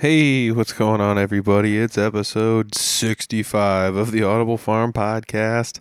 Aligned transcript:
Hey, 0.00 0.52
what's 0.52 0.72
going 0.72 1.00
on, 1.00 1.18
everybody? 1.18 1.76
It's 1.76 1.98
episode 1.98 2.72
65 2.72 3.96
of 3.96 4.12
the 4.12 4.22
Audible 4.22 4.56
Farm 4.56 4.92
Podcast. 4.92 5.80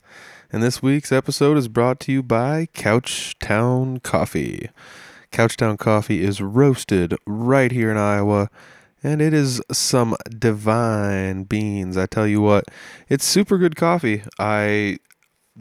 And 0.51 0.63
this 0.63 0.81
week's 0.81 1.11
episode 1.11 1.55
is 1.55 1.67
brought 1.67 1.99
to 1.99 2.11
you 2.11 2.23
by 2.23 2.67
Couchtown 2.73 4.01
Coffee. 4.01 4.71
Couchtown 5.31 5.77
Coffee 5.77 6.23
is 6.23 6.41
roasted 6.41 7.15
right 7.27 7.71
here 7.71 7.91
in 7.91 7.97
Iowa, 7.97 8.49
and 9.03 9.21
it 9.21 9.35
is 9.35 9.61
some 9.71 10.15
divine 10.39 11.43
beans. 11.43 11.95
I 11.95 12.07
tell 12.07 12.25
you 12.25 12.41
what, 12.41 12.63
it's 13.07 13.23
super 13.23 13.59
good 13.59 13.75
coffee. 13.75 14.23
I 14.39 14.97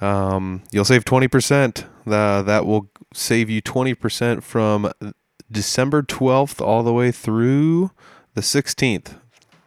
Um, 0.00 0.62
you'll 0.70 0.84
save 0.84 1.04
20%. 1.04 1.84
Uh, 2.06 2.42
that 2.42 2.64
will 2.64 2.90
save 3.12 3.50
you 3.50 3.60
20% 3.60 4.42
from 4.42 4.90
December 5.50 6.02
12th 6.02 6.64
all 6.64 6.82
the 6.82 6.92
way 6.92 7.10
through 7.10 7.90
the 8.34 8.40
16th. 8.40 9.18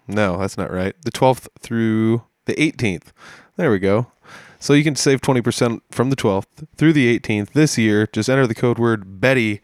No, 0.08 0.38
that's 0.38 0.58
not 0.58 0.72
right. 0.72 0.96
The 1.04 1.12
12th 1.12 1.48
through 1.60 2.24
the 2.46 2.54
18th. 2.54 3.12
There 3.56 3.72
we 3.72 3.80
go. 3.80 4.12
So 4.60 4.74
you 4.74 4.84
can 4.84 4.96
save 4.96 5.22
20% 5.22 5.82
from 5.90 6.10
the 6.10 6.16
12th 6.16 6.68
through 6.76 6.94
the 6.94 7.20
18th 7.20 7.52
this 7.54 7.78
year. 7.78 8.08
Just 8.12 8.30
enter 8.30 8.46
the 8.46 8.56
code 8.56 8.78
word 8.78 9.20
Betty, 9.20 9.62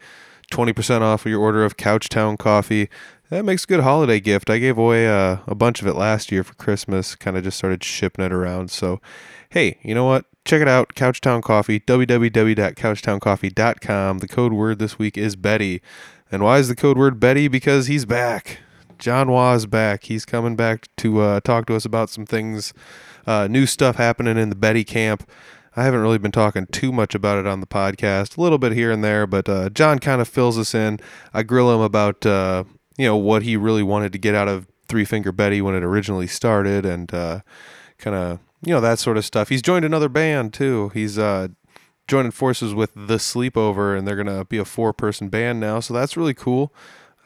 20% 0.50 1.02
off 1.02 1.24
of 1.24 1.30
your 1.30 1.40
order 1.40 1.64
of 1.64 1.76
Couchtown 1.76 2.38
coffee. 2.38 2.88
That 3.30 3.44
makes 3.44 3.64
a 3.64 3.66
good 3.66 3.80
holiday 3.80 4.20
gift. 4.20 4.48
I 4.48 4.56
gave 4.58 4.78
away 4.78 5.04
a, 5.06 5.42
a 5.46 5.54
bunch 5.54 5.82
of 5.82 5.86
it 5.86 5.92
last 5.94 6.32
year 6.32 6.42
for 6.42 6.54
Christmas, 6.54 7.14
kind 7.14 7.36
of 7.36 7.44
just 7.44 7.58
started 7.58 7.84
shipping 7.84 8.24
it 8.24 8.32
around. 8.32 8.70
So, 8.70 9.02
hey, 9.50 9.76
you 9.82 9.94
know 9.94 10.06
what? 10.06 10.24
Check 10.46 10.62
it 10.62 10.68
out, 10.68 10.94
Couchtown 10.94 11.42
Coffee, 11.42 11.78
www.couchtowncoffee.com. 11.80 14.18
The 14.18 14.28
code 14.28 14.54
word 14.54 14.78
this 14.78 14.98
week 14.98 15.18
is 15.18 15.36
Betty. 15.36 15.82
And 16.32 16.42
why 16.42 16.56
is 16.56 16.68
the 16.68 16.76
code 16.76 16.96
word 16.96 17.20
Betty? 17.20 17.48
Because 17.48 17.86
he's 17.86 18.06
back. 18.06 18.60
John 18.98 19.30
Waugh 19.30 19.66
back. 19.66 20.04
He's 20.04 20.24
coming 20.24 20.56
back 20.56 20.88
to 20.96 21.20
uh, 21.20 21.40
talk 21.40 21.66
to 21.66 21.76
us 21.76 21.84
about 21.84 22.08
some 22.08 22.24
things, 22.24 22.72
uh, 23.26 23.46
new 23.46 23.66
stuff 23.66 23.96
happening 23.96 24.38
in 24.38 24.48
the 24.48 24.56
Betty 24.56 24.84
camp. 24.84 25.28
I 25.76 25.84
haven't 25.84 26.00
really 26.00 26.16
been 26.18 26.32
talking 26.32 26.66
too 26.66 26.92
much 26.92 27.14
about 27.14 27.36
it 27.38 27.46
on 27.46 27.60
the 27.60 27.66
podcast, 27.66 28.38
a 28.38 28.40
little 28.40 28.56
bit 28.58 28.72
here 28.72 28.90
and 28.90 29.04
there, 29.04 29.26
but 29.26 29.50
uh, 29.50 29.68
John 29.68 29.98
kind 29.98 30.22
of 30.22 30.26
fills 30.26 30.58
us 30.58 30.74
in. 30.74 30.98
I 31.32 31.42
grill 31.42 31.70
him 31.72 31.82
about 31.82 32.26
uh, 32.26 32.64
you 32.98 33.06
know 33.06 33.16
what 33.16 33.42
he 33.42 33.56
really 33.56 33.82
wanted 33.82 34.12
to 34.12 34.18
get 34.18 34.34
out 34.34 34.48
of 34.48 34.66
Three 34.88 35.04
Finger 35.04 35.32
Betty 35.32 35.62
when 35.62 35.74
it 35.74 35.82
originally 35.82 36.26
started, 36.26 36.84
and 36.84 37.12
uh, 37.14 37.40
kind 37.96 38.16
of 38.16 38.40
you 38.62 38.74
know 38.74 38.80
that 38.80 38.98
sort 38.98 39.16
of 39.16 39.24
stuff. 39.24 39.48
He's 39.48 39.62
joined 39.62 39.84
another 39.84 40.08
band 40.08 40.52
too. 40.52 40.90
He's 40.90 41.18
uh, 41.18 41.48
joining 42.08 42.32
forces 42.32 42.74
with 42.74 42.92
The 42.94 43.16
Sleepover, 43.16 43.96
and 43.96 44.06
they're 44.06 44.16
gonna 44.16 44.44
be 44.44 44.58
a 44.58 44.64
four 44.64 44.92
person 44.92 45.28
band 45.28 45.60
now, 45.60 45.80
so 45.80 45.94
that's 45.94 46.16
really 46.16 46.34
cool. 46.34 46.74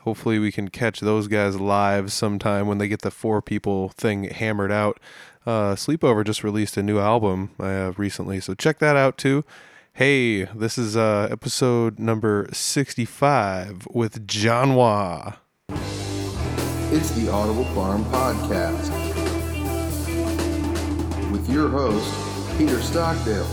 Hopefully, 0.00 0.38
we 0.38 0.52
can 0.52 0.68
catch 0.68 1.00
those 1.00 1.26
guys 1.26 1.58
live 1.58 2.12
sometime 2.12 2.66
when 2.66 2.78
they 2.78 2.88
get 2.88 3.02
the 3.02 3.10
four 3.10 3.40
people 3.40 3.88
thing 3.90 4.24
hammered 4.24 4.72
out. 4.72 5.00
Uh, 5.46 5.74
Sleepover 5.74 6.24
just 6.24 6.44
released 6.44 6.76
a 6.76 6.82
new 6.82 6.98
album 6.98 7.50
uh, 7.58 7.92
recently, 7.96 8.40
so 8.40 8.54
check 8.54 8.78
that 8.80 8.96
out 8.96 9.16
too. 9.16 9.44
Hey, 9.94 10.44
this 10.44 10.76
is 10.76 10.96
uh, 10.96 11.28
episode 11.30 11.98
number 11.98 12.48
65 12.52 13.86
with 13.92 14.26
John 14.26 14.74
Waugh. 14.74 15.34
It's 16.94 17.10
the 17.12 17.30
Audible 17.30 17.64
Farm 17.74 18.04
Podcast 18.04 18.90
with 21.32 21.48
your 21.48 21.70
host, 21.70 22.58
Peter 22.58 22.82
Stockdale. 22.82 23.46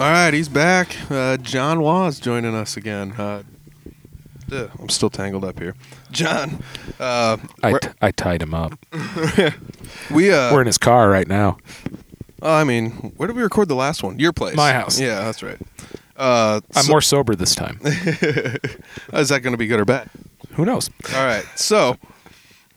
All 0.00 0.10
right, 0.10 0.32
he's 0.32 0.48
back. 0.48 0.96
Uh, 1.10 1.36
John 1.36 1.80
is 2.08 2.18
joining 2.18 2.54
us 2.54 2.78
again. 2.78 3.12
Uh, 3.12 3.42
ugh, 4.52 4.70
I'm 4.78 4.88
still 4.88 5.10
tangled 5.10 5.44
up 5.44 5.58
here. 5.58 5.74
John, 6.10 6.62
uh, 7.00 7.38
I, 7.62 7.78
t- 7.78 7.88
I 8.00 8.10
tied 8.10 8.42
him 8.42 8.54
up. 8.54 8.78
we 10.10 10.30
uh, 10.32 10.52
We're 10.52 10.60
in 10.60 10.66
his 10.66 10.78
car 10.78 11.08
right 11.08 11.26
now. 11.26 11.58
oh, 12.42 12.54
I 12.54 12.64
mean, 12.64 12.90
where 13.16 13.26
did 13.26 13.36
we 13.36 13.42
record 13.42 13.68
the 13.68 13.74
last 13.74 14.02
one? 14.02 14.18
Your 14.18 14.32
place. 14.32 14.56
My 14.56 14.72
house. 14.72 15.00
Yeah, 15.00 15.24
that's 15.24 15.42
right. 15.42 15.58
Uh, 16.16 16.60
I'm 16.76 16.84
so- 16.84 16.90
more 16.90 17.00
sober 17.00 17.34
this 17.34 17.54
time. 17.54 17.80
is 17.84 19.28
that 19.28 19.40
going 19.42 19.52
to 19.52 19.58
be 19.58 19.66
good 19.66 19.80
or 19.80 19.84
bad? 19.84 20.08
Who 20.52 20.64
knows? 20.64 20.90
All 21.14 21.24
right. 21.24 21.44
So, 21.56 21.96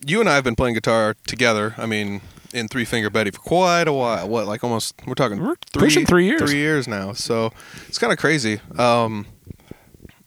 you 0.05 0.19
and 0.19 0.29
I 0.29 0.35
have 0.35 0.43
been 0.43 0.55
playing 0.55 0.75
guitar 0.75 1.15
together. 1.27 1.75
I 1.77 1.85
mean, 1.85 2.21
in 2.53 2.69
Three 2.69 2.85
Finger 2.85 3.09
Betty 3.09 3.31
for 3.31 3.39
quite 3.39 3.87
a 3.87 3.93
while. 3.93 4.27
What, 4.27 4.47
like 4.47 4.63
almost? 4.63 4.95
We're 5.05 5.13
talking 5.13 5.43
We're 5.43 5.55
pushing 5.73 6.05
three 6.05 6.25
years. 6.25 6.41
Three 6.41 6.59
years 6.59 6.87
now. 6.87 7.13
So 7.13 7.51
it's 7.87 7.97
kind 7.97 8.13
of 8.13 8.17
crazy. 8.17 8.61
Um, 8.77 9.27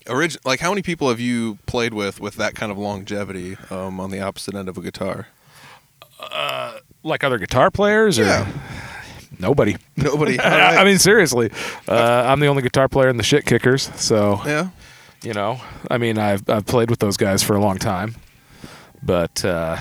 orig- 0.09 0.37
like 0.45 0.61
how 0.61 0.71
many 0.71 0.83
people 0.83 1.09
have 1.09 1.21
you 1.21 1.59
played 1.67 1.95
with 1.95 2.21
with 2.21 2.37
that 2.37 2.55
kind 2.55 2.71
of 2.73 2.79
longevity 2.79 3.57
um, 3.71 4.01
on 4.01 4.11
the 4.11 4.21
opposite 4.21 4.55
end 4.55 4.69
of 4.69 4.77
a 4.79 4.81
guitar? 4.81 5.29
Like 7.05 7.23
other 7.25 7.39
guitar 7.39 7.71
players 7.71 8.19
or 8.19 8.25
Yeah. 8.25 8.47
nobody? 9.39 9.77
Nobody. 9.97 10.39
All 10.41 10.51
I 10.51 10.85
mean, 10.85 10.99
seriously, 10.99 11.51
uh, 11.89 12.25
I'm 12.27 12.41
the 12.41 12.49
only 12.49 12.63
guitar 12.63 12.89
player 12.89 13.09
in 13.09 13.17
the 13.17 13.23
Shit 13.23 13.47
Kickers. 13.47 13.91
So 14.01 14.41
yeah. 14.45 14.71
you 15.23 15.33
know, 15.33 15.61
I 15.91 15.99
mean, 15.99 16.19
I've 16.19 16.49
I've 16.51 16.67
played 16.67 16.91
with 16.91 16.99
those 16.99 17.17
guys 17.17 17.43
for 17.43 17.55
a 17.55 17.61
long 17.61 17.79
time, 17.79 18.17
but 19.03 19.45
uh, 19.45 19.79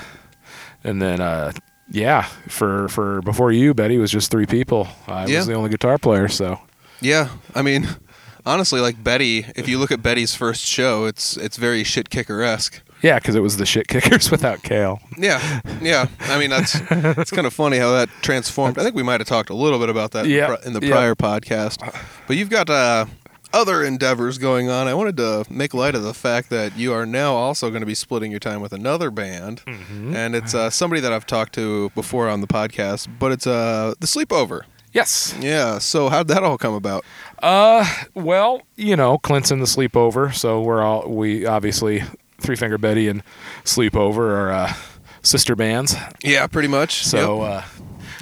and 0.84 1.02
then 1.02 1.20
uh, 1.22 1.54
yeah, 1.92 2.24
for 2.48 2.88
for 2.90 3.22
before 3.24 3.52
you, 3.52 3.74
Betty 3.74 3.98
was 3.98 4.12
just 4.12 4.30
three 4.32 4.46
people. 4.46 4.88
I 5.08 5.26
Yeah. 5.26 5.40
was 5.40 5.48
the 5.48 5.54
only 5.56 5.70
guitar 5.72 5.98
player. 5.98 6.28
So 6.28 6.59
Yeah. 7.02 7.30
I 7.56 7.64
mean, 7.64 7.88
honestly, 8.47 8.81
like 8.81 9.03
Betty. 9.03 9.46
If 9.56 9.68
you 9.68 9.78
look 9.80 9.91
at 9.91 10.02
Betty's 10.02 10.34
first 10.35 10.66
show, 10.66 11.06
it's 11.06 11.38
it's 11.38 11.58
very 11.58 11.84
shit 11.84 12.09
kicker 12.09 12.41
esque. 12.41 12.81
yeah, 13.03 13.19
because 13.19 13.35
it 13.35 13.41
was 13.41 13.58
the 13.58 13.66
Shit 13.66 13.88
Kickers 13.88 14.31
without 14.35 14.63
Kale. 14.63 15.00
Yeah, 15.18 15.62
yeah. 15.81 16.08
I 16.22 16.40
mean, 16.40 16.50
that's 16.50 16.74
it's 16.91 17.30
kind 17.31 17.46
of 17.46 17.53
funny 17.53 17.78
how 17.78 17.91
that 17.91 18.09
transformed. 18.24 18.80
I 18.80 18.84
think 18.84 18.96
we 18.96 19.03
might 19.03 19.19
have 19.22 19.28
talked 19.28 19.52
a 19.52 19.56
little 19.56 19.78
bit 19.78 19.90
about 19.90 20.12
that 20.12 20.25
in 20.25 20.31
the 20.31 20.68
in 20.68 20.74
the 20.74 20.81
prior 20.81 21.13
podcast. 21.13 21.78
But 22.28 22.38
you've 22.38 22.50
got 22.50 22.69
uh, 22.72 23.06
other 23.53 23.84
endeavors 23.84 24.38
going 24.40 24.69
on. 24.69 24.88
I 24.88 24.94
wanted 24.96 25.16
to 25.18 25.46
make 25.50 25.74
light 25.75 25.94
of 25.96 26.02
the 26.03 26.14
fact 26.14 26.50
that 26.50 26.75
you 26.75 26.91
are 26.91 27.06
now 27.06 27.35
also 27.35 27.69
going 27.69 27.81
to 27.81 27.85
be 27.85 27.96
splitting 27.96 28.31
your 28.31 28.40
time 28.40 28.62
with 28.62 28.74
another 28.74 29.12
band, 29.12 29.62
Mm-hmm. 29.68 30.16
and 30.16 30.35
it's 30.35 30.56
uh, 30.56 30.69
somebody 30.72 31.00
that 31.02 31.14
I've 31.14 31.28
talked 31.28 31.53
to 31.53 31.91
before 31.91 32.28
on 32.29 32.41
the 32.41 32.47
podcast. 32.47 33.08
But 33.19 33.31
it's 33.31 33.46
uh, 33.47 33.94
the 34.00 34.08
Sleepover. 34.08 34.62
Yes. 34.91 35.35
Yeah. 35.40 35.78
So 35.79 36.09
how'd 36.09 36.28
that 36.29 36.41
all 36.44 36.58
come 36.58 36.74
about? 36.74 37.06
Uh, 37.42 37.86
well, 38.14 38.62
you 38.75 38.96
know, 38.96 39.18
Clint's 39.18 39.52
in 39.52 39.59
the 39.59 39.66
sleepover, 39.66 40.34
so 40.34 40.62
we're 40.62 40.81
all 40.81 41.08
we 41.09 41.46
obviously 41.46 42.03
Three 42.40 42.56
Finger 42.56 42.78
Betty 42.78 43.08
and 43.08 43.22
Sleepover 43.64 44.18
are 44.31 44.52
uh, 44.52 44.74
sister 45.22 45.56
bands. 45.56 45.96
Yeah, 46.23 46.47
pretty 46.47 46.67
much. 46.67 47.03
So 47.06 47.44
Yep. 47.44 47.52
uh, 47.52 47.67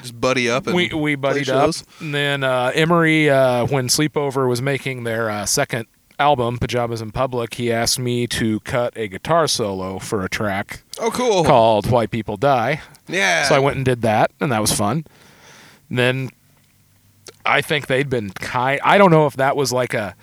just 0.01 0.19
buddy 0.21 0.49
up 0.49 0.67
and 0.67 0.75
we 0.75 0.89
we 0.89 1.15
buddied 1.15 1.49
up. 1.49 1.73
And 1.99 2.13
then 2.13 2.43
uh, 2.43 2.71
Emery, 2.75 3.29
uh, 3.29 3.65
when 3.67 3.87
Sleepover 3.87 4.47
was 4.49 4.61
making 4.61 5.03
their 5.05 5.29
uh, 5.29 5.45
second 5.45 5.87
album, 6.19 6.57
Pajamas 6.57 7.01
in 7.01 7.11
Public, 7.11 7.55
he 7.55 7.71
asked 7.71 7.99
me 7.99 8.27
to 8.27 8.59
cut 8.61 8.93
a 8.97 9.07
guitar 9.07 9.47
solo 9.47 9.99
for 9.99 10.23
a 10.23 10.29
track 10.29 10.83
Oh, 10.99 11.11
cool. 11.11 11.43
called 11.43 11.89
"White 11.89 12.11
People 12.11 12.37
Die." 12.37 12.81
Yeah. 13.07 13.43
So 13.43 13.55
I 13.55 13.59
went 13.59 13.77
and 13.77 13.85
did 13.85 14.01
that, 14.01 14.31
and 14.41 14.51
that 14.51 14.61
was 14.61 14.71
fun. 14.71 15.05
And 15.89 15.97
then 15.99 16.29
I 17.45 17.61
think 17.61 17.87
they'd 17.87 18.09
been 18.09 18.29
kind. 18.31 18.79
I 18.83 18.97
don't 18.97 19.11
know 19.11 19.27
if 19.27 19.35
that 19.37 19.55
was 19.55 19.71
like 19.71 19.93
a 19.93 20.15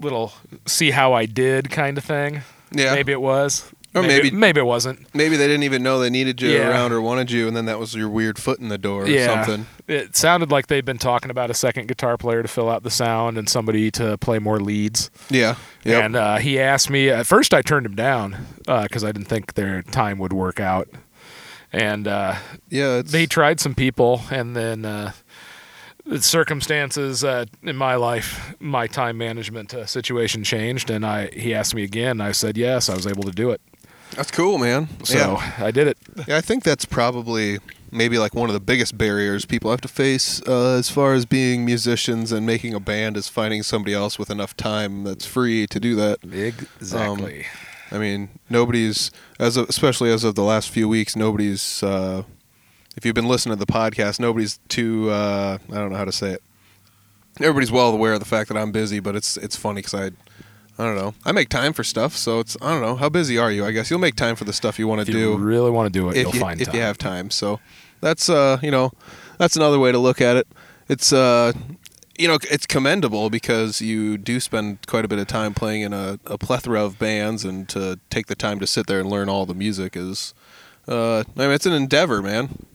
little 0.00 0.32
see 0.66 0.90
how 0.90 1.12
I 1.12 1.26
did 1.26 1.70
kind 1.70 1.96
of 1.98 2.04
thing. 2.04 2.42
Yeah. 2.72 2.94
Maybe 2.94 3.12
it 3.12 3.20
was. 3.20 3.70
Or 3.94 4.02
maybe- 4.02 4.30
maybe 4.30 4.58
it 4.58 4.64
wasn't. 4.64 5.06
Maybe 5.14 5.36
they 5.36 5.46
didn't 5.46 5.64
even 5.64 5.82
know 5.82 6.00
they 6.00 6.08
needed 6.08 6.40
you 6.40 6.50
Yeah. 6.50 6.70
around 6.70 6.92
or 6.92 7.02
wanted 7.02 7.30
you, 7.30 7.46
and 7.46 7.54
then 7.54 7.66
that 7.66 7.78
was 7.78 7.94
your 7.94 8.08
weird 8.08 8.38
foot 8.38 8.58
in 8.58 8.68
the 8.70 8.78
door 8.78 9.02
or 9.02 9.06
yeah, 9.06 9.44
something. 9.44 9.66
it 9.86 10.16
sounded 10.16 10.50
like 10.50 10.68
they'd 10.68 10.86
been 10.86 10.96
talking 10.96 11.30
about 11.30 11.50
a 11.50 11.54
second 11.54 11.88
guitar 11.88 12.16
player 12.16 12.40
to 12.40 12.48
fill 12.48 12.70
out 12.70 12.84
the 12.84 12.90
sound 12.90 13.36
and 13.36 13.50
somebody 13.50 13.90
to 13.90 14.16
play 14.16 14.38
more 14.38 14.58
leads. 14.58 15.10
Yeah. 15.28 15.56
Yep. 15.84 16.04
And 16.04 16.16
uh, 16.16 16.36
he 16.38 16.58
asked 16.58 16.88
me. 16.88 17.10
At 17.10 17.26
first, 17.26 17.52
I 17.52 17.60
turned 17.60 17.84
him 17.84 17.94
down 17.94 18.46
because 18.66 19.04
I 19.04 19.12
didn't 19.12 19.28
think 19.28 19.54
their 19.54 19.82
time 19.82 20.18
would 20.20 20.32
work 20.32 20.58
out. 20.58 20.88
And 21.70 22.08
uh, 22.08 22.36
yeah. 22.70 22.98
It's, 23.00 23.12
they 23.12 23.26
tried 23.26 23.60
some 23.60 23.74
people, 23.74 24.22
and 24.30 24.56
then 24.56 24.86
uh, 24.86 25.12
circumstances 26.20 27.24
uh, 27.24 27.44
in 27.62 27.76
my 27.76 27.94
life, 27.94 28.54
my 28.60 28.86
time 28.86 29.18
management 29.18 29.74
uh, 29.74 29.86
situation 29.86 30.44
changed, 30.44 30.90
and 30.90 31.04
I 31.06 31.28
he 31.28 31.54
asked 31.54 31.74
me 31.74 31.84
again. 31.84 32.20
I 32.20 32.32
said 32.32 32.56
yes. 32.56 32.88
I 32.88 32.94
was 32.94 33.06
able 33.06 33.22
to 33.24 33.32
do 33.32 33.50
it, 33.50 33.60
that's 34.14 34.30
cool, 34.30 34.58
man. 34.58 34.88
so 35.04 35.16
yeah. 35.16 35.52
I 35.58 35.70
did 35.70 35.88
it. 35.88 35.98
Yeah, 36.26 36.36
I 36.36 36.40
think 36.40 36.64
that's 36.64 36.84
probably 36.84 37.58
maybe 37.90 38.18
like 38.18 38.34
one 38.34 38.48
of 38.48 38.54
the 38.54 38.60
biggest 38.60 38.96
barriers 38.96 39.44
people 39.44 39.70
have 39.70 39.80
to 39.82 39.88
face 39.88 40.40
uh, 40.46 40.76
as 40.78 40.90
far 40.90 41.14
as 41.14 41.26
being 41.26 41.64
musicians 41.64 42.32
and 42.32 42.46
making 42.46 42.74
a 42.74 42.80
band 42.80 43.16
is 43.16 43.28
finding 43.28 43.62
somebody 43.62 43.94
else 43.94 44.18
with 44.18 44.30
enough 44.30 44.56
time 44.56 45.04
that's 45.04 45.26
free 45.26 45.66
to 45.66 45.80
do 45.80 45.94
that. 45.96 46.18
Exactly. 46.24 47.46
I 47.90 47.98
mean, 47.98 48.30
nobody's 48.48 49.10
as 49.38 49.56
of, 49.56 49.68
especially 49.68 50.10
as 50.10 50.24
of 50.24 50.34
the 50.34 50.42
last 50.42 50.70
few 50.70 50.88
weeks, 50.88 51.16
nobody's. 51.16 51.82
If 52.96 53.06
you've 53.06 53.14
been 53.14 53.28
listening 53.28 53.56
to 53.56 53.64
the 53.64 53.70
podcast, 53.72 54.20
nobody's 54.20 54.58
too. 54.68 55.10
Uh, 55.10 55.58
I 55.70 55.74
don't 55.74 55.90
know 55.90 55.96
how 55.96 56.04
to 56.04 56.12
say 56.12 56.32
it. 56.32 56.42
Everybody's 57.40 57.72
well 57.72 57.92
aware 57.92 58.12
of 58.12 58.20
the 58.20 58.26
fact 58.26 58.48
that 58.48 58.58
I'm 58.58 58.72
busy, 58.72 59.00
but 59.00 59.16
it's 59.16 59.36
it's 59.38 59.56
funny 59.56 59.80
because 59.80 59.94
I, 59.94 60.06
I 60.82 60.86
don't 60.86 60.96
know. 60.96 61.14
I 61.24 61.32
make 61.32 61.48
time 61.48 61.72
for 61.72 61.82
stuff, 61.82 62.14
so 62.16 62.40
it's 62.40 62.56
I 62.60 62.70
don't 62.72 62.82
know. 62.82 62.96
How 62.96 63.08
busy 63.08 63.38
are 63.38 63.50
you? 63.50 63.64
I 63.64 63.72
guess 63.72 63.90
you'll 63.90 63.98
make 64.00 64.16
time 64.16 64.36
for 64.36 64.44
the 64.44 64.52
stuff 64.52 64.78
you 64.78 64.86
want 64.86 65.00
to 65.06 65.10
do. 65.10 65.12
if 65.12 65.16
you 65.16 65.36
do 65.38 65.42
really 65.42 65.70
want 65.70 65.92
to 65.92 65.98
do 65.98 66.08
it, 66.10 66.16
if 66.16 66.22
you'll 66.24 66.34
you, 66.34 66.40
find 66.40 66.60
if 66.60 66.66
time. 66.68 66.76
you 66.76 66.82
have 66.82 66.98
time. 66.98 67.30
So 67.30 67.60
that's 68.02 68.28
uh 68.28 68.58
you 68.62 68.70
know 68.70 68.92
that's 69.38 69.56
another 69.56 69.78
way 69.78 69.90
to 69.92 69.98
look 69.98 70.20
at 70.20 70.36
it. 70.36 70.46
It's 70.88 71.12
uh 71.12 71.52
you 72.18 72.28
know 72.28 72.36
it's 72.50 72.66
commendable 72.66 73.30
because 73.30 73.80
you 73.80 74.18
do 74.18 74.38
spend 74.38 74.86
quite 74.86 75.06
a 75.06 75.08
bit 75.08 75.18
of 75.18 75.26
time 75.26 75.54
playing 75.54 75.80
in 75.80 75.94
a, 75.94 76.18
a 76.26 76.36
plethora 76.36 76.84
of 76.84 76.98
bands 76.98 77.42
and 77.46 77.66
to 77.70 77.98
take 78.10 78.26
the 78.26 78.34
time 78.34 78.60
to 78.60 78.66
sit 78.66 78.86
there 78.86 79.00
and 79.00 79.08
learn 79.08 79.30
all 79.30 79.46
the 79.46 79.54
music 79.54 79.96
is 79.96 80.34
uh 80.86 81.20
I 81.20 81.24
mean 81.36 81.52
it's 81.52 81.64
an 81.64 81.72
endeavor, 81.72 82.20
man. 82.20 82.66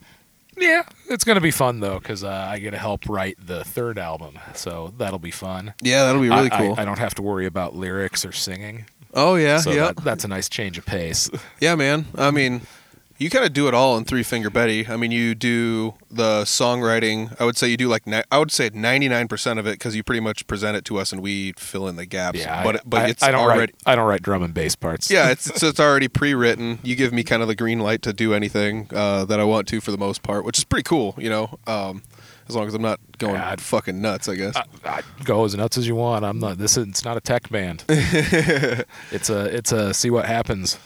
Yeah, 0.59 0.83
it's 1.09 1.23
gonna 1.23 1.41
be 1.41 1.51
fun 1.51 1.79
though 1.81 1.99
because 1.99 2.23
uh, 2.23 2.47
I 2.49 2.59
get 2.59 2.71
to 2.71 2.77
help 2.77 3.07
write 3.07 3.37
the 3.45 3.63
third 3.63 3.97
album, 3.99 4.39
so 4.55 4.93
that'll 4.97 5.19
be 5.19 5.31
fun. 5.31 5.73
Yeah, 5.81 6.05
that'll 6.05 6.21
be 6.21 6.29
really 6.29 6.49
I- 6.51 6.55
I- 6.55 6.59
cool. 6.67 6.75
I, 6.77 6.85
don't 6.85 6.99
have 6.99 7.15
to 7.15 7.21
worry 7.21 7.45
about 7.45 7.75
lyrics 7.75 8.25
or 8.25 8.31
singing. 8.31 8.85
oh 9.13 9.35
yeah, 9.35 9.59
so 9.59 9.71
yeah. 9.71 9.85
that, 9.87 9.97
that's 9.97 10.23
a 10.23 10.27
nice 10.27 10.49
change 10.49 10.77
of 10.77 10.85
pace. 10.85 11.29
Yeah, 11.61 11.75
man. 11.75 12.05
I 12.15 12.31
mean, 12.31 12.61
you 13.17 13.29
kind 13.29 13.43
of 13.45 13.53
do 13.53 13.67
it 13.67 13.73
all 13.73 13.97
in 13.97 14.05
Three 14.05 14.23
Finger 14.23 14.49
Betty. 14.49 14.87
I 14.87 14.95
mean, 14.97 15.11
you 15.11 15.33
do 15.35 15.95
the 16.11 16.43
songwriting. 16.43 17.35
I 17.39 17.45
would 17.45 17.57
say 17.57 17.67
you 17.67 17.77
do 17.77 17.87
like 17.87 18.03
I 18.31 18.37
would 18.37 18.51
say 18.51 18.69
ninety 18.73 19.07
nine 19.07 19.27
percent 19.27 19.59
of 19.59 19.65
it 19.67 19.71
because 19.73 19.95
you 19.95 20.03
pretty 20.03 20.19
much 20.19 20.45
present 20.47 20.77
it 20.77 20.85
to 20.85 20.97
us 20.97 21.11
and 21.11 21.21
we 21.21 21.53
fill 21.53 21.87
in 21.87 21.95
the 21.95 22.05
gaps. 22.05 22.39
yeah, 22.39 22.63
but 22.63 22.75
I, 22.77 22.79
but 22.85 23.01
I- 23.01 23.07
it's 23.09 23.23
I 23.23 23.31
don't 23.31 23.41
already 23.41 23.59
write. 23.59 23.75
I 23.85 23.95
don't 23.95 24.07
write 24.07 24.21
drum 24.21 24.43
and 24.43 24.53
bass 24.53 24.75
parts. 24.75 25.09
yeah, 25.09 25.29
it's 25.31 25.45
so 25.59 25.67
it's 25.67 25.79
already 25.79 26.07
pre-written. 26.07 26.79
You 26.83 26.95
give 26.95 27.11
me 27.13 27.23
kind 27.23 27.41
of 27.41 27.47
the 27.47 27.55
green 27.55 27.79
light 27.79 28.01
to 28.03 28.13
do 28.13 28.33
anything 28.33 28.89
uh, 28.93 29.25
that 29.25 29.39
I 29.39 29.43
want 29.43 29.67
to 29.69 29.81
for 29.81 29.91
the 29.91 29.97
most 29.97 30.23
part, 30.23 30.45
which 30.45 30.57
is 30.57 30.63
pretty 30.63 30.83
cool. 30.83 31.15
You 31.17 31.29
know, 31.29 31.59
um, 31.67 32.03
as 32.47 32.55
long 32.55 32.67
as 32.67 32.73
I'm 32.73 32.81
not 32.81 32.99
going 33.17 33.35
Yeah, 33.35 33.55
fucking 33.57 33.99
nuts, 34.01 34.29
I 34.29 34.35
guess. 34.35 34.55
I, 34.55 34.63
I 34.85 35.01
go 35.23 35.43
as 35.43 35.55
nuts 35.55 35.77
as 35.77 35.85
you 35.87 35.95
want. 35.95 36.23
I'm 36.23 36.39
not. 36.39 36.57
This 36.59 36.77
is 36.77 36.87
it's 36.87 37.03
not 37.03 37.17
a 37.17 37.21
tech 37.21 37.49
band. 37.49 37.83
it's 37.89 39.29
a 39.29 39.45
it's 39.55 39.71
a 39.71 39.93
see 39.93 40.09
what 40.09 40.25
happens. 40.25 40.77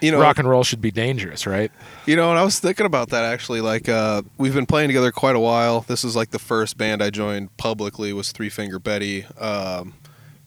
You 0.00 0.10
know, 0.10 0.20
Rock 0.20 0.38
and 0.38 0.48
roll 0.48 0.64
should 0.64 0.80
be 0.80 0.90
dangerous, 0.90 1.46
right? 1.46 1.70
You 2.06 2.16
know, 2.16 2.30
and 2.30 2.38
I 2.38 2.44
was 2.44 2.58
thinking 2.60 2.86
about 2.86 3.10
that 3.10 3.24
actually. 3.24 3.60
Like, 3.60 3.88
uh, 3.88 4.22
we've 4.36 4.54
been 4.54 4.66
playing 4.66 4.88
together 4.88 5.12
quite 5.12 5.36
a 5.36 5.40
while. 5.40 5.82
This 5.82 6.04
is 6.04 6.16
like 6.16 6.30
the 6.30 6.38
first 6.38 6.76
band 6.76 7.02
I 7.02 7.10
joined 7.10 7.56
publicly 7.56 8.12
was 8.12 8.32
Three 8.32 8.48
Finger 8.48 8.78
Betty. 8.78 9.24
Um, 9.38 9.94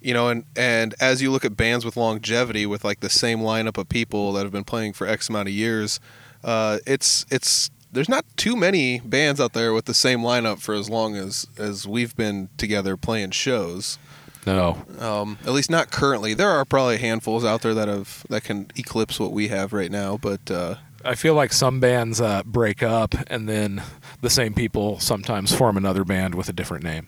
you 0.02 0.14
know, 0.14 0.30
and 0.30 0.46
and 0.56 0.96
as 1.00 1.22
you 1.22 1.32
look 1.32 1.46
at 1.46 1.56
bands 1.56 1.86
with 1.86 1.96
longevity, 1.96 2.66
with 2.66 2.84
like 2.84 3.02
the 3.02 3.10
same 3.10 3.40
lineup 3.40 3.78
of 3.78 3.88
people 3.88 4.34
that 4.34 4.44
have 4.44 4.52
been 4.52 4.64
playing 4.64 4.94
for 4.94 5.06
X 5.08 5.30
amount 5.30 5.48
of 5.48 5.54
years, 5.54 6.00
uh, 6.44 6.80
it's 6.88 7.26
it's 7.30 7.70
there's 7.92 8.10
not 8.10 8.26
too 8.36 8.56
many 8.56 9.00
bands 9.02 9.40
out 9.40 9.54
there 9.54 9.74
with 9.74 9.86
the 9.86 9.94
same 9.94 10.20
lineup 10.20 10.60
for 10.60 10.74
as 10.74 10.90
long 10.90 11.16
as 11.16 11.46
as 11.58 11.88
we've 11.88 12.16
been 12.16 12.50
together 12.58 12.98
playing 12.98 13.32
shows. 13.32 14.00
No. 14.46 14.84
Um, 15.00 15.38
at 15.44 15.52
least 15.52 15.70
not 15.70 15.92
currently. 15.92 16.34
There 16.34 16.50
are 16.50 16.66
probably 16.66 16.98
handfuls 16.98 17.46
out 17.46 17.62
there 17.62 17.74
that 17.74 17.88
have 17.88 18.26
that 18.30 18.44
can 18.44 18.72
eclipse 18.76 19.20
what 19.20 19.32
we 19.32 19.50
have 19.50 19.74
right 19.74 19.92
now, 19.92 20.18
but. 20.18 20.50
Uh, 20.50 20.76
I 21.04 21.16
feel 21.16 21.34
like 21.34 21.52
some 21.52 21.80
bands 21.80 22.22
uh, 22.22 22.44
break 22.46 22.84
up 22.84 23.16
and 23.28 23.50
then 23.50 23.82
the 24.22 24.30
same 24.30 24.54
people 24.54 25.00
sometimes 25.00 25.52
form 25.54 25.76
another 25.76 26.04
band 26.04 26.36
with 26.36 26.48
a 26.48 26.54
different 26.54 26.84
name. 26.84 27.08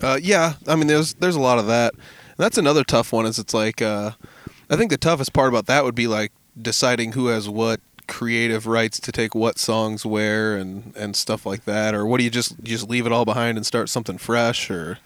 Uh, 0.00 0.18
yeah, 0.22 0.54
I 0.66 0.76
mean, 0.76 0.86
there's 0.86 1.14
there's 1.14 1.36
a 1.36 1.40
lot 1.40 1.58
of 1.58 1.66
that. 1.66 1.92
And 1.92 2.38
that's 2.38 2.58
another 2.58 2.84
tough 2.84 3.12
one. 3.12 3.26
Is 3.26 3.38
it's 3.38 3.54
like 3.54 3.82
uh, 3.82 4.12
I 4.70 4.76
think 4.76 4.90
the 4.90 4.96
toughest 4.96 5.32
part 5.32 5.48
about 5.48 5.66
that 5.66 5.84
would 5.84 5.94
be 5.94 6.06
like 6.06 6.32
deciding 6.60 7.12
who 7.12 7.26
has 7.28 7.48
what 7.48 7.80
creative 8.06 8.66
rights 8.66 9.00
to 9.00 9.10
take 9.10 9.34
what 9.34 9.58
songs 9.58 10.04
where 10.04 10.56
and 10.56 10.94
and 10.96 11.14
stuff 11.14 11.46
like 11.46 11.64
that, 11.64 11.94
or 11.94 12.06
what 12.06 12.18
do 12.18 12.24
you 12.24 12.30
just 12.30 12.52
you 12.52 12.76
just 12.76 12.88
leave 12.88 13.06
it 13.06 13.12
all 13.12 13.24
behind 13.24 13.56
and 13.58 13.66
start 13.66 13.88
something 13.88 14.18
fresh, 14.18 14.70
or 14.70 14.98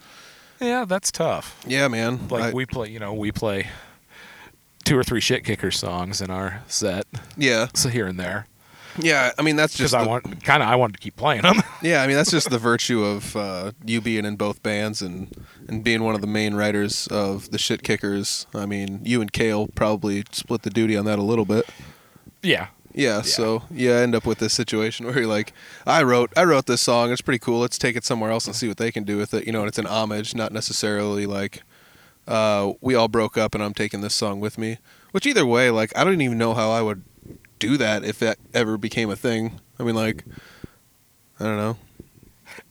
Yeah, 0.61 0.85
that's 0.85 1.11
tough. 1.11 1.59
yeah, 1.67 1.87
man. 1.87 2.27
Like 2.29 2.43
I- 2.45 2.51
we 2.53 2.65
play, 2.65 2.89
you 2.89 2.99
know, 2.99 3.13
we 3.13 3.31
play 3.31 3.67
two 4.85 4.97
or 4.97 5.03
three 5.03 5.21
shit 5.21 5.43
kicker 5.43 5.71
songs 5.71 6.21
in 6.21 6.29
our 6.29 6.63
set, 6.67 7.05
yeah, 7.37 7.67
so 7.73 7.89
here 7.89 8.07
and 8.07 8.19
there, 8.19 8.47
yeah. 8.97 9.31
I 9.37 9.41
mean, 9.43 9.55
that's 9.55 9.77
just 9.77 9.93
I 9.93 10.05
want 10.05 10.43
kind 10.43 10.63
of 10.63 10.69
I 10.69 10.75
wanted 10.75 10.93
to 10.93 10.99
keep 10.99 11.15
playing 11.15 11.43
them. 11.43 11.61
Yeah, 11.81 12.01
I 12.01 12.07
mean 12.07 12.17
that's 12.17 12.31
just 12.31 12.49
the 12.49 12.57
virtue 12.57 13.03
of 13.05 13.35
uh, 13.37 13.71
you 13.85 14.01
being 14.01 14.25
in 14.25 14.35
both 14.35 14.61
bands 14.63 15.01
and 15.01 15.31
and 15.69 15.81
being 15.83 16.03
one 16.03 16.13
of 16.15 16.19
the 16.21 16.27
main 16.27 16.55
writers 16.55 17.07
of 17.07 17.51
the 17.51 17.57
shit 17.57 17.83
kickers. 17.83 18.47
I 18.53 18.65
mean, 18.65 18.99
you 19.05 19.21
and 19.21 19.31
Kale 19.31 19.67
probably 19.75 20.23
split 20.33 20.63
the 20.63 20.69
duty 20.69 20.97
on 20.97 21.05
that 21.05 21.19
a 21.19 21.23
little 21.23 21.45
bit. 21.45 21.65
yeah, 22.43 22.67
Yeah, 22.93 23.21
so 23.21 23.63
you 23.71 23.91
end 23.93 24.15
up 24.15 24.25
with 24.25 24.39
this 24.39 24.53
situation 24.53 25.05
where 25.07 25.19
you're 25.19 25.27
like, 25.27 25.53
I 25.85 26.03
wrote 26.03 26.31
I 26.35 26.43
wrote 26.43 26.65
this 26.65 26.81
song, 26.81 27.11
it's 27.11 27.21
pretty 27.21 27.39
cool. 27.39 27.59
Let's 27.59 27.77
take 27.77 27.95
it 27.95 28.03
somewhere 28.03 28.31
else 28.31 28.47
and 28.47 28.55
see 28.55 28.67
what 28.67 28.77
they 28.77 28.91
can 28.91 29.03
do 29.03 29.17
with 29.17 29.33
it. 29.33 29.45
You 29.45 29.53
know, 29.53 29.59
and 29.59 29.67
it's 29.67 29.77
an 29.77 29.87
homage, 29.87 30.35
not 30.35 30.51
necessarily 30.51 31.25
like 31.25 31.63
uh, 32.27 32.73
we 32.81 32.95
all 32.95 33.07
broke 33.07 33.37
up 33.37 33.55
and 33.55 33.63
I'm 33.63 33.73
taking 33.73 34.01
this 34.01 34.15
song 34.15 34.39
with 34.39 34.57
me. 34.57 34.77
Which 35.11 35.25
either 35.25 35.45
way, 35.45 35.71
like 35.71 35.95
I 35.97 36.03
don't 36.03 36.21
even 36.21 36.37
know 36.37 36.53
how 36.53 36.71
I 36.71 36.81
would 36.81 37.03
do 37.57 37.77
that 37.77 38.03
if 38.03 38.19
that 38.19 38.37
ever 38.53 38.77
became 38.77 39.09
a 39.09 39.15
thing. 39.15 39.59
I 39.79 39.83
mean, 39.83 39.95
like 39.95 40.23
I 41.39 41.45
don't 41.45 41.57
know. 41.57 41.77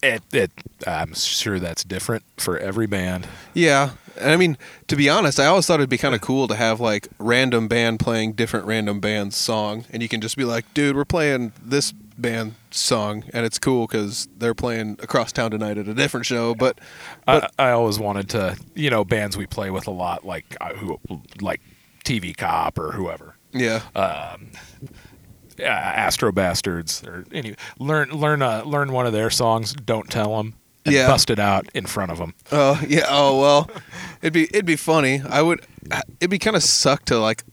It, 0.03 0.23
it 0.33 0.51
I'm 0.87 1.15
sure 1.15 1.59
that's 1.59 1.85
different 1.85 2.25
for 2.37 2.59
every 2.59 2.87
band. 2.87 3.27
Yeah, 3.55 3.91
and 4.21 4.31
I 4.31 4.37
mean, 4.37 4.59
to 4.89 4.97
be 4.97 5.09
honest, 5.09 5.39
I 5.41 5.47
always 5.47 5.67
thought 5.67 5.81
it'd 5.81 5.91
be 5.91 5.99
kind 5.99 6.15
of 6.15 6.21
cool 6.21 6.49
to 6.49 6.57
have 6.57 6.81
like 6.81 7.09
random 7.19 7.69
band 7.69 8.01
playing 8.01 8.35
different 8.35 8.67
random 8.67 9.01
band's 9.01 9.37
song, 9.37 9.85
and 9.91 10.03
you 10.03 10.09
can 10.09 10.21
just 10.21 10.37
be 10.37 10.45
like, 10.45 10.73
"Dude, 10.75 10.97
we're 10.97 11.05
playing 11.05 11.53
this 11.63 11.93
band 11.93 12.55
song," 12.71 13.25
and 13.33 13.45
it's 13.45 13.59
cool 13.59 13.87
because 13.87 14.29
they're 14.39 14.55
playing 14.55 14.99
across 15.03 15.33
town 15.33 15.51
tonight 15.51 15.79
at 15.79 15.89
a 15.89 15.95
different 15.95 16.27
show. 16.27 16.55
But 16.55 16.79
I, 17.27 17.49
I 17.59 17.71
always 17.71 17.99
wanted 17.99 18.29
to, 18.31 18.57
you 18.75 18.91
know, 18.91 19.05
bands 19.05 19.37
we 19.37 19.47
play 19.47 19.71
with 19.71 19.87
a 19.87 19.93
lot, 19.93 20.25
like 20.25 20.57
uh, 20.61 20.75
who, 20.75 20.99
like 21.41 21.61
TV 22.05 22.37
Cop 22.37 22.79
or 22.79 22.93
whoever. 22.93 23.35
yeah, 23.53 23.83
um, 23.95 24.51
uh, 25.61 25.65
Astro 25.65 26.33
Bastards 26.33 27.03
or 27.05 27.25
any 27.33 27.55
learn 27.79 28.11
learn 28.11 28.43
uh, 28.43 28.63
learn 28.65 28.93
one 28.93 29.07
of 29.07 29.13
their 29.13 29.31
songs. 29.31 29.73
Don't 29.73 30.11
tell 30.11 30.37
them. 30.37 30.55
And 30.85 30.95
Yeah. 30.95 31.07
bust 31.09 31.29
it 31.31 31.39
out 31.39 31.69
in 31.75 31.87
front 31.87 32.11
of 32.13 32.19
them. 32.19 32.35
oh 32.53 32.81
yeah, 32.89 33.05
oh 33.09 33.41
well, 33.41 33.71
it'd 34.23 34.33
be 34.33 34.45
it'd 34.45 34.65
be 34.67 34.77
funny. 34.77 35.21
I 35.29 35.43
would, 35.43 35.61
it'd 36.21 36.31
be 36.31 36.39
kind 36.39 36.57
of 36.57 36.63
suck 36.63 37.05
to 37.07 37.19
like, 37.19 37.45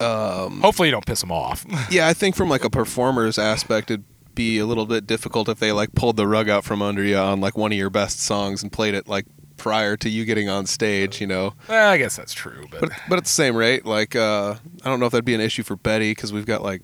um, 0.00 0.60
Hopefully, 0.60 0.88
you 0.88 0.92
don't 0.92 1.04
piss 1.06 1.20
them 1.20 1.32
off. 1.32 1.66
yeah, 1.90 2.06
I 2.08 2.14
think 2.14 2.36
from 2.36 2.48
like 2.48 2.64
a 2.64 2.70
performer's 2.70 3.38
aspect, 3.38 3.90
it'd 3.90 4.04
be 4.34 4.58
a 4.58 4.64
little 4.66 4.86
bit 4.86 5.06
difficult 5.06 5.48
if 5.48 5.58
they 5.58 5.72
like 5.72 5.92
pulled 5.94 6.16
the 6.16 6.26
rug 6.26 6.48
out 6.48 6.64
from 6.64 6.80
under 6.80 7.02
you 7.02 7.16
on 7.16 7.40
like 7.40 7.56
one 7.58 7.72
of 7.72 7.78
your 7.78 7.90
best 7.90 8.20
songs 8.20 8.62
and 8.62 8.70
played 8.72 8.94
it 8.94 9.08
like 9.08 9.26
prior 9.56 9.96
to 9.96 10.08
you 10.08 10.24
getting 10.24 10.48
on 10.48 10.64
stage. 10.66 11.20
You 11.20 11.26
know. 11.26 11.54
well, 11.68 11.90
I 11.90 11.98
guess 11.98 12.16
that's 12.16 12.32
true, 12.32 12.66
but, 12.70 12.80
But 12.80 12.90
but 13.08 13.18
at 13.18 13.24
the 13.24 13.30
same 13.30 13.56
rate, 13.56 13.84
like 13.84 14.14
uh, 14.14 14.54
I 14.84 14.88
don't 14.88 15.00
know 15.00 15.06
if 15.06 15.12
that'd 15.12 15.24
be 15.24 15.34
an 15.34 15.40
issue 15.40 15.64
for 15.64 15.74
Betty 15.76 16.12
because 16.12 16.32
we've 16.32 16.46
got 16.46 16.62
like 16.62 16.82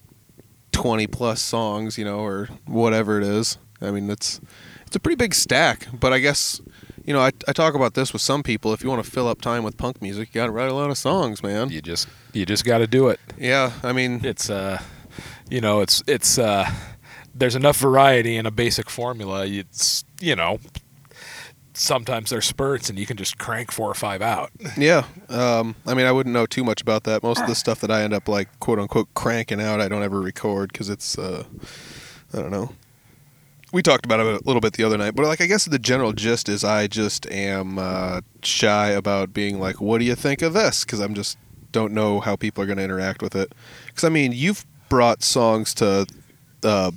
twenty 0.74 1.06
plus 1.06 1.40
songs, 1.40 1.96
you 1.98 2.04
know, 2.04 2.20
or 2.20 2.48
whatever 2.66 3.18
it 3.18 3.24
is. 3.24 3.58
I 3.80 3.90
mean, 3.90 4.10
it's 4.10 4.40
it's 4.86 4.96
a 4.96 5.00
pretty 5.00 5.16
big 5.16 5.34
stack. 5.34 5.86
But 5.98 6.12
I 6.12 6.18
guess 6.18 6.60
you 7.04 7.12
know, 7.12 7.20
I 7.20 7.30
I 7.48 7.52
talk 7.52 7.74
about 7.74 7.94
this 7.94 8.12
with 8.12 8.22
some 8.22 8.42
people. 8.42 8.72
If 8.72 8.82
you 8.82 8.88
want 8.90 9.04
to 9.04 9.10
fill 9.10 9.28
up 9.28 9.40
time 9.40 9.62
with 9.64 9.76
punk 9.76 10.02
music, 10.02 10.34
you 10.34 10.40
got 10.40 10.46
to 10.46 10.52
write 10.52 10.68
a 10.70 10.74
lot 10.74 10.90
of 10.90 10.98
songs, 10.98 11.42
man. 11.42 11.70
you 11.70 11.80
just 11.80 12.08
you 12.32 12.44
just 12.46 12.64
got 12.64 12.78
to 12.78 12.86
do 12.86 13.08
it. 13.08 13.20
Yeah, 13.38 13.72
I 13.82 13.92
mean, 13.92 14.20
It's 14.24 14.50
uh, 14.50 14.80
you 15.50 15.60
know, 15.60 15.80
it's 15.80 16.02
it's 16.06 16.38
uh, 16.38 16.70
there's 17.34 17.56
enough 17.56 17.76
variety 17.76 18.36
in 18.36 18.46
a 18.46 18.50
basic 18.50 18.90
formula. 18.90 19.46
It's 19.46 20.04
you 20.20 20.36
know, 20.36 20.58
sometimes 21.74 22.30
there's 22.30 22.46
spurts 22.46 22.88
and 22.88 22.98
you 22.98 23.06
can 23.06 23.16
just 23.16 23.38
crank 23.38 23.70
four 23.70 23.90
or 23.90 23.94
five 23.94 24.22
out. 24.22 24.50
Yeah. 24.78 25.04
Um, 25.28 25.74
I 25.86 25.94
mean, 25.94 26.06
I 26.06 26.12
wouldn't 26.12 26.32
know 26.32 26.46
too 26.46 26.64
much 26.64 26.80
about 26.80 27.04
that. 27.04 27.22
Most 27.22 27.40
of 27.40 27.48
the 27.48 27.54
stuff 27.54 27.80
that 27.80 27.90
I 27.90 28.02
end 28.02 28.14
up 28.14 28.28
like 28.28 28.48
quote 28.60 28.78
unquote 28.78 29.12
cranking 29.14 29.60
out, 29.60 29.80
I 29.80 29.88
don't 29.88 30.02
ever 30.02 30.20
record 30.20 30.72
because 30.72 30.88
it's, 30.88 31.18
uh, 31.18 31.44
I 32.32 32.38
don't 32.38 32.50
know. 32.50 32.72
We 33.72 33.82
talked 33.82 34.04
about 34.04 34.20
it 34.20 34.26
a 34.26 34.44
little 34.44 34.60
bit 34.60 34.74
the 34.74 34.84
other 34.84 34.96
night, 34.96 35.16
but 35.16 35.26
like 35.26 35.40
I 35.40 35.46
guess 35.46 35.64
the 35.64 35.80
general 35.80 36.12
gist 36.12 36.48
is 36.48 36.62
I 36.62 36.86
just 36.86 37.26
am 37.26 37.76
uh, 37.78 38.20
shy 38.44 38.90
about 38.90 39.34
being 39.34 39.58
like, 39.58 39.80
"What 39.80 39.98
do 39.98 40.04
you 40.04 40.14
think 40.14 40.42
of 40.42 40.52
this?" 40.52 40.84
Because 40.84 41.00
I'm 41.00 41.12
just 41.12 41.36
don't 41.72 41.92
know 41.92 42.20
how 42.20 42.36
people 42.36 42.62
are 42.62 42.66
going 42.66 42.78
to 42.78 42.84
interact 42.84 43.20
with 43.20 43.34
it. 43.34 43.52
Because 43.86 44.04
I 44.04 44.10
mean, 44.10 44.30
you've 44.30 44.64
brought 44.88 45.24
songs 45.24 45.74
to 45.74 46.06
uh, 46.62 46.92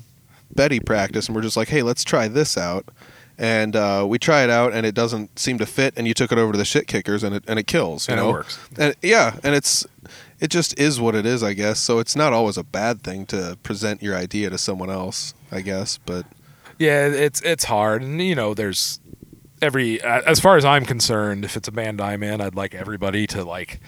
Betty 0.53 0.79
practice, 0.79 1.25
and 1.25 1.35
we're 1.35 1.41
just 1.41 1.57
like, 1.57 1.69
"Hey, 1.69 1.81
let's 1.81 2.03
try 2.03 2.27
this 2.27 2.59
out." 2.59 2.85
And 3.39 3.75
uh, 3.75 4.05
we 4.07 4.17
try 4.17 4.43
it 4.43 4.49
out, 4.49 4.73
and 4.73 4.83
it 4.85 4.95
doesn't 4.95 5.37
seem 5.37 5.59
to 5.59 5.65
fit. 5.67 5.93
And 5.95 6.07
you 6.07 6.13
took 6.15 6.31
it 6.31 6.39
over 6.39 6.53
to 6.53 6.57
the 6.57 6.65
shit 6.65 6.87
kickers, 6.87 7.23
and 7.23 7.35
it 7.35 7.43
and 7.47 7.59
it 7.59 7.67
kills. 7.67 8.07
You 8.07 8.13
And 8.15 8.21
it 8.21 8.25
works. 8.31 8.57
And 8.77 8.95
yeah, 9.03 9.37
and 9.43 9.53
it's 9.53 9.85
it 10.39 10.49
just 10.49 10.77
is 10.79 10.99
what 10.99 11.13
it 11.15 11.25
is, 11.25 11.43
I 11.43 11.53
guess. 11.53 11.79
So 11.79 11.99
it's 11.99 12.15
not 12.15 12.33
always 12.33 12.57
a 12.57 12.63
bad 12.63 13.03
thing 13.03 13.25
to 13.27 13.57
present 13.61 14.01
your 14.01 14.15
idea 14.15 14.49
to 14.49 14.57
someone 14.57 14.89
else, 14.89 15.35
I 15.51 15.61
guess. 15.61 15.99
But 15.99 16.25
Yeah, 16.79 17.05
it's 17.07 17.39
it's 17.41 17.65
hard, 17.65 18.01
and 18.01 18.19
you 18.21 18.33
know, 18.33 18.55
there's 18.55 18.99
every 19.61 20.01
as 20.01 20.39
far 20.39 20.57
as 20.57 20.65
I'm 20.65 20.85
concerned, 20.85 21.45
if 21.45 21.55
it's 21.55 21.67
a 21.67 21.71
band 21.71 22.01
I'm 22.01 22.23
in, 22.23 22.41
I'd 22.41 22.55
like 22.55 22.73
everybody 22.73 23.27
to 23.27 23.43
like 23.43 23.79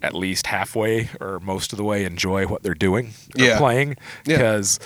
at 0.00 0.14
least 0.14 0.46
halfway 0.48 1.08
or 1.20 1.40
most 1.40 1.72
of 1.72 1.76
the 1.76 1.84
way 1.84 2.04
enjoy 2.04 2.46
what 2.46 2.62
they're 2.62 2.74
doing 2.74 3.14
or 3.38 3.44
Yeah. 3.44 3.58
playing 3.58 3.96
Yeah. 4.26 4.36
because 4.36 4.78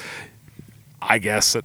I 1.03 1.19
guess 1.19 1.55
it, 1.57 1.65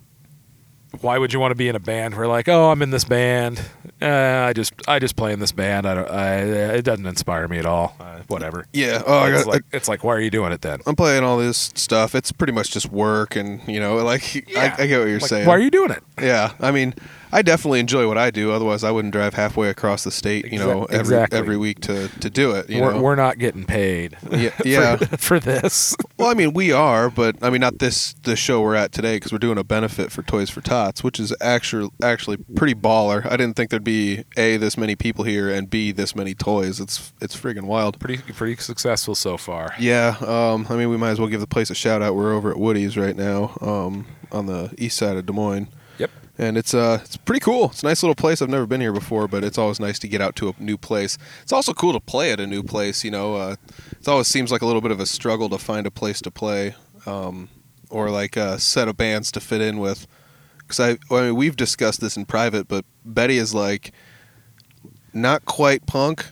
why 1.01 1.17
would 1.17 1.33
you 1.33 1.39
want 1.39 1.51
to 1.51 1.55
be 1.55 1.67
in 1.67 1.75
a 1.75 1.79
band 1.79 2.15
where 2.15 2.27
like, 2.27 2.47
oh, 2.47 2.69
I'm 2.71 2.81
in 2.81 2.91
this 2.91 3.03
band, 3.03 3.59
uh, 4.01 4.05
I 4.47 4.53
just 4.53 4.73
I 4.87 4.99
just 4.99 5.15
play 5.15 5.33
in 5.33 5.39
this 5.39 5.51
band, 5.51 5.85
I 5.87 5.93
don't, 5.95 6.09
I, 6.09 6.35
it 6.75 6.83
doesn't 6.83 7.05
inspire 7.05 7.47
me 7.47 7.57
at 7.57 7.65
all, 7.65 7.95
uh, 7.99 8.19
whatever. 8.27 8.65
yeah, 8.73 9.01
oh, 9.05 9.19
I 9.19 9.31
got, 9.31 9.47
like 9.47 9.63
it's 9.71 9.87
like 9.87 10.03
why 10.03 10.13
are 10.15 10.19
you 10.19 10.29
doing 10.29 10.51
it 10.51 10.61
then? 10.61 10.79
I'm 10.85 10.95
playing 10.95 11.23
all 11.23 11.37
this 11.37 11.71
stuff. 11.75 12.15
It's 12.15 12.31
pretty 12.31 12.53
much 12.53 12.71
just 12.71 12.91
work, 12.91 13.35
and 13.35 13.61
you 13.67 13.79
know, 13.79 13.95
like 13.97 14.45
I, 14.55 14.73
I 14.77 14.87
get 14.87 14.99
what 14.99 15.07
you're 15.07 15.19
Like, 15.19 15.29
saying. 15.29 15.47
Why 15.47 15.55
are 15.55 15.59
you 15.61 15.71
doing 15.71 15.91
it? 15.91 16.03
Yeah, 16.21 16.53
I 16.59 16.71
mean, 16.71 16.93
I 17.31 17.41
definitely 17.41 17.79
enjoy 17.79 18.07
what 18.07 18.17
I 18.17 18.29
do. 18.29 18.51
Otherwise, 18.51 18.83
I 18.83 18.91
wouldn't 18.91 19.13
drive 19.13 19.33
halfway 19.33 19.69
across 19.69 20.03
the 20.03 20.11
state, 20.11 20.51
you 20.51 20.59
know, 20.59 20.85
Exa- 20.91 20.93
every 20.93 21.37
every 21.39 21.57
week 21.57 21.79
to 21.81 22.07
to 22.19 22.29
do 22.29 22.51
it. 22.51 22.69
You 22.69 22.81
We're, 22.81 22.93
know, 22.93 23.01
we're 23.01 23.15
not 23.15 23.39
getting 23.39 23.65
paid 23.65 24.15
yeah, 24.31 24.51
yeah. 24.63 24.95
for, 24.97 25.17
for 25.17 25.39
this. 25.39 25.95
Well, 26.23 26.31
I 26.31 26.35
mean, 26.35 26.53
we 26.53 26.71
are, 26.71 27.09
but 27.09 27.35
I 27.41 27.49
mean, 27.49 27.59
not 27.59 27.79
this 27.79 28.13
the 28.23 28.37
show 28.37 28.61
we're 28.61 28.75
at 28.75 28.93
today 28.93 29.17
because 29.17 29.33
we're 29.33 29.39
doing 29.39 29.57
a 29.57 29.63
benefit 29.65 30.09
for 30.09 30.21
Toys 30.23 30.49
for 30.49 30.61
Tots, 30.61 31.03
which 31.03 31.19
is 31.19 31.35
actually 31.41 31.89
actually 32.01 32.37
pretty 32.55 32.73
baller. 32.73 33.25
I 33.25 33.35
didn't 33.35 33.57
think 33.57 33.71
there'd 33.71 33.83
be 33.83 34.23
a 34.37 34.55
this 34.55 34.77
many 34.77 34.95
people 34.95 35.25
here 35.25 35.49
and 35.49 35.69
b 35.69 35.91
this 35.91 36.15
many 36.15 36.33
toys. 36.33 36.79
It's 36.79 37.11
it's 37.19 37.35
friggin' 37.35 37.63
wild. 37.63 37.99
pretty 37.99 38.23
pretty 38.31 38.55
successful 38.55 39.15
so 39.15 39.35
far. 39.35 39.75
Yeah, 39.77 40.15
um, 40.21 40.65
I 40.69 40.77
mean, 40.77 40.89
we 40.89 40.95
might 40.95 41.09
as 41.09 41.19
well 41.19 41.27
give 41.27 41.41
the 41.41 41.45
place 41.45 41.69
a 41.69 41.75
shout 41.75 42.01
out. 42.01 42.15
We're 42.15 42.33
over 42.33 42.51
at 42.51 42.57
Woody's 42.57 42.95
right 42.95 43.17
now, 43.17 43.57
um, 43.59 44.07
on 44.31 44.45
the 44.45 44.73
east 44.77 44.95
side 44.95 45.17
of 45.17 45.25
Des 45.25 45.33
Moines. 45.33 45.67
And 46.37 46.57
it's 46.57 46.73
uh 46.73 46.99
it's 47.03 47.17
pretty 47.17 47.39
cool. 47.39 47.65
It's 47.65 47.83
a 47.83 47.85
nice 47.85 48.01
little 48.01 48.15
place. 48.15 48.41
I've 48.41 48.49
never 48.49 48.65
been 48.65 48.81
here 48.81 48.91
before, 48.91 49.27
but 49.27 49.43
it's 49.43 49.57
always 49.57 49.79
nice 49.79 49.99
to 49.99 50.07
get 50.07 50.19
out 50.19 50.35
to 50.37 50.49
a 50.49 50.53
new 50.59 50.77
place. 50.77 51.17
It's 51.43 51.53
also 51.53 51.73
cool 51.73 51.93
to 51.93 51.99
play 51.99 52.31
at 52.31 52.39
a 52.39 52.47
new 52.47 52.63
place. 52.63 53.03
You 53.03 53.11
know, 53.11 53.35
uh, 53.35 53.55
it 53.91 54.07
always 54.07 54.27
seems 54.27 54.51
like 54.51 54.61
a 54.61 54.65
little 54.65 54.81
bit 54.81 54.91
of 54.91 54.99
a 54.99 55.05
struggle 55.05 55.47
to 55.49 55.59
find 55.59 55.85
a 55.85 55.91
place 55.91 56.21
to 56.21 56.31
play, 56.31 56.75
um, 57.05 57.49
or 57.89 58.09
like 58.09 58.35
a 58.35 58.59
set 58.59 58.87
of 58.87 58.97
bands 58.97 59.31
to 59.33 59.39
fit 59.39 59.61
in 59.61 59.77
with. 59.77 60.07
Because 60.57 60.79
I, 60.79 61.15
I 61.15 61.21
mean, 61.21 61.35
we've 61.35 61.55
discussed 61.55 62.01
this 62.01 62.17
in 62.17 62.25
private, 62.25 62.67
but 62.67 62.83
Betty 63.05 63.37
is 63.37 63.53
like 63.53 63.91
not 65.13 65.45
quite 65.45 65.85
punk, 65.85 66.25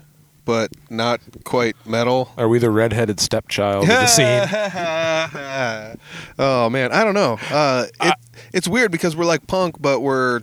but 0.46 0.72
not 0.90 1.20
quite 1.44 1.76
metal. 1.86 2.32
Are 2.38 2.48
we 2.48 2.60
the 2.60 2.72
redheaded 2.72 3.20
stepchild 3.20 3.84
of 3.84 3.90
the 3.90 4.08
scene? 4.08 4.26
oh 6.40 6.70
man, 6.70 6.92
I 6.92 7.04
don't 7.04 7.14
know. 7.14 7.38
Uh, 7.50 7.86
it, 8.02 8.16
it's 8.54 8.68
weird 8.68 8.92
because 8.92 9.16
we're 9.16 9.26
like 9.26 9.48
punk, 9.48 9.82
but 9.82 10.02
we're 10.02 10.42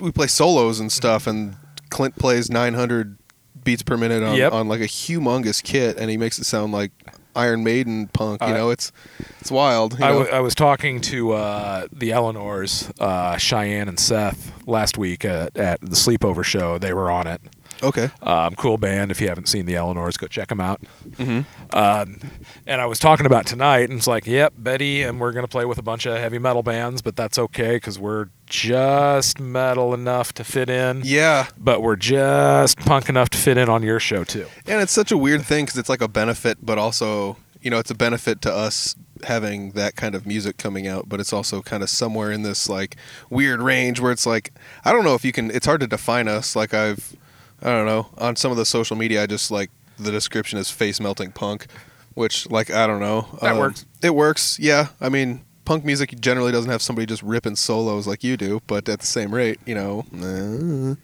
we 0.00 0.12
play 0.12 0.26
solos 0.26 0.80
and 0.80 0.90
stuff, 0.92 1.26
and 1.26 1.56
Clint 1.90 2.16
plays 2.16 2.50
900 2.50 3.18
beats 3.64 3.82
per 3.82 3.96
minute 3.96 4.22
on, 4.22 4.36
Yep. 4.36 4.52
on 4.52 4.68
like 4.68 4.80
a 4.80 4.84
humongous 4.84 5.62
kit, 5.62 5.96
and 5.98 6.10
he 6.10 6.16
makes 6.16 6.38
it 6.38 6.44
sound 6.44 6.72
like 6.72 6.92
Iron 7.34 7.64
Maiden 7.64 8.08
punk. 8.08 8.40
You 8.42 8.48
I- 8.48 8.52
know, 8.52 8.70
it's 8.70 8.92
it's 9.40 9.50
wild. 9.50 9.98
You 9.98 10.04
I, 10.04 10.08
know? 10.08 10.18
w- 10.20 10.36
I 10.36 10.40
was 10.40 10.54
talking 10.54 11.00
to 11.02 11.32
uh, 11.32 11.86
the 11.92 12.12
Eleanors, 12.12 12.90
uh, 13.00 13.36
Cheyenne 13.36 13.88
and 13.88 13.98
Seth, 13.98 14.52
last 14.66 14.98
week 14.98 15.24
at, 15.24 15.56
at 15.56 15.80
the 15.80 15.96
sleepover 15.96 16.44
show. 16.44 16.78
They 16.78 16.92
were 16.92 17.10
on 17.10 17.26
it. 17.26 17.40
Okay. 17.82 18.10
Um, 18.22 18.54
cool 18.56 18.78
band. 18.78 19.10
If 19.10 19.20
you 19.20 19.28
haven't 19.28 19.48
seen 19.48 19.66
the 19.66 19.76
Eleanors, 19.76 20.16
go 20.16 20.26
check 20.26 20.48
them 20.48 20.60
out. 20.60 20.80
hmm 21.16 21.40
Um, 21.72 22.20
and 22.66 22.80
I 22.80 22.86
was 22.86 22.98
talking 22.98 23.26
about 23.26 23.46
tonight, 23.46 23.88
and 23.90 23.94
it's 23.98 24.06
like, 24.06 24.26
yep, 24.26 24.52
Betty, 24.56 25.02
and 25.02 25.20
we're 25.20 25.32
gonna 25.32 25.48
play 25.48 25.64
with 25.64 25.78
a 25.78 25.82
bunch 25.82 26.06
of 26.06 26.16
heavy 26.18 26.38
metal 26.38 26.62
bands, 26.62 27.02
but 27.02 27.16
that's 27.16 27.38
okay 27.38 27.76
because 27.76 27.98
we're 27.98 28.28
just 28.46 29.40
metal 29.40 29.92
enough 29.94 30.32
to 30.34 30.44
fit 30.44 30.68
in. 30.70 31.02
Yeah, 31.04 31.46
But 31.58 31.82
we're 31.82 31.96
just 31.96 32.78
punk 32.78 33.08
enough 33.08 33.28
to 33.30 33.38
fit 33.38 33.56
in 33.56 33.68
on 33.68 33.82
your 33.82 34.00
show 34.00 34.24
too. 34.24 34.46
and 34.66 34.80
it's 34.80 34.92
such 34.92 35.10
a 35.12 35.16
weird 35.18 35.42
thing 35.42 35.64
because 35.64 35.78
it's 35.78 35.88
like 35.88 36.00
a 36.02 36.08
benefit, 36.08 36.58
but 36.64 36.78
also 36.78 37.36
you 37.62 37.70
know 37.70 37.78
it's 37.78 37.90
a 37.90 37.94
benefit 37.94 38.40
to 38.42 38.52
us 38.52 38.94
having 39.24 39.70
that 39.72 39.96
kind 39.96 40.14
of 40.14 40.26
music 40.26 40.56
coming 40.58 40.86
out, 40.86 41.08
but 41.08 41.18
it's 41.20 41.32
also 41.32 41.62
kind 41.62 41.82
of 41.82 41.88
somewhere 41.90 42.30
in 42.30 42.42
this 42.42 42.68
like 42.68 42.96
weird 43.30 43.60
range 43.60 43.98
where 43.98 44.12
it's 44.12 44.26
like 44.26 44.52
I 44.84 44.92
don't 44.92 45.04
know 45.04 45.14
if 45.14 45.24
you 45.24 45.32
can. 45.32 45.50
It's 45.50 45.66
hard 45.66 45.80
to 45.80 45.86
define 45.86 46.28
us. 46.28 46.54
Like 46.54 46.72
I've 46.74 47.16
I 47.62 47.70
don't 47.70 47.86
know 47.86 48.08
on 48.18 48.36
some 48.36 48.50
of 48.50 48.56
the 48.56 48.66
social 48.66 48.96
media, 48.96 49.22
I 49.22 49.26
just 49.26 49.50
like 49.50 49.70
the 49.98 50.10
description 50.10 50.58
is 50.58 50.70
face 50.70 51.00
melting 51.00 51.32
punk, 51.32 51.66
which 52.14 52.48
like 52.50 52.70
I 52.70 52.86
don't 52.86 53.00
know. 53.00 53.26
Um, 53.32 53.38
That 53.40 53.56
works. 53.56 53.86
It 54.02 54.14
works. 54.14 54.58
Yeah, 54.58 54.88
I 55.00 55.08
mean. 55.08 55.42
Punk 55.64 55.84
music 55.84 56.20
generally 56.20 56.52
doesn't 56.52 56.70
have 56.70 56.80
somebody 56.80 57.06
just 57.06 57.24
ripping 57.24 57.56
solos 57.56 58.06
like 58.06 58.22
you 58.22 58.36
do, 58.36 58.62
but 58.68 58.88
at 58.88 59.00
the 59.00 59.06
same 59.06 59.34
rate, 59.34 59.58
you 59.66 59.74
know, 59.74 60.06
uh, 60.14 60.94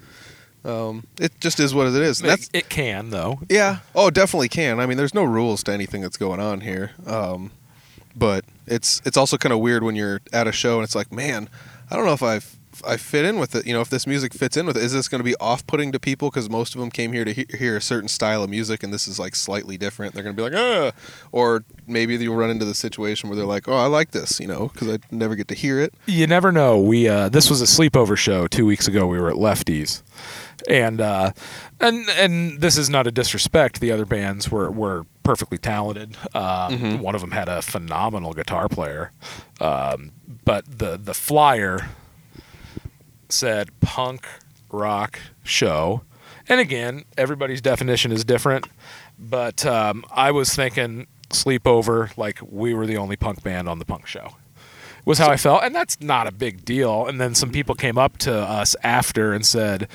um, 0.64 1.04
it 1.18 1.32
just 1.40 1.58
is 1.58 1.74
what 1.74 1.88
it 1.88 1.94
is. 1.96 2.20
That's 2.20 2.48
it, 2.52 2.68
can 2.68 3.10
though. 3.10 3.40
yeah. 3.48 3.78
Oh, 3.92 4.08
definitely 4.10 4.48
can. 4.48 4.78
I 4.78 4.86
mean, 4.86 4.96
there's 4.96 5.14
no 5.14 5.24
rules 5.24 5.64
to 5.64 5.72
anything 5.72 6.00
that's 6.02 6.16
going 6.16 6.38
on 6.38 6.60
here. 6.60 6.92
Um, 7.06 7.50
but 8.14 8.44
it's 8.68 9.02
it's 9.04 9.16
also 9.16 9.36
kind 9.36 9.52
of 9.52 9.58
weird 9.58 9.82
when 9.82 9.96
you're 9.96 10.20
at 10.32 10.46
a 10.46 10.52
show 10.52 10.76
and 10.76 10.84
it's 10.84 10.94
like, 10.94 11.10
man, 11.10 11.48
I 11.90 11.96
don't 11.96 12.06
know 12.06 12.12
if 12.12 12.22
I 12.22 12.38
I 12.86 12.96
fit 12.96 13.24
in 13.24 13.38
with 13.38 13.54
it. 13.54 13.66
You 13.66 13.72
know, 13.74 13.80
if 13.80 13.90
this 13.90 14.06
music 14.06 14.32
fits 14.34 14.56
in 14.56 14.66
with 14.66 14.76
it, 14.76 14.82
is 14.82 14.92
this 14.92 15.08
going 15.08 15.20
to 15.20 15.24
be 15.24 15.34
off-putting 15.40 15.92
to 15.92 16.00
people 16.00 16.30
because 16.30 16.48
most 16.48 16.74
of 16.74 16.80
them 16.80 16.90
came 16.90 17.12
here 17.12 17.24
to 17.24 17.32
he- 17.32 17.46
hear 17.58 17.76
a 17.76 17.80
certain 17.82 18.08
style 18.08 18.42
of 18.42 18.50
music 18.50 18.82
and 18.82 18.92
this 18.92 19.06
is 19.06 19.18
like 19.18 19.34
slightly 19.34 19.76
different. 19.76 20.14
They're 20.14 20.22
going 20.22 20.36
to 20.36 20.42
be 20.42 20.48
like, 20.50 20.58
ah, 20.58 20.92
or 21.32 21.64
maybe 21.86 22.16
you'll 22.16 22.36
run 22.36 22.50
into 22.50 22.64
the 22.64 22.74
situation 22.74 23.28
where 23.28 23.36
they're 23.36 23.46
like, 23.46 23.68
oh, 23.68 23.76
I 23.76 23.86
like 23.86 24.12
this, 24.12 24.40
you 24.40 24.46
know, 24.46 24.68
because 24.68 24.88
I 24.88 24.98
never 25.10 25.34
get 25.34 25.48
to 25.48 25.54
hear 25.54 25.78
it. 25.80 25.94
You 26.06 26.26
never 26.26 26.52
know. 26.52 26.78
We 26.80 27.08
uh, 27.08 27.28
this 27.28 27.50
was 27.50 27.60
a 27.60 27.66
sleepover 27.66 28.16
show 28.16 28.46
two 28.46 28.66
weeks 28.66 28.88
ago. 28.88 29.06
We 29.06 29.18
were 29.20 29.28
at 29.30 29.36
Lefties, 29.36 30.02
and 30.68 31.00
uh, 31.00 31.32
and 31.80 32.08
and 32.10 32.60
this 32.60 32.76
is 32.78 32.88
not 32.88 33.06
a 33.06 33.10
disrespect. 33.10 33.80
The 33.80 33.90
other 33.92 34.04
bands 34.06 34.50
were 34.50 34.70
were 34.70 35.06
perfectly 35.22 35.58
talented. 35.58 36.16
Um, 36.34 37.00
One 37.00 37.14
of 37.14 37.20
them 37.20 37.30
had 37.32 37.48
a 37.48 37.62
phenomenal 37.62 38.32
guitar 38.32 38.68
player, 38.68 39.12
um, 39.60 40.12
but 40.44 40.78
the 40.78 40.96
the 40.96 41.14
flyer 41.14 41.88
said 43.32 43.68
punk 43.80 44.26
rock 44.70 45.18
show, 45.42 46.02
and 46.48 46.60
again, 46.60 47.04
everybody's 47.16 47.60
definition 47.60 48.12
is 48.12 48.24
different. 48.24 48.66
But 49.18 49.64
um, 49.66 50.04
I 50.12 50.30
was 50.30 50.54
thinking 50.54 51.06
sleepover 51.30 52.16
like 52.18 52.40
we 52.46 52.74
were 52.74 52.86
the 52.86 52.96
only 52.96 53.16
punk 53.16 53.42
band 53.42 53.68
on 53.68 53.78
the 53.78 53.84
punk 53.84 54.06
show 54.06 54.34
was 55.04 55.18
how 55.18 55.30
I 55.30 55.36
felt, 55.36 55.64
and 55.64 55.74
that's 55.74 56.00
not 56.00 56.26
a 56.26 56.32
big 56.32 56.64
deal. 56.64 57.06
And 57.06 57.20
then 57.20 57.34
some 57.34 57.50
people 57.50 57.74
came 57.74 57.98
up 57.98 58.18
to 58.18 58.34
us 58.34 58.76
after 58.82 59.32
and 59.32 59.44
said, 59.44 59.88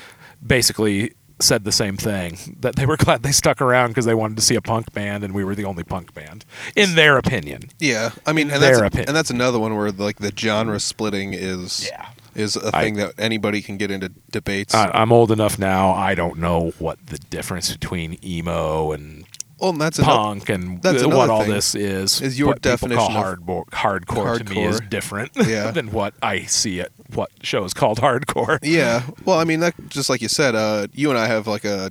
basically 0.46 1.12
said 1.40 1.64
the 1.64 1.72
same 1.72 1.96
thing 1.96 2.56
that 2.60 2.76
they 2.76 2.84
were 2.84 2.96
glad 2.98 3.22
they 3.22 3.32
stuck 3.32 3.60
around 3.60 3.88
because 3.88 4.04
they 4.04 4.14
wanted 4.14 4.36
to 4.36 4.42
see 4.42 4.54
a 4.54 4.60
punk 4.60 4.92
band, 4.92 5.24
and 5.24 5.34
we 5.34 5.44
were 5.44 5.54
the 5.54 5.64
only 5.64 5.84
punk 5.84 6.12
band, 6.14 6.44
in 6.76 6.94
their 6.94 7.16
opinion. 7.16 7.70
Yeah, 7.78 8.10
I 8.26 8.32
mean, 8.32 8.50
and 8.50 8.62
that's 8.62 8.78
their 8.78 8.86
opinion. 8.86 9.08
and 9.08 9.16
that's 9.16 9.30
another 9.30 9.58
one 9.58 9.74
where 9.76 9.90
like 9.92 10.18
the 10.18 10.32
genre 10.36 10.80
splitting 10.80 11.32
is 11.32 11.88
Yeah. 11.90 12.08
Is 12.38 12.56
a 12.56 12.70
I- 12.74 12.82
thing 12.84 12.94
that 12.94 13.14
anybody 13.18 13.60
can 13.62 13.76
get 13.76 13.90
into 13.90 14.10
debates. 14.30 14.74
I, 14.74 14.90
I'm 14.94 15.12
old 15.12 15.30
enough 15.32 15.58
now. 15.58 15.90
I 15.92 16.14
don't 16.14 16.38
know 16.38 16.72
what 16.78 17.04
the 17.06 17.18
difference 17.18 17.70
between 17.72 18.18
emo 18.24 18.92
and 18.92 19.24
well, 19.60 19.70
and 19.70 19.80
that's 19.80 19.98
another, 19.98 20.12
punk 20.16 20.48
and 20.50 20.80
that's 20.82 21.02
what 21.04 21.14
another 21.14 21.32
all 21.32 21.44
this 21.44 21.74
is. 21.74 22.20
is 22.20 22.38
your 22.38 22.48
what 22.48 22.62
people 22.62 22.78
call 22.78 22.88
definition 22.98 23.16
of 23.16 23.38
hardcore, 23.40 23.64
hardcore, 23.70 24.38
to 24.38 24.44
me 24.54 24.62
is 24.64 24.80
different 24.88 25.32
Yeah. 25.36 25.72
than 25.72 25.90
what 25.90 26.14
I 26.22 26.42
see 26.42 26.78
it. 26.78 26.92
What 27.12 27.30
shows 27.42 27.74
called 27.74 27.98
hardcore. 28.00 28.60
yeah. 28.62 29.02
Well, 29.24 29.40
I 29.40 29.42
mean, 29.44 29.58
that 29.60 29.74
just 29.88 30.08
like 30.08 30.22
you 30.22 30.28
said, 30.28 30.54
uh, 30.54 30.86
you 30.92 31.10
and 31.10 31.18
I 31.18 31.26
have 31.26 31.48
like 31.48 31.64
a 31.64 31.90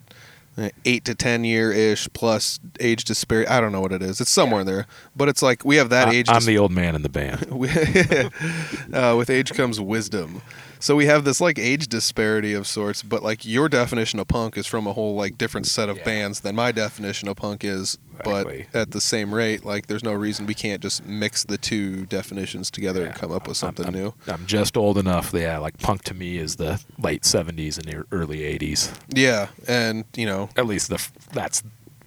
eight 0.85 1.05
to 1.05 1.15
ten 1.15 1.43
year 1.43 1.71
ish 1.71 2.07
plus 2.13 2.59
age 2.79 3.03
disparity. 3.03 3.47
I 3.49 3.59
don't 3.61 3.71
know 3.71 3.81
what 3.81 3.91
it 3.91 4.01
is. 4.01 4.19
It's 4.21 4.31
somewhere 4.31 4.61
in 4.61 4.67
there, 4.67 4.87
but 5.15 5.29
it's 5.29 5.41
like 5.41 5.63
we 5.63 5.75
have 5.77 5.89
that 5.89 6.09
I- 6.09 6.13
age. 6.15 6.29
I'm 6.29 6.35
dis- 6.37 6.45
the 6.45 6.57
old 6.57 6.71
man 6.71 6.95
in 6.95 7.01
the 7.03 7.09
band. 7.09 7.45
uh, 8.93 9.15
with 9.17 9.29
age 9.29 9.53
comes 9.53 9.79
wisdom. 9.79 10.41
So 10.79 10.95
we 10.95 11.05
have 11.07 11.23
this 11.23 11.39
like 11.41 11.57
age 11.59 11.87
disparity 11.87 12.53
of 12.53 12.67
sorts, 12.67 13.03
but 13.03 13.23
like 13.23 13.45
your 13.45 13.69
definition 13.69 14.19
of 14.19 14.27
punk 14.27 14.57
is 14.57 14.65
from 14.67 14.87
a 14.87 14.93
whole 14.93 15.15
like 15.15 15.37
different 15.37 15.67
set 15.67 15.89
of 15.89 15.97
Yeah. 15.97 16.03
bands 16.03 16.39
than 16.41 16.55
my 16.55 16.71
definition 16.71 17.27
of 17.27 17.35
punk 17.37 17.63
is. 17.63 17.97
Exactly. 18.19 18.65
But 18.71 18.79
at 18.79 18.91
the 18.91 19.01
same 19.01 19.33
rate, 19.33 19.63
like 19.63 19.85
there's 19.87 20.03
no 20.03 20.13
reason 20.13 20.47
we 20.47 20.55
can't 20.55 20.81
just 20.81 21.05
mix 21.05 21.43
the 21.43 21.57
two 21.57 22.05
definitions 22.07 22.71
together 22.71 23.05
and 23.05 23.13
come 23.13 23.31
up 23.31 23.47
with 23.47 23.57
something 23.57 23.85
I'm, 23.87 23.93
new. 23.93 24.13
I'm 24.27 24.45
just 24.47 24.75
old 24.75 24.97
enough. 24.97 25.31
that, 25.31 25.41
Yeah, 25.41 25.59
like 25.59 25.77
punk 25.79 26.03
to 26.05 26.13
me 26.15 26.37
is 26.37 26.55
the 26.55 26.81
late 26.97 27.21
'70s 27.23 27.77
and 27.77 28.03
early 28.11 28.39
'80s. 28.39 28.91
Yeah, 29.13 29.49
and 29.67 30.03
you 30.15 30.25
know, 30.25 30.49
At 30.57 30.65
least 30.65 30.89
the 30.89 31.05
that's 31.31 31.61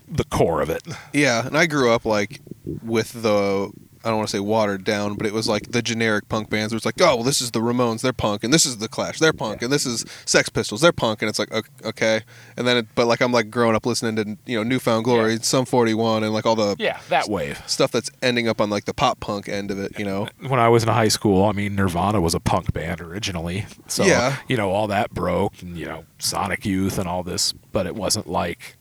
the 0.08 0.24
core 0.24 0.60
of 0.60 0.68
it. 0.70 0.82
Yeah, 1.12 1.46
and 1.46 1.56
I 1.56 1.66
grew 1.66 1.92
up 1.92 2.04
like 2.04 2.40
with 2.82 3.22
the 3.22 3.70
I 4.04 4.08
don't 4.08 4.16
want 4.16 4.28
to 4.30 4.36
say 4.36 4.40
watered 4.40 4.84
down, 4.84 5.14
but 5.14 5.26
it 5.26 5.32
was 5.34 5.48
like 5.48 5.72
the 5.72 5.82
generic 5.82 6.28
punk 6.28 6.48
bands. 6.50 6.72
Where 6.72 6.76
it's 6.78 6.86
like, 6.86 7.00
oh, 7.00 7.16
well, 7.16 7.22
this 7.24 7.40
is 7.40 7.50
the 7.50 7.60
Ramones, 7.60 8.00
they're 8.00 8.12
punk, 8.12 8.44
and 8.44 8.52
this 8.52 8.64
is 8.64 8.78
the 8.78 8.88
Clash, 8.88 9.18
they're 9.18 9.32
punk, 9.32 9.62
and 9.62 9.70
this 9.72 9.84
is 9.86 10.04
Sex 10.24 10.48
Pistols, 10.48 10.80
they're 10.80 10.92
punk, 10.92 11.20
and 11.22 11.28
it's 11.28 11.38
like, 11.38 11.52
ok- 11.52 11.68
okay, 11.84 12.20
and 12.56 12.66
then, 12.66 12.78
it, 12.78 12.86
but 12.94 13.06
like 13.06 13.20
I'm 13.20 13.32
like 13.32 13.50
growing 13.50 13.76
up 13.76 13.84
listening 13.86 14.16
to 14.16 14.38
you 14.50 14.56
know 14.56 14.62
New 14.62 14.78
Found 14.78 15.04
Glory, 15.04 15.32
Yeah. 15.34 15.38
Sum 15.42 15.64
41, 15.66 16.24
and 16.24 16.32
like 16.32 16.46
all 16.46 16.56
the 16.56 16.76
Yeah, 16.78 16.98
that 17.10 17.28
wave. 17.28 17.62
stuff 17.68 17.90
that's 17.92 18.10
ending 18.22 18.48
up 18.48 18.60
on 18.60 18.70
like 18.70 18.86
the 18.86 18.94
pop 18.94 19.20
punk 19.20 19.48
end 19.48 19.70
of 19.70 19.78
it, 19.78 19.98
you 19.98 20.04
know. 20.04 20.28
When 20.46 20.58
I 20.60 20.68
was 20.68 20.82
in 20.82 20.88
high 20.88 21.08
school, 21.08 21.44
I 21.44 21.52
mean, 21.52 21.74
Nirvana 21.76 22.20
was 22.20 22.34
a 22.34 22.40
punk 22.40 22.72
band 22.72 23.00
originally. 23.00 23.66
So, 23.86 24.04
Yeah. 24.04 24.36
you 24.48 24.56
know, 24.56 24.70
all 24.70 24.86
that 24.88 25.10
broke, 25.12 25.60
and, 25.62 25.76
you 25.76 25.84
know, 25.86 26.04
Sonic 26.18 26.64
Youth 26.64 26.98
and 26.98 27.06
all 27.08 27.22
this, 27.22 27.52
but 27.72 27.86
it 27.86 27.94
wasn't 27.94 28.26
like, 28.28 28.76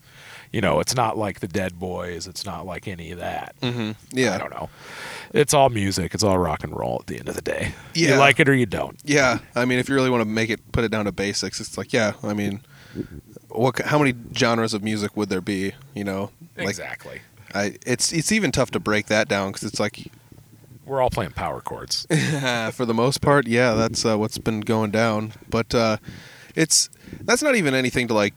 you 0.52 0.60
know, 0.60 0.80
it's 0.80 0.96
not 0.96 1.16
like 1.16 1.40
the 1.40 1.48
Dead 1.48 1.78
Boys. 1.78 2.26
It's 2.26 2.44
not 2.44 2.66
like 2.66 2.88
any 2.88 3.12
of 3.12 3.18
that. 3.18 3.54
Mm-hmm. 3.62 3.92
Yeah, 4.12 4.34
I 4.34 4.38
don't 4.38 4.50
know. 4.50 4.68
It's 5.32 5.54
all 5.54 5.68
music. 5.68 6.12
It's 6.12 6.24
all 6.24 6.38
rock 6.38 6.64
and 6.64 6.76
roll 6.76 6.98
at 7.00 7.06
the 7.06 7.18
end 7.18 7.28
of 7.28 7.36
the 7.36 7.42
day. 7.42 7.72
Yeah. 7.94 8.10
You 8.10 8.16
like 8.16 8.40
it 8.40 8.48
or 8.48 8.54
you 8.54 8.66
don't. 8.66 8.98
Yeah, 9.04 9.38
I 9.54 9.64
mean, 9.64 9.78
if 9.78 9.88
you 9.88 9.94
really 9.94 10.10
want 10.10 10.22
to 10.22 10.28
make 10.28 10.50
it, 10.50 10.72
put 10.72 10.82
it 10.82 10.90
down 10.90 11.04
to 11.04 11.12
basics, 11.12 11.60
it's 11.60 11.78
like, 11.78 11.92
yeah, 11.92 12.14
I 12.22 12.34
mean, 12.34 12.62
what? 13.48 13.78
How 13.78 13.98
many 13.98 14.14
genres 14.34 14.74
of 14.74 14.82
music 14.82 15.16
would 15.16 15.28
there 15.28 15.40
be? 15.40 15.72
You 15.94 16.04
know, 16.04 16.30
like 16.56 16.68
exactly. 16.68 17.20
I, 17.54 17.76
it's 17.86 18.12
it's 18.12 18.32
even 18.32 18.52
tough 18.52 18.70
to 18.72 18.80
break 18.80 19.06
that 19.06 19.28
down 19.28 19.50
because 19.52 19.68
it's 19.68 19.80
like 19.80 20.10
We're 20.84 21.00
all 21.00 21.10
playing 21.10 21.32
power 21.32 21.60
chords. 21.60 22.06
for 22.72 22.84
the 22.84 22.94
most 22.94 23.20
part, 23.20 23.46
yeah, 23.46 23.74
that's 23.74 24.04
uh, 24.04 24.16
what's 24.16 24.38
been 24.38 24.60
going 24.60 24.90
down. 24.90 25.32
But 25.48 25.74
uh, 25.74 25.96
it's 26.54 26.90
that's 27.20 27.42
not 27.42 27.54
even 27.56 27.74
anything 27.74 28.08
to 28.08 28.14
like 28.14 28.34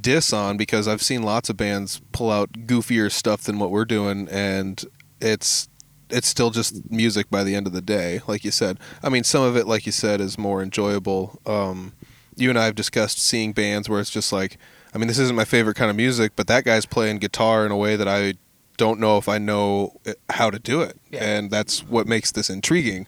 diss 0.00 0.32
on 0.32 0.56
because 0.56 0.86
I've 0.86 1.02
seen 1.02 1.22
lots 1.22 1.48
of 1.48 1.56
bands 1.56 2.00
pull 2.12 2.30
out 2.30 2.52
goofier 2.52 3.10
stuff 3.10 3.42
than 3.42 3.58
what 3.58 3.70
we're 3.70 3.84
doing, 3.84 4.28
and 4.30 4.84
it's 5.20 5.68
it's 6.10 6.28
still 6.28 6.50
just 6.50 6.90
music 6.90 7.28
by 7.30 7.44
the 7.44 7.54
end 7.54 7.66
of 7.66 7.72
the 7.72 7.82
day, 7.82 8.20
like 8.26 8.44
you 8.44 8.50
said. 8.50 8.78
I 9.02 9.08
mean, 9.08 9.24
some 9.24 9.42
of 9.42 9.56
it, 9.56 9.66
like 9.66 9.84
you 9.86 9.92
said, 9.92 10.20
is 10.20 10.38
more 10.38 10.62
enjoyable. 10.62 11.38
Um, 11.44 11.92
you 12.36 12.48
and 12.50 12.58
I 12.58 12.64
have 12.64 12.74
discussed 12.74 13.18
seeing 13.18 13.52
bands 13.52 13.88
where 13.88 14.00
it's 14.00 14.10
just 14.10 14.32
like, 14.32 14.58
I 14.94 14.98
mean, 14.98 15.08
this 15.08 15.18
isn't 15.18 15.36
my 15.36 15.44
favorite 15.44 15.76
kind 15.76 15.90
of 15.90 15.96
music, 15.96 16.32
but 16.34 16.46
that 16.46 16.64
guy's 16.64 16.86
playing 16.86 17.18
guitar 17.18 17.66
in 17.66 17.72
a 17.72 17.76
way 17.76 17.96
that 17.96 18.08
I 18.08 18.34
don't 18.78 18.98
know 18.98 19.18
if 19.18 19.28
I 19.28 19.36
know 19.36 20.00
uh, 20.06 20.14
how 20.30 20.50
to 20.50 20.58
do 20.58 20.80
it, 20.80 20.98
Yeah. 21.10 21.22
and 21.24 21.50
that's 21.50 21.80
what 21.84 22.06
makes 22.06 22.32
this 22.32 22.48
intriguing, 22.48 23.06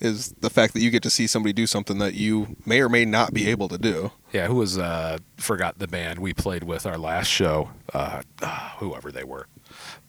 is 0.00 0.32
the 0.40 0.50
fact 0.50 0.74
that 0.74 0.80
you 0.80 0.90
get 0.90 1.02
to 1.04 1.10
see 1.10 1.28
somebody 1.28 1.52
do 1.52 1.66
something 1.68 1.98
that 1.98 2.14
you 2.14 2.56
may 2.66 2.80
or 2.80 2.88
may 2.88 3.04
not 3.04 3.32
be 3.32 3.48
able 3.48 3.68
to 3.68 3.78
do. 3.78 4.10
Yeah, 4.32 4.48
who 4.48 4.56
was 4.56 4.76
uh 4.78 5.18
forgot 5.36 5.78
the 5.78 5.86
band 5.86 6.18
we 6.18 6.32
played 6.32 6.64
with 6.64 6.86
our 6.86 6.98
last 6.98 7.28
show, 7.28 7.70
uh, 7.94 8.22
uh 8.42 8.70
whoever 8.78 9.12
they 9.12 9.24
were. 9.24 9.46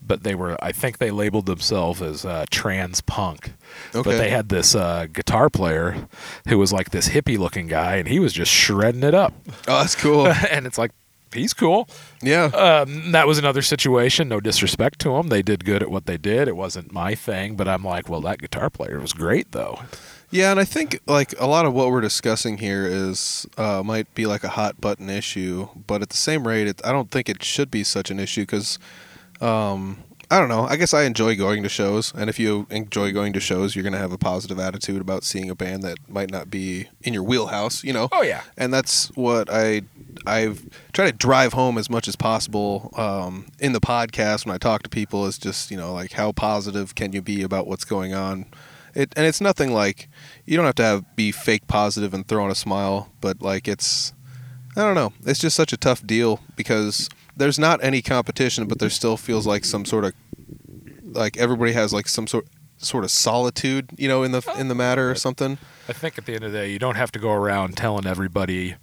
But 0.04 0.24
they 0.24 0.34
were 0.34 0.58
I 0.64 0.72
think 0.72 0.98
they 0.98 1.12
labeled 1.12 1.46
themselves 1.46 2.02
as 2.02 2.26
uh, 2.26 2.46
trans 2.50 3.02
punk. 3.02 3.54
Okay. 3.94 4.10
But 4.10 4.18
they 4.18 4.30
had 4.32 4.50
this 4.50 4.74
uh, 4.76 5.06
guitar 5.12 5.50
player 5.50 6.08
who 6.48 6.58
was 6.58 6.74
like 6.74 6.90
this 6.90 7.10
hippie 7.10 7.38
looking 7.38 7.68
guy 7.68 7.98
and 7.98 8.08
he 8.08 8.20
was 8.20 8.34
just 8.34 8.52
shredding 8.52 9.04
it 9.04 9.14
up. 9.14 9.34
Oh, 9.68 9.80
that's 9.82 9.96
cool. 9.96 10.28
and 10.52 10.66
it's 10.66 10.78
like 10.80 10.92
he's 11.34 11.54
cool. 11.54 11.88
yeah. 12.22 12.46
Um, 12.46 13.12
that 13.12 13.28
was 13.28 13.38
another 13.38 13.62
situation. 13.62 14.30
No 14.30 14.40
disrespect 14.40 15.00
to 15.00 15.16
him. 15.16 15.28
They 15.30 15.42
did 15.42 15.66
good 15.66 15.82
at 15.82 15.90
what 15.90 16.06
they 16.06 16.18
did. 16.18 16.48
It 16.48 16.56
wasn't 16.56 16.92
my 16.92 17.16
thing, 17.16 17.56
but 17.56 17.68
I'm 17.68 17.84
like, 17.84 18.10
well, 18.10 18.22
that 18.22 18.40
guitar 18.40 18.70
player 18.70 19.00
was 19.00 19.14
great 19.14 19.52
though. 19.52 19.80
Yeah, 20.32 20.52
and 20.52 20.60
I 20.62 20.64
think 20.64 21.00
like 21.08 21.34
a 21.40 21.46
lot 21.46 21.66
of 21.66 21.74
what 21.74 21.92
we're 21.92 22.02
discussing 22.02 22.58
here 22.58 22.88
is 22.88 23.46
uh, 23.58 23.84
might 23.84 24.14
be 24.16 24.26
like 24.26 24.46
a 24.46 24.50
hot 24.50 24.80
button 24.80 25.10
issue, 25.10 25.68
but 25.88 26.02
at 26.02 26.10
the 26.10 26.18
same 26.18 26.48
rate, 26.48 26.68
it, 26.68 26.82
I 26.86 26.94
don't 26.94 27.12
think 27.12 27.28
it 27.28 27.44
should 27.44 27.70
be 27.70 27.84
such 27.84 28.10
an 28.10 28.20
issue 28.20 28.44
because 28.44 28.80
um, 29.42 29.98
I 30.32 30.40
don't 30.40 30.48
know. 30.48 30.66
I 30.66 30.78
guess 30.78 30.94
I 30.94 31.04
enjoy 31.04 31.36
going 31.36 31.62
to 31.64 31.70
shows, 31.70 32.14
and 32.16 32.30
if 32.30 32.40
you 32.40 32.66
enjoy 32.70 33.12
going 33.12 33.34
to 33.34 33.42
shows, 33.42 33.76
you're 33.76 33.84
gonna 33.84 33.98
have 33.98 34.14
a 34.14 34.18
positive 34.18 34.58
attitude 34.58 35.02
about 35.02 35.26
seeing 35.26 35.50
a 35.50 35.56
band 35.56 35.84
that 35.84 35.98
might 36.08 36.32
not 36.32 36.50
be 36.50 36.88
in 37.04 37.14
your 37.14 37.24
wheelhouse, 37.24 37.84
you 37.84 37.92
know. 37.92 38.08
Oh 38.14 38.22
yeah. 38.22 38.44
and 38.58 38.74
that's 38.74 39.10
what 39.18 39.50
I 39.52 39.82
I've 40.26 40.68
tried 40.94 41.12
to 41.12 41.18
drive 41.18 41.54
home 41.54 41.78
as 41.78 41.90
much 41.90 42.08
as 42.08 42.16
possible 42.16 42.94
um, 42.98 43.48
in 43.60 43.74
the 43.74 43.82
podcast 43.82 44.46
when 44.46 44.54
I 44.54 44.58
talk 44.58 44.84
to 44.84 44.90
people 44.90 45.26
is 45.26 45.38
just 45.38 45.72
you 45.72 45.78
know 45.78 45.94
like 45.94 46.14
how 46.14 46.32
positive 46.32 46.96
can 46.96 47.14
you 47.14 47.22
be 47.22 47.44
about 47.44 47.68
what's 47.68 47.86
going 47.86 48.14
on. 48.14 48.46
It 48.94 49.14
and 49.16 49.26
it's 49.26 49.42
nothing 49.42 49.74
like 49.74 50.10
you 50.46 50.58
don't 50.58 50.66
have 50.66 50.76
to 50.76 50.84
have 50.84 51.16
be 51.16 51.32
fake 51.32 51.68
positive 51.68 52.14
and 52.14 52.28
throw 52.28 52.44
on 52.44 52.52
a 52.52 52.56
smile, 52.56 53.12
but 53.22 53.42
like 53.42 53.68
it's 53.68 54.14
I 54.76 54.82
don't 54.82 54.96
know. 54.96 55.14
It's 55.26 55.40
just 55.40 55.56
such 55.56 55.74
a 55.74 55.78
tough 55.78 56.06
deal 56.06 56.40
because 56.56 57.10
there's 57.36 57.60
not 57.60 57.84
any 57.84 58.02
competition, 58.02 58.68
but 58.68 58.80
there 58.80 58.90
still 58.90 59.18
feels 59.18 59.46
like 59.46 59.66
some 59.66 59.86
sort 59.86 60.06
of 60.06 60.14
like 61.04 61.38
everybody 61.38 61.74
has 61.74 61.94
like 61.94 62.08
some 62.08 62.28
sort 62.28 62.48
sort 62.78 63.04
of 63.04 63.12
solitude, 63.12 63.90
you 63.98 64.08
know, 64.08 64.24
in 64.24 64.32
the 64.32 64.42
in 64.58 64.68
the 64.68 64.76
matter 64.76 65.10
or 65.10 65.16
something. 65.16 65.58
I 65.88 65.94
think 65.94 66.18
at 66.18 66.26
the 66.26 66.34
end 66.34 66.44
of 66.44 66.52
the 66.52 66.58
day, 66.58 66.72
you 66.72 66.80
don't 66.80 66.96
have 66.96 67.12
to 67.14 67.20
go 67.20 67.32
around 67.32 67.78
telling 67.78 68.06
everybody 68.06 68.76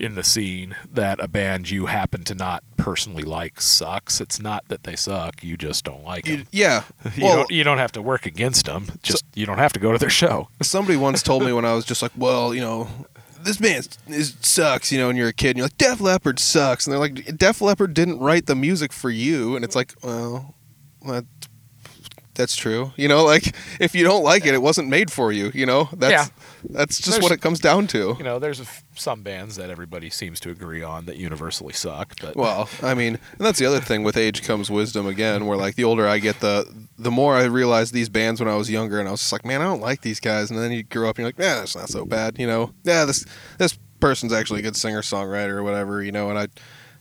in 0.00 0.14
the 0.14 0.22
scene 0.24 0.76
that 0.92 1.18
a 1.20 1.28
band 1.28 1.70
you 1.70 1.86
happen 1.86 2.22
to 2.24 2.34
not 2.34 2.62
personally 2.76 3.22
like 3.24 3.60
sucks. 3.60 4.20
It's 4.20 4.40
not 4.40 4.64
that 4.68 4.84
they 4.84 4.94
suck; 4.96 5.42
you 5.42 5.56
just 5.56 5.84
don't 5.84 6.04
like 6.04 6.26
You, 6.26 6.36
them. 6.38 6.46
yeah. 6.52 6.84
You, 7.16 7.24
Well, 7.24 7.36
don't, 7.38 7.50
you 7.50 7.64
don't 7.64 7.78
have 7.78 7.92
to 7.92 8.02
work 8.02 8.26
against 8.26 8.66
them. 8.66 8.86
Just 9.02 9.24
you 9.34 9.44
don't 9.46 9.58
have 9.58 9.72
to 9.74 9.80
go 9.80 9.92
to 9.92 9.98
their 9.98 10.10
show. 10.10 10.48
somebody 10.62 10.96
once 10.96 11.22
told 11.22 11.44
me 11.44 11.52
when 11.52 11.64
I 11.64 11.74
was 11.74 11.84
just 11.84 12.02
like, 12.02 12.12
well, 12.16 12.54
you 12.54 12.60
know, 12.60 12.88
this 13.42 13.56
band 13.58 13.96
is, 14.08 14.36
sucks, 14.40 14.90
you 14.92 14.98
know, 14.98 15.08
and 15.08 15.18
you're 15.18 15.28
a 15.28 15.32
kid, 15.32 15.50
and 15.50 15.58
you're 15.58 15.66
like, 15.66 15.78
Def 15.78 16.00
Leppard 16.00 16.38
sucks, 16.38 16.86
and 16.86 16.92
they're 16.92 17.00
like, 17.00 17.36
Def 17.36 17.60
Leppard 17.60 17.94
didn't 17.94 18.18
write 18.18 18.46
the 18.46 18.54
music 18.56 18.92
for 18.92 19.10
you, 19.10 19.54
and 19.56 19.64
it's 19.64 19.76
like, 19.76 19.94
well, 20.02 20.54
that, 21.06 21.24
that's 22.34 22.54
true, 22.56 22.92
you 22.96 23.08
know, 23.08 23.24
like 23.24 23.54
if 23.80 23.94
you 23.94 24.04
don't 24.04 24.22
like 24.22 24.46
it, 24.46 24.54
it 24.54 24.62
wasn't 24.62 24.88
made 24.88 25.10
for 25.10 25.32
you, 25.32 25.50
you 25.54 25.66
know, 25.66 25.88
that's 25.96 26.12
Yeah. 26.12 26.26
that's 26.70 26.96
just 26.98 27.10
There's- 27.10 27.22
what 27.22 27.32
it 27.32 27.40
comes 27.40 27.58
down 27.58 27.86
to. 27.88 28.14
You 28.18 28.24
know, 28.24 28.38
there's 28.38 28.60
a 28.60 28.64
f- 28.64 28.84
some 28.98 29.22
bands 29.22 29.56
that 29.56 29.70
everybody 29.70 30.10
seems 30.10 30.40
to 30.40 30.50
agree 30.50 30.82
on 30.82 31.06
that 31.06 31.16
universally 31.16 31.72
suck. 31.72 32.14
But 32.20 32.36
Well, 32.36 32.68
I 32.82 32.94
mean, 32.94 33.14
and 33.14 33.46
that's 33.46 33.58
the 33.58 33.66
other 33.66 33.80
thing 33.80 34.02
with 34.02 34.16
age 34.16 34.42
comes 34.42 34.70
wisdom 34.70 35.06
again. 35.06 35.46
Where 35.46 35.56
like 35.56 35.74
the 35.74 35.84
older 35.84 36.06
I 36.06 36.18
get, 36.18 36.40
the 36.40 36.66
the 36.98 37.10
more 37.10 37.34
I 37.36 37.44
realize 37.44 37.92
these 37.92 38.08
bands 38.08 38.40
when 38.40 38.48
I 38.48 38.56
was 38.56 38.70
younger, 38.70 38.98
and 38.98 39.08
I 39.08 39.12
was 39.12 39.20
just 39.20 39.32
like, 39.32 39.44
man, 39.44 39.60
I 39.60 39.64
don't 39.64 39.80
like 39.80 40.02
these 40.02 40.20
guys. 40.20 40.50
And 40.50 40.58
then 40.58 40.72
you 40.72 40.82
grow 40.82 41.08
up, 41.08 41.16
and 41.16 41.22
you're 41.22 41.28
like, 41.28 41.38
yeah, 41.38 41.56
that's 41.56 41.76
not 41.76 41.88
so 41.88 42.04
bad, 42.04 42.38
you 42.38 42.46
know. 42.46 42.72
Yeah, 42.84 43.04
this 43.04 43.24
this 43.58 43.78
person's 44.00 44.32
actually 44.32 44.60
a 44.60 44.62
good 44.62 44.76
singer 44.76 45.02
songwriter 45.02 45.50
or 45.50 45.62
whatever, 45.62 46.02
you 46.02 46.12
know. 46.12 46.30
And 46.30 46.38
I, 46.38 46.48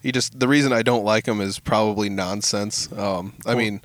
you 0.01 0.11
just 0.11 0.39
the 0.39 0.47
reason 0.47 0.73
I 0.73 0.81
don't 0.81 1.03
like 1.03 1.25
them 1.25 1.41
is 1.41 1.59
probably 1.59 2.09
nonsense. 2.09 2.91
Um, 2.91 3.33
I 3.45 3.55
mean. 3.55 3.81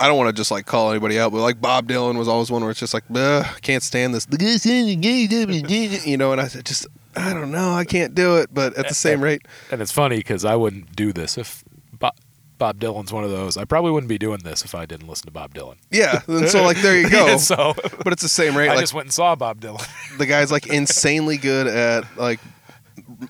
I 0.00 0.06
don't 0.06 0.16
want 0.16 0.28
to 0.28 0.32
just 0.32 0.52
like 0.52 0.64
call 0.64 0.92
anybody 0.92 1.18
out, 1.18 1.32
but 1.32 1.40
like 1.40 1.60
Bob 1.60 1.88
Dylan 1.88 2.18
was 2.18 2.28
always 2.28 2.52
one 2.52 2.62
where 2.62 2.70
it's 2.70 2.78
just 2.78 2.94
like, 2.94 3.02
"Ugh, 3.12 3.44
I 3.44 3.58
can't 3.60 3.82
stand 3.82 4.14
this, 4.14 4.26
you 6.06 6.16
know. 6.16 6.30
And 6.30 6.40
I 6.40 6.46
just, 6.46 6.86
I 7.18 7.32
don't 7.34 7.50
know, 7.50 7.72
I 7.72 7.84
can't 7.84 8.14
do 8.14 8.36
it. 8.38 8.48
But 8.52 8.76
at 8.76 8.88
the 8.88 8.94
same 8.94 9.20
rate, 9.22 9.42
and 9.70 9.80
it's 9.82 9.92
funny 9.92 10.16
because 10.18 10.44
I 10.44 10.56
wouldn't 10.56 10.94
do 10.96 11.12
this 11.12 11.36
if 11.38 11.64
Bob, 11.98 12.14
Bob 12.58 12.78
Dylan's 12.80 13.12
one 13.12 13.24
of 13.24 13.30
those. 13.30 13.56
I 13.56 13.64
probably 13.64 13.90
wouldn't 13.90 14.08
be 14.08 14.18
doing 14.18 14.38
this 14.44 14.64
if 14.64 14.74
I 14.74 14.86
didn't 14.86 15.08
listen 15.08 15.26
to 15.26 15.32
Bob 15.32 15.54
Dylan. 15.54 15.76
yeah. 15.90 16.20
And 16.26 16.48
so 16.48 16.62
like, 16.64 16.80
there 16.82 16.98
you 16.98 17.08
go. 17.10 17.36
so 17.38 17.74
but 18.04 18.12
it's 18.12 18.22
the 18.22 18.28
same 18.28 18.56
rate. 18.56 18.68
I 18.68 18.74
Like 18.74 18.82
just 18.82 18.94
went 18.94 19.06
and 19.06 19.12
saw 19.12 19.34
Bob 19.36 19.60
Dylan. 19.60 19.86
the 20.18 20.26
guy's 20.26 20.50
like 20.52 20.66
insanely 20.66 21.36
good 21.36 21.66
at 21.66 22.04
like 22.16 22.40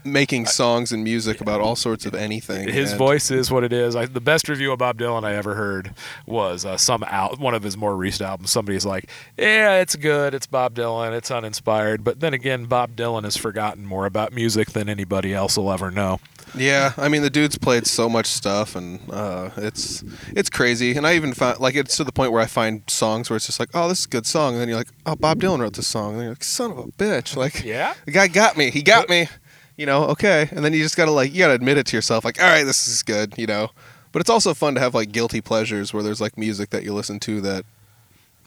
making 0.05 0.46
songs 0.46 0.92
and 0.92 1.03
music 1.03 1.40
about 1.40 1.61
all 1.61 1.74
sorts 1.77 2.05
of 2.05 2.14
anything. 2.14 2.68
His 2.68 2.90
and- 2.90 2.98
voice 2.98 3.31
is 3.31 3.51
what 3.51 3.64
it 3.64 3.72
is. 3.72 3.96
I, 3.96 4.07
the 4.07 4.20
best 4.20 4.48
review 4.48 4.72
of 4.72 4.79
Bob 4.79 4.98
Dylan 4.98 5.24
I 5.24 5.35
ever 5.35 5.55
heard 5.55 5.94
was 6.27 6.64
uh, 6.64 6.77
some 6.77 7.03
out 7.05 7.38
one 7.38 7.55
of 7.55 7.62
his 7.62 7.77
more 7.77 7.96
recent 7.96 8.29
albums. 8.29 8.51
Somebody's 8.51 8.85
like, 8.85 9.09
"Yeah, 9.38 9.81
it's 9.81 9.96
good. 9.96 10.35
It's 10.35 10.46
Bob 10.46 10.74
Dylan. 10.74 11.16
It's 11.16 11.31
uninspired." 11.31 12.05
But 12.05 12.20
then 12.20 12.35
again, 12.35 12.66
Bob 12.66 12.96
Dylan 12.96 13.24
has 13.24 13.37
forgotten 13.37 13.87
more 13.87 14.07
about 14.07 14.33
music 14.33 14.72
than 14.72 14.88
anybody 14.88 15.33
else 15.33 15.57
will 15.57 15.72
ever 15.72 15.90
know. 15.90 16.20
Yeah, 16.55 16.92
I 16.96 17.09
mean 17.09 17.20
the 17.22 17.29
dude's 17.31 17.59
played 17.59 17.87
so 17.87 18.09
much 18.09 18.27
stuff, 18.27 18.74
and 18.77 19.01
uh, 19.11 19.51
it's 19.57 20.03
it's 20.35 20.48
crazy. 20.51 20.96
And 20.96 21.07
I 21.07 21.14
even 21.14 21.33
found 21.35 21.61
like 21.61 21.74
it's 21.74 21.96
to 21.98 22.05
the 22.05 22.12
point 22.12 22.33
where 22.33 22.40
I 22.42 22.46
find 22.46 22.83
songs 22.88 23.29
where 23.31 23.37
it's 23.37 23.46
just 23.46 23.61
like, 23.61 23.68
oh, 23.74 23.88
this 23.88 24.01
is 24.01 24.05
a 24.07 24.09
good 24.09 24.27
song, 24.27 24.53
and 24.55 24.61
then 24.61 24.68
you're 24.68 24.79
like, 24.79 24.88
oh, 25.07 25.14
Bob 25.14 25.40
Dylan 25.40 25.61
wrote 25.61 25.74
this 25.74 25.87
song, 25.87 26.14
and 26.14 26.22
you're 26.22 26.31
like, 26.33 26.44
son 26.44 26.70
of 26.72 26.79
a 26.79 26.85
bitch, 26.85 27.37
like 27.37 27.64
Yeah. 27.64 27.94
the 28.07 28.12
guy 28.12 28.29
got 28.29 28.57
me, 28.57 28.70
he 28.70 28.81
got 28.83 29.11
me, 29.11 29.29
you 29.78 29.86
know, 29.86 30.04
okay. 30.06 30.48
And 30.50 30.62
then 30.62 30.74
you 30.74 30.82
just 30.82 30.96
gotta 30.96 31.12
like 31.12 31.32
you 31.32 31.38
gotta 31.38 31.54
admit 31.54 31.78
it 31.78 31.86
to 31.86 31.96
yourself, 31.96 32.24
like, 32.24 32.42
all 32.42 32.48
right, 32.48 32.64
this 32.64 32.86
is 32.86 33.02
good, 33.02 33.32
you 33.38 33.46
know. 33.46 33.70
But 34.12 34.20
it's 34.20 34.28
also 34.28 34.52
fun 34.52 34.74
to 34.74 34.80
have 34.80 34.94
like 34.94 35.12
guilty 35.12 35.40
pleasures 35.40 35.94
where 35.94 36.02
there's 36.02 36.20
like 36.20 36.36
music 36.36 36.70
that 36.70 36.82
you 36.82 36.92
listen 36.92 37.20
to 37.20 37.40
that 37.42 37.64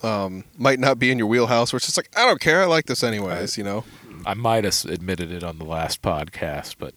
um, 0.04 0.44
might 0.58 0.80
not 0.80 1.00
be 1.00 1.10
in 1.10 1.18
your 1.18 1.28
wheelhouse, 1.28 1.72
where 1.72 1.78
it's 1.78 1.86
just 1.86 1.98
like, 1.98 2.10
I 2.18 2.26
don't 2.26 2.42
care, 2.42 2.62
I 2.62 2.66
like 2.66 2.86
this 2.86 3.04
anyways, 3.04 3.58
you 3.58 3.64
know. 3.64 3.86
I 4.26 4.34
might 4.34 4.66
have 4.66 4.86
admitted 4.86 5.32
it 5.32 5.44
on 5.44 5.58
the 5.58 5.64
last 5.66 6.02
podcast, 6.02 6.76
but 6.78 6.94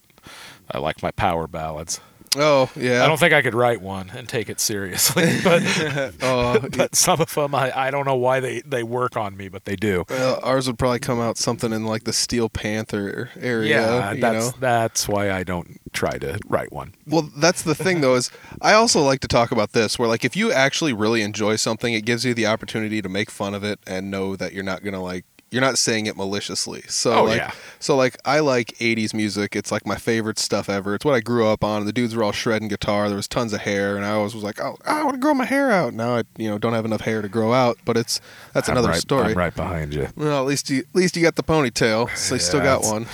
I 0.71 0.79
like 0.79 1.03
my 1.03 1.11
power 1.11 1.47
ballads. 1.47 2.01
Oh 2.37 2.71
yeah. 2.77 3.05
I 3.05 3.07
don't 3.07 3.19
think 3.19 3.33
I 3.33 3.43
could 3.43 3.55
write 3.55 3.81
one 3.81 4.11
and 4.11 4.29
take 4.29 4.49
it 4.49 4.61
seriously, 4.61 5.39
but 5.45 5.63
Oh, 6.23 6.61
but 6.77 6.95
some 6.95 7.21
of 7.21 7.35
them 7.35 7.55
I, 7.55 7.87
I 7.87 7.91
don't 7.91 8.05
know 8.07 8.17
why 8.17 8.41
they, 8.41 8.61
they 8.63 8.83
work 8.83 9.17
on 9.17 9.37
me, 9.37 9.49
but 9.49 9.65
they 9.65 9.77
do. 9.77 10.05
well, 10.09 10.41
ours 10.43 10.67
would 10.67 10.79
probably 10.79 10.99
come 10.99 11.21
out 11.21 11.39
something 11.39 11.73
in 11.73 11.85
like 11.85 12.05
the 12.05 12.13
Steel 12.13 12.49
Panther 12.49 13.31
area. 13.39 13.81
Yeah, 13.81 14.13
you 14.13 14.21
that's 14.21 14.53
know? 14.53 14.57
that's 14.61 15.09
why 15.09 15.31
I 15.31 15.45
don't 15.45 15.81
try 15.93 16.19
to 16.19 16.39
write 16.47 16.73
one. 16.73 16.95
Well, 17.07 17.31
that's 17.37 17.63
the 17.63 17.75
thing 17.75 18.01
though 18.01 18.15
is 18.17 18.31
I 18.61 18.73
also 18.73 19.01
like 19.03 19.21
to 19.21 19.29
talk 19.29 19.53
about 19.53 19.73
this 19.73 19.99
where 19.99 20.09
like 20.09 20.25
if 20.25 20.37
you 20.37 20.53
actually 20.53 20.93
really 20.93 21.23
enjoy 21.23 21.57
something, 21.57 21.95
it 21.95 22.05
gives 22.05 22.25
you 22.25 22.35
the 22.35 22.47
opportunity 22.47 23.01
to 23.03 23.09
make 23.09 23.31
fun 23.31 23.55
of 23.55 23.63
it 23.65 23.79
and 23.87 24.11
know 24.11 24.37
that 24.37 24.53
you're 24.53 24.65
not 24.65 24.83
gonna 24.83 25.03
like 25.03 25.25
you're 25.55 25.61
not 25.63 25.79
saying 25.79 26.07
it 26.07 26.17
maliciously. 26.17 26.83
So 26.89 27.13
Oh, 27.21 27.25
like 27.25 27.39
yeah. 27.39 27.53
so 27.79 27.97
like 27.97 28.17
I 28.25 28.41
like 28.41 28.77
80s 28.79 29.15
music. 29.15 29.55
It's 29.57 29.71
like 29.73 29.87
my 29.87 29.97
favorite 29.97 30.39
stuff 30.39 30.69
ever. 30.69 30.95
It's 30.95 31.05
what 31.05 31.15
I 31.15 31.21
grew 31.21 31.47
up 31.47 31.63
on. 31.65 31.87
The 31.87 31.93
dudes 31.93 32.15
were 32.17 32.25
all 32.25 32.33
shredding 32.33 32.69
guitar. 32.69 33.07
There 33.09 33.17
was 33.17 33.29
tons 33.29 33.53
of 33.53 33.61
hair 33.61 33.97
and 33.97 34.05
I 34.05 34.11
always 34.11 34.35
was 34.35 34.45
like, 34.45 34.61
"Oh, 34.61 34.77
I 34.85 35.03
want 35.05 35.15
to 35.15 35.21
grow 35.21 35.33
my 35.33 35.47
hair 35.47 35.71
out." 35.71 35.95
Now 35.95 36.17
I, 36.17 36.25
you 36.37 36.51
know, 36.51 36.59
don't 36.59 36.73
have 36.75 36.85
enough 36.85 37.03
hair 37.03 37.23
to 37.23 37.29
grow 37.29 37.53
out, 37.53 37.79
but 37.85 37.97
it's 37.97 38.21
that's 38.53 38.69
I'm 38.69 38.75
another 38.77 38.89
right, 38.89 39.01
story. 39.01 39.33
I'm 39.33 39.39
right 39.39 39.55
behind 39.55 39.95
you. 39.95 40.09
Well, 40.17 40.41
at 40.41 40.47
least 40.47 40.69
you 40.71 40.81
at 40.81 40.95
least 40.95 41.17
you 41.17 41.23
got 41.23 41.37
the 41.37 41.43
ponytail. 41.45 42.15
So 42.17 42.35
you 42.35 42.41
still 42.41 42.61
got 42.61 42.83
one. 42.83 43.07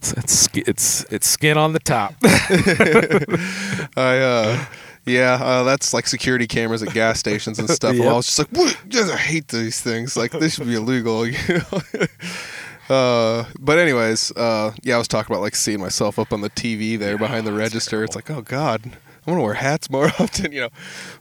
It's 0.00 0.12
it's, 0.12 0.48
it's 0.54 1.04
it's 1.10 1.26
skin 1.26 1.58
on 1.58 1.72
the 1.72 1.80
top. 1.80 2.14
I 3.96 4.18
uh 4.18 4.64
yeah, 5.08 5.38
uh, 5.40 5.62
that's 5.64 5.92
like 5.92 6.06
security 6.06 6.46
cameras 6.46 6.82
at 6.82 6.92
gas 6.92 7.18
stations 7.18 7.58
and 7.58 7.68
stuff. 7.68 7.94
Yep. 7.98 8.06
I 8.06 8.12
was 8.12 8.26
just 8.26 8.38
like, 8.38 8.48
what? 8.50 8.78
Just, 8.88 9.12
I 9.12 9.16
hate 9.16 9.48
these 9.48 9.80
things. 9.80 10.16
Like 10.16 10.32
this 10.32 10.54
should 10.54 10.66
be 10.66 10.74
illegal. 10.74 11.26
You 11.26 11.34
know? 11.48 11.82
uh, 12.94 13.44
but 13.58 13.78
anyways, 13.78 14.32
uh, 14.36 14.72
yeah, 14.82 14.94
I 14.94 14.98
was 14.98 15.08
talking 15.08 15.34
about 15.34 15.42
like 15.42 15.56
seeing 15.56 15.80
myself 15.80 16.18
up 16.18 16.32
on 16.32 16.42
the 16.42 16.50
TV 16.50 16.98
there 16.98 17.18
behind 17.18 17.46
the 17.46 17.52
register. 17.52 18.04
It's 18.04 18.14
like, 18.14 18.30
oh 18.30 18.42
god, 18.42 18.96
I 19.28 19.30
want 19.32 19.40
to 19.40 19.44
wear 19.44 19.54
hats 19.54 19.90
more 19.90 20.06
often. 20.18 20.52
You 20.52 20.62
know, 20.62 20.68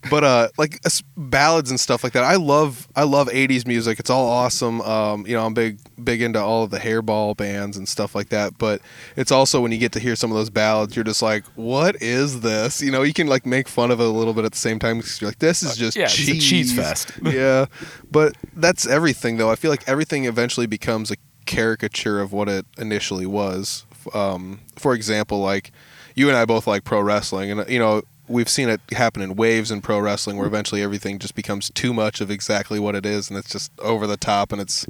but 0.10 0.24
uh, 0.24 0.48
like 0.58 0.80
s- 0.86 1.04
ballads 1.18 1.70
and 1.70 1.80
stuff 1.80 2.04
like 2.04 2.14
that. 2.14 2.24
I 2.24 2.36
love 2.36 2.88
I 2.96 3.04
love 3.04 3.28
'80s 3.28 3.68
music. 3.68 4.00
It's 4.00 4.10
all 4.10 4.28
awesome. 4.30 4.80
Um, 4.82 5.28
you 5.28 5.34
know, 5.34 5.46
I'm 5.46 5.54
big 5.54 5.80
big 6.04 6.22
into 6.22 6.40
all 6.42 6.64
of 6.64 6.70
the 6.72 6.80
hairball 6.80 7.36
bands 7.36 7.76
and 7.76 7.88
stuff 7.88 8.16
like 8.16 8.30
that. 8.30 8.58
But 8.58 8.82
it's 9.16 9.32
also 9.32 9.60
when 9.62 9.72
you 9.72 9.78
get 9.78 9.92
to 9.94 10.00
hear 10.00 10.16
some 10.16 10.32
of 10.32 10.38
those 10.38 10.50
ballads, 10.50 10.96
you're 10.96 11.04
just 11.04 11.22
like, 11.22 11.44
what 11.56 12.02
is 12.02 12.40
this? 12.42 12.82
You 12.82 12.92
know, 12.92 13.04
you 13.04 13.14
can 13.14 13.28
like 13.28 13.46
make 13.46 13.68
fun 13.68 13.92
of 13.92 14.00
it 14.00 14.06
a 14.06 14.10
little 14.10 14.34
bit 14.34 14.46
at 14.46 14.52
the 14.54 14.58
same 14.58 14.80
time 14.80 14.98
because 14.98 15.20
you're 15.20 15.30
like, 15.30 15.40
this 15.40 15.62
is 15.64 15.76
just 15.76 15.98
Uh, 15.98 16.02
yeah, 16.02 16.08
cheese. 16.08 16.46
cheese 16.48 16.74
fest. 16.74 17.12
yeah, 17.24 17.66
but 18.10 18.36
that's 18.56 18.88
everything 18.88 19.38
though. 19.38 19.52
I 19.52 19.56
feel 19.56 19.70
like 19.72 19.84
everything 19.88 20.26
eventually 20.26 20.66
becomes 20.68 21.12
a 21.12 21.16
caricature 21.46 22.20
of 22.20 22.32
what 22.32 22.48
it 22.48 22.66
initially 22.78 23.26
was. 23.26 23.86
Um, 24.14 24.62
for 24.78 24.94
example, 24.94 25.42
like 25.42 25.72
you 26.18 26.28
and 26.30 26.38
I 26.38 26.46
both 26.46 26.68
like 26.68 26.84
pro 26.84 27.00
wrestling, 27.00 27.52
and 27.52 27.70
you 27.70 27.80
know 27.80 28.02
we've 28.28 28.50
seen 28.50 28.68
it 28.68 28.82
happen 28.92 29.22
in 29.22 29.36
waves 29.36 29.72
in 29.72 29.82
pro 29.82 30.00
wrestling, 30.00 30.36
where 30.36 30.48
eventually 30.48 30.82
everything 30.82 31.20
just 31.20 31.36
becomes 31.36 31.70
too 31.70 31.94
much 31.94 32.20
of 32.20 32.32
exactly 32.32 32.80
what 32.80 32.96
it 32.96 33.06
is, 33.06 33.30
and 33.30 33.38
it's 33.38 33.50
just 33.50 33.72
over 33.80 34.08
the 34.08 34.18
top, 34.18 34.52
and 34.52 34.60
it's 34.60 34.86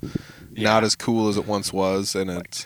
not 0.51 0.83
as 0.83 0.95
cool 0.95 1.27
as 1.27 1.37
it 1.37 1.45
once 1.45 1.71
was, 1.71 2.15
and 2.15 2.31
it's. 2.31 2.65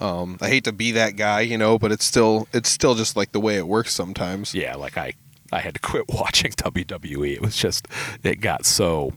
Um, 0.00 0.38
I 0.40 0.48
hate 0.48 0.62
to 0.62 0.72
be 0.72 0.92
that 0.92 1.16
guy, 1.16 1.40
you 1.40 1.58
know, 1.58 1.76
but 1.76 1.90
it's 1.90 2.04
still 2.04 2.46
it's 2.52 2.70
still 2.70 2.94
just 2.94 3.16
like 3.16 3.32
the 3.32 3.40
way 3.40 3.56
it 3.56 3.66
works 3.66 3.92
sometimes. 3.92 4.54
yeah, 4.54 4.76
like 4.76 4.96
I 4.96 5.14
I 5.52 5.58
had 5.58 5.74
to 5.74 5.80
quit 5.80 6.04
watching 6.08 6.52
WWE. 6.52 7.34
It 7.34 7.42
was 7.42 7.56
just 7.56 7.88
it 8.22 8.40
got 8.40 8.64
so 8.64 9.12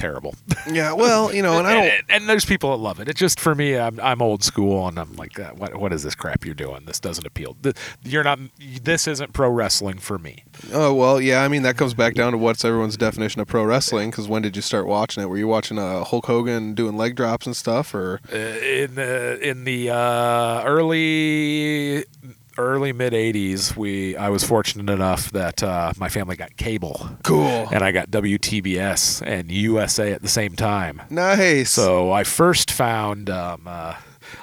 terrible. 0.00 0.34
Yeah, 0.70 0.92
well, 0.94 1.32
you 1.34 1.42
know, 1.42 1.58
and 1.58 1.66
I 1.66 1.74
don't. 1.74 1.84
and, 1.84 2.02
and 2.08 2.28
there's 2.28 2.44
people 2.44 2.70
that 2.70 2.78
love 2.82 2.98
it. 3.00 3.08
It 3.08 3.16
just 3.16 3.38
for 3.38 3.54
me, 3.54 3.76
I'm 3.76 4.00
I'm 4.00 4.22
old 4.22 4.42
school, 4.42 4.88
and 4.88 4.98
I'm 4.98 5.14
like, 5.16 5.38
uh, 5.38 5.50
what 5.50 5.76
what 5.76 5.92
is 5.92 6.02
this 6.02 6.14
crap 6.14 6.44
you're 6.44 6.54
doing? 6.54 6.84
This 6.86 6.98
doesn't 7.00 7.26
appeal. 7.26 7.56
You're 8.02 8.24
not. 8.24 8.38
This 8.82 9.06
isn't 9.06 9.32
pro 9.32 9.50
wrestling 9.50 9.98
for 9.98 10.18
me. 10.18 10.44
Oh 10.72 10.94
well, 10.94 11.20
yeah. 11.20 11.42
I 11.42 11.48
mean, 11.48 11.62
that 11.62 11.76
comes 11.76 11.94
back 11.94 12.14
down 12.14 12.32
to 12.32 12.38
what's 12.38 12.64
everyone's 12.64 12.96
definition 12.96 13.40
of 13.40 13.46
pro 13.48 13.64
wrestling. 13.64 14.10
Because 14.10 14.26
when 14.28 14.42
did 14.42 14.56
you 14.56 14.62
start 14.62 14.86
watching 14.86 15.22
it? 15.22 15.26
Were 15.26 15.36
you 15.38 15.48
watching 15.48 15.78
uh, 15.78 16.04
Hulk 16.04 16.26
Hogan 16.26 16.74
doing 16.74 16.96
leg 16.96 17.14
drops 17.16 17.46
and 17.46 17.54
stuff, 17.56 17.94
or 17.94 18.20
Uh, 18.32 18.36
in 18.36 18.94
the 18.94 19.38
in 19.46 19.64
the 19.64 19.90
uh, 19.90 20.62
early 20.64 22.04
early 22.60 22.92
mid 22.92 23.12
80s 23.12 23.74
we 23.76 24.16
i 24.16 24.28
was 24.28 24.44
fortunate 24.44 24.92
enough 24.92 25.30
that 25.32 25.62
uh, 25.62 25.92
my 25.98 26.08
family 26.08 26.36
got 26.36 26.56
cable 26.56 27.08
cool? 27.24 27.68
and 27.72 27.82
i 27.82 27.90
got 27.90 28.10
wtbs 28.10 29.22
and 29.26 29.50
usa 29.50 30.12
at 30.12 30.22
the 30.22 30.28
same 30.28 30.54
time 30.54 31.02
Nice. 31.10 31.70
so 31.70 32.12
i 32.12 32.22
first 32.24 32.70
found 32.70 33.30
um, 33.30 33.62
uh, 33.66 33.94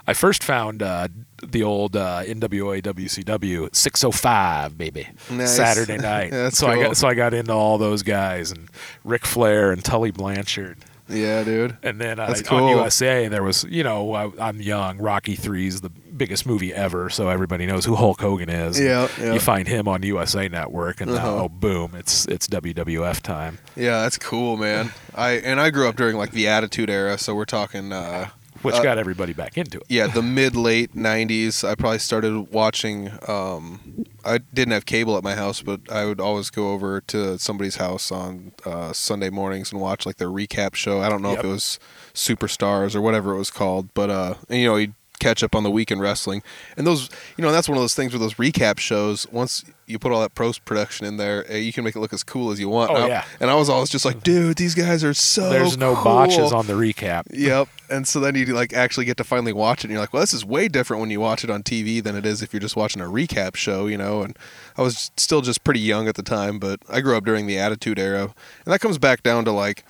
i 0.07 0.13
first 0.13 0.43
found 0.43 0.81
uh, 0.81 1.07
the 1.45 1.61
old 1.63 1.95
uh, 1.95 2.23
nwa 2.23 2.81
wcw 2.81 3.75
605 3.75 4.77
baby 4.77 5.07
Nice. 5.31 5.55
saturday 5.55 5.97
night 6.13 6.31
That's 6.31 6.57
so 6.57 6.67
i 6.67 6.81
got 6.81 6.97
so 6.97 7.07
i 7.07 7.13
got 7.13 7.33
into 7.33 7.53
all 7.53 7.77
those 7.77 8.03
guys 8.03 8.51
and 8.51 8.69
Ric 9.03 9.25
flair 9.25 9.71
and 9.71 9.83
tully 9.83 10.11
blanchard 10.11 10.77
yeah, 11.09 11.43
dude. 11.45 11.77
and 11.83 12.01
then 12.01 12.19
uh, 12.19 12.27
That's 12.27 12.45
on. 12.49 12.67
USA, 12.67 13.29
there 13.29 13.41
was, 13.41 13.63
you 13.63 13.81
know, 13.81 14.13
I, 14.13 14.29
I'm 14.41 14.59
young. 14.59 14.97
Rocky 14.97 15.35
Three 15.35 15.65
is 15.67 15.79
the 15.79 15.89
biggest 16.17 16.45
movie 16.45 16.73
ever, 16.73 17.09
so 17.09 17.29
everybody 17.29 17.65
knows 17.65 17.85
who 17.85 17.95
Hulk 17.95 18.19
Hogan 18.21 18.49
is. 18.49 18.79
Yeah, 18.79 19.07
yeah. 19.19 19.33
You 19.33 19.39
find 19.39 19.67
him 19.67 19.87
on 19.87 20.03
USA 20.03 20.47
Network, 20.47 20.99
and 21.01 21.11
Uh-huh. 21.11 21.43
oh, 21.43 21.49
boom, 21.49 21.93
it's 21.95 22.25
it's 22.27 22.47
WWF 22.47 23.21
time. 23.21 23.59
Yeah, 23.75 24.01
that's 24.01 24.17
cool, 24.17 24.57
man. 24.57 24.91
I 25.15 25.31
and 25.33 25.59
I 25.59 25.69
grew 25.69 25.87
up 25.87 25.95
during 25.95 26.17
like 26.17 26.31
the 26.31 26.47
Attitude 26.47 26.89
Era, 26.89 27.17
so 27.17 27.35
we're 27.35 27.45
talking. 27.45 27.91
Uh, 27.93 28.29
Which 28.63 28.73
Uh, 28.73 28.81
got 28.81 28.97
everybody 28.97 29.33
back 29.33 29.55
into 29.55 29.77
it. 29.77 29.83
yeah, 29.87 30.07
the 30.07 30.23
mid 30.23 30.55
late 30.55 30.95
'90s. 30.95 31.63
I 31.63 31.75
probably 31.75 31.99
started 31.99 32.51
watching. 32.51 33.11
Um, 33.27 34.03
I 34.25 34.39
didn't 34.39 34.71
have 34.73 34.85
cable 34.87 35.15
at 35.15 35.23
my 35.23 35.35
house, 35.35 35.61
but 35.61 35.79
I 35.91 36.05
would 36.05 36.19
always 36.19 36.49
go 36.49 36.71
over 36.71 36.99
to 37.01 37.37
somebody's 37.37 37.75
house 37.75 38.11
on 38.11 38.51
uh, 38.65 38.93
Sunday 38.93 39.29
mornings 39.29 39.71
and 39.71 39.79
watch 39.79 40.05
like 40.07 40.17
their 40.17 40.29
recap 40.29 40.73
show. 40.73 41.01
I 41.01 41.07
don't 41.07 41.21
know 41.21 41.29
Yep. 41.31 41.39
if 41.39 41.45
it 41.45 41.47
was 41.49 41.79
Superstars 42.15 42.95
or 42.95 43.01
whatever 43.01 43.33
it 43.33 43.37
was 43.37 43.51
called, 43.51 43.93
but 43.93 44.09
uh, 44.09 44.33
and, 44.49 44.59
you 44.59 44.67
know, 44.67 44.75
you'd 44.75 44.93
catch 45.19 45.43
up 45.43 45.55
on 45.55 45.63
the 45.63 45.71
weekend 45.71 46.01
wrestling, 46.01 46.43
and 46.75 46.85
those, 46.85 47.09
you 47.37 47.43
know, 47.43 47.51
that's 47.51 47.67
one 47.67 47.77
of 47.77 47.83
those 47.83 47.95
things 47.95 48.13
with 48.13 48.21
those 48.21 48.35
recap 48.35 48.79
shows. 48.79 49.27
Once 49.31 49.65
you 49.87 49.97
put 49.97 50.11
all 50.11 50.21
that 50.21 50.35
post 50.35 50.65
production 50.65 51.05
in 51.05 51.15
there, 51.17 51.45
uh, 51.49 51.55
you 51.55 51.71
can 51.71 51.83
make 51.83 51.95
it 51.95 51.99
look 51.99 52.11
as 52.11 52.21
cool 52.21 52.51
as 52.51 52.59
you 52.59 52.67
want. 52.67 52.91
Oh, 52.91 52.95
and 52.95 53.05
I, 53.05 53.07
yeah. 53.07 53.25
and 53.39 53.49
I 53.49 53.55
was 53.55 53.69
always 53.69 53.89
just 53.89 54.03
like, 54.03 54.21
dude, 54.21 54.57
these 54.57 54.75
guys 54.75 55.03
are 55.03 55.13
so. 55.13 55.49
There's 55.49 55.77
no 55.77 55.95
cool. 55.95 56.03
botches 56.03 56.51
on 56.51 56.67
the 56.67 56.73
recap. 56.73 57.23
Yep. 57.31 57.69
And 57.89 58.05
so 58.05 58.19
then 58.19 58.35
you 58.35 58.45
like 58.47 58.73
actually 58.73 59.05
get 59.05 59.15
to 59.17 59.23
finally 59.23 59.53
watch 59.53 59.79
it 59.79 59.83
and 59.85 59.91
you're 59.91 60.01
like, 60.01 60.11
well, 60.11 60.21
this 60.21 60.33
is 60.33 60.43
way 60.43 60.67
different 60.67 60.99
when 60.99 61.09
you 61.09 61.21
watch 61.21 61.45
it 61.45 61.49
on 61.49 61.63
TV 61.63 62.03
than 62.03 62.17
it 62.17 62.25
is 62.25 62.41
if 62.41 62.53
you're 62.53 62.59
just 62.59 62.75
watching 62.75 63.01
a 63.01 63.05
recap 63.05 63.55
show, 63.55 63.87
you 63.87 63.97
know. 63.97 64.23
And 64.23 64.37
I 64.77 64.81
was 64.81 65.09
still 65.15 65.41
just 65.41 65.63
pretty 65.63 65.79
young 65.79 66.09
at 66.09 66.15
the 66.15 66.23
time, 66.23 66.59
but 66.59 66.81
I 66.89 66.99
grew 66.99 67.15
up 67.15 67.23
during 67.23 67.47
the 67.47 67.57
Attitude 67.57 67.97
Era. 67.97 68.23
And 68.65 68.73
that 68.73 68.79
comes 68.79 68.97
back 68.97 69.23
down 69.23 69.45
to 69.45 69.51
like 69.51 69.85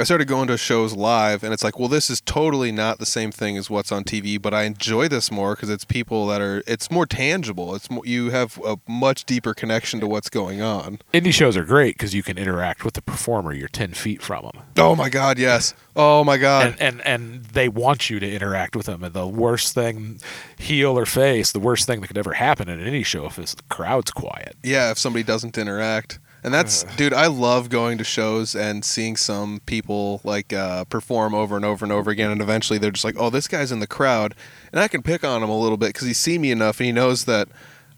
I 0.00 0.04
started 0.04 0.28
going 0.28 0.48
to 0.48 0.56
shows 0.56 0.94
live 0.94 1.44
and 1.44 1.52
it's 1.52 1.62
like, 1.62 1.78
well, 1.78 1.88
this 1.88 2.10
is 2.10 2.20
totally 2.20 2.72
not 2.72 2.98
the 2.98 3.06
same 3.06 3.30
thing 3.30 3.56
as 3.56 3.68
what's 3.68 3.92
on 3.92 4.04
TV, 4.04 4.40
but 4.40 4.54
I 4.54 4.62
enjoy 4.62 5.08
this 5.08 5.30
more 5.30 5.54
because 5.54 5.68
it's 5.70 5.84
people 5.84 6.26
that 6.28 6.40
are 6.40 6.62
it's 6.66 6.90
more 6.90 7.06
tangible. 7.06 7.74
It's 7.74 7.90
more, 7.90 8.04
you 8.06 8.30
have 8.30 8.58
a 8.64 8.78
much 8.88 9.24
deeper 9.24 9.54
connection 9.54 10.00
to 10.00 10.06
what's 10.06 10.30
going 10.30 10.62
on. 10.62 11.00
Indie 11.12 11.32
shows 11.32 11.56
are 11.56 11.64
great 11.64 11.96
because 11.96 12.14
you 12.14 12.22
can 12.22 12.38
interact 12.38 12.84
with 12.84 12.94
the 12.94 13.02
performer. 13.02 13.52
You're 13.52 13.68
ten 13.68 13.92
feet 13.92 14.22
from 14.22 14.44
them, 14.44 14.62
Oh 14.76 14.94
my 14.96 15.08
god, 15.08 15.38
yes. 15.38 15.74
Oh 15.94 16.24
my 16.24 16.38
god. 16.38 16.76
and 16.80 16.80
and 16.80 17.06
and 17.06 17.44
they 17.46 17.68
want 17.68 18.08
you 18.08 18.18
to 18.20 18.30
interact 18.30 18.74
with 18.74 18.86
them. 18.86 19.04
And 19.04 19.12
the 19.14 19.26
worst 19.26 19.74
thing, 19.74 20.20
heel 20.58 20.98
or 20.98 21.06
face, 21.06 21.52
the 21.52 21.60
worst 21.60 21.86
thing 21.86 22.00
that 22.00 22.06
could 22.06 22.18
ever 22.18 22.32
happen 22.32 22.68
in 22.68 22.80
an 22.80 22.92
indie 22.92 23.04
show 23.04 23.26
if 23.26 23.38
is 23.38 23.54
the 23.54 23.62
crowd's 23.64 24.10
quiet. 24.10 24.56
Yeah, 24.62 24.90
if 24.90 24.98
somebody 24.98 25.22
doesn't 25.24 25.58
interact. 25.58 26.18
And 26.42 26.54
that's 26.54 26.84
dude, 26.96 27.12
I 27.12 27.26
love 27.26 27.68
going 27.68 27.98
to 27.98 28.04
shows 28.04 28.54
and 28.54 28.84
seeing 28.84 29.16
some 29.16 29.60
people 29.66 30.20
like 30.24 30.52
uh, 30.52 30.84
perform 30.84 31.34
over 31.34 31.54
and 31.56 31.64
over 31.64 31.84
and 31.84 31.92
over 31.92 32.10
again 32.10 32.30
and 32.30 32.40
eventually 32.40 32.78
they're 32.78 32.90
just 32.90 33.04
like, 33.04 33.16
"Oh, 33.18 33.28
this 33.30 33.46
guy's 33.46 33.70
in 33.72 33.80
the 33.80 33.86
crowd." 33.86 34.34
And 34.72 34.80
I 34.80 34.88
can 34.88 35.02
pick 35.02 35.22
on 35.24 35.42
him 35.42 35.50
a 35.50 35.58
little 35.58 35.76
bit 35.76 35.94
cuz 35.94 36.06
he's 36.06 36.18
seen 36.18 36.40
me 36.40 36.50
enough 36.50 36.80
and 36.80 36.86
he 36.86 36.92
knows 36.92 37.24
that 37.26 37.48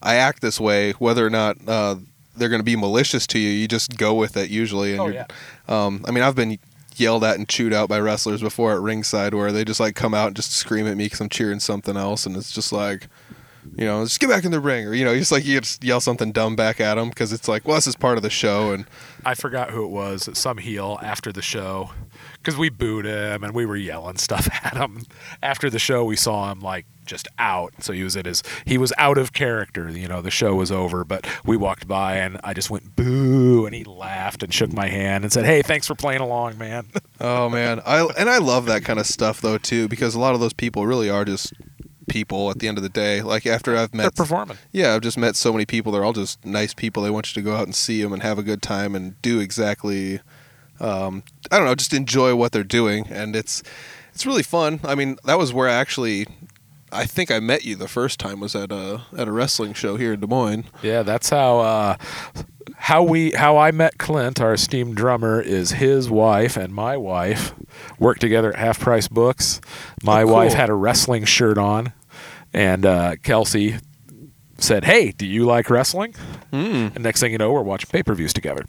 I 0.02 0.16
act 0.16 0.42
this 0.42 0.59
way 0.59 0.92
whether 0.92 1.24
or 1.24 1.31
not 1.31 1.57
uh, 1.68 1.96
they're 2.37 2.48
going 2.48 2.61
to 2.61 2.64
be 2.64 2.74
malicious 2.76 3.26
to 3.28 3.38
you. 3.38 3.50
You 3.50 3.68
just 3.68 3.96
go 3.96 4.14
with 4.14 4.37
it 4.37 4.50
usually 4.50 4.92
and 4.92 5.00
Oh, 5.00 5.05
you're 5.07 5.14
yeah. 5.14 5.26
um, 5.68 6.05
I 6.09 6.11
mean, 6.11 6.24
I've 6.24 6.35
been 6.35 6.59
yelled 6.96 7.22
at 7.24 7.37
and 7.38 7.48
chewed 7.48 7.72
out 7.72 7.88
by 7.88 8.00
wrestlers 8.00 8.42
before 8.42 8.72
at 8.72 8.81
ringside 8.81 9.35
where 9.35 9.52
they 9.52 9.64
just 9.64 9.81
like 9.81 9.94
come 9.94 10.14
out 10.14 10.26
and 10.28 10.37
just 10.37 10.52
scream 10.52 10.87
at 10.87 10.96
me 10.96 11.09
cuz 11.09 11.20
I'm 11.20 11.28
cheering 11.28 11.61
something 11.61 11.96
else 11.96 12.26
and 12.26 12.37
it's 12.37 12.50
just 12.50 12.72
like 12.72 13.09
you 13.77 13.85
know, 13.85 14.05
just 14.05 14.20
get 14.20 14.29
back 14.29 14.44
in 14.44 14.51
the 14.51 14.61
ring, 14.61 14.87
or 14.87 14.94
you 14.94 15.05
know, 15.05 15.16
just 15.16 15.33
like 15.33 15.44
you 15.44 15.61
just 15.61 15.85
yell 15.85 16.01
something 16.01 16.33
dumb 16.33 16.57
back 16.57 16.81
at 16.81 16.98
him 16.98 17.09
because 17.09 17.33
it's 17.33 17.48
like, 17.48 17.66
well, 17.66 17.77
this 17.77 17.87
is 17.87 17.96
part 17.96 18.16
of 18.16 18.22
the 18.22 18.31
show, 18.31 18.72
and 18.72 18.87
I 19.25 19.35
forgot 19.35 19.70
who 19.70 19.85
it 19.85 19.90
was. 19.90 20.29
Some 20.37 20.59
heel 20.59 20.98
after 21.03 21.33
the 21.33 21.42
show, 21.42 21.90
because 22.35 22.57
we 22.57 22.68
booed 22.68 23.05
him 23.05 23.44
and 23.44 23.55
we 23.55 23.64
were 23.64 23.77
yelling 23.77 24.16
stuff 24.16 24.48
at 24.64 24.77
him. 24.77 25.05
After 25.42 25.70
the 25.70 25.79
show, 25.79 26.05
we 26.05 26.16
saw 26.16 26.51
him 26.51 26.61
like 26.61 26.87
just 27.05 27.29
out. 27.38 27.72
So 27.81 27.92
he 27.92 28.03
was 28.05 28.16
at 28.16 28.27
his 28.27 28.42
he 28.64 28.79
was 28.79 28.92
out 28.98 29.18
of 29.18 29.33
character. 29.33 29.88
You 29.90 30.09
know, 30.09 30.22
the 30.22 30.31
show 30.31 30.55
was 30.55 30.72
over, 30.72 31.05
but 31.05 31.27
we 31.44 31.57
walked 31.57 31.87
by 31.87 32.16
and 32.16 32.40
I 32.42 32.55
just 32.55 32.70
went 32.70 32.96
boo, 32.96 33.64
and 33.64 33.75
he 33.75 33.85
laughed 33.85 34.42
and 34.42 34.53
shook 34.53 34.72
my 34.72 34.88
hand 34.88 35.25
and 35.25 35.33
said, 35.33 35.44
"Hey, 35.44 35.62
thanks 35.62 35.87
for 35.87 35.94
playing 35.94 36.20
along, 36.20 36.59
man." 36.59 36.87
Oh 37.25 37.48
man, 37.48 37.81
I 37.87 38.05
and 38.18 38.29
I 38.29 38.38
love 38.38 38.66
that 38.66 38.85
kind 38.85 38.98
of 38.98 39.07
stuff 39.07 39.40
though 39.40 39.57
too 39.57 39.87
because 39.87 40.16
a 40.16 40.18
lot 40.18 40.35
of 40.35 40.40
those 40.40 40.53
people 40.53 40.88
really 40.88 41.09
are 41.09 41.25
just 41.25 41.53
people 42.09 42.51
at 42.51 42.59
the 42.59 42.69
end 42.69 42.79
of 42.79 42.83
the 42.83 42.88
day. 42.88 43.23
Like 43.23 43.47
after 43.47 43.77
I've 43.77 43.93
met, 43.95 44.03
They're 44.03 44.05
met, 44.05 44.17
performing. 44.17 44.59
yeah, 44.73 44.95
I've 44.95 45.01
just 45.03 45.19
met 45.19 45.37
so 45.37 45.53
many 45.53 45.67
people. 45.67 45.93
They're 45.93 46.05
all 46.05 46.12
just 46.12 46.45
nice 46.45 46.75
people. 46.75 47.03
They 47.03 47.11
want 47.11 47.35
you 47.35 47.43
to 47.43 47.45
go 47.49 47.57
out 47.57 47.65
and 47.65 47.75
see 47.75 48.03
them 48.03 48.12
and 48.12 48.23
have 48.23 48.38
a 48.38 48.43
good 48.43 48.62
time 48.62 48.95
and 48.95 49.21
do 49.23 49.41
exactly, 49.41 50.21
um, 50.81 51.23
I 51.51 51.59
don't 51.59 51.67
know, 51.67 51.75
just 51.75 51.93
enjoy 51.93 52.35
what 52.35 52.53
they're 52.53 52.65
doing. 52.65 53.07
And 53.09 53.35
it's 53.37 53.62
it's 54.15 54.27
really 54.27 54.43
fun. 54.43 54.81
I 54.85 54.95
mean, 54.95 55.17
that 55.25 55.38
was 55.38 55.53
where 55.53 55.69
I 55.69 55.75
actually. 55.75 56.27
I 56.95 57.07
think 57.07 57.31
I 57.31 57.41
met 57.41 57.65
you 57.65 57.75
the 57.75 57.88
first 57.88 58.21
time 58.21 58.38
was 58.38 58.55
at 58.55 58.71
a 58.71 59.01
at 59.17 59.27
a 59.27 59.33
wrestling 59.33 59.73
show 59.73 59.97
here 59.97 60.12
in 60.12 60.21
Des 60.21 60.27
Moines. 60.27 60.65
Yeah, 60.83 61.03
that's 61.03 61.31
how 61.31 61.61
uh, 61.61 61.97
how 62.87 63.03
we 63.03 63.31
how 63.33 63.57
I 63.59 63.71
met 63.71 63.99
Clint, 63.99 64.40
our 64.40 64.55
esteemed 64.55 64.97
drummer, 64.97 65.40
is 65.40 65.73
his 65.73 66.11
wife 66.11 66.57
and 66.57 66.75
my 66.75 66.97
wife 66.97 67.55
worked 67.99 68.21
together 68.21 68.53
at 68.53 68.59
Half 68.59 68.81
Price 68.81 69.09
Books. 69.09 69.61
My 70.03 70.23
Oh, 70.23 70.27
cool. 70.27 70.35
wife 70.35 70.53
had 70.55 70.68
a 70.68 70.75
wrestling 70.75 71.25
shirt 71.25 71.59
on, 71.59 71.92
and 72.53 72.85
uh, 72.85 73.16
Kelsey 73.23 73.77
said, 74.59 74.85
"Hey, 74.85 75.12
do 75.12 75.27
you 75.27 75.45
like 75.45 75.71
wrestling?" 75.71 76.14
Mm. 76.53 76.95
And 76.95 77.05
next 77.05 77.21
thing 77.21 77.33
you 77.33 77.38
know, 77.38 77.53
we're 77.53 77.62
watching 77.62 77.88
pay 77.90 78.03
per 78.03 78.14
views 78.14 78.33
together. 78.33 78.64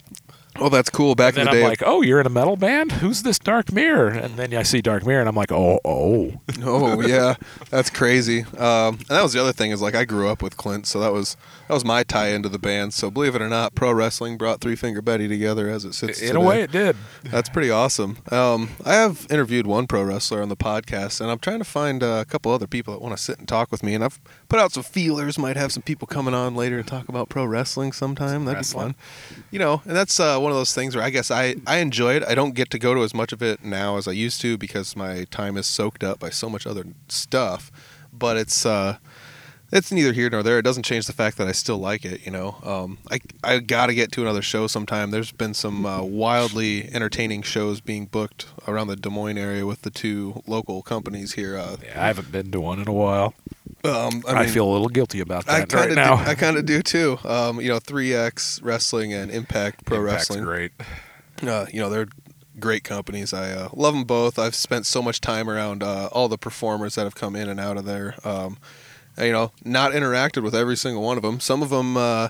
Oh, 0.60 0.70
that's 0.70 0.90
cool. 0.90 1.16
Back 1.16 1.36
in 1.36 1.46
the 1.46 1.52
I'm 1.52 1.58
day, 1.58 1.64
like, 1.64 1.82
"Oh, 1.86 2.02
you're 2.02 2.20
in 2.20 2.28
a 2.28 2.30
metal 2.30 2.56
band? 2.56 2.92
Who's 2.94 3.24
this 3.24 3.40
Dark 3.40 3.72
Mirror?" 3.72 4.10
And 4.10 4.36
then 4.38 4.54
I 4.54 4.64
see 4.64 4.82
Dark 4.82 5.06
Mirror, 5.06 5.22
and 5.22 5.30
I'm 5.30 5.36
like, 5.36 5.52
"Oh, 5.52 5.80
oh." 5.84 6.32
Oh 6.66 7.02
yeah, 7.02 7.36
that's 7.70 7.90
crazy. 7.90 8.42
Um, 8.58 8.96
and 8.96 9.08
that 9.10 9.24
was 9.24 9.34
the 9.34 9.42
other 9.42 9.52
thing 9.52 9.72
is 9.72 9.82
like 9.82 9.96
I 9.96 10.06
grew 10.06 10.30
up 10.30 10.42
with 10.42 10.56
Clint, 10.56 10.86
so 10.88 11.00
that 11.00 11.12
was 11.12 11.36
that 11.68 11.74
was 11.74 11.84
my 11.84 12.04
tie 12.04 12.30
into 12.30 12.48
the 12.48 12.60
band. 12.60 12.94
So 12.94 13.12
believe 13.12 13.36
it 13.36 13.42
or 13.42 13.50
not, 13.50 13.76
pro 13.76 13.92
wrestling 13.92 14.38
brought 14.38 14.62
Three 14.62 14.76
Finger 14.76 15.02
Betty 15.02 15.28
together 15.28 15.70
as 15.70 15.84
it 15.84 15.94
sits. 15.94 16.22
In 16.22 16.28
today. 16.30 16.40
a 16.40 16.48
way, 16.48 16.62
it 16.62 16.72
did. 16.72 16.96
that's 17.24 17.50
pretty 17.50 17.70
awesome. 17.70 18.20
Um, 18.32 18.70
I 18.86 18.94
have 18.94 19.28
interviewed 19.30 19.68
one 19.68 19.88
pro 19.88 20.04
wrestler 20.04 20.42
on 20.42 20.50
the 20.50 20.56
podcast, 20.56 21.20
and 21.20 21.30
I'm 21.30 21.40
trying 21.40 21.60
to 21.60 21.66
find 21.66 22.02
uh, 22.04 22.20
a 22.22 22.26
couple 22.26 22.52
other 22.52 22.68
people 22.68 22.94
that 22.94 23.02
want 23.02 23.16
to 23.18 23.22
sit 23.22 23.40
and 23.40 23.48
talk 23.48 23.72
with 23.72 23.84
me. 23.84 23.94
And 23.94 24.04
I've 24.04 24.20
put 24.54 24.60
out 24.60 24.72
some 24.72 24.84
feelers. 24.84 25.40
Might 25.40 25.58
have 25.58 25.72
some 25.72 25.82
people 25.82 26.06
coming 26.06 26.36
on 26.36 26.54
later 26.54 26.78
to 26.84 26.88
talk 26.88 27.10
about 27.10 27.28
pro 27.28 27.44
wrestling 27.44 27.92
sometime. 27.92 28.46
That'd 28.46 28.60
Wrestling. 28.60 28.90
be 28.90 28.94
fun. 28.94 29.46
You 29.50 29.58
know, 29.58 29.82
and 29.84 29.96
that's 29.96 30.20
uh, 30.20 30.38
one 30.38 30.52
of 30.52 30.58
those 30.58 30.76
things 30.76 30.96
where 30.96 31.04
I 31.04 31.10
guess 31.10 31.32
I 31.32 31.56
I 31.66 31.78
enjoy 31.78 32.14
it. 32.14 32.24
I 32.28 32.36
don't 32.36 32.54
get 32.54 32.70
to 32.70 32.78
go 32.78 32.94
to 32.94 33.02
as 33.02 33.16
much 33.16 33.34
of 33.34 33.42
it 33.42 33.64
now 33.64 33.98
as 33.98 34.08
I 34.08 34.12
used 34.12 34.42
to 34.42 34.56
because 34.56 34.96
my 34.96 35.24
time 35.32 35.58
is 35.58 35.66
soaked 35.66 36.04
up 36.04 36.20
by 36.20 36.30
so 36.30 36.52
much 36.52 36.68
other 36.68 36.84
stuff. 37.08 37.72
But 38.14 38.38
it's 38.38 38.64
uh, 38.64 38.98
it's 39.72 39.92
neither 39.92 40.14
here 40.14 40.30
nor 40.30 40.44
there. 40.44 40.60
It 40.60 40.62
doesn't 40.62 40.84
change 40.84 41.08
the 41.08 41.14
fact 41.14 41.40
that 41.40 41.48
I 41.48 41.52
still 41.52 41.80
like 41.80 42.06
it. 42.06 42.24
You 42.24 42.32
know, 42.32 42.58
um, 42.62 43.00
I 43.10 43.22
I 43.44 43.58
got 43.58 43.88
to 43.88 43.96
get 43.96 44.12
to 44.12 44.22
another 44.22 44.44
show 44.44 44.68
sometime. 44.68 45.10
There's 45.10 45.32
been 45.32 45.56
some 45.56 45.84
uh, 45.84 46.04
wildly 46.04 46.94
entertaining 46.94 47.42
shows 47.42 47.82
being 47.82 48.06
booked 48.06 48.46
around 48.68 48.86
the 48.86 48.98
Des 48.98 49.10
Moines 49.10 49.40
area 49.40 49.66
with 49.66 49.82
the 49.82 49.90
two 49.90 50.44
local 50.46 50.84
companies 50.84 51.34
here. 51.34 51.58
Uh, 51.58 51.78
Yeah, 51.84 52.04
I 52.04 52.06
haven't 52.06 52.32
been 52.32 52.52
to 52.52 52.62
one 52.62 52.80
in 52.80 52.88
a 52.88 52.94
while. 52.94 53.34
Um, 53.84 54.24
I, 54.28 54.44
mean, 54.44 54.50
feel 54.50 54.70
a 54.70 54.72
little 54.72 54.88
guilty 54.88 55.20
about 55.20 55.48
I 55.50 55.60
that 55.60 55.70
kind 55.70 55.82
right 55.82 55.90
of 55.92 55.96
now. 55.96 56.16
I 56.16 56.36
kind 56.36 56.58
of 56.58 56.66
do 56.66 56.82
too. 56.82 57.20
Um, 57.26 57.60
you 57.60 57.68
know, 57.68 57.80
3X 57.80 58.64
Wrestling 58.64 59.14
and 59.14 59.30
Impact 59.30 59.86
Pro 59.86 60.00
Impact's 60.00 60.30
Wrestling. 60.30 60.44
great. 60.44 60.72
Uh, 61.42 61.66
you 61.72 61.82
know, 61.82 61.90
they're 61.90 62.08
great 62.60 62.84
companies. 62.84 63.34
I 63.34 63.52
uh, 63.52 63.70
love 63.74 63.94
them 63.94 64.06
both. 64.06 64.40
I've 64.40 64.56
spent 64.56 64.86
so 64.86 65.02
much 65.02 65.20
time 65.20 65.50
around 65.50 65.84
uh, 65.84 66.08
all 66.12 66.30
the 66.30 66.38
performers 66.38 66.96
that 66.96 67.04
have 67.04 67.16
come 67.16 67.36
in 67.36 67.50
and 67.50 67.60
out 67.60 67.78
of 67.78 67.86
there. 67.86 68.16
Um, 68.24 68.58
you 69.18 69.32
know, 69.32 69.52
not 69.64 69.92
interacted 69.92 70.44
with 70.44 70.56
every 70.56 70.76
single 70.76 71.04
one 71.04 71.18
of 71.18 71.24
them. 71.24 71.40
Some 71.40 71.62
of 71.62 71.70
them 71.70 71.98
uh, 71.98 72.30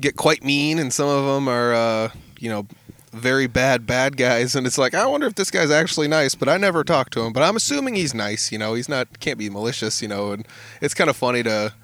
get 0.00 0.16
quite 0.16 0.42
mean, 0.42 0.78
and 0.78 0.92
some 0.92 1.08
of 1.08 1.24
them 1.26 1.48
are, 1.48 1.74
uh, 1.74 2.08
you 2.38 2.48
know, 2.48 2.66
very 3.14 3.46
bad 3.46 3.86
bad 3.86 4.16
guys. 4.16 4.54
And 4.54 4.66
it's 4.66 4.78
like, 4.78 4.94
I 4.94 5.06
wonder 5.06 5.26
if 5.26 5.34
this 5.34 5.50
guy's 5.50 5.70
actually 5.70 6.08
nice. 6.08 6.34
But 6.34 6.48
I 6.48 6.56
never 6.56 6.84
talked 6.84 7.12
to 7.14 7.20
him. 7.22 7.32
But 7.32 7.42
I'm 7.42 7.56
assuming 7.56 7.94
he's 7.94 8.14
nice. 8.14 8.52
You 8.52 8.58
know, 8.58 8.74
he's 8.74 8.88
not 8.88 9.20
can't 9.20 9.38
be 9.38 9.48
malicious. 9.48 10.02
You 10.02 10.08
know, 10.08 10.32
and 10.32 10.46
it's 10.80 10.94
kind 10.94 11.10
of 11.10 11.16
funny 11.16 11.42
to 11.44 11.74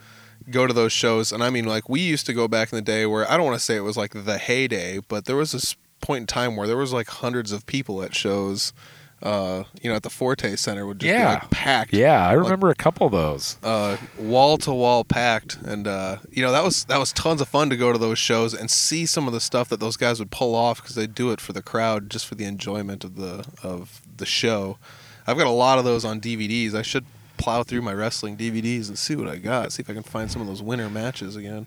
go 0.48 0.66
to 0.66 0.72
those 0.72 0.92
shows 0.92 1.32
and 1.32 1.44
i 1.44 1.50
mean 1.50 1.66
like 1.66 1.88
we 1.88 2.00
used 2.00 2.26
to 2.26 2.32
go 2.32 2.48
back 2.48 2.72
in 2.72 2.76
the 2.76 2.82
day 2.82 3.04
where 3.04 3.30
i 3.30 3.36
don't 3.36 3.44
want 3.46 3.58
to 3.58 3.64
say 3.64 3.76
it 3.76 3.80
was 3.80 3.96
like 3.96 4.12
the 4.12 4.38
heyday 4.38 4.98
but 5.06 5.26
there 5.26 5.36
was 5.36 5.52
this 5.52 5.76
point 6.00 6.22
in 6.22 6.26
time 6.26 6.56
where 6.56 6.66
there 6.66 6.78
was 6.78 6.92
like 6.92 7.08
hundreds 7.08 7.52
of 7.52 7.66
people 7.66 8.02
at 8.02 8.14
shows 8.14 8.72
uh 9.22 9.64
you 9.82 9.90
know 9.90 9.96
at 9.96 10.02
the 10.02 10.08
forte 10.10 10.56
center 10.56 10.86
would 10.86 10.98
just 10.98 11.08
Yeah. 11.12 11.34
be 11.36 11.40
like 11.42 11.50
packed 11.50 11.92
Yeah, 11.92 12.26
I 12.26 12.34
Like, 12.34 12.44
remember 12.44 12.70
a 12.70 12.74
couple 12.74 13.06
of 13.06 13.12
those. 13.12 13.58
uh 13.62 13.96
wall 14.18 14.56
to 14.58 14.72
wall 14.72 15.04
packed 15.04 15.56
and 15.64 15.86
uh 15.86 16.16
you 16.30 16.42
know 16.42 16.50
that 16.52 16.64
was 16.64 16.84
that 16.84 16.98
was 16.98 17.12
tons 17.12 17.40
of 17.42 17.48
fun 17.48 17.68
to 17.70 17.76
go 17.76 17.92
to 17.92 17.98
those 17.98 18.18
shows 18.18 18.54
and 18.54 18.70
see 18.70 19.04
some 19.04 19.26
of 19.26 19.32
the 19.34 19.40
stuff 19.40 19.68
that 19.68 19.78
those 19.80 19.96
guys 19.98 20.18
would 20.18 20.30
pull 20.30 20.54
off 20.54 20.80
because 20.80 20.94
they 20.96 21.06
do 21.06 21.30
it 21.32 21.40
for 21.40 21.52
the 21.52 21.60
crowd 21.62 22.08
just 22.08 22.26
for 22.26 22.34
the 22.34 22.44
enjoyment 22.44 23.04
of 23.04 23.16
the 23.16 23.44
of 23.62 24.00
the 24.16 24.24
show 24.26 24.78
i've 25.26 25.36
got 25.36 25.46
a 25.46 25.50
lot 25.50 25.78
of 25.78 25.84
those 25.84 26.04
on 26.04 26.20
dvds 26.20 26.74
i 26.74 26.82
should 26.82 27.04
plow 27.36 27.62
through 27.62 27.82
my 27.82 27.92
wrestling 27.92 28.36
dvds 28.38 28.88
and 28.88 28.98
see 28.98 29.16
what 29.16 29.28
i 29.28 29.36
got 29.36 29.70
see 29.72 29.82
if 29.82 29.90
i 29.90 29.94
can 29.94 30.02
find 30.02 30.30
some 30.30 30.40
of 30.40 30.48
those 30.48 30.62
winter 30.62 30.88
matches 30.88 31.36
again 31.36 31.66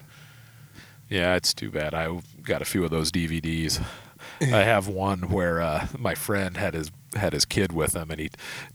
Yeah, 1.10 1.36
it's 1.36 1.54
too 1.54 1.70
bad. 1.70 1.94
I 1.94 2.22
got 2.42 2.62
a 2.64 2.66
few 2.66 2.84
of 2.84 2.90
those 2.90 3.12
DVDs. 3.12 3.84
I 4.42 4.64
have 4.64 4.88
one 4.88 5.30
where 5.30 5.62
uh, 5.62 5.88
my 5.98 6.16
friend 6.16 6.58
had 6.58 6.74
his 6.74 6.90
had 7.16 7.34
his 7.34 7.46
kid 7.46 7.72
with 7.72 7.96
him, 7.96 8.12
and 8.12 8.20
he 8.20 8.30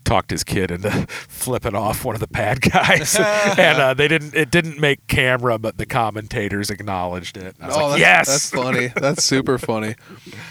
talked 0.04 0.30
his 0.30 0.44
kid 0.44 0.70
into 0.70 0.90
flipping 1.08 1.74
off 1.74 2.04
one 2.04 2.14
of 2.14 2.20
the 2.20 2.28
bad 2.28 2.60
guys, 2.60 3.16
and 3.18 3.78
uh, 3.78 3.94
they 3.94 4.08
didn't. 4.08 4.34
It 4.34 4.50
didn't 4.50 4.78
make 4.78 5.06
camera, 5.06 5.58
but 5.58 5.78
the 5.78 5.86
commentators 5.86 6.70
acknowledged 6.70 7.36
it. 7.36 7.56
And 7.56 7.64
I 7.64 7.66
was 7.68 7.76
oh, 7.76 7.86
like, 7.88 8.00
that's, 8.00 8.28
yes, 8.28 8.28
that's 8.28 8.50
funny. 8.50 8.92
That's 8.96 9.24
super 9.24 9.58
funny. 9.58 9.94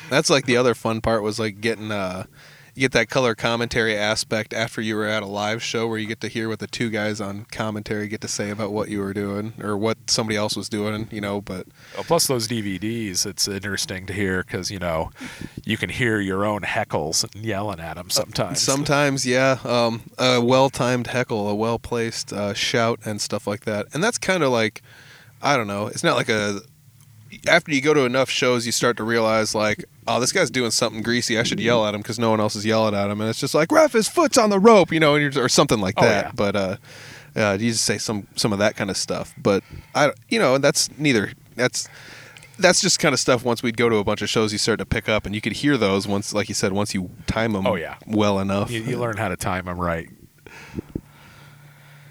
That's 0.10 0.30
like 0.30 0.46
the 0.46 0.58
other 0.58 0.74
fun 0.74 1.02
part 1.02 1.24
was 1.24 1.40
like 1.40 1.62
getting 1.62 1.92
uh 1.92 2.26
you 2.78 2.82
get 2.82 2.92
that 2.92 3.10
color 3.10 3.34
commentary 3.34 3.98
aspect 3.98 4.54
after 4.54 4.82
you 4.82 4.96
were 4.96 5.08
at 5.08 5.24
a 5.24 5.26
live 5.26 5.64
show 5.64 5.88
where 5.88 5.98
you 5.98 6.06
get 6.06 6.22
to 6.22 6.28
hear 6.28 6.48
what 6.48 6.60
the 6.60 6.68
two 6.68 6.92
guys 6.92 7.20
on 7.20 7.46
commentary 7.46 8.08
get 8.08 8.22
to 8.22 8.28
say 8.28 8.52
about 8.52 8.72
what 8.72 8.88
you 8.88 9.00
were 9.00 9.16
doing 9.16 9.54
or 9.60 9.76
what 9.76 9.98
somebody 10.06 10.38
else 10.38 10.56
was 10.56 10.70
doing, 10.70 11.08
you 11.12 11.20
know, 11.20 11.42
but 11.42 11.66
Well, 11.96 12.04
plus 12.04 12.28
those 12.28 12.48
DVDs, 12.48 13.26
it's 13.26 13.48
interesting 13.48 14.06
to 14.06 14.14
hear 14.14 14.44
because 14.44 14.70
you 14.70 14.78
know 14.78 15.10
you 15.66 15.76
can 15.76 15.90
hear 15.90 16.20
your 16.20 16.46
own 16.46 16.62
heckles 16.62 17.24
and 17.24 17.44
yelling 17.44 17.80
at 17.80 17.96
them 17.96 18.12
sometimes. 18.12 18.62
Sometimes, 18.62 19.26
yeah. 19.26 19.58
Um, 19.64 20.04
a 20.20 20.40
well-timed 20.40 21.08
heckle, 21.08 21.50
a 21.50 21.56
well-placed 21.56 22.32
uh, 22.32 22.54
shout, 22.54 23.00
and 23.06 23.20
stuff 23.20 23.48
like 23.48 23.66
that. 23.66 23.88
And 23.92 24.04
that's 24.04 24.20
kind 24.20 24.44
of 24.44 24.52
like, 24.52 24.84
I 25.42 25.58
don't 25.58 25.68
know. 25.68 25.88
It's 25.88 26.04
not 26.04 26.16
like 26.16 26.30
a. 26.30 26.62
After 27.48 27.72
you 27.74 27.82
go 27.82 27.94
to 27.94 28.02
enough 28.06 28.30
shows, 28.30 28.66
you 28.66 28.72
start 28.72 28.98
to 28.98 29.04
realize 29.04 29.54
like, 29.56 29.86
oh, 30.08 30.20
this 30.20 30.32
guy's 30.32 30.50
doing 30.50 30.72
something 30.72 31.02
greasy. 31.02 31.38
I 31.38 31.44
should 31.44 31.60
yell 31.60 31.86
at 31.86 31.94
him 31.94 32.02
because 32.02 32.18
no 32.20 32.30
one 32.30 32.40
else 32.40 32.56
is 32.56 32.66
yelling 32.66 32.96
at 32.96 33.10
him, 33.10 33.20
and 33.22 33.30
it's 33.30 33.40
just 33.40 33.54
like, 33.54 33.72
ref, 33.72 33.94
his 33.94 34.08
foot's 34.08 34.38
on 34.38 34.50
the 34.50 34.60
rope, 34.60 34.92
you 34.92 35.00
know, 35.00 35.16
and 35.16 35.34
you're, 35.36 35.44
or 35.46 35.50
something 35.50 35.80
like 35.80 35.96
Oh, 35.98 36.04
that. 36.06 36.26
yeah. 36.26 36.32
But 36.36 36.56
uh, 36.56 36.78
uh, 37.36 37.58
you 37.60 37.72
just 37.72 37.86
say 37.86 37.98
some 37.98 38.28
some 38.36 38.54
of 38.54 38.60
that 38.60 38.76
kind 38.76 38.90
of 38.90 38.98
stuff. 38.98 39.34
But 39.38 39.64
I, 39.94 40.12
you 40.30 40.40
know, 40.40 40.58
that's 40.58 40.90
neither. 40.98 41.32
That's 41.56 41.88
that's 42.60 42.82
just 42.82 43.00
kind 43.00 43.14
of 43.14 43.20
stuff. 43.20 43.44
Once 43.46 43.62
we'd 43.62 43.78
go 43.78 43.88
to 43.90 43.98
a 43.98 44.04
bunch 44.04 44.22
of 44.22 44.30
shows, 44.30 44.52
you 44.52 44.58
start 44.58 44.80
to 44.80 44.86
pick 44.86 45.08
up, 45.10 45.26
and 45.26 45.36
you 45.36 45.42
could 45.42 45.54
hear 45.54 45.78
those 45.78 46.08
once, 46.08 46.34
like 46.34 46.50
you 46.50 46.56
said, 46.56 46.72
once 46.74 46.94
you 46.94 47.10
time 47.28 47.54
them. 47.54 47.68
Oh, 47.68 47.76
yeah. 47.76 47.98
well 48.08 48.40
enough. 48.40 48.72
you, 48.72 48.82
you 48.84 48.98
learn 48.98 49.18
how 49.18 49.28
to 49.30 49.36
time 49.38 49.66
them 49.66 49.80
right. 49.80 50.10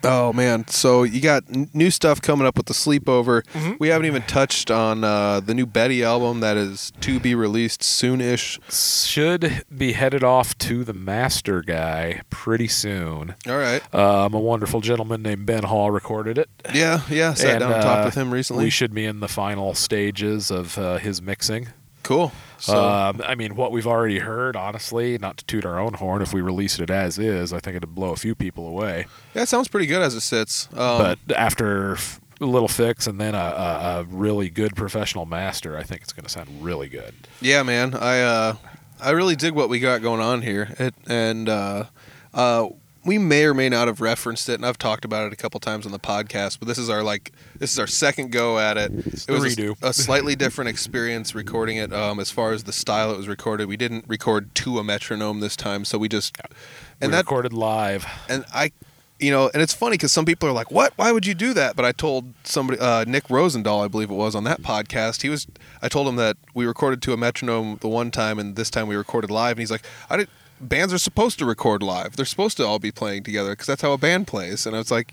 Oh 0.06 0.32
man! 0.32 0.66
So 0.68 1.02
you 1.02 1.20
got 1.20 1.44
n- 1.52 1.68
new 1.74 1.90
stuff 1.90 2.22
coming 2.22 2.46
up 2.46 2.56
with 2.56 2.66
the 2.66 2.74
sleepover. 2.74 3.42
Mm-hmm. 3.52 3.72
We 3.78 3.88
haven't 3.88 4.06
even 4.06 4.22
touched 4.22 4.70
on 4.70 5.04
uh, 5.04 5.40
the 5.40 5.54
new 5.54 5.66
Betty 5.66 6.02
album 6.04 6.40
that 6.40 6.56
is 6.56 6.92
to 7.00 7.20
be 7.20 7.34
released 7.34 7.82
soon-ish. 7.82 8.58
Should 8.70 9.64
be 9.76 9.92
headed 9.92 10.22
off 10.24 10.56
to 10.58 10.84
the 10.84 10.92
master 10.94 11.62
guy 11.62 12.22
pretty 12.30 12.68
soon. 12.68 13.34
All 13.48 13.58
right. 13.58 13.82
Um, 13.94 14.34
a 14.34 14.40
wonderful 14.40 14.80
gentleman 14.80 15.22
named 15.22 15.46
Ben 15.46 15.64
Hall 15.64 15.90
recorded 15.90 16.38
it. 16.38 16.48
Yeah, 16.74 17.02
yeah. 17.10 17.34
Sat 17.34 17.50
And, 17.50 17.60
down 17.60 17.72
and 17.72 17.82
talked 17.82 18.02
uh, 18.02 18.04
with 18.06 18.14
him 18.14 18.32
recently. 18.32 18.64
We 18.64 18.70
should 18.70 18.94
be 18.94 19.04
in 19.04 19.20
the 19.20 19.28
final 19.28 19.74
stages 19.74 20.50
of 20.50 20.78
uh, 20.78 20.98
his 20.98 21.20
mixing. 21.20 21.68
Cool. 22.06 22.32
So 22.58 22.82
um, 22.82 23.20
I 23.24 23.34
mean, 23.34 23.54
what 23.54 23.70
we've 23.70 23.86
already 23.86 24.18
heard, 24.20 24.56
honestly, 24.56 25.18
not 25.18 25.36
to 25.38 25.44
toot 25.44 25.66
our 25.66 25.78
own 25.78 25.92
horn, 25.94 26.22
if 26.22 26.32
we 26.32 26.40
released 26.40 26.80
it 26.80 26.88
as 26.88 27.18
is, 27.18 27.52
I 27.52 27.60
think 27.60 27.76
it'd 27.76 27.94
blow 27.94 28.12
a 28.12 28.16
few 28.16 28.34
people 28.34 28.66
away. 28.66 29.06
that 29.34 29.48
sounds 29.48 29.68
pretty 29.68 29.86
good 29.86 30.00
as 30.02 30.14
it 30.14 30.22
sits. 30.22 30.68
Um, 30.72 30.98
but 30.98 31.18
after 31.36 31.92
f- 31.92 32.18
a 32.40 32.46
little 32.46 32.68
fix 32.68 33.06
and 33.06 33.20
then 33.20 33.34
a, 33.34 33.38
a, 33.38 34.00
a 34.00 34.04
really 34.04 34.48
good 34.48 34.74
professional 34.74 35.26
master, 35.26 35.76
I 35.76 35.82
think 35.82 36.00
it's 36.02 36.12
going 36.14 36.24
to 36.24 36.30
sound 36.30 36.48
really 36.62 36.88
good. 36.88 37.14
yeah, 37.42 37.62
man. 37.62 37.94
I 37.94 38.20
uh, 38.22 38.56
I 39.00 39.10
really 39.10 39.36
dig 39.36 39.52
what 39.52 39.68
we 39.68 39.78
got 39.78 40.00
going 40.00 40.20
on 40.22 40.40
here. 40.40 40.74
It, 40.78 40.94
and 41.06 41.48
uh, 41.50 41.84
uh, 42.32 42.68
we 43.06 43.18
may 43.18 43.44
or 43.44 43.54
may 43.54 43.68
not 43.68 43.86
have 43.86 44.00
referenced 44.00 44.48
it, 44.48 44.54
and 44.54 44.66
I've 44.66 44.78
talked 44.78 45.04
about 45.04 45.26
it 45.26 45.32
a 45.32 45.36
couple 45.36 45.60
times 45.60 45.86
on 45.86 45.92
the 45.92 45.98
podcast. 45.98 46.58
But 46.58 46.68
this 46.68 46.78
is 46.78 46.90
our 46.90 47.02
like 47.02 47.32
this 47.58 47.72
is 47.72 47.78
our 47.78 47.86
second 47.86 48.32
go 48.32 48.58
at 48.58 48.76
it. 48.76 48.92
it 48.92 49.30
was 49.30 49.44
a- 49.44 49.56
A, 49.82 49.92
slightly 49.94 50.34
different 50.36 50.68
experience 50.68 51.34
recording 51.34 51.76
it. 51.76 51.92
Um, 51.92 52.18
as 52.20 52.30
far 52.30 52.52
as 52.52 52.64
the 52.64 52.72
style 52.72 53.12
it 53.12 53.16
was 53.16 53.28
recorded, 53.28 53.68
we 53.68 53.76
didn't 53.76 54.04
record 54.08 54.54
to 54.56 54.78
a 54.78 54.84
metronome 54.84 55.40
this 55.40 55.56
time, 55.56 55.84
so 55.84 55.98
we 55.98 56.08
just 56.08 56.36
we 56.42 56.56
and 57.00 57.12
that 57.12 57.18
recorded 57.24 57.52
live. 57.52 58.06
and 58.28 58.44
I 58.52 58.72
you 59.18 59.30
know, 59.30 59.50
and 59.54 59.62
it's 59.62 59.72
funny 59.72 59.94
because 59.94 60.12
some 60.12 60.26
people 60.26 60.46
are 60.46 60.52
like, 60.52 60.70
"What? 60.70 60.92
Why 60.96 61.10
would 61.10 61.24
you 61.24 61.32
do 61.34 61.54
that?" 61.54 61.74
But 61.74 61.86
I 61.86 61.92
told 61.92 62.34
somebody, 62.44 62.78
uh, 62.78 63.04
Nick 63.06 63.28
Rosendahl, 63.28 63.82
I 63.82 63.88
believe 63.88 64.10
it 64.10 64.14
was, 64.14 64.34
on 64.34 64.44
that 64.44 64.60
podcast. 64.60 65.22
He 65.22 65.30
was, 65.30 65.46
I 65.80 65.88
told 65.88 66.06
him 66.06 66.16
that 66.16 66.36
we 66.52 66.66
recorded 66.66 67.00
to 67.02 67.14
a 67.14 67.16
metronome 67.16 67.78
the 67.80 67.88
one 67.88 68.10
time, 68.10 68.38
and 68.38 68.56
this 68.56 68.68
time 68.68 68.88
we 68.88 68.94
recorded 68.96 69.30
live, 69.30 69.52
and 69.52 69.60
he's 69.60 69.70
like, 69.70 69.84
"I 70.10 70.18
did." 70.18 70.28
Bands 70.60 70.92
are 70.92 70.98
supposed 70.98 71.38
to 71.38 71.44
record 71.44 71.82
live. 71.82 72.16
They're 72.16 72.24
supposed 72.24 72.56
to 72.58 72.66
all 72.66 72.78
be 72.78 72.90
playing 72.90 73.24
together 73.24 73.50
because 73.50 73.66
that's 73.66 73.82
how 73.82 73.92
a 73.92 73.98
band 73.98 74.26
plays. 74.26 74.66
And 74.66 74.74
I 74.74 74.78
was 74.78 74.90
like, 74.90 75.12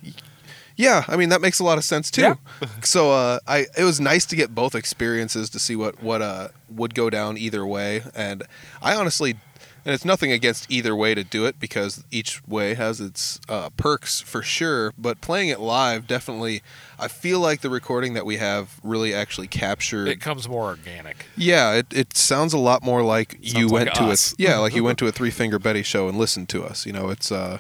yeah, 0.76 1.04
I 1.08 1.18
mean 1.18 1.30
that 1.30 1.42
makes 1.42 1.60
a 1.60 1.64
lot 1.64 1.78
of 1.78 1.84
sense 1.84 2.10
too. 2.10 2.22
Yeah. 2.22 2.36
so 2.84 3.12
uh, 3.12 3.40
I 3.48 3.68
it 3.78 3.84
was 3.84 4.00
nice 4.00 4.26
to 4.28 4.36
get 4.36 4.56
both 4.56 4.76
experiences 4.76 5.50
to 5.52 5.60
see 5.60 5.76
what 5.76 6.02
what 6.02 6.22
uh, 6.22 6.50
would 6.70 6.96
go 6.96 7.10
down 7.10 7.38
either 7.38 7.66
way, 7.66 8.04
and 8.16 8.44
I 8.82 8.96
honestly, 8.96 9.36
and 9.86 9.94
it's 9.94 10.06
nothing 10.06 10.32
against 10.32 10.70
either 10.72 10.96
way 10.96 11.14
to 11.14 11.24
do 11.24 11.46
it 11.46 11.60
because 11.60 12.04
each 12.12 12.46
way 12.48 12.74
has 12.74 13.02
its 13.02 13.40
uh, 13.50 13.70
perks 13.72 14.22
for 14.22 14.42
sure. 14.42 14.94
But 14.98 15.22
playing 15.22 15.50
it 15.50 15.60
live 15.60 16.08
definitely, 16.08 16.62
I 16.98 17.08
feel 17.08 17.40
like 17.40 17.62
the 17.62 17.70
recording 17.70 18.14
that 18.14 18.26
we 18.26 18.38
have 18.38 18.80
really 18.84 19.14
actually 19.14 19.48
captured. 19.48 20.08
It 20.08 20.22
comes 20.22 20.48
more 20.48 20.64
organic. 20.66 21.26
yeah, 21.36 21.74
it, 21.74 21.88
it 21.92 22.16
sounds 22.16 22.54
a 22.54 22.58
lot 22.58 22.84
more 22.84 23.04
like 23.04 23.38
you 23.42 23.70
went 23.70 23.88
like 23.88 23.96
to 23.96 24.04
us. 24.06 24.34
a 24.34 24.36
yeah, 24.42 24.58
like 24.60 24.76
you 24.76 24.84
went 24.86 25.00
to 25.00 25.08
a 25.08 25.12
Three 25.12 25.32
Finger 25.32 25.60
Betty 25.60 25.84
show 25.84 26.08
and 26.08 26.18
listened 26.18 26.50
to 26.50 26.64
us. 26.64 26.86
You 26.86 26.94
know, 26.94 27.10
it's 27.10 27.32
uh, 27.32 27.60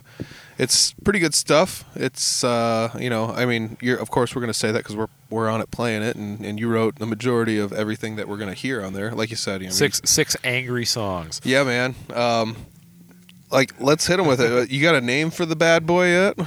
it's 0.64 0.94
pretty 1.04 1.20
good 1.20 1.34
stuff. 1.34 1.84
It's 1.96 2.44
uh, 2.44 2.90
you 3.00 3.10
know, 3.10 3.26
I 3.32 3.46
mean, 3.46 3.78
you're 3.82 3.98
of 3.98 4.10
course 4.10 4.34
we're 4.36 4.42
gonna 4.42 4.54
say 4.54 4.72
that 4.72 4.80
because 4.80 4.96
we're 4.96 5.08
we're 5.30 5.50
on 5.50 5.62
it 5.62 5.70
playing 5.72 6.04
it, 6.04 6.16
and, 6.16 6.44
and 6.46 6.60
you 6.60 6.68
wrote 6.70 6.96
the 7.00 7.06
majority 7.06 7.60
of 7.60 7.72
everything 7.74 8.16
that 8.16 8.28
we're 8.28 8.38
gonna 8.38 8.54
hear 8.54 8.84
on 8.84 8.94
there. 8.94 9.12
Like 9.12 9.30
you 9.30 9.36
said, 9.36 9.62
you 9.62 9.68
know, 9.68 9.74
Six 9.74 10.02
six 10.06 10.36
angry 10.44 10.86
songs. 10.86 11.42
Yeah, 11.44 11.64
man. 11.64 11.96
Um, 12.14 12.56
like 13.52 13.74
let's 13.80 14.08
hit 14.08 14.20
him 14.20 14.26
with 14.28 14.42
it. 14.42 14.52
Uh, 14.52 14.66
You 14.70 14.82
got 14.82 14.96
a 14.96 15.02
name 15.02 15.30
for 15.32 15.46
the 15.46 15.56
bad 15.56 15.86
boy 15.86 16.08
yet? 16.08 16.38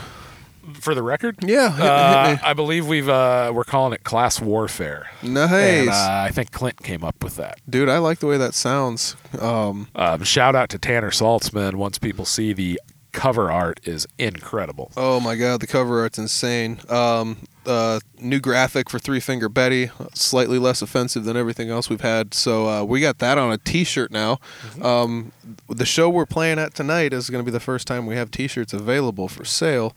For 0.80 0.96
the 0.96 1.02
record, 1.02 1.36
Yeah, 1.42 1.70
hit, 1.76 1.86
uh, 1.86 2.26
hit 2.30 2.44
I 2.44 2.52
believe 2.52 2.88
we've 2.88 3.08
uh, 3.08 3.52
we're 3.54 3.62
calling 3.62 3.92
it 3.92 4.02
class 4.02 4.40
warfare. 4.40 5.06
Nice, 5.22 5.52
And, 5.52 5.88
uh, 5.90 5.92
I 6.26 6.30
think 6.32 6.50
Clint 6.50 6.82
came 6.82 7.04
up 7.04 7.22
with 7.22 7.36
that. 7.36 7.60
dude. 7.70 7.88
I 7.88 7.98
like 7.98 8.18
the 8.18 8.26
way 8.26 8.36
that 8.38 8.52
sounds. 8.54 9.14
Um, 9.40 9.86
Um, 9.94 10.24
shout 10.24 10.56
out 10.56 10.68
to 10.70 10.78
Tanner 10.78 11.12
Saltzman. 11.12 11.74
Once 11.76 11.98
people 11.98 12.24
see 12.24 12.52
the 12.52 12.80
cover 13.16 13.50
art 13.50 13.80
is 13.84 14.06
incredible. 14.18 14.92
Oh 14.96 15.18
my 15.20 15.34
god, 15.34 15.60
the 15.60 15.66
cover 15.66 16.00
art's 16.00 16.18
insane. 16.18 16.78
Um, 16.88 17.38
uh, 17.64 17.98
new 18.20 18.38
graphic 18.38 18.88
for 18.90 18.98
Three 18.98 19.18
Finger 19.20 19.48
Betty, 19.48 19.90
slightly 20.14 20.58
less 20.58 20.82
offensive 20.82 21.24
than 21.24 21.36
everything 21.36 21.70
else 21.70 21.90
we've 21.90 22.02
had. 22.02 22.34
So 22.34 22.68
uh, 22.68 22.84
we 22.84 23.00
got 23.00 23.18
that 23.18 23.38
on 23.38 23.50
a 23.50 23.58
T-shirt 23.58 24.12
now. 24.12 24.38
Um, 24.80 25.32
the 25.68 25.86
show 25.86 26.08
we're 26.08 26.26
playing 26.26 26.58
at 26.60 26.74
tonight 26.74 27.12
is 27.12 27.28
going 27.30 27.42
to 27.42 27.44
be 27.44 27.50
the 27.50 27.58
first 27.58 27.86
time 27.88 28.06
we 28.06 28.14
have 28.16 28.30
T-shirts 28.30 28.72
available 28.72 29.26
for 29.28 29.44
sale. 29.44 29.96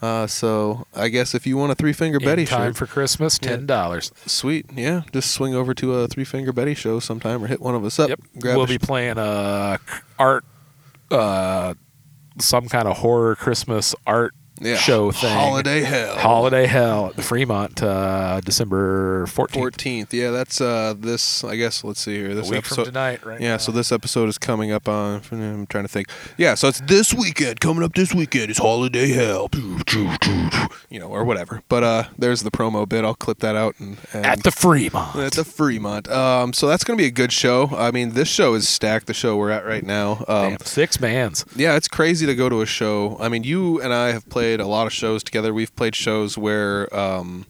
Uh, 0.00 0.26
so 0.26 0.86
I 0.94 1.08
guess 1.08 1.34
if 1.34 1.46
you 1.46 1.58
want 1.58 1.72
a 1.72 1.74
Three 1.74 1.92
Finger 1.92 2.18
In 2.18 2.24
Betty 2.24 2.46
time 2.46 2.70
shirt, 2.70 2.76
for 2.78 2.86
Christmas, 2.86 3.38
ten 3.38 3.66
dollars. 3.66 4.12
sweet, 4.24 4.64
yeah, 4.74 5.02
just 5.12 5.30
swing 5.32 5.54
over 5.54 5.74
to 5.74 5.94
a 5.96 6.08
Three 6.08 6.24
Finger 6.24 6.52
Betty 6.54 6.74
show 6.74 7.00
sometime 7.00 7.44
or 7.44 7.48
hit 7.48 7.60
one 7.60 7.74
of 7.74 7.84
us 7.84 7.98
up. 7.98 8.08
Yep. 8.08 8.20
We'll 8.42 8.66
be 8.66 8.76
sh- 8.76 8.80
playing 8.80 9.18
uh, 9.18 9.76
art, 10.18 10.44
uh, 11.10 11.74
some 12.38 12.68
kind 12.68 12.86
of 12.88 12.98
horror 12.98 13.36
Christmas 13.36 13.94
art 14.06 14.34
yeah. 14.60 14.76
show 14.76 15.10
thing. 15.10 15.34
Holiday 15.34 15.80
Hell. 15.80 16.16
Holiday 16.16 16.66
Hell 16.66 17.06
at 17.08 17.16
the 17.16 17.22
Fremont, 17.22 17.82
uh, 17.82 18.40
December 18.40 19.26
fourteenth. 19.26 19.60
Fourteenth, 19.60 20.14
yeah, 20.14 20.30
that's 20.30 20.60
uh 20.60 20.94
this. 20.98 21.42
I 21.44 21.56
guess 21.56 21.82
let's 21.84 22.00
see 22.00 22.16
here. 22.16 22.30
A 22.30 22.34
This 22.34 22.48
week 22.50 22.58
episode, 22.58 22.74
from 22.76 22.84
tonight, 22.86 23.24
right? 23.24 23.40
Yeah, 23.40 23.52
now. 23.52 23.56
so 23.58 23.72
this 23.72 23.90
episode 23.92 24.28
is 24.28 24.38
coming 24.38 24.70
up 24.72 24.88
on. 24.88 25.22
I'm 25.30 25.66
trying 25.66 25.84
to 25.84 25.88
think. 25.88 26.08
Yeah, 26.36 26.54
so 26.54 26.68
it's 26.68 26.80
this 26.80 27.14
weekend. 27.14 27.60
Coming 27.60 27.82
up 27.82 27.94
this 27.94 28.12
weekend 28.14 28.50
is 28.50 28.58
Holiday 28.58 29.08
Hell. 29.10 29.48
You 30.90 30.98
know, 30.98 31.08
or 31.08 31.24
whatever. 31.24 31.62
But 31.68 31.84
uh, 31.84 32.04
there's 32.18 32.42
the 32.42 32.50
promo 32.50 32.88
bit. 32.88 33.04
I'll 33.04 33.14
clip 33.14 33.38
that 33.40 33.54
out 33.54 33.76
and, 33.78 33.98
and 34.12 34.26
at 34.26 34.42
the 34.42 34.50
Fremont. 34.50 35.16
at 35.16 35.32
the 35.32 35.44
Fremont. 35.44 36.08
Um, 36.08 36.52
so 36.52 36.66
that's 36.66 36.84
gonna 36.84 36.96
be 36.96 37.06
a 37.06 37.10
good 37.10 37.32
show. 37.32 37.68
I 37.76 37.90
mean, 37.90 38.10
this 38.10 38.28
show 38.28 38.54
is 38.54 38.68
stacked. 38.68 39.06
The 39.06 39.14
show 39.14 39.36
we're 39.36 39.50
at 39.50 39.64
right 39.64 39.84
now. 39.84 40.24
Um, 40.28 40.50
Damn, 40.50 40.58
six 40.60 40.96
bands. 40.96 41.44
yeah, 41.54 41.76
it's 41.76 41.88
crazy 41.88 42.26
to 42.26 42.34
go 42.34 42.48
to 42.48 42.60
a 42.60 42.66
show. 42.66 43.16
I 43.20 43.28
mean, 43.28 43.44
you 43.44 43.80
and 43.80 43.92
I 43.94 44.08
have 44.12 44.28
played 44.28 44.49
a 44.58 44.66
lot 44.66 44.88
of 44.88 44.92
shows 44.92 45.22
together. 45.22 45.54
We've 45.54 45.74
played 45.76 45.94
shows 45.94 46.36
where 46.36 46.92
um, 46.96 47.46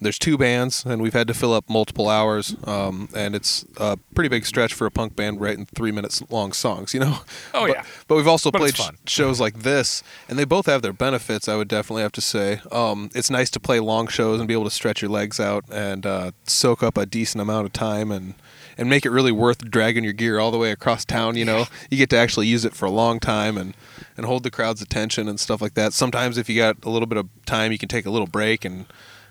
there's 0.00 0.18
two 0.18 0.38
bands, 0.38 0.84
and 0.86 1.02
we've 1.02 1.12
had 1.12 1.26
to 1.26 1.34
fill 1.34 1.52
up 1.52 1.68
multiple 1.68 2.08
hours. 2.08 2.54
Um, 2.64 3.08
and 3.16 3.34
it's 3.34 3.64
a 3.76 3.98
pretty 4.14 4.28
big 4.28 4.46
stretch 4.46 4.72
for 4.72 4.86
a 4.86 4.90
punk 4.92 5.16
band 5.16 5.40
writing 5.40 5.66
three 5.66 5.90
minutes 5.90 6.22
long 6.30 6.52
songs, 6.52 6.94
you 6.94 7.00
know? 7.00 7.18
Oh, 7.52 7.66
But- 7.66 7.70
yeah. 7.76 7.82
But 8.06 8.14
we've 8.16 8.28
also 8.28 8.50
But 8.52 8.58
played 8.60 8.78
shows 9.06 9.40
like 9.40 9.58
this, 9.64 10.02
and 10.28 10.38
they 10.38 10.44
both 10.44 10.66
have 10.66 10.80
their 10.82 10.92
benefits, 10.92 11.48
I 11.48 11.56
would 11.56 11.68
definitely 11.68 12.02
have 12.02 12.12
to 12.12 12.20
say. 12.20 12.60
Um, 12.70 13.10
it's 13.14 13.28
nice 13.28 13.50
to 13.50 13.60
play 13.60 13.80
long 13.80 14.06
shows 14.06 14.38
and 14.38 14.46
be 14.46 14.54
able 14.54 14.64
to 14.64 14.70
stretch 14.70 15.02
your 15.02 15.10
legs 15.10 15.40
out 15.40 15.64
and 15.70 16.06
uh, 16.06 16.30
soak 16.46 16.82
up 16.82 16.96
a 16.96 17.04
decent 17.04 17.42
amount 17.42 17.66
of 17.66 17.72
time 17.72 18.10
and 18.12 18.34
and 18.78 18.88
make 18.88 19.04
it 19.04 19.10
really 19.10 19.32
worth 19.32 19.70
dragging 19.70 20.04
your 20.04 20.12
gear 20.14 20.38
all 20.38 20.50
the 20.50 20.56
way 20.58 20.70
across 20.70 21.04
town. 21.04 21.36
You 21.36 21.44
know, 21.44 21.66
you 21.90 21.98
get 21.98 22.08
to 22.10 22.16
actually 22.16 22.46
use 22.46 22.64
it 22.64 22.74
for 22.74 22.86
a 22.86 22.90
long 22.90 23.20
time 23.20 23.58
and 23.58 23.76
and 24.16 24.24
hold 24.24 24.42
the 24.44 24.50
crowd's 24.50 24.80
attention 24.80 25.28
and 25.28 25.38
stuff 25.38 25.60
like 25.60 25.74
that. 25.74 25.92
Sometimes 25.92 26.38
if 26.38 26.48
you 26.48 26.56
got 26.56 26.76
a 26.84 26.90
little 26.90 27.06
bit 27.06 27.18
of 27.18 27.28
time, 27.44 27.72
you 27.72 27.78
can 27.78 27.88
take 27.88 28.06
a 28.06 28.10
little 28.10 28.26
break 28.28 28.64
and 28.64 28.86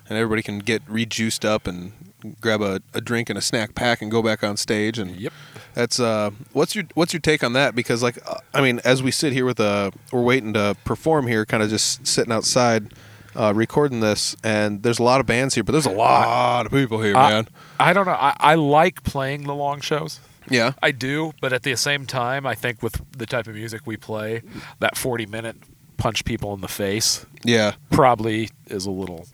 and 0.10 0.18
everybody 0.18 0.42
can 0.42 0.60
get 0.60 0.82
rejuiced 0.88 1.44
up 1.44 1.66
and 1.68 1.92
grab 2.42 2.62
a, 2.62 2.82
a 2.94 3.02
drink 3.02 3.30
and 3.30 3.38
a 3.38 3.42
snack 3.42 3.76
pack 3.76 4.02
and 4.02 4.10
go 4.10 4.22
back 4.22 4.44
on 4.44 4.58
stage 4.58 4.98
and 4.98 5.12
Yep. 5.18 5.34
that's 5.76 6.00
uh 6.00 6.32
what's 6.52 6.76
your 6.76 6.86
what's 6.96 7.14
your 7.14 7.20
take 7.20 7.44
on 7.44 7.54
that 7.54 7.76
because 7.76 8.02
like 8.02 8.18
uh, 8.28 8.40
i 8.56 8.62
mean 8.62 8.80
as 8.84 9.04
we 9.04 9.12
sit 9.12 9.34
here 9.34 9.46
with 9.46 9.60
a 9.60 9.92
we're 10.12 10.24
waiting 10.24 10.52
to 10.54 10.76
perform 10.84 11.28
here 11.28 11.46
kind 11.46 11.62
of 11.62 11.70
just 11.70 12.08
sitting 12.08 12.34
outside 12.34 12.92
uh 13.38 13.54
recording 13.56 14.00
this 14.02 14.36
and 14.44 14.84
there's 14.84 15.00
a 15.00 15.04
lot 15.04 15.20
of 15.22 15.26
bands 15.26 15.56
here 15.56 15.64
but 15.64 15.72
there's 15.72 15.86
a 15.86 15.92
lot 15.92 16.66
of 16.66 16.72
people 16.72 17.02
here 17.02 17.16
I- 17.16 17.30
man 17.30 17.48
I 17.80 17.94
don't 17.94 18.06
know. 18.08 18.14
I, 18.14 18.36
I 18.40 18.56
like 18.56 19.04
playing 19.04 19.44
the 19.44 19.54
long 19.56 19.82
shows. 19.82 20.20
yeah 20.50 20.72
I 20.82 20.92
do, 20.92 21.34
but 21.42 21.54
at 21.54 21.62
the 21.64 21.76
same 21.78 22.06
time, 22.08 22.48
I 22.48 22.56
think 22.56 22.82
with 22.82 22.96
the 23.16 23.26
type 23.28 23.46
of 23.48 23.54
music 23.54 23.82
we 23.86 23.98
play, 23.98 24.42
that 24.80 24.98
40 24.98 25.26
minute 25.28 25.58
punch 25.98 26.26
people 26.26 26.54
in 26.56 26.62
the 26.62 26.68
face 26.68 27.26
yeah 27.44 27.74
probably 27.92 28.50
is 28.68 28.86
a 28.88 28.92
little, 28.92 29.28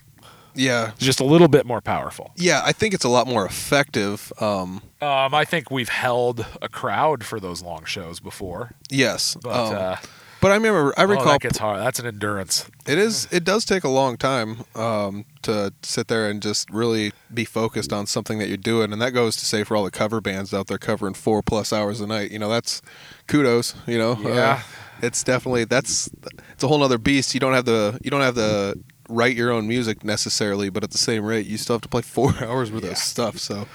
yeah 0.55 0.91
just 0.97 1.19
a 1.19 1.23
little 1.25 1.47
bit 1.47 1.65
more 1.65 1.81
powerful. 1.81 2.31
yeah 2.37 2.61
i 2.65 2.71
think 2.71 2.93
it's 2.93 3.03
a 3.05 3.09
lot 3.09 3.27
more 3.27 3.45
effective 3.45 4.31
um 4.41 4.81
Um, 5.01 5.33
I 5.33 5.45
think 5.45 5.69
we've 5.71 5.89
held 5.89 6.45
a 6.61 6.69
crowd 6.69 7.23
for 7.25 7.39
those 7.39 7.61
long 7.61 7.83
shows 7.85 8.19
before, 8.19 8.71
yes 8.89 9.35
but 9.41 9.51
um, 9.53 9.75
uh, 9.75 9.95
but 10.43 10.51
i 10.51 10.55
remember 10.55 10.93
i 10.97 11.03
oh, 11.03 11.07
recall 11.07 11.25
that 11.25 11.41
gets 11.41 11.57
hard. 11.57 11.79
That's 11.79 11.99
an 11.99 12.05
endurance. 12.05 12.69
It 12.85 12.97
is. 12.97 13.27
It 13.31 13.43
does 13.45 13.63
take 13.65 13.83
a 13.83 13.89
long 13.89 14.17
time 14.17 14.65
um, 14.75 15.23
to 15.43 15.73
sit 15.81 16.09
there 16.09 16.29
and 16.29 16.41
just 16.41 16.69
really 16.69 17.13
be 17.33 17.45
focused 17.45 17.93
on 17.93 18.05
something 18.07 18.37
that 18.39 18.49
you're 18.49 18.57
doing, 18.57 18.91
and 18.91 19.01
that 19.01 19.11
goes 19.11 19.37
to 19.37 19.45
say 19.45 19.63
for 19.63 19.77
all 19.77 19.85
the 19.85 19.91
cover 19.91 20.19
bands 20.19 20.53
out 20.53 20.67
there 20.67 20.77
covering 20.77 21.13
four 21.13 21.41
plus 21.41 21.71
hours 21.71 22.01
a 22.01 22.07
night. 22.07 22.29
You 22.31 22.39
know, 22.39 22.49
that's 22.49 22.81
kudos. 23.27 23.73
You 23.87 23.97
know, 23.97 24.17
Yeah. 24.21 24.59
Uh, 24.59 24.61
it's 25.01 25.23
definitely 25.23 25.63
that's 25.65 26.09
it's 26.51 26.63
a 26.63 26.67
whole 26.67 26.83
other 26.83 26.97
beast. 26.97 27.33
You 27.33 27.39
don't 27.39 27.53
have 27.53 27.65
the 27.65 27.97
you 28.03 28.11
don't 28.11 28.21
have 28.21 28.35
the 28.35 28.75
write 29.09 29.35
your 29.35 29.51
own 29.51 29.67
music 29.67 30.03
necessarily, 30.03 30.69
but 30.69 30.83
at 30.83 30.91
the 30.91 30.97
same 30.97 31.25
rate, 31.25 31.45
you 31.45 31.57
still 31.57 31.75
have 31.75 31.81
to 31.81 31.89
play 31.89 32.01
four 32.01 32.33
hours 32.41 32.71
worth 32.71 32.83
Yeah. 32.83 32.91
of 32.91 32.97
stuff. 32.97 33.37
So 33.37 33.67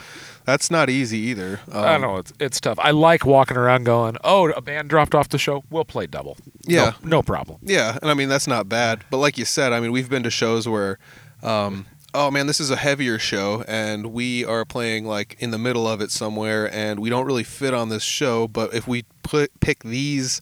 that's 0.49 0.71
not 0.71 0.89
easy 0.89 1.19
either. 1.19 1.61
Um, 1.71 1.85
I 1.85 1.93
don't 1.93 2.01
know. 2.01 2.17
It's, 2.17 2.33
it's 2.41 2.59
tough. 2.59 2.79
I 2.81 2.93
like 2.93 3.27
walking 3.27 3.59
around 3.59 3.85
going, 3.85 4.17
oh, 4.25 4.49
a 4.49 4.63
band 4.63 4.89
dropped 4.89 5.15
off 5.15 5.29
the 5.29 5.37
show. 5.37 5.63
We'll 5.69 5.85
play 5.85 6.07
double. 6.07 6.39
Yeah. 6.63 6.95
No, 7.03 7.09
no 7.11 7.23
problem. 7.23 7.59
Yeah, 7.63 7.99
and 8.01 8.11
I 8.11 8.15
mean 8.15 8.31
that's 8.31 8.47
not 8.47 8.67
bad. 8.67 9.05
But 9.11 9.19
like 9.19 9.37
you 9.37 9.45
said, 9.45 9.75
I 9.75 9.81
mean 9.81 9.93
we've 9.93 10.09
been 10.09 10.23
to 10.23 10.31
shows 10.31 10.67
where, 10.67 10.99
um, 11.43 11.85
oh 12.15 12.31
man, 12.31 12.47
this 12.47 12.61
is 12.61 12.71
a 12.71 12.77
heavier 12.77 13.19
show, 13.19 13.63
and 13.69 14.07
we 14.07 14.43
are 14.43 14.65
playing 14.65 15.05
like 15.05 15.37
in 15.39 15.51
the 15.51 15.59
middle 15.59 15.87
of 15.87 16.01
it 16.01 16.11
somewhere, 16.11 16.73
and 16.73 16.99
we 16.99 17.11
don't 17.11 17.27
really 17.27 17.45
fit 17.45 17.75
on 17.75 17.91
this 17.91 18.03
show. 18.03 18.49
But 18.49 18.73
if 18.73 18.89
we 18.89 19.05
put 19.23 19.61
pick 19.61 19.83
these 19.83 20.41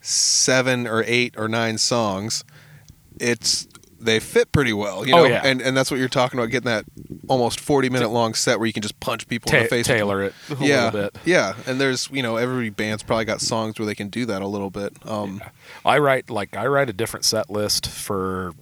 seven 0.00 0.86
or 0.86 1.02
eight 1.04 1.34
or 1.36 1.48
nine 1.48 1.78
songs, 1.78 2.44
it's 3.18 3.66
they 4.00 4.20
fit 4.20 4.52
pretty 4.52 4.72
well. 4.72 5.06
You 5.06 5.14
Oh, 5.14 5.18
know, 5.18 5.24
yeah. 5.24 5.42
and 5.44 5.60
and 5.60 5.76
that's 5.76 5.90
what 5.90 5.98
you're 6.00 6.08
talking 6.08 6.38
about, 6.38 6.50
getting 6.50 6.66
that 6.70 6.84
almost 7.28 7.60
forty 7.60 7.88
minute 7.90 8.10
long 8.10 8.34
set 8.34 8.58
where 8.58 8.66
you 8.66 8.72
can 8.72 8.82
just 8.82 8.98
punch 9.00 9.26
people 9.28 9.52
in 9.52 9.62
the 9.64 9.68
face. 9.68 9.86
tailor 9.86 10.22
it 10.22 10.34
a 10.50 10.56
yeah, 10.64 10.84
little 10.86 11.00
bit. 11.02 11.18
yeah, 11.24 11.54
and 11.66 11.80
there's 11.80 12.08
you 12.12 12.22
know 12.22 12.36
every 12.36 12.70
band's 12.70 13.02
probably 13.02 13.24
got 13.24 13.40
songs 13.40 13.78
where 13.78 13.86
they 13.86 13.94
can 13.94 14.08
do 14.08 14.24
that 14.26 14.40
a 14.42 14.46
little 14.46 14.70
bit. 14.70 14.92
Um, 15.04 15.42
I 15.84 15.98
write 15.98 16.30
like 16.30 16.56
I 16.56 16.66
write 16.66 16.88
a 16.88 16.92
different 16.92 17.24
set 17.24 17.50
list 17.50 17.86
for, 17.88 18.52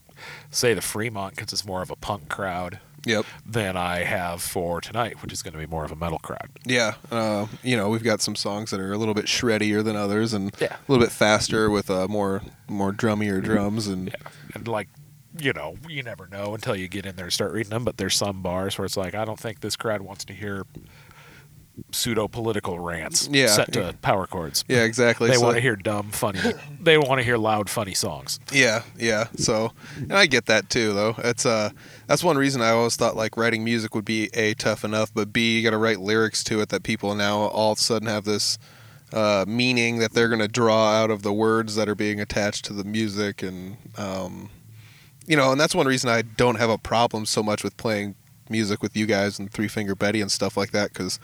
say, 0.51 0.73
the 0.75 0.81
Fremont 0.83 1.37
because 1.37 1.53
it's 1.53 1.67
more 1.67 1.83
of 1.83 1.91
a 1.91 1.97
punk 1.97 2.29
crowd 2.29 2.81
Yep. 3.05 3.25
than 3.47 3.77
I 3.77 3.99
have 4.03 4.43
for 4.43 4.81
tonight, 4.81 5.23
which 5.23 5.33
is 5.33 5.41
going 5.41 5.53
to 5.53 5.61
be 5.61 5.67
more 5.67 5.85
of 5.85 5.93
a 5.93 5.97
metal 5.97 6.19
crowd. 6.19 6.49
Yeah, 6.65 6.95
uh, 7.13 7.47
you 7.63 7.77
know, 7.77 7.89
we've 7.89 8.03
got 8.03 8.21
some 8.21 8.35
songs 8.35 8.73
that 8.73 8.81
are 8.81 8.93
a 8.93 8.99
little 8.99 9.15
bit 9.15 9.27
shreddier 9.27 9.85
than 9.85 9.95
others, 9.95 10.33
and 10.33 10.53
Yeah. 10.61 10.75
a 10.75 10.91
little 10.91 11.05
bit 11.05 11.13
faster 11.13 11.71
with 11.71 11.89
uh, 11.89 12.09
more 12.09 12.43
more 12.69 12.93
drummier 12.93 13.41
drums, 13.43 13.87
and 13.87 14.09
Yeah, 14.09 14.31
and 14.55 14.67
like. 14.67 14.89
You 15.39 15.53
know, 15.53 15.77
you 15.89 16.03
never 16.03 16.27
know 16.29 16.55
until 16.55 16.75
you 16.77 16.89
get 16.89 17.07
in 17.07 17.17
there 17.17 17.27
and 17.27 17.33
start 17.33 17.53
reading 17.53 17.71
them. 17.71 17.85
But 17.85 17.97
there's 17.97 18.15
some 18.17 18.43
bars 18.43 18.79
where 18.79 18.85
it's 18.87 18.97
like, 18.97 19.15
I 19.15 19.25
don't 19.25 19.39
think 19.39 19.61
this 19.61 19.77
crowd 19.77 20.01
wants 20.03 20.25
to 20.27 20.33
hear 20.33 20.65
pseudo 21.93 22.27
political 22.27 22.79
rants 22.79 23.29
Yeah. 23.31 23.49
set 23.49 23.71
to 23.75 23.95
power 24.01 24.27
chords. 24.27 24.65
Yeah, 24.67 24.85
exactly. 24.85 25.29
They 25.29 25.35
So- 25.37 25.43
want 25.43 25.57
to 25.57 25.61
hear 25.61 25.77
dumb, 25.77 26.11
funny. 26.11 26.41
they 26.81 26.97
want 26.97 27.19
to 27.19 27.23
hear 27.23 27.37
loud, 27.37 27.69
funny 27.69 27.93
songs. 27.93 28.41
Yeah, 28.51 28.83
yeah. 28.99 29.27
So, 29.37 29.73
and 29.99 30.15
I 30.15 30.25
get 30.25 30.47
that 30.47 30.71
too, 30.71 30.95
though. 30.95 31.17
It's 31.19 31.45
uh, 31.45 31.71
that's 32.07 32.25
one 32.25 32.39
reason 32.39 32.63
I 32.63 32.71
always 32.71 32.97
thought 32.97 33.15
like 33.15 33.37
writing 33.37 33.63
music 33.63 33.95
would 33.95 34.07
be 34.07 34.31
a 34.33 34.55
tough 34.55 34.85
enough, 34.85 35.13
but 35.13 35.35
b 35.35 35.59
you 35.59 35.63
got 35.63 35.71
to 35.73 35.77
write 35.79 36.01
lyrics 36.01 36.43
to 36.45 36.61
it 36.63 36.71
that 36.71 36.83
people 36.83 37.15
now 37.15 37.41
all 37.41 37.73
of 37.73 37.79
a 37.79 37.83
sudden 37.83 38.09
have 38.09 38.25
this 38.25 38.57
uh, 39.13 39.45
meaning 39.47 39.99
that 39.99 40.15
they're 40.15 40.29
gonna 40.29 40.49
draw 40.49 40.93
out 40.95 41.11
of 41.11 41.23
the 41.23 41.33
words 41.33 41.75
that 41.77 41.89
are 41.91 41.95
being 41.95 42.21
attached 42.21 42.65
to 42.65 42.73
the 42.73 42.85
music, 42.85 43.43
and 43.43 43.77
um, 43.99 44.49
you 45.27 45.37
know, 45.37 45.53
and 45.53 45.61
that's 45.61 45.75
one 45.75 45.87
reason 45.87 46.11
I 46.11 46.23
don't 46.23 46.57
have 46.57 46.71
a 46.71 46.79
problem 46.79 47.27
so 47.27 47.43
much 47.43 47.63
with 47.65 47.77
playing 47.77 48.15
music 48.49 48.83
with 48.83 48.97
you 48.97 49.07
guys 49.07 49.39
and 49.39 49.51
Three 49.51 49.69
Finger 49.69 49.95
Betty 49.95 50.21
and 50.21 50.31
stuff 50.31 50.57
like 50.57 50.71
that, 50.73 50.93
because. 50.93 51.19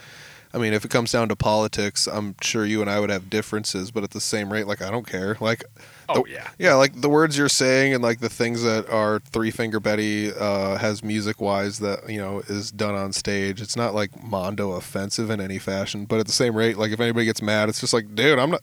I 0.54 0.58
mean, 0.58 0.74
if 0.74 0.84
it 0.84 0.90
comes 0.90 1.10
down 1.10 1.30
to 1.30 1.34
politics, 1.36 2.06
I'm 2.06 2.34
sure 2.42 2.66
you 2.66 2.82
and 2.82 2.90
I 2.90 3.00
would 3.00 3.08
have 3.08 3.30
differences, 3.30 3.90
but 3.90 4.04
at 4.04 4.10
the 4.10 4.20
same 4.20 4.52
rate, 4.52 4.66
like 4.66 4.82
I 4.82 4.90
don't 4.90 5.06
care. 5.06 5.34
Like, 5.40 5.64
Oh 6.10 6.24
the- 6.24 6.30
yeah. 6.30 6.50
yeah, 6.58 6.74
like 6.74 7.00
the 7.00 7.08
words 7.08 7.38
you're 7.38 7.48
saying 7.48 7.94
and 7.94 8.02
like 8.02 8.20
the 8.20 8.28
things 8.28 8.62
that 8.62 8.86
are 8.90 9.20
Three 9.20 9.50
Finger 9.50 9.80
Betty 9.80 10.30
uh, 10.30 10.76
has 10.76 11.02
music 11.02 11.40
wise 11.40 11.78
that 11.78 12.00
you 12.06 12.18
know 12.18 12.40
is 12.48 12.70
done 12.70 12.94
on 12.94 13.14
stage. 13.14 13.62
It's 13.62 13.76
not 13.78 13.94
like 13.94 14.22
Mondo 14.22 14.72
offensive 14.72 15.30
in 15.30 15.40
any 15.40 15.58
fashion, 15.58 16.04
but 16.04 16.20
at 16.20 16.26
the 16.26 16.32
same 16.34 16.54
rate, 16.54 16.76
like 16.76 16.92
if 16.92 17.00
anybody 17.00 17.24
gets 17.24 17.40
mad, 17.40 17.70
it's 17.70 17.80
just 17.80 17.94
like, 17.94 18.14
dude, 18.14 18.38
I'm 18.38 18.50
not, 18.50 18.60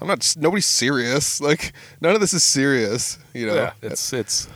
I'm 0.00 0.06
not, 0.06 0.36
nobody's 0.38 0.66
serious. 0.66 1.40
Like 1.40 1.72
none 2.00 2.14
of 2.14 2.20
this 2.20 2.34
is 2.34 2.44
serious. 2.44 3.18
You 3.34 3.48
know, 3.48 3.54
Yeah, 3.56 3.72
it's 3.82 4.12
it's. 4.12 4.48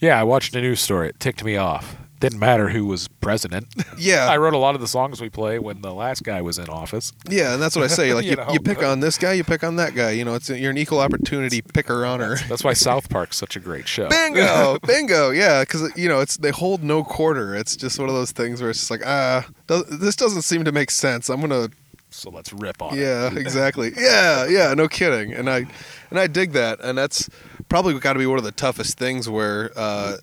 Yeah, 0.00 0.18
I 0.20 0.22
watched 0.24 0.54
a 0.54 0.60
news 0.60 0.80
story. 0.80 1.08
It 1.08 1.20
ticked 1.20 1.42
me 1.44 1.56
off. 1.56 1.96
Didn't 2.20 2.40
matter 2.40 2.70
who 2.70 2.84
was 2.86 3.06
president. 3.20 3.68
yeah, 3.98 4.26
I 4.28 4.38
wrote 4.38 4.52
a 4.52 4.58
lot 4.58 4.74
of 4.74 4.80
the 4.80 4.88
songs 4.88 5.20
we 5.20 5.28
play 5.30 5.60
when 5.60 5.82
the 5.82 5.94
last 5.94 6.24
guy 6.24 6.42
was 6.42 6.58
in 6.58 6.68
office. 6.68 7.12
yeah, 7.28 7.52
and 7.52 7.62
that's 7.62 7.76
what 7.76 7.84
I 7.84 7.88
say. 7.88 8.12
Like 8.14 8.24
You 8.24 8.30
you, 8.30 8.36
know. 8.36 8.48
you 8.52 8.58
pick 8.58 8.82
on 8.82 8.98
this 8.98 9.16
guy, 9.18 9.34
you 9.34 9.44
pick 9.44 9.62
on 9.62 9.76
that 9.76 9.94
guy. 9.94 10.10
You 10.10 10.24
know, 10.24 10.34
it's 10.34 10.50
you're 10.50 10.72
an 10.72 10.78
equal 10.78 10.98
opportunity 10.98 11.62
picker 11.62 12.04
honor. 12.04 12.34
That's 12.48 12.64
why 12.64 12.72
South 12.72 13.08
Park's 13.08 13.36
such 13.36 13.54
a 13.54 13.60
great 13.60 13.86
show. 13.86 14.08
Bingo, 14.08 14.78
bingo, 14.86 15.30
yeah, 15.30 15.62
because 15.62 15.92
you 15.96 16.08
know 16.08 16.18
it's 16.18 16.36
they 16.38 16.50
hold 16.50 16.82
no 16.82 17.04
quarter. 17.04 17.54
It's 17.54 17.76
just 17.76 18.00
one 18.00 18.08
of 18.08 18.16
those 18.16 18.32
things 18.32 18.60
where 18.60 18.70
it's 18.70 18.80
just 18.80 18.90
like 18.90 19.06
ah, 19.06 19.46
this 19.68 20.16
doesn't 20.16 20.42
seem 20.42 20.64
to 20.64 20.72
make 20.72 20.90
sense. 20.90 21.28
I'm 21.28 21.40
gonna, 21.40 21.68
So 22.10 22.30
let's 22.30 22.52
rip 22.52 22.82
on 22.82 22.98
it. 22.98 23.00
yeah, 23.00 23.32
exactly, 23.32 23.92
yeah, 23.96 24.44
yeah, 24.48 24.74
no 24.74 24.88
kidding, 24.88 25.32
and 25.34 25.48
I, 25.48 25.66
and 26.10 26.18
I 26.18 26.26
dig 26.26 26.50
that, 26.54 26.80
and 26.80 26.98
that's 26.98 27.30
probably 27.68 27.98
got 27.98 28.14
to 28.14 28.18
be 28.18 28.26
one 28.26 28.38
of 28.38 28.44
the 28.44 28.52
toughest 28.52 28.98
things 28.98 29.28
where, 29.28 29.70
uh, 29.76 30.16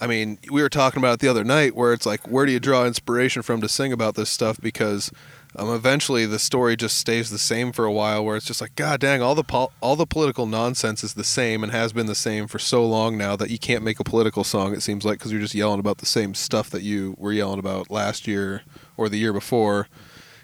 I 0.00 0.06
mean, 0.06 0.38
we 0.50 0.62
were 0.62 0.68
talking 0.68 0.98
about 0.98 1.14
it 1.14 1.20
the 1.20 1.28
other 1.28 1.44
night 1.44 1.74
where 1.74 1.92
it's 1.92 2.06
like, 2.06 2.26
where 2.28 2.46
do 2.46 2.52
you 2.52 2.60
draw 2.60 2.84
inspiration 2.84 3.42
from 3.42 3.60
to 3.60 3.68
sing 3.68 3.92
about 3.92 4.14
this 4.14 4.30
stuff 4.30 4.60
because. 4.60 5.10
Um, 5.58 5.72
eventually, 5.72 6.26
the 6.26 6.38
story 6.38 6.76
just 6.76 6.98
stays 6.98 7.30
the 7.30 7.38
same 7.38 7.72
for 7.72 7.86
a 7.86 7.92
while, 7.92 8.22
where 8.22 8.36
it's 8.36 8.44
just 8.44 8.60
like, 8.60 8.74
God 8.76 9.00
dang, 9.00 9.22
all 9.22 9.34
the 9.34 9.68
all 9.80 9.96
the 9.96 10.04
political 10.04 10.44
nonsense 10.44 11.02
is 11.02 11.14
the 11.14 11.24
same 11.24 11.62
and 11.62 11.72
has 11.72 11.94
been 11.94 12.04
the 12.04 12.14
same 12.14 12.46
for 12.46 12.58
so 12.58 12.86
long 12.86 13.16
now 13.16 13.36
that 13.36 13.48
you 13.48 13.58
can't 13.58 13.82
make 13.82 13.98
a 13.98 14.04
political 14.04 14.44
song. 14.44 14.74
It 14.74 14.82
seems 14.82 15.02
like 15.02 15.18
because 15.18 15.32
you're 15.32 15.40
just 15.40 15.54
yelling 15.54 15.80
about 15.80 15.96
the 15.96 16.04
same 16.04 16.34
stuff 16.34 16.68
that 16.70 16.82
you 16.82 17.14
were 17.16 17.32
yelling 17.32 17.58
about 17.58 17.90
last 17.90 18.26
year 18.26 18.64
or 18.98 19.08
the 19.08 19.16
year 19.16 19.32
before, 19.32 19.88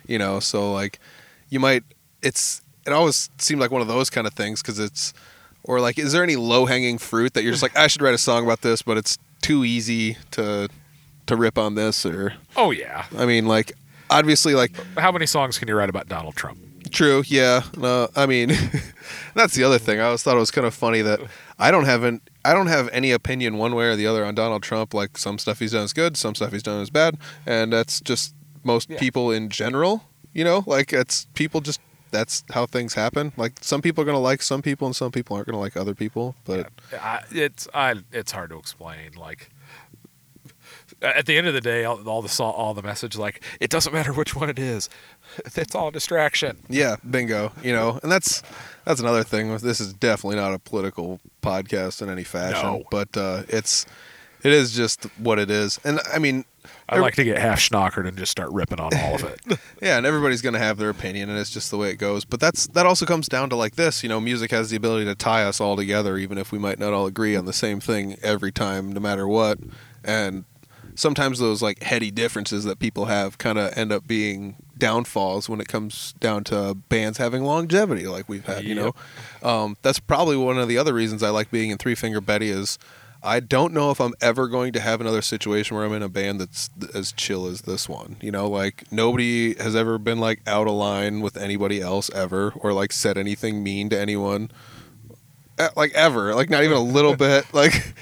you 0.07 0.19
know. 0.19 0.41
So 0.41 0.73
like, 0.73 0.99
you 1.51 1.61
might. 1.61 1.83
It's 2.23 2.63
it 2.87 2.93
always 2.95 3.29
seemed 3.37 3.61
like 3.61 3.71
one 3.71 3.83
of 3.83 3.89
those 3.89 4.09
kind 4.09 4.27
of 4.27 4.33
things 4.33 4.63
because 4.63 4.79
it's 4.79 5.13
or 5.65 5.81
like, 5.81 5.99
is 5.99 6.13
there 6.13 6.23
any 6.23 6.37
low 6.37 6.67
hanging 6.67 6.99
fruit 6.99 7.35
that 7.35 7.43
you're 7.43 7.53
just 7.53 7.63
like, 7.63 7.77
I 7.77 7.87
should 7.87 8.03
write 8.03 8.15
a 8.15 8.19
song 8.19 8.45
about 8.45 8.63
this, 8.63 8.83
but 8.83 8.97
it's 8.97 9.19
too 9.41 9.65
easy 9.65 10.17
to 10.33 10.69
to 11.27 11.37
rip 11.37 11.57
on 11.59 11.75
this 11.77 12.05
or 12.07 12.35
Oh 12.57 12.71
yeah. 12.73 13.07
I 13.17 13.27
mean 13.27 13.47
like 13.47 13.73
obviously 14.11 14.55
like 14.55 14.73
How 14.99 15.11
many 15.13 15.27
songs 15.27 15.59
can 15.59 15.69
you 15.69 15.75
write 15.75 15.89
about 15.89 16.09
Donald 16.09 16.35
Trump? 16.37 16.59
True. 16.91 17.23
Yeah. 17.27 17.63
No. 17.77 18.09
I 18.15 18.27
mean, 18.27 18.53
that's 19.35 19.55
the 19.55 19.65
other 19.65 19.79
thing. 19.79 19.99
I 20.01 20.05
always 20.05 20.23
thought 20.23 20.37
it 20.37 20.41
was 20.41 20.51
kind 20.51 20.67
of 20.67 20.75
funny 20.75 21.01
that 21.03 21.21
I 21.59 21.71
don't 21.71 21.85
have 21.85 22.03
an 22.03 22.21
I 22.45 22.53
don't 22.55 22.67
have 22.67 22.89
any 22.93 23.13
opinion 23.13 23.57
one 23.57 23.75
way 23.75 23.87
or 23.87 23.97
the 23.97 24.07
other 24.07 24.25
on 24.25 24.35
Donald 24.35 24.63
Trump. 24.63 24.93
Like 24.95 25.17
some 25.17 25.39
stuff 25.39 25.59
he's 25.61 25.73
done 25.73 25.85
is 25.85 25.93
good, 25.93 26.17
some 26.17 26.35
stuff 26.35 26.53
he's 26.53 26.63
done 26.63 26.81
is 26.83 26.91
bad, 26.91 27.17
and 27.47 27.73
that's 27.73 28.01
just 28.01 28.35
most 28.65 28.91
Yeah. 28.91 28.99
people 28.99 29.31
in 29.31 29.49
general. 29.49 30.05
You 30.35 30.45
know, 30.45 30.65
like 30.67 30.93
it's 30.93 31.27
people 31.35 31.61
just 31.61 31.81
that's 32.13 32.45
how 32.51 32.67
things 32.67 32.95
happen. 32.95 33.33
Like 33.37 33.55
some 33.61 33.83
people 33.83 34.03
are 34.03 34.05
gonna 34.05 34.21
like 34.21 34.43
some 34.43 34.63
people, 34.63 34.87
and 34.87 34.95
some 34.95 35.11
people 35.11 35.35
aren't 35.35 35.47
gonna 35.49 35.59
like 35.59 35.77
other 35.77 35.95
people. 35.95 36.37
But 36.45 36.71
I, 36.93 37.25
it's 37.33 37.67
I 37.75 37.97
it's 38.13 38.31
hard 38.31 38.51
to 38.51 38.59
explain. 38.59 39.13
Like 39.17 39.51
at 41.01 41.27
the 41.27 41.37
end 41.37 41.47
of 41.47 41.55
the 41.55 41.61
day, 41.61 41.85
all, 41.85 42.07
all 42.09 42.23
the 42.23 42.43
all 42.43 42.75
the 42.75 42.83
message, 42.83 43.17
like 43.17 43.43
it 43.61 43.71
doesn't 43.71 43.93
matter 43.93 44.13
which 44.13 44.37
one 44.37 44.49
it 44.51 44.59
is. 44.59 44.89
It's 45.57 45.75
all 45.75 45.89
a 45.89 45.93
distraction. 45.93 46.59
Yeah, 46.69 46.97
bingo. 47.09 47.53
You 47.63 47.73
know, 47.73 47.99
and 48.03 48.13
that's 48.13 48.43
that's 48.85 49.01
another 49.01 49.25
thing. 49.25 49.57
This 49.59 49.81
is 49.81 49.95
definitely 49.95 50.37
not 50.37 50.53
a 50.53 50.59
political 50.59 51.21
podcast 51.43 52.03
in 52.03 52.11
any 52.11 52.25
fashion, 52.25 52.63
No. 52.63 52.83
but 52.91 53.17
uh, 53.17 53.45
it's 53.49 53.87
it 54.43 54.53
is 54.53 54.73
just 54.73 55.05
what 55.19 55.39
it 55.39 55.51
is. 55.51 55.81
And 55.85 56.01
I 56.13 56.19
mean, 56.19 56.45
I 56.89 56.99
like 56.99 57.15
to 57.15 57.25
get 57.25 57.39
half 57.39 57.59
schnockered 57.59 58.07
and 58.07 58.17
just 58.17 58.33
start 58.33 58.51
ripping 58.53 58.81
on 58.81 58.95
all 58.95 59.15
of 59.15 59.25
it. 59.25 59.41
yeah, 59.83 59.97
and 59.97 60.07
everybody's 60.07 60.43
gonna 60.43 60.59
have 60.59 60.79
their 60.79 60.91
opinion, 60.91 61.31
and 61.31 61.39
it's 61.39 61.51
just 61.51 61.71
the 61.71 61.79
way 61.79 61.91
it 61.91 61.97
goes. 61.97 62.25
But 62.25 62.41
that's 62.41 62.67
that 62.69 62.87
also 62.87 63.07
comes 63.07 63.29
down 63.29 63.51
to 63.51 63.57
like 63.57 63.77
this. 63.77 64.03
You 64.03 64.09
know, 64.09 64.21
music 64.21 64.51
has 64.51 64.71
the 64.71 64.77
ability 64.77 65.05
to 65.07 65.15
tie 65.15 65.45
us 65.45 65.61
all 65.61 65.77
together, 65.77 66.17
even 66.17 66.39
if 66.39 66.53
we 66.53 66.59
might 66.59 66.79
not 66.79 66.93
all 66.93 67.07
agree 67.07 67.37
on 67.37 67.45
the 67.45 67.53
same 67.53 67.81
thing 67.81 68.17
every 68.23 68.53
time, 68.53 68.93
no 68.93 69.01
matter 69.01 69.27
what. 69.27 69.59
And 70.05 70.45
sometimes 70.95 71.39
those 71.39 71.63
like 71.63 71.83
heady 71.83 72.11
differences 72.11 72.65
that 72.65 72.79
people 72.79 73.07
have 73.07 73.39
kind 73.39 73.59
of 73.59 73.77
end 73.77 73.93
up 73.93 74.07
being 74.07 74.57
downfalls 74.79 75.49
when 75.49 75.61
it 75.61 75.69
comes 75.69 76.13
down 76.15 76.45
to 76.45 76.75
bands 76.75 77.19
having 77.19 77.45
longevity 77.45 78.07
like 78.07 78.29
we've 78.29 78.45
had 78.47 78.65
you 78.65 78.75
know 78.75 78.93
um, 79.43 79.77
that's 79.83 80.01
probably 80.01 80.37
one 80.37 80.59
of 80.59 80.69
the 80.69 80.77
other 80.77 80.93
reasons 80.93 81.23
i 81.23 81.31
like 81.31 81.51
being 81.51 81.71
in 81.71 81.79
three 81.79 81.95
finger 81.95 82.21
betty 82.21 82.51
is 82.51 82.79
i 83.23 83.39
don't 83.41 83.73
know 83.73 83.91
if 83.91 84.01
i'm 84.01 84.15
ever 84.21 84.49
going 84.49 84.73
to 84.73 84.81
have 84.81 85.01
another 85.01 85.23
situation 85.23 85.77
where 85.77 85.85
i'm 85.87 85.93
in 85.93 86.03
a 86.03 86.09
band 86.09 86.41
that's 86.41 86.71
as 86.95 87.13
chill 87.13 87.47
as 87.47 87.63
this 87.63 87.89
one 87.89 88.17
you 88.21 88.31
know 88.31 88.49
like 88.49 88.91
nobody 88.93 89.55
has 89.63 89.77
ever 89.77 89.99
been 89.99 90.19
like 90.19 90.41
out 90.47 90.67
of 90.67 90.75
line 90.75 91.21
with 91.21 91.37
anybody 91.37 91.81
else 91.81 92.11
ever 92.11 92.53
or 92.57 92.73
like 92.73 92.93
said 92.93 93.17
anything 93.17 93.63
mean 93.63 93.89
to 93.89 93.99
anyone 93.99 94.51
like 95.77 95.93
ever 95.95 96.35
like 96.35 96.51
not 96.51 96.65
even 96.65 96.77
a 96.77 96.81
little 96.83 97.15
bit 97.17 97.45
like 97.55 97.95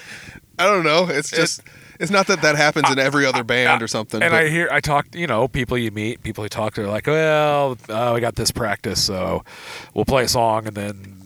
i 0.59 0.65
don't 0.67 0.85
know 0.85 1.07
it's 1.09 1.31
just 1.31 1.61
it's 1.99 2.11
not 2.11 2.27
that 2.29 2.41
that 2.41 2.57
happens 2.57 2.89
in 2.91 2.99
every 2.99 3.27
other 3.27 3.45
band 3.45 3.83
or 3.83 3.87
something 3.87 4.23
And 4.23 4.31
but- 4.31 4.45
I 4.45 4.49
hear, 4.49 4.71
I 4.73 4.81
talk, 4.81 5.15
you 5.15 5.27
know, 5.27 5.49
people 5.49 5.77
you 5.77 5.91
meet, 5.91 6.23
people 6.23 6.43
you 6.43 6.49
talk 6.49 6.73
to, 6.77 6.85
are 6.85 6.87
like, 6.87 7.07
well, 7.07 7.77
uh, 7.91 8.13
we 8.15 8.23
got 8.23 8.37
this 8.37 8.51
practice, 8.51 9.05
so 9.05 9.45
we'll 9.93 10.07
play 10.07 10.25
a 10.25 10.29
song, 10.29 10.67
and 10.67 10.75
then 10.75 11.20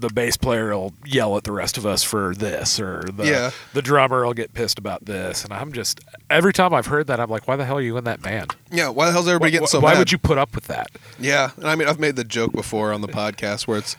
the 0.00 0.08
bass 0.08 0.36
player 0.36 0.68
will 0.76 0.94
yell 1.04 1.36
at 1.36 1.44
the 1.44 1.52
rest 1.52 1.76
of 1.78 1.84
us 1.84 2.02
for 2.02 2.34
this, 2.34 2.78
or 2.78 3.02
the 3.12 3.24
Yeah. 3.26 3.50
the 3.74 3.82
drummer 3.82 4.24
will 4.24 4.34
get 4.34 4.54
pissed 4.54 4.78
about 4.78 5.04
this, 5.06 5.44
and 5.44 5.52
I'm 5.52 5.72
just 5.72 6.00
every 6.30 6.52
time 6.52 6.72
I've 6.72 6.86
heard 6.86 7.06
that, 7.08 7.18
I'm 7.20 7.28
like, 7.30 7.48
why 7.48 7.56
the 7.56 7.64
hell 7.64 7.78
are 7.78 7.82
you 7.82 7.96
in 7.96 8.04
that 8.04 8.22
band? 8.22 8.54
yeah 8.70 8.88
why 8.88 9.06
the 9.06 9.12
hell's 9.12 9.26
everybody 9.28 9.50
getting 9.52 9.66
so 9.66 9.80
why 9.80 9.92
mad 9.92 9.98
would 9.98 10.12
you 10.12 10.18
put 10.18 10.38
up 10.38 10.54
with 10.54 10.64
that? 10.68 10.88
Yeah, 11.18 11.50
and 11.56 11.66
I 11.66 11.74
mean, 11.74 11.88
I've 11.88 11.98
made 12.00 12.16
the 12.16 12.24
joke 12.24 12.52
before 12.52 12.92
on 12.92 13.00
the 13.00 13.08
podcast 13.08 13.66
where 13.66 13.78
it's 13.78 13.96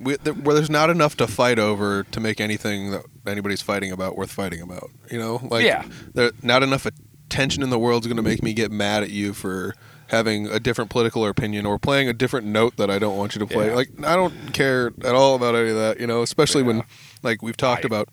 we, 0.00 0.14
where 0.14 0.54
there's 0.54 0.70
not 0.70 0.90
enough 0.90 1.16
to 1.16 1.26
fight 1.26 1.58
over 1.58 2.04
to 2.04 2.20
make 2.20 2.40
anything 2.40 2.92
that 2.92 3.02
anybody's 3.26 3.62
fighting 3.62 3.90
about 3.90 4.16
worth 4.16 4.30
fighting 4.30 4.60
about. 4.62 4.90
You 5.10 5.18
know, 5.18 5.40
like 5.50 5.64
Yeah. 5.64 5.84
there 6.14 6.30
not 6.42 6.62
enough 6.62 6.86
attention 6.86 7.62
in 7.64 7.70
the 7.70 7.78
world 7.78 8.04
is 8.04 8.06
going 8.06 8.16
to 8.16 8.22
make 8.22 8.42
me 8.42 8.52
get 8.54 8.70
mad 8.70 9.02
at 9.02 9.10
you 9.10 9.32
for 9.32 9.74
having 10.08 10.46
a 10.48 10.58
different 10.60 10.90
political 10.90 11.26
opinion 11.26 11.66
or 11.66 11.78
playing 11.78 12.08
a 12.08 12.12
different 12.12 12.46
note 12.46 12.76
that 12.76 12.90
I 12.90 12.98
don't 12.98 13.16
want 13.16 13.34
you 13.34 13.38
to 13.40 13.46
play. 13.46 13.68
Yeah. 13.68 13.74
Like 13.74 13.90
I 14.04 14.16
don't 14.16 14.52
care 14.52 14.92
at 15.04 15.14
all 15.14 15.34
about 15.34 15.54
any 15.54 15.70
of 15.70 15.76
that. 15.76 16.00
You 16.00 16.06
know, 16.06 16.22
especially 16.22 16.62
when 16.62 16.82
like 17.22 17.42
we've 17.42 17.56
talked 17.56 17.84
Right. 17.84 17.92
about 17.92 18.08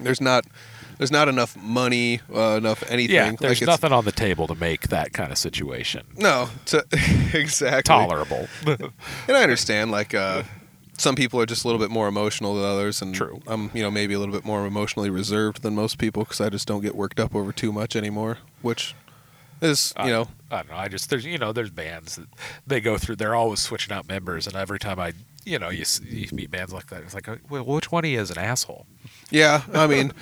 there's 0.00 0.20
not. 0.20 0.44
There's 0.98 1.10
not 1.10 1.28
enough 1.28 1.56
money, 1.56 2.20
uh, 2.30 2.58
enough 2.58 2.84
anything. 2.90 3.14
Yeah, 3.16 3.32
there's 3.40 3.62
it's- 3.62 3.66
nothing 3.66 3.90
on 3.90 4.04
the 4.04 4.12
table 4.12 4.46
to 4.46 4.54
make 4.54 4.88
that 4.88 5.14
kind 5.14 5.32
of 5.32 5.38
situation 5.38 6.02
No, 6.18 6.50
to, 6.66 6.84
exactly. 7.32 7.82
tolerable. 7.84 8.48
And 8.66 9.34
I 9.34 9.42
understand, 9.42 9.90
like, 9.90 10.12
uh, 10.12 10.42
some 10.98 11.14
people 11.14 11.40
are 11.40 11.46
just 11.46 11.64
a 11.64 11.68
little 11.68 11.80
bit 11.80 11.90
more 11.90 12.06
emotional 12.06 12.54
than 12.54 12.64
others, 12.66 13.00
and 13.00 13.14
True. 13.14 13.40
I'm, 13.46 13.70
you 13.72 13.82
know, 13.82 13.90
maybe 13.90 14.12
a 14.12 14.18
little 14.18 14.34
bit 14.34 14.44
more 14.44 14.66
emotionally 14.66 15.08
reserved 15.08 15.62
than 15.62 15.74
most 15.74 15.96
people 15.96 16.24
because 16.24 16.38
I 16.42 16.50
just 16.50 16.68
don't 16.68 16.82
get 16.82 16.94
worked 16.94 17.18
up 17.18 17.34
over 17.34 17.50
too 17.50 17.72
much 17.72 17.96
anymore. 17.96 18.36
Which 18.60 18.94
is, 19.60 19.94
you 20.02 20.10
know, 20.10 20.28
I 20.50 20.56
don't 20.56 20.70
know. 20.70 20.76
I 20.76 20.88
just 20.88 21.10
there's 21.10 21.24
you 21.24 21.38
know 21.38 21.52
there's 21.52 21.70
bands 21.70 22.16
that 22.16 22.26
they 22.66 22.80
go 22.80 22.98
through. 22.98 23.16
They're 23.16 23.34
always 23.34 23.60
switching 23.60 23.92
out 23.92 24.08
members, 24.08 24.46
and 24.46 24.56
every 24.56 24.78
time 24.78 24.98
I 24.98 25.12
you 25.44 25.58
know 25.58 25.70
you, 25.70 25.84
you 26.04 26.28
meet 26.32 26.50
bands 26.50 26.72
like 26.72 26.86
that, 26.88 27.02
it's 27.02 27.14
like, 27.14 27.28
well, 27.48 27.64
which 27.64 27.92
one 27.92 28.04
you 28.04 28.18
is 28.20 28.30
an 28.30 28.38
asshole? 28.38 28.86
yeah. 29.30 29.62
I 29.72 29.86
mean, 29.86 30.12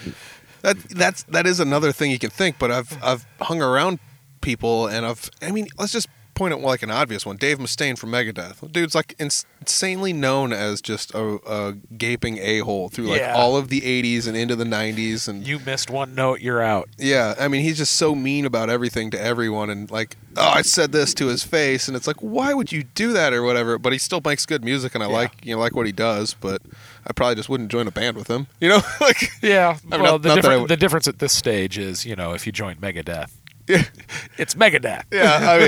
that 0.62 0.78
that's 0.90 1.22
that 1.24 1.46
is 1.46 1.60
another 1.60 1.92
thing 1.92 2.10
you 2.10 2.18
can 2.18 2.30
think. 2.30 2.58
But 2.58 2.70
I've 2.70 3.02
I've 3.02 3.26
hung 3.40 3.62
around 3.62 3.98
people, 4.40 4.86
and 4.86 5.06
I've, 5.06 5.30
I 5.42 5.50
mean, 5.50 5.68
let's 5.78 5.92
just 5.92 6.08
point 6.38 6.54
at 6.54 6.60
like 6.60 6.82
an 6.82 6.90
obvious 6.90 7.26
one. 7.26 7.36
Dave 7.36 7.58
Mustaine 7.58 7.98
from 7.98 8.10
Megadeth. 8.10 8.70
Dude's 8.72 8.94
like 8.94 9.14
ins- 9.18 9.44
insanely 9.60 10.12
known 10.12 10.52
as 10.52 10.80
just 10.80 11.12
a, 11.14 11.38
a 11.46 11.72
gaping 11.96 12.38
a 12.38 12.60
hole 12.60 12.88
through 12.88 13.06
like 13.08 13.20
Yeah. 13.20 13.34
all 13.36 13.56
of 13.56 13.68
the 13.68 13.80
'80s 13.82 14.26
and 14.26 14.36
into 14.36 14.56
the 14.56 14.64
'90s, 14.64 15.28
and 15.28 15.46
You 15.46 15.58
missed 15.58 15.90
one 15.90 16.14
note, 16.14 16.40
you're 16.40 16.62
out. 16.62 16.88
yeah, 16.96 17.34
I 17.38 17.48
mean, 17.48 17.62
he's 17.62 17.76
just 17.78 17.96
so 17.96 18.14
mean 18.14 18.46
about 18.46 18.70
everything 18.70 19.10
to 19.10 19.20
everyone, 19.20 19.68
and 19.68 19.90
like, 19.90 20.16
oh, 20.36 20.42
I 20.48 20.62
said 20.62 20.92
this 20.92 21.12
to 21.14 21.26
his 21.26 21.42
face, 21.44 21.88
and 21.88 21.96
it's 21.96 22.06
like, 22.06 22.16
why 22.20 22.54
would 22.54 22.70
you 22.72 22.84
do 22.84 23.12
that 23.12 23.32
or 23.32 23.42
whatever? 23.42 23.78
But 23.78 23.92
he 23.92 23.98
still 23.98 24.22
makes 24.24 24.46
good 24.46 24.64
music, 24.64 24.94
and 24.94 25.02
I 25.04 25.06
like, 25.08 25.44
you 25.44 25.54
know, 25.54 25.60
like 25.60 25.74
what 25.74 25.86
he 25.86 25.92
does. 25.92 26.34
But 26.34 26.62
I 27.06 27.12
probably 27.12 27.34
just 27.34 27.48
wouldn't 27.48 27.70
join 27.70 27.86
a 27.88 27.90
band 27.90 28.16
with 28.16 28.28
him, 28.28 28.46
you 28.60 28.68
know, 28.68 28.80
like, 29.00 29.30
Yeah. 29.42 29.76
I 29.90 29.96
mean, 29.96 30.02
well, 30.02 30.12
not- 30.12 30.22
the, 30.22 30.28
not 30.28 30.34
that 30.34 30.38
I 30.38 30.40
difference, 30.42 30.60
would- 30.60 30.70
the 30.70 30.76
difference 30.76 31.08
at 31.08 31.18
this 31.18 31.32
stage 31.32 31.78
is, 31.78 32.06
you 32.06 32.14
know, 32.16 32.32
if 32.34 32.46
you 32.46 32.52
join 32.52 32.76
Megadeth, 32.76 33.30
it's 34.38 34.54
Megadeth. 34.54 35.04
yeah. 35.12 35.38
I 35.50 35.58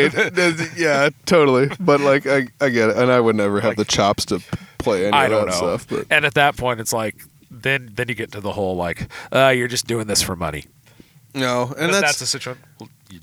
mean, 0.59 0.69
yeah, 0.77 1.11
totally. 1.27 1.71
But 1.79 2.01
like, 2.01 2.27
I, 2.27 2.49
I 2.61 2.69
get 2.71 2.91
it, 2.91 2.97
and 2.97 3.11
I 3.11 3.21
would 3.21 3.37
never 3.37 3.61
have 3.61 3.77
the 3.77 3.85
chops 3.85 4.25
to 4.27 4.41
play 4.79 5.05
any 5.07 5.13
I 5.13 5.25
of 5.27 5.31
don't 5.31 5.41
that 5.47 5.51
know. 5.53 5.77
stuff. 5.77 5.87
But 5.89 6.07
And 6.11 6.25
at 6.25 6.35
that 6.35 6.57
point, 6.57 6.81
it's 6.81 6.93
like, 6.93 7.17
then 7.51 7.91
then 7.95 8.09
you 8.09 8.15
get 8.15 8.33
to 8.33 8.41
the 8.41 8.53
whole 8.53 8.77
like, 8.77 9.09
uh, 9.33 9.49
you're 9.49 9.69
just 9.69 9.87
doing 9.87 10.07
this 10.07 10.23
for 10.23 10.37
money. 10.37 10.65
no, 11.35 11.67
and 11.77 11.79
And 11.87 11.95
that's, 11.95 12.01
that's, 12.01 12.19
the 12.21 12.27
situation. 12.27 12.63
Well, 12.79 12.89
you, 13.11 13.21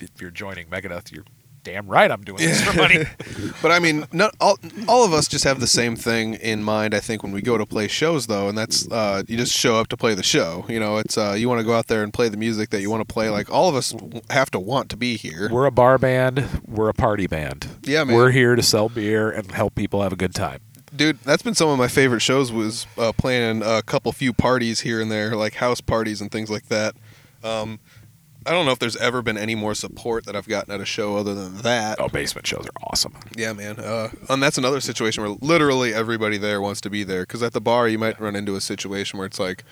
if 0.00 0.20
you're 0.20 0.30
joining 0.30 0.66
Megadeth, 0.66 1.10
you're 1.12 1.24
damn 1.62 1.86
right 1.86 2.10
I'm 2.10 2.22
doing 2.22 2.38
this 2.38 2.62
for 2.62 2.76
money. 2.76 3.04
But 3.62 3.72
I 3.72 3.78
mean, 3.78 4.06
not 4.12 4.34
all 4.40 4.58
all 4.88 5.04
of 5.04 5.12
us 5.12 5.28
just 5.28 5.44
have 5.44 5.60
the 5.60 5.66
same 5.66 5.94
thing 5.96 6.34
in 6.34 6.62
mind. 6.62 6.94
I 6.94 7.00
think 7.00 7.22
when 7.22 7.32
we 7.32 7.42
go 7.42 7.58
to 7.58 7.66
play 7.66 7.88
shows, 7.88 8.26
though, 8.26 8.48
and 8.48 8.56
that's 8.56 8.90
uh, 8.90 9.22
you 9.28 9.36
just 9.36 9.52
show 9.52 9.76
up 9.76 9.88
to 9.88 9.96
play 9.96 10.14
the 10.14 10.22
show. 10.22 10.64
You 10.68 10.80
know, 10.80 10.96
it's 10.98 11.18
uh, 11.18 11.34
you 11.36 11.48
want 11.48 11.60
to 11.60 11.64
go 11.64 11.74
out 11.74 11.88
there 11.88 12.02
and 12.02 12.12
play 12.12 12.28
the 12.28 12.36
music 12.36 12.70
that 12.70 12.80
you 12.80 12.90
want 12.90 13.06
to 13.06 13.12
play. 13.12 13.28
Like 13.28 13.50
all 13.50 13.68
of 13.68 13.74
us 13.74 13.94
have 14.30 14.50
to 14.52 14.58
want 14.58 14.88
to 14.90 14.96
be 14.96 15.16
here. 15.16 15.48
We're 15.50 15.66
a 15.66 15.70
bar 15.72 15.98
band. 15.98 16.62
We're 16.66 16.88
a 16.88 16.94
party 16.94 17.26
band. 17.26 17.66
Yeah, 17.82 18.04
man. 18.04 18.16
We're 18.16 18.30
here 18.30 18.56
to 18.56 18.62
sell 18.62 18.88
beer 18.88 19.30
and 19.30 19.50
help 19.50 19.74
people 19.74 20.02
have 20.02 20.12
a 20.12 20.16
good 20.16 20.34
time. 20.34 20.60
Dude, 20.94 21.20
that's 21.20 21.42
been 21.42 21.54
some 21.54 21.68
of 21.68 21.78
my 21.78 21.88
favorite 21.88 22.20
shows. 22.20 22.50
Was 22.50 22.86
uh, 22.96 23.12
playing 23.12 23.62
a 23.62 23.82
couple 23.82 24.10
few 24.12 24.32
parties 24.32 24.80
here 24.80 25.00
and 25.00 25.10
there, 25.10 25.36
like 25.36 25.54
house 25.54 25.80
parties 25.80 26.20
and 26.20 26.32
things 26.32 26.50
like 26.50 26.66
that. 26.68 26.94
Um, 27.44 27.78
I 28.46 28.52
don't 28.52 28.64
know 28.66 28.72
if 28.72 28.78
there's 28.78 28.96
ever 28.96 29.22
been 29.22 29.36
any 29.36 29.54
more 29.54 29.74
support 29.74 30.24
that 30.26 30.34
I've 30.34 30.48
gotten 30.48 30.72
at 30.72 30.80
a 30.80 30.84
show 30.84 31.16
other 31.16 31.34
than 31.34 31.58
that. 31.58 32.00
Oh, 32.00 32.08
basement 32.08 32.46
shows 32.46 32.66
are 32.66 32.88
awesome. 32.90 33.14
Yeah, 33.36 33.52
man. 33.52 33.78
Uh, 33.78 34.08
and 34.28 34.42
that's 34.42 34.56
another 34.58 34.80
situation 34.80 35.22
where 35.22 35.36
literally 35.40 35.92
everybody 35.92 36.38
there 36.38 36.60
wants 36.60 36.80
to 36.82 36.90
be 36.90 37.04
there. 37.04 37.22
Because 37.22 37.42
at 37.42 37.52
the 37.52 37.60
bar, 37.60 37.86
you 37.88 37.98
might 37.98 38.18
run 38.20 38.34
into 38.36 38.56
a 38.56 38.60
situation 38.60 39.18
where 39.18 39.26
it's 39.26 39.38
like 39.38 39.64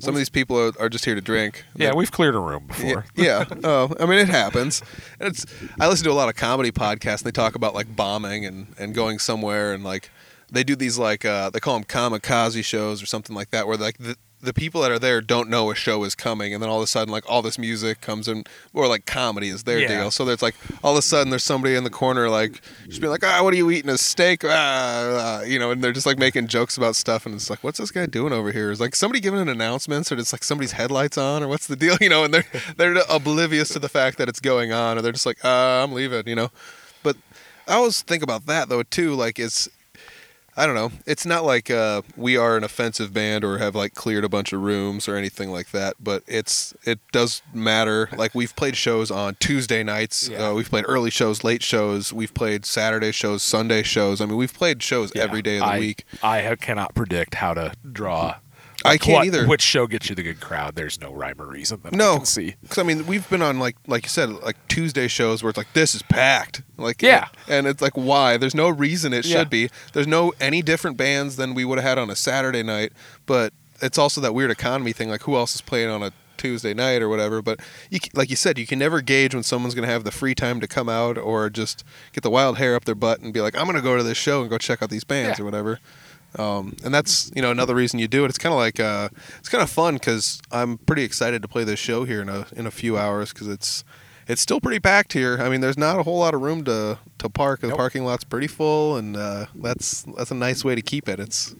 some 0.00 0.14
of 0.14 0.18
these 0.18 0.28
people 0.28 0.58
are, 0.58 0.72
are 0.80 0.88
just 0.88 1.04
here 1.04 1.14
to 1.14 1.20
drink. 1.20 1.64
Yeah, 1.76 1.92
we've 1.94 2.10
cleared 2.12 2.34
a 2.34 2.40
room 2.40 2.68
Yeah, 2.68 2.74
before. 2.76 3.04
yeah. 3.16 3.44
Oh, 3.64 3.94
I 4.00 4.06
mean, 4.06 4.18
it 4.18 4.28
happens. 4.28 4.82
And 5.20 5.28
it's. 5.28 5.46
I 5.80 5.88
listen 5.88 6.04
to 6.04 6.10
a 6.10 6.14
lot 6.14 6.28
of 6.28 6.34
comedy 6.36 6.70
podcasts, 6.72 7.18
and 7.22 7.26
they 7.26 7.30
talk 7.32 7.54
about 7.54 7.74
like 7.74 7.94
bombing 7.96 8.44
and 8.46 8.74
and 8.78 8.94
going 8.94 9.18
somewhere, 9.18 9.72
and 9.72 9.82
like 9.84 10.10
they 10.50 10.64
do 10.64 10.74
these 10.76 10.98
like 10.98 11.24
uh, 11.24 11.50
they 11.50 11.60
call 11.60 11.74
them 11.74 11.84
kamikaze 11.84 12.64
shows 12.64 13.02
or 13.02 13.06
something 13.06 13.34
like 13.34 13.50
that, 13.50 13.66
where 13.66 13.76
like 13.76 13.98
the 13.98 14.16
the 14.40 14.52
people 14.52 14.82
that 14.82 14.90
are 14.92 14.98
there 15.00 15.20
don't 15.20 15.48
know 15.50 15.70
a 15.70 15.74
show 15.74 16.04
is 16.04 16.14
coming, 16.14 16.54
and 16.54 16.62
then 16.62 16.70
all 16.70 16.78
of 16.78 16.84
a 16.84 16.86
sudden 16.86 17.10
like 17.10 17.28
all 17.28 17.42
this 17.42 17.58
music 17.58 18.00
comes 18.00 18.28
in, 18.28 18.44
or 18.72 18.86
like 18.86 19.04
comedy 19.04 19.48
is 19.48 19.64
their 19.64 19.80
Yeah. 19.80 19.88
deal. 19.88 20.10
So 20.12 20.24
there's 20.24 20.42
like 20.42 20.54
all 20.84 20.92
of 20.92 20.98
a 20.98 21.02
sudden 21.02 21.30
there's 21.30 21.42
somebody 21.44 21.74
in 21.74 21.82
the 21.84 21.90
corner 21.90 22.28
like 22.30 22.60
just 22.86 23.00
being 23.00 23.10
like, 23.10 23.24
ah, 23.24 23.42
what 23.42 23.52
are 23.52 23.56
you 23.56 23.70
eating? 23.70 23.90
A 23.90 23.98
steak? 23.98 24.44
Ah, 24.44 24.48
ah," 24.50 25.42
you 25.42 25.58
know, 25.58 25.70
and 25.72 25.82
they're 25.82 25.92
just 25.92 26.06
like 26.06 26.18
making 26.18 26.46
jokes 26.46 26.76
about 26.76 26.94
stuff, 26.96 27.26
and 27.26 27.34
it's 27.34 27.50
like, 27.50 27.64
what's 27.64 27.78
this 27.78 27.90
guy 27.90 28.06
doing 28.06 28.32
over 28.32 28.52
here? 28.52 28.70
Is 28.70 28.80
like 28.80 28.94
somebody 28.94 29.20
giving 29.20 29.40
an 29.40 29.48
announcement, 29.48 30.10
or 30.12 30.16
it's 30.18 30.32
like 30.32 30.44
somebody's 30.44 30.72
headlights 30.72 31.18
on, 31.18 31.42
or 31.42 31.48
what's 31.48 31.66
the 31.66 31.76
deal? 31.76 31.96
You 32.00 32.08
know, 32.08 32.22
and 32.24 32.32
they're 32.32 32.44
they're 32.76 32.96
oblivious 33.10 33.70
to 33.70 33.78
the 33.80 33.88
fact 33.88 34.18
that 34.18 34.28
it's 34.28 34.40
going 34.40 34.72
on, 34.72 34.98
or 34.98 35.02
they're 35.02 35.12
just 35.12 35.26
like, 35.26 35.44
uh, 35.44 35.82
I'm 35.82 35.92
leaving, 35.92 36.28
you 36.28 36.36
know. 36.36 36.50
But 37.02 37.16
I 37.66 37.74
always 37.74 38.02
think 38.02 38.22
about 38.22 38.46
that 38.46 38.68
though 38.68 38.82
too. 38.84 39.14
Like 39.14 39.38
it's, 39.38 39.68
I 40.58 40.66
don't 40.66 40.74
know. 40.74 40.90
It's 41.06 41.24
not 41.24 41.44
like 41.44 41.70
uh, 41.70 42.02
we 42.16 42.36
are 42.36 42.56
an 42.56 42.64
offensive 42.64 43.14
band 43.14 43.44
or 43.44 43.58
have 43.58 43.76
like 43.76 43.94
cleared 43.94 44.24
a 44.24 44.28
bunch 44.28 44.52
of 44.52 44.60
rooms 44.60 45.06
or 45.08 45.14
anything 45.14 45.50
like 45.52 45.70
that. 45.70 45.94
But 46.00 46.24
it's 46.26 46.74
it 46.84 46.98
does 47.12 47.42
matter. 47.54 48.08
Like 48.16 48.34
we've 48.34 48.54
played 48.56 48.76
shows 48.76 49.10
on 49.12 49.36
Tuesday 49.36 49.84
nights. 49.84 50.28
Yeah. 50.28 50.48
Uh, 50.48 50.54
we've 50.54 50.68
played 50.68 50.84
early 50.88 51.10
shows, 51.10 51.44
late 51.44 51.62
shows. 51.62 52.12
We've 52.12 52.34
played 52.34 52.66
Saturday 52.66 53.12
shows, 53.12 53.44
Sunday 53.44 53.84
shows. 53.84 54.20
I 54.20 54.26
mean, 54.26 54.36
we've 54.36 54.52
played 54.52 54.82
shows 54.82 55.12
Yeah. 55.14 55.22
every 55.22 55.42
day 55.42 55.58
of 55.58 55.60
the 55.60 55.66
I, 55.66 55.78
week. 55.78 56.04
I 56.24 56.56
cannot 56.56 56.92
predict 56.92 57.36
how 57.36 57.54
to 57.54 57.72
draw. 57.92 58.36
I 58.84 58.96
can't 58.96 59.14
what- 59.18 59.26
either. 59.26 59.46
Which 59.46 59.62
show 59.62 59.86
gets 59.86 60.08
you 60.08 60.14
the 60.14 60.22
good 60.22 60.40
crowd? 60.40 60.74
There's 60.76 61.00
no 61.00 61.12
rhyme 61.12 61.40
or 61.40 61.46
reason 61.46 61.80
that 61.82 61.94
I 61.94 61.96
No, 61.96 62.16
can 62.18 62.26
see. 62.26 62.54
because 62.62 62.78
I 62.78 62.82
mean, 62.84 63.06
we've 63.06 63.28
been 63.28 63.42
on 63.42 63.58
like 63.58 63.76
like 63.86 64.04
you 64.04 64.08
said, 64.08 64.30
like 64.30 64.56
Tuesday 64.68 65.08
shows 65.08 65.42
where 65.42 65.50
it's 65.50 65.56
like 65.58 65.72
this 65.72 65.94
is 65.94 66.02
packed, 66.02 66.62
like 66.76 67.02
Yeah. 67.02 67.28
and 67.48 67.66
it's 67.66 67.82
like 67.82 67.94
why? 67.94 68.36
There's 68.36 68.54
no 68.54 68.68
reason 68.68 69.12
it 69.12 69.26
Yeah. 69.26 69.38
should 69.40 69.50
be. 69.50 69.68
There's 69.92 70.06
no 70.06 70.32
any 70.40 70.62
different 70.62 70.96
bands 70.96 71.36
than 71.36 71.54
we 71.54 71.64
would 71.64 71.78
have 71.78 71.88
had 71.88 71.98
on 71.98 72.08
a 72.10 72.16
Saturday 72.16 72.62
night, 72.62 72.92
but 73.26 73.52
it's 73.80 73.98
also 73.98 74.20
that 74.20 74.34
weird 74.34 74.50
economy 74.50 74.92
thing. 74.92 75.08
Like 75.08 75.22
who 75.22 75.36
else 75.36 75.54
is 75.54 75.60
playing 75.60 75.88
on 75.90 76.02
a 76.02 76.12
Tuesday 76.36 76.72
night 76.72 77.02
or 77.02 77.08
whatever? 77.08 77.42
But 77.42 77.58
you, 77.90 77.98
like 78.14 78.30
you 78.30 78.36
said, 78.36 78.58
you 78.58 78.66
can 78.66 78.78
never 78.78 79.00
gauge 79.00 79.34
when 79.34 79.42
someone's 79.42 79.74
going 79.74 79.86
to 79.86 79.92
have 79.92 80.04
the 80.04 80.12
free 80.12 80.36
time 80.36 80.60
to 80.60 80.68
come 80.68 80.88
out 80.88 81.18
or 81.18 81.50
just 81.50 81.82
get 82.12 82.22
the 82.22 82.30
wild 82.30 82.58
hair 82.58 82.76
up 82.76 82.84
their 82.84 82.94
butt 82.94 83.18
and 83.20 83.32
be 83.34 83.40
like, 83.40 83.56
I'm 83.56 83.64
going 83.64 83.74
to 83.76 83.82
go 83.82 83.96
to 83.96 84.04
this 84.04 84.18
show 84.18 84.40
and 84.40 84.48
go 84.48 84.56
check 84.56 84.80
out 84.82 84.88
these 84.90 85.02
bands 85.04 85.38
Yeah. 85.38 85.42
or 85.42 85.44
whatever. 85.46 85.80
Um, 86.36 86.76
and 86.84 86.92
that's 86.92 87.30
you 87.34 87.40
know 87.42 87.50
another 87.50 87.74
reason 87.74 87.98
you 87.98 88.08
do 88.08 88.24
it. 88.24 88.28
It's 88.28 88.38
kind 88.38 88.52
of 88.52 88.58
like 88.58 88.78
uh, 88.80 89.08
it's 89.38 89.48
kind 89.48 89.62
of 89.62 89.70
fun 89.70 89.94
because 89.94 90.40
I'm 90.52 90.78
pretty 90.78 91.02
excited 91.02 91.42
to 91.42 91.48
play 91.48 91.64
this 91.64 91.78
show 91.78 92.04
here 92.04 92.20
in 92.20 92.28
a 92.28 92.46
in 92.54 92.66
a 92.66 92.70
few 92.70 92.98
hours 92.98 93.32
because 93.32 93.48
it's 93.48 93.82
it's 94.26 94.42
still 94.42 94.60
pretty 94.60 94.78
packed 94.78 95.14
here. 95.14 95.38
I 95.40 95.48
mean, 95.48 95.62
there's 95.62 95.78
not 95.78 95.98
a 95.98 96.02
whole 96.02 96.18
lot 96.18 96.34
of 96.34 96.42
room 96.42 96.64
to 96.64 96.98
to 97.18 97.28
park. 97.30 97.60
The 97.62 97.68
Nope. 97.68 97.78
parking 97.78 98.04
lot's 98.04 98.24
pretty 98.24 98.46
full, 98.46 98.96
and 98.96 99.16
uh, 99.16 99.46
that's 99.54 100.02
that's 100.16 100.30
a 100.30 100.34
nice 100.34 100.64
way 100.64 100.74
to 100.74 100.82
keep 100.82 101.08
it. 101.08 101.18
It's 101.18 101.54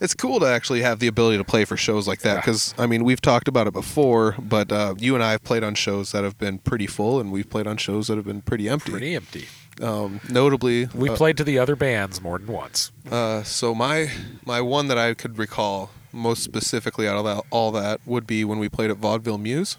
it's 0.00 0.14
cool 0.14 0.40
to 0.40 0.46
actually 0.46 0.82
have 0.82 0.98
the 0.98 1.06
ability 1.06 1.38
to 1.38 1.44
play 1.44 1.64
for 1.64 1.76
shows 1.76 2.08
like 2.08 2.22
that 2.22 2.34
Yeah. 2.34 2.40
because 2.40 2.74
I 2.76 2.86
mean 2.86 3.04
we've 3.04 3.20
talked 3.20 3.46
about 3.46 3.68
it 3.68 3.72
before, 3.72 4.34
but 4.36 4.72
uh, 4.72 4.96
you 4.98 5.14
and 5.14 5.22
I 5.22 5.30
have 5.30 5.44
played 5.44 5.62
on 5.62 5.76
shows 5.76 6.10
that 6.10 6.24
have 6.24 6.36
been 6.38 6.58
pretty 6.58 6.88
full, 6.88 7.20
and 7.20 7.30
we've 7.30 7.48
played 7.48 7.68
on 7.68 7.76
shows 7.76 8.08
that 8.08 8.16
have 8.16 8.26
been 8.26 8.42
pretty 8.42 8.68
empty. 8.68 8.90
Pretty 8.90 9.14
empty. 9.14 9.46
Um, 9.80 10.20
notably, 10.28 10.86
We 10.94 11.08
uh, 11.08 11.16
played 11.16 11.36
to 11.38 11.44
the 11.44 11.58
other 11.58 11.74
bands 11.76 12.20
more 12.20 12.38
than 12.38 12.48
once. 12.48 12.92
uh, 13.10 13.42
so 13.42 13.74
my 13.74 14.10
my 14.44 14.60
one 14.60 14.88
that 14.88 14.98
I 14.98 15.14
could 15.14 15.38
recall 15.38 15.90
most 16.12 16.42
specifically 16.42 17.08
out 17.08 17.16
of 17.16 17.24
that, 17.24 17.42
all 17.50 17.72
that 17.72 18.00
would 18.04 18.26
be 18.26 18.44
when 18.44 18.58
we 18.58 18.68
played 18.68 18.90
at 18.90 18.98
Vaudeville 18.98 19.38
Mews. 19.38 19.78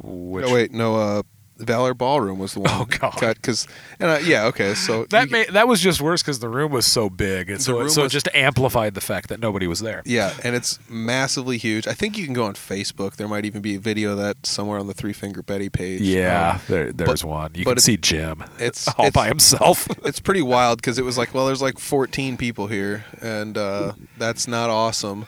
Which 0.00 0.46
no, 0.46 0.54
wait, 0.54 0.72
no, 0.72 0.96
uh, 0.96 1.22
Val 1.58 1.86
Air 1.86 1.94
Ballroom 1.94 2.38
was 2.38 2.54
the 2.54 2.60
one. 2.60 2.70
Oh, 2.72 2.84
God. 2.88 3.34
Because 3.34 3.66
and 4.00 4.10
uh, 4.10 4.18
yeah, 4.24 4.44
okay, 4.46 4.74
so 4.74 5.04
that 5.06 5.30
made, 5.30 5.48
that 5.50 5.66
was 5.66 5.80
just 5.80 6.00
worse 6.00 6.22
because 6.22 6.38
the 6.38 6.48
room 6.48 6.70
was 6.72 6.86
so 6.86 7.10
big, 7.10 7.50
and 7.50 7.60
so 7.60 7.80
it, 7.80 7.90
so 7.90 8.02
was- 8.02 8.12
it 8.12 8.14
just 8.14 8.28
amplified 8.34 8.94
the 8.94 9.00
fact 9.00 9.28
that 9.28 9.40
nobody 9.40 9.66
was 9.66 9.80
there. 9.80 10.02
yeah, 10.06 10.34
and 10.44 10.54
it's 10.54 10.78
massively 10.88 11.58
huge. 11.58 11.86
I 11.86 11.94
think 11.94 12.16
you 12.16 12.24
can 12.24 12.34
go 12.34 12.44
on 12.44 12.54
Facebook. 12.54 13.16
There 13.16 13.28
might 13.28 13.44
even 13.44 13.60
be 13.60 13.74
a 13.74 13.80
video 13.80 14.12
of 14.12 14.18
that 14.18 14.46
somewhere 14.46 14.78
on 14.78 14.86
the 14.86 14.94
Three 14.94 15.12
Finger 15.12 15.42
Betty 15.42 15.68
page. 15.68 16.00
Yeah, 16.00 16.54
Um, 16.54 16.60
there, 16.68 16.92
there's 16.92 17.24
one. 17.24 17.52
You 17.54 17.64
but 17.64 17.74
can 17.74 17.80
see 17.82 17.96
Jim. 17.96 18.42
it's- 18.58 18.86
all 18.88 19.06
it's- 19.06 19.12
by 19.12 19.26
himself. 19.28 19.88
it's 20.04 20.20
pretty 20.20 20.42
wild 20.42 20.78
because 20.78 20.98
it 20.98 21.04
was 21.04 21.18
like, 21.18 21.34
well, 21.34 21.46
there's 21.46 21.62
like 21.62 21.78
14 21.78 22.36
people 22.36 22.68
here, 22.68 23.04
and 23.20 23.58
uh, 23.58 23.92
that's 24.16 24.46
not 24.46 24.70
awesome. 24.70 25.26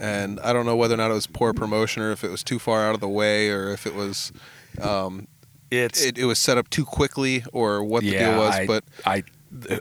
And 0.00 0.38
I 0.40 0.52
don't 0.52 0.64
know 0.66 0.76
whether 0.76 0.94
or 0.94 0.98
not 0.98 1.10
it 1.10 1.14
was 1.14 1.26
poor 1.26 1.52
promotion 1.52 2.02
or 2.02 2.12
if 2.12 2.22
it 2.22 2.30
was 2.30 2.44
too 2.44 2.58
far 2.60 2.86
out 2.88 2.94
of 2.94 3.00
the 3.00 3.08
way 3.08 3.50
or 3.50 3.72
if 3.72 3.84
it 3.86 3.94
was 3.96 4.30
um, 4.80 5.26
it's 5.70 6.04
it, 6.04 6.18
it 6.18 6.24
was 6.24 6.38
set 6.38 6.58
up 6.58 6.70
too 6.70 6.84
quickly 6.84 7.44
or 7.52 7.84
what 7.84 8.02
the 8.02 8.10
yeah, 8.10 8.30
deal 8.30 8.38
was. 8.38 8.54
I, 8.54 8.66
but 8.66 8.84
I 9.04 9.24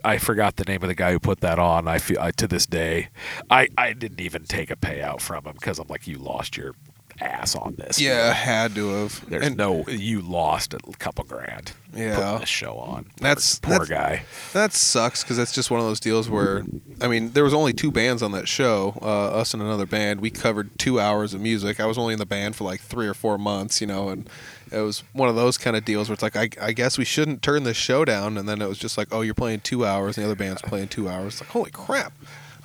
I 0.03 0.17
forgot 0.17 0.55
the 0.55 0.63
name 0.63 0.81
of 0.81 0.87
the 0.87 0.95
guy 0.95 1.11
who 1.11 1.19
put 1.19 1.41
that 1.41 1.59
on. 1.59 1.87
I 1.87 1.97
feel 1.99 2.19
I, 2.19 2.31
to 2.31 2.47
this 2.47 2.65
day, 2.65 3.09
I 3.49 3.67
I 3.77 3.93
didn't 3.93 4.21
even 4.21 4.43
take 4.43 4.71
a 4.71 4.75
payout 4.75 5.21
from 5.21 5.45
him 5.45 5.53
because 5.53 5.79
I'm 5.79 5.87
like, 5.87 6.07
you 6.07 6.17
lost 6.17 6.57
your 6.57 6.73
ass 7.19 7.55
on 7.55 7.75
this. 7.77 7.99
yeah, 7.99 8.31
had 8.33 8.75
to 8.75 8.87
have. 8.89 9.29
There's 9.29 9.45
and 9.47 9.57
no 9.57 9.85
you 9.87 10.21
lost 10.21 10.73
a 10.73 10.79
couple 10.99 11.23
grand. 11.25 11.71
Yeah. 11.95 12.15
putting 12.15 12.39
this 12.41 12.49
show 12.49 12.73
on. 12.75 13.07
That's- 13.19 13.59
poor 13.59 13.79
that's- 13.79 13.89
guy. 13.89 14.23
that 14.53 14.73
sucks 14.73 15.23
because 15.23 15.37
that's 15.37 15.51
just 15.51 15.71
one 15.71 15.79
of 15.79 15.85
those 15.85 15.99
deals 15.99 16.29
where 16.29 16.63
I 17.01 17.07
mean 17.07 17.31
there 17.31 17.43
was 17.43 17.53
only 17.53 17.73
two 17.73 17.91
bands 17.91 18.21
on 18.21 18.31
that 18.33 18.47
show, 18.47 18.97
uh, 19.01 19.29
us 19.29 19.53
and 19.53 19.63
another 19.63 19.85
band. 19.85 20.21
We 20.21 20.29
covered 20.29 20.77
two 20.77 20.99
hours 20.99 21.33
of 21.33 21.41
music. 21.41 21.79
I 21.79 21.85
was 21.85 21.97
only 21.97 22.13
in 22.13 22.19
the 22.19 22.25
band 22.25 22.55
for 22.55 22.65
like 22.65 22.81
three 22.81 23.07
or 23.07 23.13
four 23.13 23.37
months, 23.37 23.81
you 23.81 23.87
know, 23.87 24.09
and 24.09 24.29
it 24.71 24.81
was 24.81 25.03
one 25.13 25.29
of 25.29 25.35
those 25.35 25.57
kind 25.57 25.75
of 25.77 25.85
deals 25.85 26.09
where 26.09 26.13
it's 26.13 26.21
like 26.23 26.35
I, 26.35 26.49
I 26.61 26.73
guess 26.73 26.97
we 26.97 27.05
shouldn't 27.05 27.41
turn 27.41 27.63
this 27.63 27.77
show 27.77 28.05
down. 28.05 28.37
And 28.37 28.47
then 28.47 28.61
it 28.61 28.67
was 28.67 28.77
just 28.77 28.97
like, 28.97 29.07
oh, 29.11 29.21
you're 29.21 29.33
playing 29.33 29.61
two 29.61 29.85
hours, 29.85 30.17
and 30.17 30.23
the 30.25 30.29
other 30.29 30.35
band's 30.35 30.61
playing 30.61 30.89
two 30.89 31.07
hours. 31.09 31.33
It's 31.35 31.41
like 31.41 31.49
holy 31.49 31.71
crap! 31.71 32.13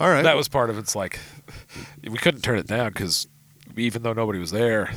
All 0.00 0.08
right, 0.10 0.22
That 0.22 0.36
was 0.36 0.48
part 0.48 0.68
of 0.68 0.78
it's 0.78 0.96
like 0.96 1.20
we 2.02 2.18
couldn't 2.18 2.40
turn 2.42 2.58
it 2.58 2.66
down 2.66 2.88
because 2.88 3.28
even 3.76 4.02
though 4.02 4.12
nobody 4.12 4.38
was 4.38 4.50
there, 4.50 4.90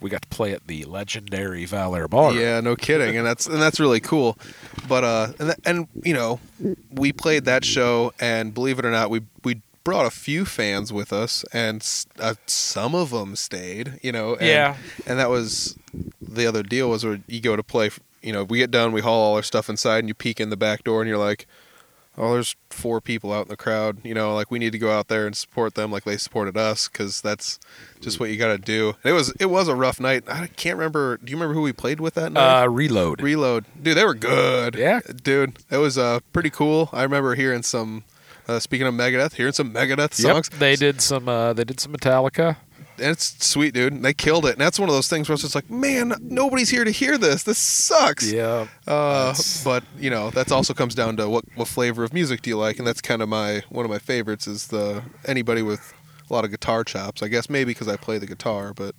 we 0.00 0.10
got 0.10 0.22
to 0.22 0.28
play 0.28 0.52
at 0.52 0.66
the 0.66 0.84
legendary 0.84 1.64
Val 1.64 1.94
Air 1.94 2.08
Bar. 2.08 2.32
Yeah, 2.32 2.60
no 2.60 2.74
kidding, 2.76 3.16
and 3.16 3.26
that's 3.26 3.46
and 3.46 3.60
that's 3.62 3.78
really 3.78 4.00
cool. 4.00 4.36
But 4.88 5.04
uh, 5.04 5.32
and, 5.38 5.54
and 5.64 5.88
you 6.02 6.14
know, 6.14 6.40
we 6.90 7.12
played 7.12 7.44
that 7.44 7.64
show, 7.64 8.12
and 8.20 8.52
believe 8.54 8.78
it 8.78 8.84
or 8.84 8.90
not, 8.90 9.10
we 9.10 9.22
we 9.44 9.60
brought 9.84 10.06
a 10.06 10.10
few 10.10 10.44
fans 10.44 10.92
with 10.92 11.12
us, 11.12 11.44
and 11.52 11.84
uh, 12.18 12.34
some 12.46 12.94
of 12.94 13.10
them 13.10 13.34
stayed. 13.36 13.98
You 14.02 14.12
know, 14.12 14.34
and, 14.34 14.46
Yeah. 14.46 14.76
and 15.06 15.18
that 15.18 15.30
was 15.30 15.76
the 16.20 16.46
other 16.46 16.62
deal 16.62 16.88
was 16.90 17.04
where 17.04 17.20
you 17.26 17.40
go 17.40 17.56
to 17.56 17.62
play 17.62 17.86
f- 17.86 18.00
you 18.22 18.32
know, 18.32 18.44
we 18.44 18.58
get 18.58 18.70
done, 18.70 18.92
we 18.92 19.00
haul 19.00 19.20
all 19.20 19.34
our 19.36 19.42
stuff 19.42 19.68
inside, 19.68 19.98
and 19.98 20.08
you 20.08 20.14
peek 20.14 20.40
in 20.40 20.50
the 20.50 20.56
back 20.56 20.84
door, 20.84 21.00
and 21.02 21.08
you're 21.08 21.18
like, 21.18 21.46
oh, 22.22 22.34
there's 22.34 22.54
four 22.70 23.00
people 23.00 23.32
out 23.32 23.42
in 23.42 23.48
the 23.48 23.56
crowd. 23.56 23.98
You 24.04 24.14
know, 24.14 24.34
like 24.34 24.50
we 24.50 24.58
need 24.58 24.70
to 24.72 24.78
go 24.78 24.90
out 24.92 25.08
there 25.08 25.26
and 25.26 25.36
support 25.36 25.74
them, 25.74 25.90
like 25.90 26.04
they 26.04 26.16
supported 26.16 26.56
us, 26.56 26.88
because 26.88 27.20
that's 27.20 27.58
just 28.00 28.20
what 28.20 28.30
you 28.30 28.36
got 28.36 28.48
to 28.48 28.58
do. 28.58 28.94
And 29.02 29.10
it 29.10 29.14
was 29.14 29.30
it 29.40 29.46
was 29.46 29.68
a 29.68 29.74
rough 29.74 29.98
night. 30.00 30.24
I 30.28 30.46
can't 30.46 30.78
remember. 30.78 31.18
Do 31.18 31.30
you 31.30 31.36
remember 31.36 31.54
who 31.54 31.62
we 31.62 31.72
played 31.72 32.00
with 32.00 32.14
that 32.14 32.32
night? 32.32 32.62
Uh, 32.62 32.68
reload. 32.68 33.20
Reload, 33.20 33.64
dude, 33.82 33.96
they 33.96 34.04
were 34.04 34.14
good. 34.14 34.74
Yeah. 34.76 35.00
dude, 35.22 35.58
it 35.70 35.78
was 35.78 35.98
uh 35.98 36.20
pretty 36.32 36.50
cool. 36.50 36.88
I 36.92 37.02
remember 37.02 37.34
hearing 37.34 37.62
some. 37.62 38.04
Uh, 38.48 38.58
speaking 38.58 38.88
of 38.88 38.94
Megadeth, 38.94 39.34
hearing 39.34 39.52
some 39.52 39.72
Megadeth 39.72 40.18
Yep, 40.22 40.34
songs. 40.34 40.48
they 40.48 40.74
did 40.74 41.00
some. 41.00 41.28
Uh, 41.28 41.52
they 41.52 41.62
did 41.64 41.78
some 41.78 41.92
Metallica. 41.92 42.56
And 42.98 43.08
it's 43.10 43.44
sweet, 43.46 43.74
dude. 43.74 44.02
They 44.02 44.14
killed 44.14 44.46
it. 44.46 44.52
And 44.52 44.60
that's 44.60 44.78
one 44.78 44.88
of 44.88 44.94
those 44.94 45.08
things 45.08 45.28
where 45.28 45.34
it's 45.34 45.42
just 45.42 45.54
like, 45.54 45.70
man, 45.70 46.14
nobody's 46.20 46.68
here 46.70 46.84
to 46.84 46.90
hear 46.90 47.18
this. 47.18 47.42
This 47.42 47.58
sucks. 47.58 48.30
Yeah. 48.30 48.66
Uh, 48.86 49.34
but 49.64 49.84
you 49.98 50.10
know, 50.10 50.30
that's 50.30 50.52
also 50.52 50.74
comes 50.74 50.94
down 50.94 51.16
to 51.18 51.28
what 51.28 51.44
what 51.54 51.68
flavor 51.68 52.04
of 52.04 52.12
music 52.12 52.42
do 52.42 52.50
you 52.50 52.58
like, 52.58 52.78
and 52.78 52.86
that's 52.86 53.00
kind 53.00 53.22
of 53.22 53.28
my 53.28 53.62
one 53.68 53.84
of 53.84 53.90
my 53.90 53.98
favorites 53.98 54.46
is 54.46 54.68
the 54.68 55.02
anybody 55.26 55.62
with 55.62 55.92
a 56.28 56.32
lot 56.32 56.44
of 56.44 56.50
guitar 56.50 56.84
chops. 56.84 57.22
I 57.22 57.28
guess 57.28 57.48
maybe 57.50 57.70
because 57.70 57.88
I 57.88 57.96
play 57.96 58.18
the 58.18 58.26
guitar, 58.26 58.72
but 58.72 58.94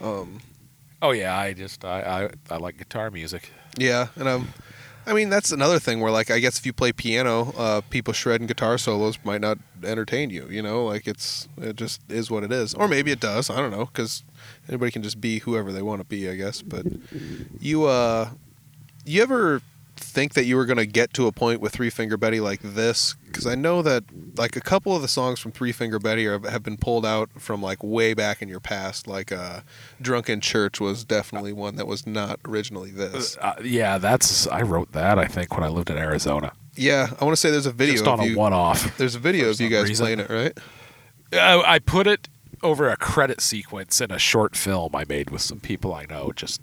um, 0.00 0.40
Oh 1.02 1.10
yeah, 1.10 1.36
I 1.38 1.52
just 1.52 1.84
I, 1.84 2.30
I 2.50 2.54
I 2.54 2.56
like 2.58 2.78
guitar 2.78 3.10
music. 3.10 3.50
yeah, 3.78 4.08
and 4.16 4.26
um, 4.28 4.48
I 5.06 5.12
mean 5.12 5.28
that's 5.28 5.52
another 5.52 5.78
thing 5.78 6.00
where 6.00 6.10
like 6.10 6.30
I 6.30 6.38
guess 6.38 6.58
if 6.58 6.66
you 6.66 6.72
play 6.72 6.92
piano, 6.92 7.52
uh, 7.56 7.80
people 7.90 8.12
shredding 8.12 8.46
guitar 8.46 8.78
solos 8.78 9.18
might 9.24 9.40
not 9.40 9.58
entertain 9.82 10.30
you. 10.30 10.48
You 10.48 10.62
know, 10.62 10.84
like 10.84 11.06
it's 11.06 11.48
it 11.58 11.76
just 11.76 12.00
is 12.10 12.30
what 12.30 12.42
it 12.44 12.52
is, 12.52 12.74
or 12.74 12.88
maybe 12.88 13.10
it 13.10 13.20
does. 13.20 13.50
I 13.50 13.56
don't 13.56 13.70
know 13.70 13.86
because 13.86 14.22
anybody 14.68 14.90
can 14.90 15.02
just 15.02 15.20
be 15.20 15.40
whoever 15.40 15.72
they 15.72 15.82
want 15.82 16.00
to 16.00 16.06
be, 16.06 16.28
I 16.28 16.36
guess. 16.36 16.62
But 16.62 16.86
you 17.60 17.84
uh, 17.84 18.30
you 19.04 19.22
ever 19.22 19.60
think 19.96 20.34
that 20.34 20.44
you 20.44 20.56
were 20.56 20.64
gonna 20.66 20.86
get 20.86 21.12
to 21.14 21.26
a 21.26 21.32
point 21.32 21.60
with 21.60 21.72
Three 21.72 21.90
Finger 21.90 22.16
Betty 22.16 22.40
like 22.40 22.60
this? 22.62 23.14
Because 23.34 23.48
I 23.48 23.56
know 23.56 23.82
that 23.82 24.04
like 24.36 24.54
a 24.54 24.60
couple 24.60 24.94
of 24.94 25.02
the 25.02 25.08
songs 25.08 25.40
from 25.40 25.50
Three 25.50 25.72
Finger 25.72 25.98
Betty 25.98 26.24
are, 26.28 26.38
have 26.48 26.62
been 26.62 26.76
pulled 26.76 27.04
out 27.04 27.28
from 27.36 27.60
like 27.60 27.82
way 27.82 28.14
back 28.14 28.40
in 28.40 28.48
your 28.48 28.60
past. 28.60 29.08
Like 29.08 29.32
uh, 29.32 29.62
Drunken 30.00 30.40
Church 30.40 30.80
was 30.80 31.04
definitely 31.04 31.52
one 31.52 31.74
that 31.74 31.88
was 31.88 32.06
not 32.06 32.38
originally 32.46 32.92
this. 32.92 33.36
Uh, 33.38 33.54
yeah, 33.64 33.98
that's 33.98 34.46
I 34.46 34.62
wrote 34.62 34.92
that 34.92 35.18
I 35.18 35.26
think 35.26 35.52
when 35.56 35.64
I 35.64 35.68
lived 35.68 35.90
in 35.90 35.98
Arizona. 35.98 36.52
Yeah, 36.76 37.08
I 37.20 37.24
want 37.24 37.32
to 37.32 37.40
say 37.40 37.50
there's 37.50 37.66
a 37.66 37.72
video 37.72 37.94
just 37.94 38.06
on 38.06 38.20
of 38.20 38.26
a 38.26 38.28
you. 38.28 38.38
one-off. 38.38 38.96
There's 38.98 39.16
a 39.16 39.20
video 39.20 39.50
of 39.50 39.60
you 39.60 39.68
guys 39.68 39.88
reason. 39.88 40.04
playing 40.04 40.20
it, 40.20 40.30
right? 40.30 40.58
I, 41.32 41.74
I 41.74 41.78
put 41.80 42.06
it 42.06 42.28
over 42.62 42.88
a 42.88 42.96
credit 42.96 43.40
sequence 43.40 44.00
in 44.00 44.12
a 44.12 44.18
short 44.18 44.54
film 44.56 44.94
I 44.94 45.04
made 45.08 45.30
with 45.30 45.42
some 45.42 45.58
people 45.58 45.92
I 45.92 46.04
know. 46.06 46.32
Just 46.34 46.60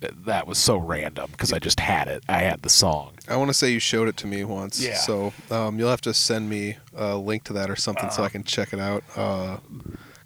that 0.00 0.46
was 0.46 0.58
so 0.58 0.76
random 0.76 1.28
because 1.32 1.52
I 1.52 1.58
just 1.58 1.80
had 1.80 2.08
it. 2.08 2.22
I 2.28 2.38
had 2.38 2.62
the 2.62 2.70
song. 2.70 3.12
I 3.28 3.36
want 3.36 3.48
to 3.50 3.54
say 3.54 3.70
you 3.70 3.78
showed 3.80 4.08
it 4.08 4.16
to 4.18 4.26
me 4.26 4.44
once. 4.44 4.80
Yeah. 4.80 4.96
So 4.96 5.32
um, 5.50 5.78
you'll 5.78 5.90
have 5.90 6.00
to 6.02 6.14
send 6.14 6.48
me 6.48 6.76
a 6.96 7.16
link 7.16 7.44
to 7.44 7.52
that 7.54 7.70
or 7.70 7.76
something 7.76 8.10
so 8.10 8.22
I 8.22 8.26
Uh-huh. 8.26 8.32
can 8.32 8.44
check 8.44 8.72
it 8.72 8.80
out. 8.80 9.02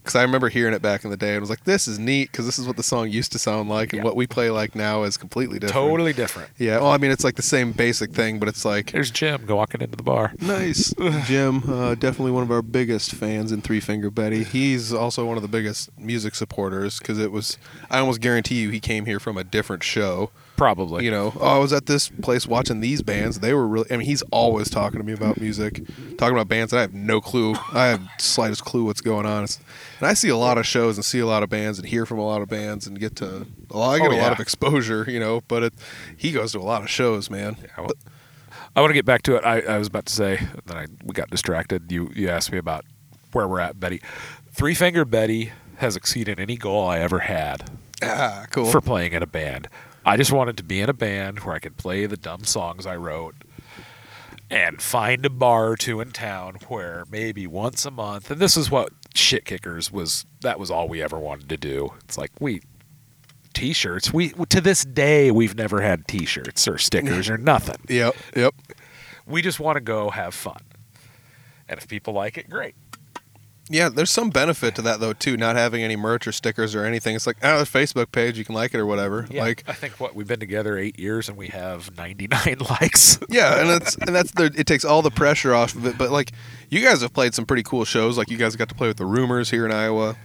Because 0.05 0.16
I 0.16 0.22
remember 0.22 0.50
hearing 0.50 0.74
it 0.74 0.82
back 0.82 1.02
in 1.05 1.11
the 1.11 1.16
day 1.16 1.32
and 1.32 1.40
was 1.40 1.48
like, 1.48 1.64
this 1.64 1.88
is 1.88 1.98
neat 1.98 2.30
because 2.30 2.44
this 2.44 2.59
is 2.59 2.66
what 2.66 2.76
the 2.76 2.82
song 2.82 3.09
used 3.09 3.32
to 3.32 3.38
sound 3.38 3.70
like, 3.70 3.94
and 3.94 4.00
Yeah. 4.00 4.05
what 4.05 4.16
we 4.16 4.26
play 4.26 4.50
like 4.50 4.74
now 4.74 5.05
is 5.05 5.16
completely 5.16 5.59
different. 5.59 5.72
Totally 5.88 6.12
different. 6.12 6.50
Yeah. 6.59 6.76
Well, 6.76 6.90
I 6.90 6.98
mean, 6.98 7.11
it's 7.11 7.24
like 7.24 7.36
the 7.36 7.42
same 7.42 7.72
basic 7.72 8.12
thing, 8.12 8.38
but 8.38 8.46
it's 8.46 8.66
like 8.66 8.92
There's 8.92 9.11
Jim 9.11 9.46
walking 9.48 9.80
into 9.80 9.96
the 9.96 10.02
bar. 10.02 10.34
Nice, 10.42 10.92
Jim. 11.24 11.62
Uh, 11.66 11.94
definitely 11.94 12.32
one 12.32 12.42
of 12.42 12.50
our 12.50 12.61
biggest 12.61 13.12
fans 13.12 13.50
in 13.50 13.62
Three 13.62 13.80
Finger 13.80 14.11
Betty. 14.11 14.44
He's 14.44 14.92
also 14.92 15.24
one 15.24 15.38
of 15.38 15.42
the 15.42 15.48
biggest 15.48 15.88
music 15.98 16.34
supporters 16.34 16.98
because 16.98 17.18
it 17.18 17.32
was. 17.32 17.57
I 17.90 17.98
almost 17.98 18.20
guarantee 18.20 18.61
you 18.61 18.68
he 18.68 18.80
came 18.80 19.07
here 19.07 19.18
from 19.18 19.38
a 19.38 19.44
different 19.44 19.82
show. 19.82 20.30
Probably. 20.57 21.05
You 21.05 21.11
know, 21.11 21.32
oh, 21.40 21.57
I 21.57 21.59
was 21.59 21.72
at 21.72 21.86
this 21.86 22.09
place 22.09 22.46
watching 22.46 22.78
these 22.80 23.02
bands. 23.02 23.40
They 23.40 23.52
were 23.55 23.66
really. 23.66 23.90
I 23.90 23.96
mean, 23.96 24.07
he's 24.07 24.22
always 24.30 24.70
talking 24.70 25.00
to 25.00 25.05
me 25.05 25.12
about 25.12 25.40
music, 25.40 25.82
talking 26.16 26.36
about 26.36 26.46
bands 26.48 26.70
that 26.70 26.78
I 26.78 26.80
have 26.82 26.94
no 26.94 27.20
clue. 27.20 27.57
I 27.72 27.86
have 27.86 28.09
slightest 28.18 28.64
clue 28.64 28.84
what's 28.84 29.00
going 29.00 29.26
on. 29.26 29.44
It's, 29.44 29.59
and 29.98 30.07
I 30.07 30.14
see 30.14 30.28
a 30.28 30.36
lot 30.36 30.57
of 30.57 30.64
shows 30.66 30.96
and 30.96 31.05
see 31.05 31.18
a 31.18 31.26
lot 31.26 31.42
of 31.42 31.50
bands 31.50 31.78
and 31.80 31.88
hear 31.88 32.07
from 32.07 32.18
a 32.20 32.24
lot 32.26 32.40
of 32.40 32.48
bands 32.48 32.86
and 32.86 32.98
get 33.00 33.16
to. 33.16 33.46
Well, 33.70 33.82
I 33.82 33.98
get 33.98 34.09
Oh, 34.09 34.12
a 34.12 34.16
yeah. 34.16 34.22
lot 34.22 34.32
of 34.32 34.38
exposure, 34.40 35.05
you 35.09 35.18
know. 35.18 35.40
But 35.48 35.62
it, 35.64 35.74
he 36.16 36.30
goes 36.30 36.52
to 36.52 36.59
a 36.59 36.61
lot 36.61 36.82
of 36.82 36.88
shows, 36.90 37.28
man. 37.30 37.57
I 37.76 37.80
wa- 37.80 37.88
I 38.76 38.80
want 38.80 38.90
to 38.90 38.94
get 38.94 39.05
back 39.05 39.22
to 39.22 39.34
it. 39.36 39.44
I, 39.44 39.61
I 39.61 39.78
was 39.78 39.88
about 39.88 40.07
to 40.07 40.12
say, 40.12 40.40
then 40.66 40.76
I 40.76 40.86
we 41.02 41.14
got 41.14 41.30
distracted. 41.30 41.90
You 41.90 42.12
you 42.14 42.28
asked 42.28 42.52
me 42.52 42.59
about 42.59 42.84
where 43.32 43.48
we're 43.48 43.61
at, 43.61 43.80
Betty. 43.80 44.00
Three 44.52 44.74
Finger 44.74 45.05
Betty 45.05 45.50
has 45.78 45.96
exceeded 45.96 46.38
any 46.38 46.57
goal 46.57 46.86
I 46.86 47.00
ever 47.00 47.18
had 47.20 47.68
Ah, 48.00 48.46
cool. 48.52 48.66
for 48.66 48.80
playing 48.80 49.12
in 49.12 49.22
a 49.22 49.26
band. 49.26 49.66
I 50.05 50.16
just 50.16 50.32
wanted 50.32 50.57
to 50.59 50.62
be 50.62 50.80
in 50.80 50.88
a 50.88 50.94
band 50.94 51.40
where 51.40 51.55
I 51.55 51.59
could 51.59 51.76
play 51.76 52.07
the 52.07 52.16
dumb 52.16 52.44
songs 52.44 52.86
I 52.86 52.96
wrote 52.96 53.34
and 54.50 54.80
find 54.80 55.24
a 55.24 55.30
bar 55.30 55.70
or 55.70 55.76
two 55.76 56.00
in 56.00 56.12
town 56.12 56.57
where 56.68 57.05
maybe 57.11 57.46
once 57.46 57.86
a 57.86 57.90
month, 57.90 58.30
and 58.30 58.40
this 58.40 58.57
is 58.57 58.70
what 58.70 58.92
Shit 59.14 59.44
Kickers 59.44 59.90
was, 59.90 60.26
that 60.42 60.59
was 60.59 60.70
all 60.70 60.88
we 60.88 61.02
ever 61.02 61.18
wanted 61.18 61.48
to 61.48 61.57
do. 61.57 61.92
It's 62.05 62.18
like, 62.18 62.30
we, 62.38 62.61
t 63.55 63.72
shirts, 63.72 64.12
we, 64.12 64.30
to 64.50 64.61
this 64.61 64.84
day, 64.84 65.30
we've 65.30 65.57
never 65.57 65.80
had 65.80 66.07
t 66.07 66.26
shirts 66.26 66.68
or 66.68 66.76
stickers 66.78 67.30
or 67.30 67.38
nothing. 67.38 67.76
Yep. 67.88 68.14
Yep. 68.36 68.55
We 69.26 69.40
just 69.40 69.59
want 69.59 69.76
to 69.76 69.80
go 69.80 70.11
have 70.11 70.34
fun. 70.34 70.61
And 71.68 71.78
if 71.78 71.88
people 71.88 72.12
like 72.12 72.36
it, 72.36 72.50
great. 72.50 72.74
Yeah, 73.70 73.88
there's 73.88 74.10
some 74.10 74.30
benefit 74.30 74.74
to 74.76 74.82
that 74.82 75.00
though 75.00 75.14
too, 75.14 75.36
not 75.36 75.56
having 75.56 75.82
any 75.82 75.96
merch 75.96 76.26
or 76.26 76.32
stickers 76.32 76.74
or 76.74 76.84
anything. 76.84 77.16
It's 77.16 77.26
like, 77.26 77.38
ah, 77.42 77.56
oh, 77.56 77.60
a 77.60 77.64
Facebook 77.64 78.12
page, 78.12 78.36
you 78.36 78.44
can 78.44 78.54
like 78.54 78.74
it 78.74 78.78
or 78.78 78.86
whatever. 78.86 79.26
Like, 79.30 79.64
I 79.66 79.72
think 79.72 79.98
what 79.98 80.14
we've 80.14 80.28
been 80.28 80.40
together 80.40 80.76
eight 80.76 80.98
years 80.98 81.28
and 81.28 81.38
we 81.38 81.48
have 81.48 81.96
99 81.96 82.56
likes. 82.70 83.18
yeah, 83.30 83.60
and 83.60 83.70
it's 83.70 83.96
and 83.96 84.14
that's 84.14 84.32
the 84.32 84.52
it 84.56 84.66
takes 84.66 84.84
all 84.84 85.00
the 85.02 85.10
pressure 85.10 85.54
off 85.54 85.74
of 85.74 85.86
it. 85.86 85.96
But 85.96 86.10
like, 86.10 86.32
you 86.68 86.82
guys 86.82 87.00
have 87.02 87.12
played 87.14 87.34
some 87.34 87.46
pretty 87.46 87.62
cool 87.62 87.84
shows. 87.84 88.18
Like, 88.18 88.30
you 88.30 88.36
guys 88.36 88.54
got 88.56 88.68
to 88.68 88.74
play 88.74 88.88
with 88.88 88.98
the 88.98 89.06
Rumors 89.06 89.50
here 89.50 89.64
in 89.64 89.72
Iowa. 89.72 90.16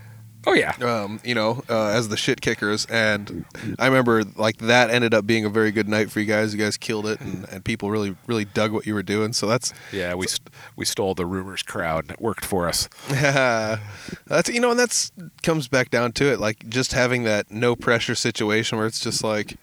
Oh 0.47 0.53
yeah. 0.53 0.71
Um, 0.81 1.19
you 1.23 1.35
know, 1.35 1.63
uh, 1.69 1.87
as 1.87 2.07
the 2.07 2.15
shit 2.15 2.39
kickers, 2.39 2.85
and 2.85 3.43
I 3.77 3.87
remember 3.87 4.23
like 4.37 4.57
that 4.59 4.89
ended 4.89 5.13
up 5.13 5.27
being 5.27 5.43
a 5.43 5.49
very 5.49 5.69
good 5.71 5.89
night 5.89 6.09
for 6.09 6.21
you 6.21 6.25
guys. 6.25 6.53
You 6.53 6.59
guys 6.59 6.77
killed 6.77 7.05
it, 7.07 7.19
and, 7.19 7.45
and 7.49 7.63
people 7.65 7.91
really 7.91 8.15
really 8.25 8.45
dug 8.45 8.71
what 8.71 8.87
you 8.87 8.93
were 8.93 9.03
doing. 9.03 9.33
So 9.33 9.47
that's 9.47 9.73
Yeah, 9.91 10.13
we 10.15 10.27
st- 10.27 10.49
we 10.77 10.85
stole 10.85 11.13
the 11.13 11.25
rumors 11.25 11.61
crowd 11.61 12.05
and 12.05 12.11
it 12.11 12.21
worked 12.21 12.45
for 12.45 12.67
us. 12.69 12.87
that's 13.09 14.49
you 14.49 14.59
know, 14.59 14.71
and 14.71 14.79
that's 14.79 15.11
comes 15.43 15.67
back 15.67 15.89
down 15.89 16.11
to 16.13 16.31
it, 16.31 16.39
like 16.39 16.67
just 16.69 16.93
having 16.93 17.23
that 17.23 17.51
no 17.51 17.75
pressure 17.75 18.15
situation 18.15 18.77
where 18.77 18.87
it's 18.87 18.99
just 19.01 19.23
like, 19.23 19.57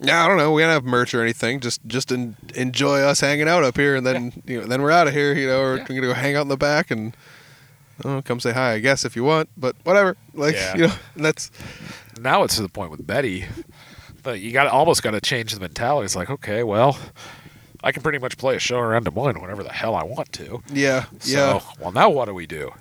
yeah, 0.00 0.24
I 0.24 0.28
don't 0.28 0.36
know, 0.36 0.52
we 0.52 0.62
don't 0.62 0.70
have 0.70 0.84
merch 0.84 1.14
or 1.14 1.22
anything, 1.22 1.60
just 1.60 1.80
just 1.86 2.12
en- 2.12 2.36
enjoy 2.54 3.00
us 3.00 3.20
hanging 3.20 3.48
out 3.48 3.64
up 3.64 3.76
here, 3.76 3.96
and 3.96 4.06
then 4.06 4.42
you 4.46 4.60
know, 4.60 4.66
then 4.66 4.82
we're 4.82 4.90
out 4.90 5.08
of 5.08 5.14
here, 5.14 5.32
you 5.32 5.46
know, 5.46 5.60
or 5.62 5.76
Yeah. 5.76 5.82
we're 5.88 5.96
gonna 5.96 6.00
go 6.02 6.14
hang 6.14 6.36
out 6.36 6.42
in 6.42 6.48
the 6.48 6.56
back 6.56 6.90
and. 6.90 7.16
Oh, 8.04 8.22
come 8.22 8.38
say 8.40 8.52
hi, 8.52 8.74
I 8.74 8.78
guess, 8.78 9.04
if 9.04 9.16
you 9.16 9.24
want, 9.24 9.48
but 9.56 9.74
whatever. 9.84 10.16
Like, 10.34 10.54
Yeah. 10.54 10.76
you 10.76 10.86
know, 10.88 10.92
that's 11.16 11.50
Now 12.20 12.42
it's 12.44 12.56
to 12.56 12.62
the 12.62 12.68
point 12.68 12.90
with 12.90 13.06
Betty 13.06 13.46
that 14.24 14.40
you 14.40 14.52
got 14.52 14.66
almost 14.66 15.02
got 15.02 15.12
to 15.12 15.20
change 15.20 15.52
the 15.54 15.60
mentality. 15.60 16.04
It's 16.04 16.16
like, 16.16 16.30
okay, 16.30 16.62
well, 16.62 16.98
I 17.82 17.92
can 17.92 18.02
pretty 18.02 18.18
much 18.18 18.36
play 18.36 18.56
a 18.56 18.58
show 18.58 18.78
around 18.78 19.04
Des 19.04 19.10
Moines 19.12 19.40
whenever 19.40 19.62
the 19.62 19.72
hell 19.72 19.94
I 19.94 20.02
want 20.04 20.32
to. 20.34 20.62
yeah, 20.72 21.04
So, 21.20 21.36
yeah, 21.38 21.60
well, 21.80 21.92
now 21.92 22.08
what 22.10 22.24
do 22.26 22.34
we 22.34 22.46
do? 22.46 22.72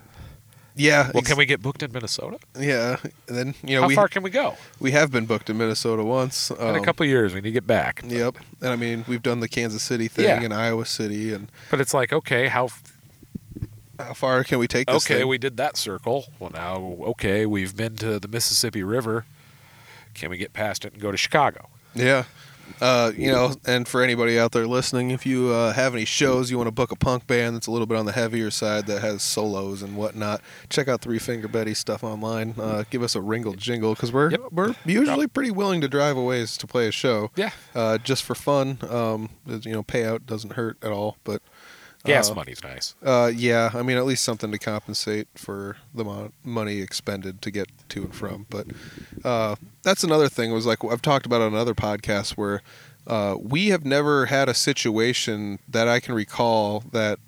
yeah. 0.76 1.10
Well, 1.14 1.24
can 1.24 1.38
we 1.38 1.46
get 1.46 1.62
booked 1.62 1.82
in 1.84 1.92
Minnesota? 1.92 2.38
Yeah, 2.60 2.98
and 3.28 3.38
then 3.38 3.56
you 3.64 3.76
know 3.76 3.82
How 3.84 3.88
we 3.88 3.96
far 3.96 4.08
can 4.08 4.22
we 4.24 4.30
go? 4.30 4.56
we 4.80 4.92
have 4.92 5.12
been 5.12 5.26
booked 5.26 5.50
in 5.50 5.58
Minnesota 5.58 6.04
once. 6.04 6.52
in 6.52 6.58
a 6.58 6.74
um, 6.74 6.84
couple 6.84 7.04
of 7.04 7.10
years, 7.10 7.34
we 7.34 7.42
need 7.42 7.50
to 7.50 7.52
get 7.52 7.66
back. 7.68 8.02
Yep, 8.06 8.38
and 8.62 8.70
I 8.70 8.76
mean 8.76 9.04
we've 9.08 9.24
done 9.24 9.40
the 9.40 9.48
Kansas 9.48 9.82
City 9.84 10.08
thing 10.08 10.26
Yeah. 10.26 10.42
and 10.42 10.54
Iowa 10.54 10.86
City, 10.86 11.34
and 11.34 11.52
But 11.72 11.80
it's 11.82 11.94
like, 11.96 12.12
okay, 12.14 12.48
how 12.48 12.70
how 14.00 14.14
far 14.14 14.44
can 14.44 14.60
we 14.60 14.68
take 14.68 14.88
this? 14.88 15.06
okay, 15.06 15.20
thing? 15.20 15.28
we 15.28 15.38
did 15.38 15.58
that 15.58 15.78
circle. 15.78 16.26
Well, 16.40 16.52
now, 16.54 16.98
okay, 17.12 17.46
we've 17.46 17.76
been 17.76 17.96
to 17.98 18.20
the 18.20 18.28
Mississippi 18.28 18.84
River. 18.84 19.26
Can 20.14 20.30
we 20.30 20.38
get 20.38 20.54
past 20.54 20.86
it 20.86 20.94
and 20.94 21.02
go 21.02 21.12
to 21.12 21.18
Chicago? 21.18 21.70
yeah. 21.94 22.24
Uh, 22.82 23.14
you 23.16 23.32
know, 23.32 23.56
and 23.66 23.88
for 23.88 24.04
anybody 24.04 24.38
out 24.38 24.52
there 24.52 24.68
listening, 24.68 25.10
if 25.12 25.26
you 25.26 25.48
uh, 25.54 25.72
have 25.72 25.96
any 25.96 26.04
shows 26.04 26.52
you 26.52 26.58
want 26.58 26.68
to 26.68 26.72
book 26.72 26.92
a 26.92 26.98
punk 26.98 27.26
band 27.26 27.56
that's 27.56 27.66
a 27.68 27.72
little 27.72 27.88
bit 27.88 27.98
on 27.98 28.06
the 28.06 28.12
heavier 28.12 28.52
side 28.52 28.86
that 28.88 29.02
has 29.02 29.24
solos 29.24 29.82
and 29.82 29.96
whatnot, 29.96 30.42
check 30.70 30.90
out 30.90 31.00
Three 31.00 31.18
Finger 31.18 31.48
Betty 31.48 31.74
stuff 31.74 32.04
online. 32.04 32.56
Uh, 32.60 32.84
give 32.90 33.02
us 33.04 33.16
a 33.16 33.22
ringle 33.22 33.54
jingle 33.54 33.94
because 33.94 34.12
we're 34.12 34.32
Yep. 34.32 34.42
we're 34.52 34.76
usually 34.86 35.28
pretty 35.28 35.50
willing 35.50 35.80
to 35.80 35.88
drive 35.88 36.18
away 36.18 36.46
to 36.46 36.68
play 36.68 36.90
a 36.90 36.92
show. 36.92 37.32
Yeah. 37.38 37.52
uh, 37.74 38.00
just 38.00 38.24
for 38.26 38.36
fun. 38.36 38.80
Um, 38.90 39.30
you 39.48 39.72
know, 39.72 39.82
payout 39.84 40.26
doesn't 40.26 40.54
hurt 40.54 40.78
at 40.84 40.92
all, 40.92 41.16
but 41.24 41.42
Gas 42.04 42.30
uh, 42.30 42.36
money's 42.36 42.64
nice. 42.64 42.96
Uh, 43.04 43.32
yeah, 43.34 43.72
I 43.74 43.82
mean, 43.82 43.98
at 43.98 44.06
least 44.06 44.24
something 44.24 44.52
to 44.52 44.60
compensate 44.60 45.28
for 45.36 45.78
the 45.94 46.04
mo- 46.04 46.32
money 46.44 46.80
expended 46.80 47.42
to 47.42 47.52
get 47.52 47.68
to 47.90 48.04
and 48.04 48.16
from. 48.16 48.46
But 48.50 48.68
uh, 49.24 49.56
that's 49.84 50.04
another 50.04 50.30
thing. 50.30 50.54
Was 50.54 50.66
like 50.66 50.84
I've 50.84 51.02
talked 51.02 51.26
about 51.26 51.42
on 51.42 51.54
another 51.54 51.74
podcast 51.76 52.32
where 52.32 52.62
uh, 53.08 53.36
we 53.40 53.68
have 53.70 53.86
never 53.86 54.28
had 54.28 54.50
a 54.50 54.54
situation 54.54 55.60
that 55.68 55.88
I 55.88 56.00
can 56.00 56.14
recall 56.14 56.84
that 56.92 57.20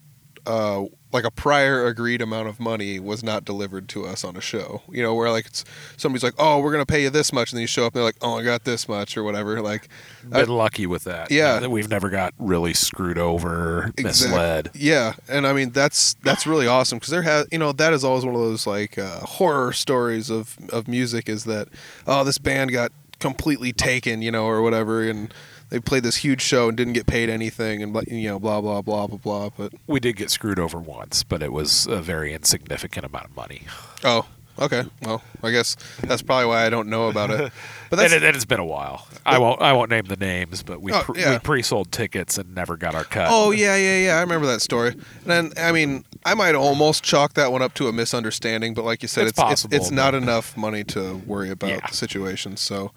uh, 0.46 0.86
like 1.12 1.24
a 1.24 1.32
prior 1.32 1.88
agreed 1.88 2.22
amount 2.22 2.48
of 2.48 2.60
money 2.60 3.00
was 3.00 3.24
not 3.24 3.44
delivered 3.44 3.90
to 3.90 4.06
us 4.06 4.24
on 4.24 4.36
a 4.38 4.42
show. 4.42 4.84
You 4.92 5.02
know, 5.02 5.16
where 5.16 5.32
like 5.32 5.48
it's 5.48 5.66
somebody's 5.98 6.24
like, 6.24 6.36
"Oh, 6.38 6.60
we're 6.60 6.72
gonna 6.72 6.86
pay 6.86 7.02
you 7.04 7.10
this 7.10 7.34
much," 7.34 7.52
and 7.52 7.58
then 7.58 7.62
you 7.62 7.68
show 7.68 7.86
up 7.86 7.94
and 7.94 8.00
they're 8.00 8.04
like, 8.06 8.18
"Oh, 8.22 8.38
I 8.38 8.44
got 8.44 8.64
this 8.64 8.88
much" 8.88 9.18
or 9.18 9.24
whatever. 9.24 9.62
Like, 9.62 9.90
I- 10.32 10.42
Been 10.42 10.50
lucky 10.50 10.86
with 10.86 11.04
that. 11.06 11.32
Yeah. 11.32 11.60
that 11.60 11.70
we've 11.72 11.90
never 11.90 12.10
got 12.10 12.34
really 12.38 12.74
screwed 12.74 13.18
over, 13.18 13.92
Exact- 13.98 14.04
misled. 14.06 14.72
Yeah, 14.76 15.14
and 15.28 15.48
I 15.48 15.54
mean 15.54 15.72
that's 15.72 16.14
that's 16.24 16.46
really 16.46 16.68
awesome 16.68 16.98
because 17.00 17.12
there 17.12 17.24
has 17.24 17.48
you 17.52 17.58
know 17.58 17.72
that 17.72 17.92
is 17.94 18.04
always 18.04 18.24
one 18.26 18.36
of 18.36 18.42
those 18.42 18.68
like 18.68 18.98
uh, 18.98 19.20
horror 19.22 19.74
stories 19.74 20.30
of 20.30 20.58
of 20.72 20.88
music 20.88 21.28
is 21.28 21.44
that 21.46 21.68
oh 22.08 22.24
this 22.24 22.38
band 22.38 22.72
got 22.72 22.92
completely 23.20 23.74
taken 23.74 24.22
you 24.22 24.32
know 24.32 24.46
or 24.46 24.62
whatever 24.62 25.04
and 25.10 25.34
they 25.70 25.80
played 25.80 26.04
this 26.04 26.18
huge 26.18 26.42
show 26.42 26.68
and 26.68 26.78
didn't 26.78 26.94
get 26.94 27.06
paid 27.08 27.30
anything 27.30 27.82
and 27.84 27.96
you 28.08 28.28
know 28.30 28.40
blah 28.40 28.60
blah 28.62 28.82
blah 28.82 29.08
blah 29.08 29.18
blah 29.18 29.50
but 29.58 29.74
We 29.88 30.00
did 30.00 30.16
get 30.16 30.30
screwed 30.32 30.60
over 30.60 30.80
once, 30.80 31.24
but 31.24 31.42
it 31.44 31.52
was 31.52 31.88
a 31.88 32.02
very 32.02 32.34
insignificant 32.34 33.06
amount 33.06 33.26
of 33.26 33.36
money. 33.36 33.64
oh 34.04 34.26
okay 34.58 34.84
well 35.04 35.24
I 35.42 35.52
guess 35.52 35.78
that's 36.02 36.22
probably 36.22 36.48
why 36.48 36.66
I 36.66 36.70
don't 36.70 36.90
know 36.90 37.08
about 37.08 37.30
it 37.32 37.38
but 37.90 38.00
And 38.00 38.12
that's 38.12 38.14
it, 38.14 38.24
it 38.24 38.34
has 38.36 38.44
been 38.46 38.60
a 38.60 38.66
while. 38.66 39.08
I 39.26 39.38
won't. 39.38 39.62
I 39.62 39.72
won't 39.74 39.90
name 39.92 40.06
the 40.06 40.16
names, 40.18 40.64
but 40.64 40.82
we 40.82 40.92
Oh, 40.92 41.02
pre- 41.02 41.22
yeah. 41.22 41.34
we 41.34 41.40
pre-sold 41.40 41.92
tickets 41.92 42.38
and 42.38 42.54
never 42.56 42.76
got 42.78 42.94
our 42.96 43.04
cut. 43.04 43.28
Oh 43.32 43.52
yeah, 43.52 43.76
yeah, 43.78 43.98
yeah. 44.06 44.18
I 44.18 44.22
remember 44.22 44.48
that 44.48 44.62
story. 44.62 44.90
And 44.92 45.04
then, 45.26 45.52
I 45.56 45.72
mean, 45.72 46.04
I 46.26 46.34
might 46.34 46.56
almost 46.56 47.04
chalk 47.04 47.34
that 47.36 47.52
one 47.52 47.62
up 47.62 47.74
to 47.76 47.88
a 47.88 47.94
misunderstanding, 47.94 48.74
but 48.74 48.84
like 48.86 49.02
you 49.02 49.08
said, 49.08 49.28
It's 49.28 49.32
it's 49.32 49.40
it's, 49.40 49.44
possible, 49.50 49.76
it's 49.76 49.92
not 49.92 50.14
enough 50.16 50.58
money 50.58 50.84
to 50.86 51.22
worry 51.26 51.52
about 51.52 51.70
Yeah. 51.70 51.80
the 51.88 51.94
situation. 51.96 52.58
So, 52.58 52.92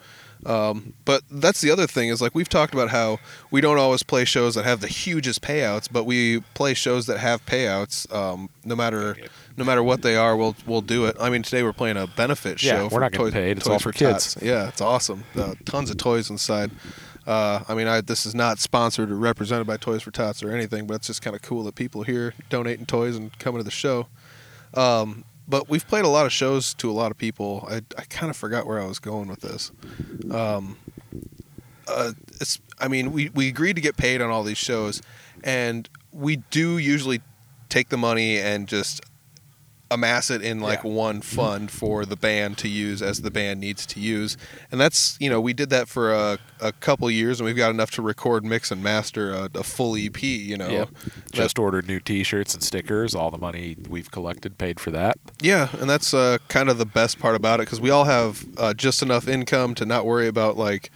um, 0.46 0.92
but 1.04 1.22
that's 1.30 1.60
the 1.60 1.70
other 1.70 1.86
thing 1.86 2.08
is 2.08 2.20
like 2.20 2.34
we've 2.34 2.48
talked 2.48 2.74
about 2.74 2.90
how 2.90 3.18
we 3.50 3.60
don't 3.60 3.78
always 3.78 4.02
play 4.02 4.24
shows 4.24 4.54
that 4.56 4.64
have 4.64 4.80
the 4.80 4.88
hugest 4.88 5.40
payouts, 5.42 5.88
but 5.90 6.04
we 6.04 6.40
play 6.54 6.74
shows 6.74 7.06
that 7.06 7.18
have 7.18 7.44
payouts. 7.46 8.12
Um, 8.14 8.50
no 8.64 8.74
matter 8.74 9.16
no 9.56 9.64
matter 9.64 9.82
what 9.82 10.02
they 10.02 10.16
are, 10.16 10.36
we'll 10.36 10.56
we'll 10.66 10.80
do 10.80 11.04
it. 11.06 11.16
I 11.20 11.30
mean, 11.30 11.42
today 11.42 11.62
we're 11.62 11.72
playing 11.72 11.96
a 11.96 12.06
benefit 12.06 12.62
Yeah, 12.62 12.72
show. 12.78 12.82
we're 12.84 12.90
for 12.90 13.00
not 13.00 13.12
getting 13.12 13.26
Toys- 13.26 13.32
paid. 13.34 13.56
It's 13.58 13.66
Toys 13.66 13.72
all 13.72 13.78
for 13.78 13.92
kids. 13.92 14.34
Tots. 14.34 14.42
Yeah, 14.44 14.68
it's 14.68 14.80
awesome. 14.80 15.24
Uh, 15.36 15.54
tons 15.64 15.90
of 15.90 15.96
toys 15.98 16.28
inside. 16.30 16.70
Uh, 17.24 17.62
I 17.68 17.74
mean, 17.74 17.86
I, 17.86 18.00
this 18.00 18.26
is 18.26 18.34
not 18.34 18.58
sponsored 18.58 19.10
or 19.12 19.16
represented 19.16 19.64
by 19.66 19.76
Toys 19.76 20.02
for 20.02 20.10
Tots 20.10 20.42
or 20.42 20.50
anything, 20.50 20.88
but 20.88 20.94
it's 20.94 21.06
just 21.06 21.22
kind 21.22 21.36
of 21.36 21.42
cool 21.42 21.62
that 21.64 21.76
people 21.76 22.02
here 22.02 22.34
donating 22.50 22.84
toys 22.84 23.14
and 23.16 23.38
coming 23.38 23.60
to 23.60 23.64
the 23.64 23.70
show. 23.70 24.08
Um, 24.74 25.24
but 25.46 25.68
we've 25.68 25.86
played 25.86 26.04
a 26.04 26.08
lot 26.08 26.26
of 26.26 26.32
shows 26.32 26.74
to 26.74 26.90
a 26.90 26.92
lot 26.92 27.10
of 27.10 27.18
people. 27.18 27.66
I, 27.70 27.76
I 27.98 28.04
kind 28.08 28.30
of 28.30 28.36
forgot 28.36 28.66
where 28.66 28.80
I 28.80 28.86
was 28.86 28.98
going 28.98 29.28
with 29.28 29.40
this. 29.40 29.70
Um, 30.30 30.78
uh, 31.88 32.12
it's, 32.40 32.60
I 32.80 32.88
mean, 32.88 33.12
we, 33.12 33.28
we 33.30 33.48
agreed 33.48 33.74
to 33.76 33.82
get 33.82 33.96
paid 33.96 34.20
on 34.20 34.30
all 34.30 34.42
these 34.44 34.58
shows, 34.58 35.02
and 35.42 35.88
we 36.12 36.36
do 36.36 36.78
usually 36.78 37.20
take 37.68 37.88
the 37.88 37.96
money 37.96 38.38
and 38.38 38.68
just 38.68 39.00
amass 39.92 40.30
it 40.30 40.42
in 40.42 40.60
like 40.60 40.82
Yeah. 40.84 40.90
one 40.90 41.20
fund 41.20 41.70
for 41.70 42.04
the 42.04 42.16
band 42.16 42.58
to 42.58 42.68
use 42.68 43.02
as 43.02 43.22
the 43.22 43.30
band 43.30 43.60
needs 43.60 43.84
to 43.86 44.00
use 44.00 44.36
and 44.70 44.80
that's 44.80 45.16
you 45.20 45.28
know 45.30 45.40
we 45.40 45.52
did 45.52 45.70
that 45.70 45.88
for 45.88 46.12
a, 46.12 46.38
a 46.60 46.72
couple 46.72 47.10
years 47.10 47.40
and 47.40 47.44
we've 47.46 47.56
got 47.56 47.70
enough 47.70 47.90
to 47.92 48.02
record 48.02 48.44
mix 48.44 48.70
and 48.70 48.82
master 48.82 49.32
a, 49.32 49.48
a 49.54 49.62
full 49.62 49.96
ep 49.96 50.22
you 50.22 50.56
know 50.56 50.68
Yep. 50.68 50.88
That- 50.90 51.32
Just 51.32 51.58
ordered 51.58 51.86
new 51.88 52.00
T-shirts 52.00 52.54
and 52.54 52.62
stickers. 52.62 53.14
All 53.14 53.30
the 53.30 53.38
money 53.38 53.76
we've 53.88 54.10
collected 54.10 54.58
paid 54.58 54.78
for 54.80 54.90
that. 54.92 55.18
yeah 55.40 55.68
and 55.80 55.88
that's 55.90 56.14
uh, 56.14 56.38
kind 56.48 56.68
of 56.68 56.78
the 56.78 56.86
best 56.86 57.18
part 57.18 57.34
about 57.36 57.60
it 57.60 57.64
because 57.66 57.80
we 57.80 57.90
all 57.90 58.04
have 58.04 58.44
uh, 58.56 58.74
just 58.74 59.02
enough 59.02 59.28
income 59.28 59.74
to 59.74 59.84
not 59.86 60.06
worry 60.06 60.26
about 60.28 60.56
like 60.56 60.90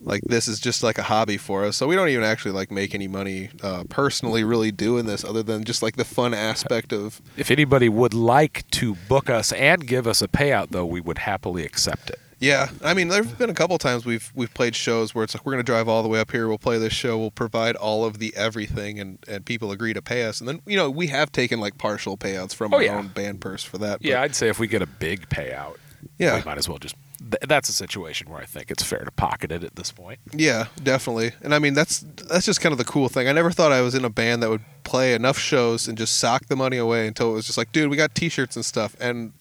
like 0.00 0.22
this 0.22 0.46
is 0.48 0.60
just 0.60 0.82
like 0.82 0.98
a 0.98 1.02
hobby 1.02 1.36
for 1.36 1.64
us 1.64 1.76
so 1.76 1.86
we 1.86 1.96
don't 1.96 2.08
even 2.08 2.22
actually 2.24 2.52
like 2.52 2.70
make 2.70 2.94
any 2.94 3.08
money 3.08 3.48
uh, 3.62 3.82
personally 3.88 4.44
really 4.44 4.70
doing 4.70 5.06
this 5.06 5.24
other 5.24 5.42
than 5.42 5.64
just 5.64 5.82
like 5.82 5.96
the 5.96 6.04
fun 6.04 6.34
aspect 6.34 6.92
of 6.92 7.20
If 7.36 7.50
anybody 7.50 7.88
would 7.88 8.14
like 8.14 8.68
to 8.72 8.94
book 9.08 9.30
us 9.30 9.52
and 9.52 9.86
give 9.86 10.06
us 10.06 10.20
a 10.22 10.28
payout, 10.28 10.68
though, 10.70 10.84
we 10.86 11.00
would 11.00 11.18
happily 11.18 11.64
accept 11.64 12.10
it. 12.10 12.18
Yeah, 12.38 12.68
I 12.84 12.92
mean, 12.92 13.08
there's 13.08 13.26
been 13.32 13.48
a 13.48 13.54
couple 13.54 13.78
times 13.78 14.04
we've 14.04 14.30
we've 14.34 14.52
played 14.52 14.76
shows 14.76 15.14
where 15.14 15.24
it's 15.24 15.34
like 15.34 15.46
we're 15.46 15.52
gonna 15.52 15.62
drive 15.62 15.88
all 15.88 16.02
the 16.02 16.08
way 16.10 16.20
up 16.20 16.30
here, 16.30 16.46
we'll 16.48 16.58
play 16.58 16.76
this 16.78 16.92
show, 16.92 17.16
we'll 17.16 17.30
provide 17.30 17.76
all 17.76 18.04
of 18.04 18.18
the 18.18 18.36
everything, 18.36 19.00
and 19.00 19.18
and 19.26 19.46
people 19.46 19.70
agree 19.72 19.94
to 19.94 20.02
pay 20.02 20.24
us, 20.24 20.40
and 20.40 20.46
then 20.46 20.60
you 20.66 20.76
know 20.76 20.90
we 20.90 21.06
have 21.06 21.32
taken 21.32 21.60
like 21.60 21.78
partial 21.78 22.18
payouts 22.18 22.54
from 22.54 22.74
Oh, 22.74 22.76
our 22.76 22.82
yeah. 22.82 22.98
own 22.98 23.08
band 23.08 23.40
purse 23.40 23.64
for 23.64 23.78
that. 23.78 24.04
Yeah, 24.04 24.20
I'd 24.20 24.34
say 24.34 24.48
if 24.50 24.58
we 24.58 24.66
get 24.66 24.82
a 24.82 24.86
big 24.86 25.30
payout, 25.30 25.76
yeah, 26.18 26.36
we 26.36 26.44
might 26.44 26.58
as 26.58 26.68
well 26.68 26.76
just. 26.76 26.94
Th- 27.18 27.40
that's 27.48 27.68
a 27.68 27.72
situation 27.72 28.28
where 28.30 28.40
I 28.40 28.44
think 28.44 28.70
it's 28.70 28.82
fair 28.82 28.98
to 29.04 29.10
pocket 29.10 29.50
it 29.50 29.64
at 29.64 29.76
this 29.76 29.90
point. 29.92 30.18
yeah, 30.32 30.66
definitely. 30.82 31.32
And 31.42 31.54
I 31.54 31.58
mean 31.58 31.74
that's 31.74 32.00
that's 32.28 32.44
just 32.46 32.60
kind 32.60 32.72
of 32.72 32.78
the 32.78 32.84
cool 32.84 33.08
thing. 33.08 33.26
I 33.28 33.32
never 33.32 33.50
thought 33.50 33.72
I 33.72 33.80
was 33.80 33.94
in 33.94 34.04
a 34.04 34.10
band 34.10 34.42
that 34.42 34.50
would 34.50 34.64
play 34.84 35.14
enough 35.14 35.38
shows 35.38 35.88
and 35.88 35.96
just 35.96 36.16
sock 36.18 36.46
the 36.46 36.56
money 36.56 36.76
away 36.76 37.06
until 37.06 37.30
it 37.30 37.34
was 37.34 37.46
just 37.46 37.58
like, 37.58 37.72
dude, 37.72 37.90
we 37.90 37.96
got 37.96 38.14
T-shirts 38.14 38.54
and 38.56 38.64
stuff, 38.64 38.94
and 39.00 39.32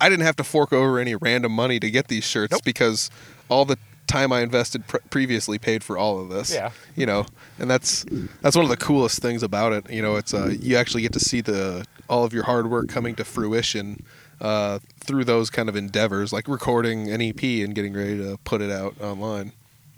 I 0.00 0.08
didn't 0.08 0.24
have 0.24 0.36
to 0.36 0.44
fork 0.44 0.72
over 0.72 0.98
any 0.98 1.14
random 1.16 1.52
money 1.52 1.78
to 1.80 1.90
get 1.90 2.08
these 2.08 2.24
shirts 2.24 2.52
Nope. 2.52 2.64
because 2.64 3.10
all 3.48 3.64
the 3.64 3.76
time 4.06 4.32
I 4.32 4.40
invested 4.40 4.86
pre- 4.86 5.00
previously 5.10 5.58
paid 5.58 5.84
for 5.84 5.98
all 5.98 6.18
of 6.20 6.30
this. 6.30 6.52
Yeah. 6.52 6.70
you 6.96 7.04
know, 7.04 7.26
and 7.58 7.70
that's 7.70 8.06
that's 8.40 8.56
one 8.56 8.64
of 8.64 8.70
the 8.70 8.76
coolest 8.78 9.20
things 9.20 9.42
about 9.42 9.72
it. 9.74 9.90
You 9.90 10.00
know, 10.00 10.16
it's 10.16 10.32
uh, 10.32 10.54
you 10.58 10.76
actually 10.76 11.02
get 11.02 11.12
to 11.12 11.20
see 11.20 11.42
the 11.42 11.84
all 12.08 12.24
of 12.24 12.32
your 12.32 12.44
hard 12.44 12.70
work 12.70 12.88
coming 12.88 13.14
to 13.16 13.24
fruition 13.24 14.02
uh, 14.40 14.78
through 15.00 15.24
those 15.24 15.50
kind 15.50 15.68
of 15.68 15.76
endeavors, 15.76 16.32
like 16.32 16.48
recording 16.48 17.10
an 17.10 17.20
EP 17.20 17.42
and 17.42 17.74
getting 17.74 17.92
ready 17.94 18.18
to 18.18 18.38
put 18.44 18.60
it 18.60 18.70
out 18.70 19.00
online. 19.00 19.52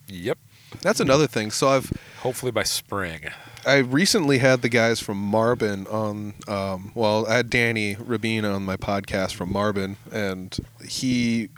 Yep. 0.08 0.38
That's 0.82 1.00
another 1.00 1.26
thing. 1.26 1.50
So 1.50 1.68
I've 1.68 1.92
Hopefully 2.20 2.52
by 2.52 2.64
spring. 2.64 3.30
I 3.66 3.78
recently 3.78 4.38
had 4.38 4.62
the 4.62 4.68
guys 4.68 5.00
from 5.00 5.18
Marbin 5.18 5.86
on. 5.86 6.34
Um, 6.46 6.92
well, 6.94 7.26
I 7.26 7.36
had 7.36 7.50
Dani 7.50 7.96
Rabin 7.98 8.44
on 8.44 8.62
my 8.64 8.76
podcast 8.76 9.34
from 9.34 9.52
Marbin, 9.52 9.96
and 10.12 10.56
he. 10.86 11.48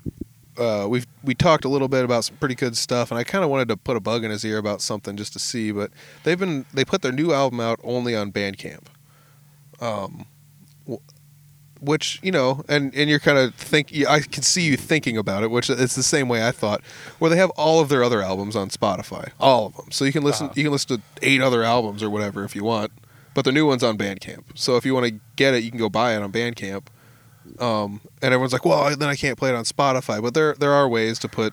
Uh, 0.59 0.87
we've 0.89 1.07
we 1.25 1.35
talked 1.35 1.65
a 1.65 1.69
little 1.69 1.89
bit 1.89 2.05
about 2.05 2.25
some 2.25 2.37
pretty 2.37 2.55
good 2.55 2.77
stuff, 2.77 3.11
and 3.11 3.19
I 3.19 3.25
kind 3.25 3.43
of 3.43 3.51
wanted 3.51 3.69
to 3.69 3.77
put 3.77 3.97
a 3.97 4.01
bug 4.01 4.23
in 4.23 4.31
his 4.31 4.45
ear 4.45 4.59
about 4.59 4.83
something 4.83 5.17
just 5.17 5.33
to 5.33 5.39
see. 5.39 5.73
But 5.73 5.91
they've 6.25 6.39
been 6.39 6.67
they 6.73 6.85
put 6.85 7.03
their 7.03 7.13
new 7.13 7.33
album 7.33 7.59
out 7.59 7.81
only 7.83 8.15
on 8.15 8.31
Bandcamp, 8.33 8.85
um, 9.81 10.27
which 11.83 12.19
you 12.23 12.31
know, 12.33 12.63
and 12.69 12.95
and 12.95 13.11
you're 13.11 13.19
kind 13.19 13.37
of 13.39 13.55
think 13.55 13.93
I 14.09 14.21
can 14.21 14.43
see 14.43 14.63
you 14.63 14.77
thinking 14.77 15.17
about 15.19 15.43
it, 15.43 15.51
which 15.51 15.69
it's 15.69 15.95
the 15.95 16.03
same 16.03 16.29
way 16.29 16.47
I 16.47 16.51
thought, 16.53 16.81
where 17.19 17.29
they 17.31 17.37
have 17.37 17.51
all 17.51 17.81
of 17.81 17.89
their 17.89 18.03
other 18.05 18.23
albums 18.23 18.57
on 18.57 18.71
Spotify, 18.71 19.31
all 19.39 19.67
of 19.67 19.77
them, 19.77 19.91
so 19.91 20.05
you 20.05 20.13
can 20.13 20.23
listen 20.23 20.47
Uh-huh. 20.47 20.55
you 20.57 20.63
can 20.65 20.73
listen 20.73 20.97
to 20.99 21.03
eight 21.23 21.41
other 21.43 21.63
albums 21.63 22.03
or 22.03 22.09
whatever 22.09 22.45
if 22.45 22.55
you 22.57 22.65
want, 22.65 22.93
but 23.35 23.45
the 23.45 23.53
new 23.53 23.67
one's 23.67 23.83
on 23.83 23.99
Bandcamp. 23.99 24.45
So 24.55 24.77
if 24.77 24.87
you 24.87 24.95
want 24.95 25.07
to 25.07 25.21
get 25.37 25.55
it, 25.55 25.63
you 25.65 25.71
can 25.71 25.79
go 25.79 25.89
buy 25.91 26.15
it 26.17 26.23
on 26.23 26.31
Bandcamp. 26.33 26.85
Um, 27.59 28.01
and 28.23 28.33
everyone's 28.33 28.53
like, 28.53 28.65
well, 28.65 28.97
then 28.97 29.09
I 29.09 29.17
can't 29.17 29.37
play 29.37 29.51
it 29.51 29.55
on 29.57 29.65
Spotify, 29.65 30.23
but 30.23 30.33
there 30.35 30.55
there 30.55 30.73
are 30.73 30.89
ways 30.89 31.19
to 31.19 31.29
put 31.29 31.53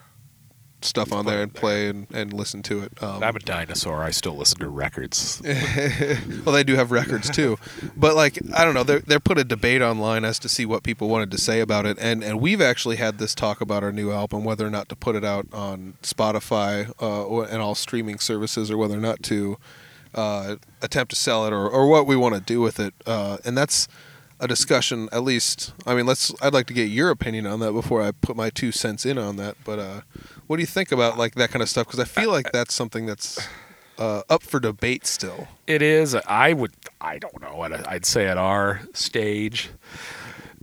stuff 0.82 1.12
on 1.12 1.26
there 1.26 1.42
and 1.42 1.54
play 1.54 1.88
and, 1.88 2.08
and 2.12 2.34
listen 2.34 2.62
to 2.64 2.82
it. 2.82 3.04
Um, 3.04 3.24
I'm 3.24 3.36
a 3.36 3.40
dinosaur. 3.40 4.04
I 4.04 4.12
still 4.12 4.36
listen 4.36 4.60
to 4.60 4.70
records. 4.70 5.42
well, 6.46 6.54
they 6.54 6.64
do 6.64 6.76
have 6.76 6.92
records 6.92 7.30
too, 7.30 7.58
but 7.96 8.16
like 8.16 8.40
I 8.56 8.64
don't 8.64 8.74
know, 8.74 8.84
they 8.84 9.00
they 9.00 9.20
put 9.20 9.38
a 9.38 9.44
debate 9.44 9.82
online 9.82 10.26
as 10.26 10.40
to 10.40 10.50
see 10.50 10.66
what 10.66 10.84
people 10.84 11.10
wanted 11.10 11.32
to 11.32 11.38
say 11.38 11.60
about 11.60 11.86
it, 11.86 11.98
and 12.00 12.24
and 12.24 12.40
we've 12.40 12.62
actually 12.62 12.98
had 12.98 13.18
this 13.18 13.36
talk 13.36 13.62
about 13.62 13.84
our 13.84 13.92
new 13.92 14.12
album, 14.12 14.44
whether 14.44 14.66
or 14.66 14.70
not 14.70 14.90
to 14.90 14.96
put 14.96 15.16
it 15.16 15.26
out 15.26 15.48
on 15.54 15.96
Spotify 16.02 16.92
uh, 17.02 17.24
or, 17.24 17.46
and 17.46 17.62
all 17.62 17.76
streaming 17.76 18.20
services, 18.20 18.72
or 18.72 18.78
whether 18.78 18.98
or 18.98 19.02
not 19.02 19.24
to 19.24 19.58
uh, 20.16 20.56
attempt 20.82 21.12
to 21.12 21.16
sell 21.16 21.46
it, 21.46 21.54
or 21.54 21.70
or 21.70 21.88
what 21.88 22.08
we 22.08 22.16
want 22.16 22.36
to 22.36 22.42
do 22.42 22.62
with 22.62 22.80
it, 22.80 22.94
uh, 23.06 23.38
and 23.44 23.58
that's 23.58 23.88
a 24.40 24.48
discussion. 24.48 25.10
At 25.12 25.24
least, 25.24 25.74
I 25.86 25.96
mean, 25.96 26.06
let's. 26.06 26.34
I'd 26.42 26.54
like 26.54 26.68
to 26.68 26.74
get 26.74 26.86
your 26.86 27.10
opinion 27.10 27.46
on 27.46 27.60
that 27.60 27.74
before 27.74 28.02
I 28.02 28.12
put 28.12 28.36
my 28.36 28.50
two 28.50 28.72
cents 28.72 29.06
in 29.06 29.18
on 29.18 29.36
that. 29.36 29.56
But 29.64 29.80
uh, 29.80 30.02
what 30.50 30.56
do 30.58 30.62
you 30.64 30.68
think 30.68 30.92
about 30.92 31.16
like 31.16 31.36
that 31.36 31.52
kind 31.52 31.62
of 31.62 31.70
stuff? 31.70 31.86
Because 31.86 32.00
I 32.00 32.06
feel 32.06 32.32
like 32.32 32.52
that's 32.52 32.74
something 32.74 33.06
that's 33.06 33.40
uh, 34.00 34.24
up 34.30 34.42
for 34.42 34.60
debate 34.60 35.06
still. 35.06 35.48
It 35.68 35.84
is. 35.84 36.16
I 36.16 36.54
would. 36.54 36.74
I 37.00 37.20
don't 37.20 37.40
know. 37.40 37.62
I'd, 37.62 37.74
I'd 37.74 38.06
say 38.06 38.28
at 38.28 38.38
our 38.38 38.82
stage, 38.94 39.70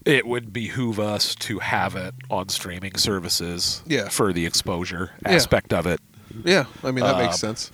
it 0.05 0.26
would 0.26 0.53
behoove 0.53 0.99
us 0.99 1.34
to 1.37 1.61
have 1.61 1.95
it 1.95 2.14
on 2.30 2.49
streaming 2.49 2.97
services. 2.97 3.82
Yeah. 3.87 4.09
For 4.09 4.32
the 4.32 4.45
exposure 4.45 5.12
Yeah. 5.22 5.32
aspect 5.34 5.72
of 5.72 5.87
it. 5.87 6.01
Yeah, 6.45 6.64
I 6.82 6.91
mean 6.91 7.05
that 7.05 7.18
makes 7.18 7.43
Um, 7.45 7.55
sense. 7.57 7.70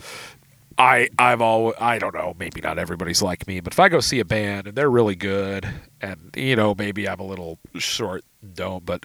I 0.79 1.09
I've 1.19 1.41
always 1.41 1.77
I 1.81 1.99
don't 1.99 2.15
know 2.15 2.35
maybe 2.39 2.61
not 2.61 2.79
everybody's 2.79 3.21
like 3.23 3.47
me 3.47 3.61
but 3.61 3.73
if 3.73 3.81
I 3.81 3.89
go 3.89 4.01
see 4.01 4.21
a 4.21 4.25
band 4.25 4.67
and 4.67 4.77
they're 4.77 4.91
really 4.91 5.17
good 5.17 5.69
and 6.01 6.31
you 6.37 6.57
know 6.57 6.75
maybe 6.77 7.09
I'm 7.09 7.21
a 7.21 7.25
little 7.27 7.59
short 7.79 8.25
don't 8.55 8.85
but 8.87 9.05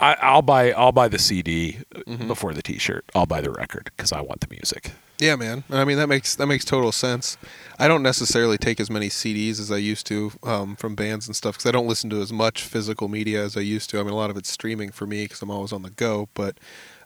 I, 0.00 0.16
I'll 0.20 0.42
buy 0.42 0.72
I'll 0.72 0.92
buy 0.92 1.08
the 1.08 1.18
CD 1.18 1.78
Mm-hmm. 2.06 2.26
before 2.28 2.54
the 2.54 2.62
T-shirt 2.62 3.04
I'll 3.14 3.26
buy 3.26 3.40
the 3.40 3.50
record 3.50 3.90
because 3.96 4.10
I 4.10 4.20
want 4.20 4.40
the 4.40 4.48
music 4.50 4.92
Yeah, 5.18 5.36
man. 5.36 5.62
I 5.70 5.84
mean 5.84 5.96
that 5.98 6.08
makes 6.08 6.34
that 6.34 6.46
makes 6.46 6.64
total 6.64 6.90
sense. 6.92 7.36
I 7.78 7.86
don't 7.88 8.02
necessarily 8.02 8.58
take 8.58 8.80
as 8.80 8.90
many 8.90 9.08
CDs 9.08 9.60
as 9.60 9.70
I 9.70 9.76
used 9.76 10.06
to 10.06 10.32
um, 10.42 10.74
from 10.76 10.94
bands 10.96 11.26
and 11.28 11.36
stuff 11.36 11.54
because 11.56 11.66
I 11.68 11.72
don't 11.72 11.86
listen 11.86 12.10
to 12.10 12.20
as 12.20 12.32
much 12.32 12.62
physical 12.64 13.08
media 13.08 13.44
as 13.44 13.56
I 13.56 13.60
used 13.60 13.90
to. 13.90 14.00
I 14.00 14.02
mean 14.02 14.12
a 14.12 14.16
lot 14.16 14.30
of 14.30 14.36
it's 14.36 14.50
streaming 14.50 14.90
for 14.90 15.06
me 15.06 15.24
because 15.24 15.42
I'm 15.42 15.50
always 15.50 15.72
on 15.72 15.82
the 15.82 15.90
go. 15.90 16.28
But 16.34 16.58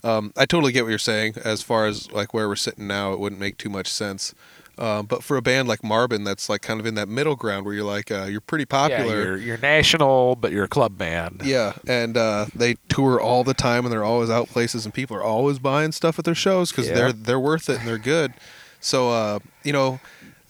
um, 0.04 0.32
I 0.36 0.46
totally 0.46 0.72
get 0.72 0.84
what 0.84 0.90
you're 0.90 0.98
saying 0.98 1.34
as 1.44 1.62
far 1.62 1.86
as 1.86 2.10
like 2.12 2.32
where 2.32 2.46
we're 2.48 2.56
sitting 2.56 2.86
now. 2.86 3.12
It 3.12 3.20
wouldn't 3.20 3.40
make 3.40 3.58
too 3.58 3.70
much 3.70 3.88
sense. 3.88 4.34
Uh, 4.76 5.02
but 5.02 5.22
for 5.22 5.36
a 5.36 5.42
band 5.42 5.68
like 5.68 5.82
Marbin, 5.84 6.24
that's 6.24 6.48
like 6.48 6.62
kind 6.62 6.80
of 6.80 6.86
in 6.86 6.94
that 6.96 7.08
middle 7.08 7.36
ground 7.36 7.64
where 7.64 7.74
you're 7.74 7.84
like 7.84 8.10
uh, 8.10 8.24
you're 8.24 8.40
pretty 8.40 8.62
Yeah, 8.64 8.66
popular. 8.66 9.22
you're, 9.22 9.36
you're 9.38 9.58
national, 9.58 10.36
but 10.36 10.50
you're 10.52 10.64
a 10.64 10.68
club 10.68 10.98
band. 10.98 11.42
Yeah, 11.44 11.74
and 11.86 12.16
uh, 12.16 12.46
they 12.54 12.74
tour 12.88 13.20
all 13.20 13.44
the 13.44 13.54
time, 13.54 13.84
and 13.84 13.92
they're 13.92 14.04
always 14.04 14.30
out 14.30 14.48
places, 14.48 14.84
and 14.84 14.92
people 14.92 15.16
are 15.16 15.22
always 15.22 15.58
buying 15.58 15.92
stuff 15.92 16.18
at 16.18 16.24
their 16.24 16.34
shows 16.34 16.70
because 16.70 16.88
Yeah. 16.88 16.94
they're 16.94 17.12
they're 17.12 17.40
worth 17.40 17.68
it 17.68 17.78
and 17.78 17.86
they're 17.88 17.98
good. 17.98 18.32
So 18.80 19.10
uh, 19.10 19.38
you 19.62 19.72
know, 19.72 20.00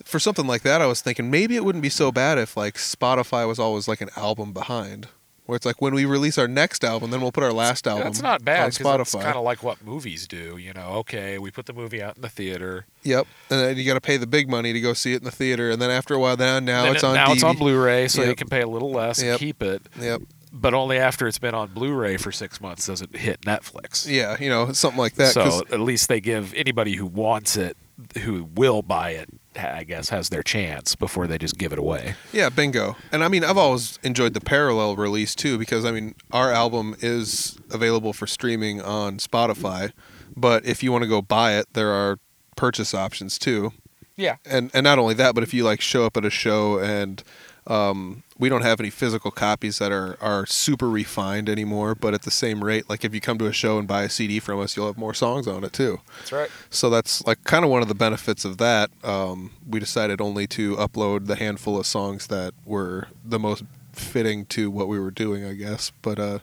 for 0.04 0.18
something 0.18 0.46
like 0.46 0.62
that, 0.62 0.80
I 0.80 0.86
was 0.86 1.00
thinking 1.02 1.30
maybe 1.30 1.56
it 1.56 1.64
wouldn't 1.64 1.82
be 1.82 1.88
so 1.90 2.10
bad 2.10 2.38
if 2.38 2.56
like 2.56 2.74
Spotify 2.76 3.46
was 3.46 3.58
always 3.58 3.86
like 3.88 4.00
an 4.00 4.10
album 4.16 4.52
behind, 4.52 5.08
where 5.46 5.56
it's 5.56 5.66
like 5.66 5.82
when 5.82 5.94
we 5.94 6.04
release 6.06 6.38
our 6.38 6.48
next 6.48 6.84
album, 6.84 7.10
then 7.10 7.20
we'll 7.20 7.32
put 7.32 7.44
our 7.44 7.52
last 7.52 7.86
album. 7.86 8.04
That's 8.04 8.22
not 8.22 8.44
bad 8.44 8.64
on 8.64 8.70
because 8.70 9.00
it's 9.00 9.14
Spotify. 9.14 9.22
kind 9.22 9.36
of 9.36 9.44
like 9.44 9.62
what 9.62 9.84
movies 9.84 10.26
do. 10.26 10.56
You 10.56 10.72
know, 10.72 10.88
okay, 11.00 11.38
we 11.38 11.50
put 11.50 11.66
the 11.66 11.72
movie 11.72 12.02
out 12.02 12.16
in 12.16 12.22
the 12.22 12.28
theater. 12.28 12.86
Yep, 13.02 13.26
and 13.50 13.60
then 13.60 13.76
you 13.76 13.84
got 13.84 13.94
to 13.94 14.00
pay 14.00 14.16
the 14.16 14.26
big 14.26 14.48
money 14.48 14.72
to 14.72 14.80
go 14.80 14.94
see 14.94 15.12
it 15.12 15.18
in 15.18 15.24
the 15.24 15.30
theater, 15.30 15.70
and 15.70 15.80
then 15.82 15.90
after 15.90 16.14
a 16.14 16.18
while, 16.18 16.36
now 16.36 16.58
now 16.60 16.84
Then 16.84 16.94
it's 16.94 17.04
on 17.04 17.14
now 17.14 17.32
it's 17.32 17.42
on 17.42 17.56
Blu-ray, 17.56 18.08
so 18.08 18.22
you 18.22 18.34
can 18.34 18.48
pay 18.48 18.62
a 18.62 18.68
little 18.68 18.90
less 18.90 19.22
Yep. 19.22 19.30
and 19.32 19.38
keep 19.38 19.62
it. 19.62 19.82
Yep. 20.00 20.22
But 20.56 20.72
only 20.72 20.98
after 20.98 21.26
it's 21.26 21.38
been 21.40 21.54
on 21.54 21.68
Blu-ray 21.74 22.16
for 22.16 22.30
six 22.30 22.60
months 22.60 22.86
does 22.86 23.02
it 23.02 23.14
hit 23.16 23.40
Netflix. 23.40 24.08
Yeah, 24.08 24.36
you 24.40 24.48
know 24.48 24.72
something 24.72 24.98
like 25.00 25.14
that. 25.14 25.32
so 25.34 25.62
at 25.72 25.80
least 25.80 26.08
they 26.08 26.20
give 26.20 26.54
anybody 26.54 26.94
who 26.94 27.06
wants 27.06 27.56
it, 27.56 27.76
who 28.22 28.48
will 28.54 28.82
buy 28.82 29.10
it, 29.10 29.28
I 29.56 29.84
guess, 29.84 30.08
has 30.08 30.28
their 30.28 30.42
chance 30.42 30.96
before 30.96 31.26
they 31.26 31.38
just 31.38 31.58
give 31.58 31.72
it 31.72 31.78
away. 31.78 32.14
Yeah, 32.32 32.48
bingo. 32.48 32.96
And 33.12 33.22
I 33.22 33.28
mean, 33.28 33.44
I've 33.44 33.56
always 33.56 33.98
enjoyed 34.02 34.34
the 34.34 34.40
parallel 34.40 34.96
release 34.96 35.34
too 35.34 35.58
because 35.58 35.84
I 35.84 35.92
mean, 35.92 36.14
our 36.32 36.52
album 36.52 36.96
is 37.00 37.58
available 37.70 38.12
for 38.12 38.26
streaming 38.26 38.82
on 38.82 39.18
Spotify, 39.18 39.92
but 40.36 40.66
if 40.66 40.82
you 40.82 40.90
want 40.90 41.02
to 41.02 41.08
go 41.08 41.22
buy 41.22 41.54
it, 41.56 41.66
there 41.74 41.90
are 41.90 42.18
purchase 42.56 42.94
options 42.94 43.38
too. 43.38 43.72
Yeah. 44.16 44.36
And 44.44 44.70
and 44.74 44.84
not 44.84 44.98
only 44.98 45.14
that, 45.14 45.34
but 45.34 45.42
if 45.42 45.54
you 45.54 45.64
like 45.64 45.80
show 45.80 46.04
up 46.04 46.16
at 46.16 46.24
a 46.24 46.30
show 46.30 46.78
and 46.78 47.22
um, 47.66 48.23
we 48.38 48.48
don't 48.48 48.62
have 48.62 48.80
any 48.80 48.90
physical 48.90 49.30
copies 49.30 49.78
that 49.78 49.92
are 49.92 50.16
are 50.20 50.46
super 50.46 50.88
refined 50.88 51.48
anymore, 51.48 51.94
but 51.94 52.14
at 52.14 52.22
the 52.22 52.30
same 52.30 52.64
rate, 52.64 52.88
like 52.90 53.04
if 53.04 53.14
you 53.14 53.20
come 53.20 53.38
to 53.38 53.46
a 53.46 53.52
show 53.52 53.78
and 53.78 53.86
buy 53.86 54.02
a 54.02 54.10
CD 54.10 54.40
from 54.40 54.60
us, 54.60 54.76
you'll 54.76 54.86
have 54.86 54.98
more 54.98 55.14
songs 55.14 55.46
on 55.46 55.64
it 55.64 55.72
too. 55.72 56.00
That's 56.18 56.32
right. 56.32 56.50
So 56.70 56.90
that's 56.90 57.24
like 57.26 57.44
kind 57.44 57.64
of 57.64 57.70
one 57.70 57.82
of 57.82 57.88
the 57.88 57.94
benefits 57.94 58.44
of 58.44 58.58
that. 58.58 58.90
Um, 59.02 59.52
we 59.68 59.78
decided 59.78 60.20
only 60.20 60.46
to 60.48 60.76
upload 60.76 61.26
the 61.26 61.36
handful 61.36 61.78
of 61.78 61.86
songs 61.86 62.26
that 62.26 62.54
were 62.64 63.08
the 63.24 63.38
most 63.38 63.64
fitting 63.92 64.46
to 64.46 64.70
what 64.70 64.88
we 64.88 64.98
were 64.98 65.12
doing, 65.12 65.44
I 65.44 65.54
guess. 65.54 65.92
But 66.02 66.18
uh, 66.18 66.38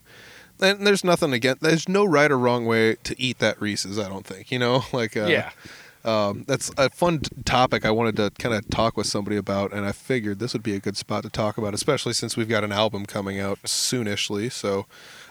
and 0.62 0.86
there's 0.86 1.04
nothing 1.04 1.34
again. 1.34 1.58
There's 1.60 1.90
no 1.90 2.06
right 2.06 2.32
or 2.32 2.38
wrong 2.38 2.66
way 2.66 2.96
to 3.04 3.20
eat 3.22 3.40
that 3.40 3.60
Reese's. 3.60 4.00
I 4.00 4.08
don't 4.08 4.26
think. 4.26 4.52
You 4.52 4.60
know, 4.60 4.84
like 4.94 5.18
uh, 5.18 5.26
yeah. 5.26 5.52
Um, 6.04 6.44
that's 6.48 6.72
a 6.78 6.90
fun 6.90 7.20
t- 7.20 7.30
topic 7.46 7.86
I 7.86 7.92
wanted 7.92 8.16
to 8.18 8.32
kind 8.40 8.56
of 8.56 8.68
talk 8.70 8.98
with 8.98 9.08
somebody 9.08 9.38
about, 9.38 9.72
and 9.74 9.86
I 9.86 9.92
figured 9.92 10.40
this 10.40 10.54
would 10.54 10.64
be 10.64 10.74
a 10.76 10.80
good 10.80 10.98
spot 10.98 11.24
to 11.24 11.30
talk 11.30 11.58
about, 11.58 11.74
especially 11.74 12.14
since 12.14 12.36
we've 12.36 12.50
got 12.50 12.64
an 12.64 12.72
album 12.72 13.06
coming 13.06 13.40
out 13.40 13.60
soonishly. 13.66 14.50
So, 14.50 14.86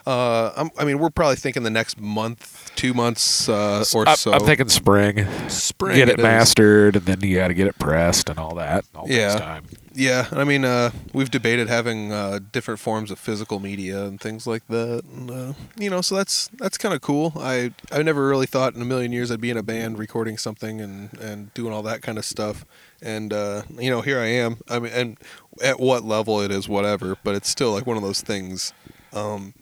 uh, 0.07 0.51
I'm, 0.55 0.69
I 0.77 0.85
mean, 0.85 0.99
we're 0.99 1.09
probably 1.09 1.35
thinking 1.35 1.63
the 1.63 1.69
next 1.69 1.99
month, 1.99 2.71
two 2.75 2.93
months 2.93 3.49
uh, 3.49 3.83
or 3.93 4.07
I- 4.07 4.15
so. 4.15 4.31
I'm 4.33 4.41
thinking 4.41 4.69
spring. 4.69 5.27
spring. 5.49 5.95
get 5.95 6.09
it 6.09 6.17
mastered, 6.19 6.95
and 6.95 7.05
then 7.05 7.21
you 7.21 7.35
got 7.37 7.49
to 7.49 7.53
get 7.53 7.67
it 7.67 7.77
pressed 7.77 8.29
and 8.29 8.39
all 8.39 8.55
that. 8.55 8.85
All 8.95 9.09
Yeah. 9.09 9.59
Yeah, 9.93 10.27
I 10.31 10.45
mean, 10.45 10.63
uh, 10.63 10.91
we've 11.13 11.29
debated 11.29 11.67
having 11.67 12.13
uh, 12.13 12.39
different 12.51 12.79
forms 12.79 13.11
of 13.11 13.19
physical 13.19 13.59
media 13.59 14.05
and 14.05 14.21
things 14.21 14.47
like 14.47 14.65
that. 14.67 15.03
And, 15.03 15.29
uh, 15.29 15.53
you 15.77 15.89
know, 15.89 15.99
so 15.99 16.15
that's 16.15 16.47
that's 16.57 16.77
kind 16.77 16.95
of 16.95 17.01
cool. 17.01 17.33
I 17.35 17.73
I 17.91 18.01
never 18.01 18.25
really 18.27 18.45
thought 18.45 18.73
in 18.73 18.81
a 18.81 18.85
million 18.85 19.11
years 19.11 19.31
I'd 19.31 19.41
be 19.41 19.49
in 19.49 19.57
a 19.57 19.63
band 19.63 19.99
recording 19.99 20.37
something 20.37 20.79
and 20.79 21.13
and 21.19 21.53
doing 21.53 21.73
all 21.73 21.83
that 21.83 22.01
kind 22.01 22.17
of 22.17 22.23
stuff. 22.23 22.65
And 23.01 23.33
uh, 23.33 23.63
you 23.77 23.89
know, 23.89 24.01
here 24.01 24.19
I 24.19 24.27
am. 24.27 24.57
I 24.69 24.79
mean, 24.79 24.93
and 24.93 25.17
at 25.61 25.79
what 25.79 26.05
level 26.05 26.39
it 26.39 26.51
is, 26.51 26.69
whatever. 26.69 27.17
But 27.23 27.35
it's 27.35 27.49
still 27.49 27.73
like 27.73 27.85
one 27.85 27.97
of 27.97 28.03
those 28.03 28.21
things. 28.21 28.73
Um, 29.11 29.53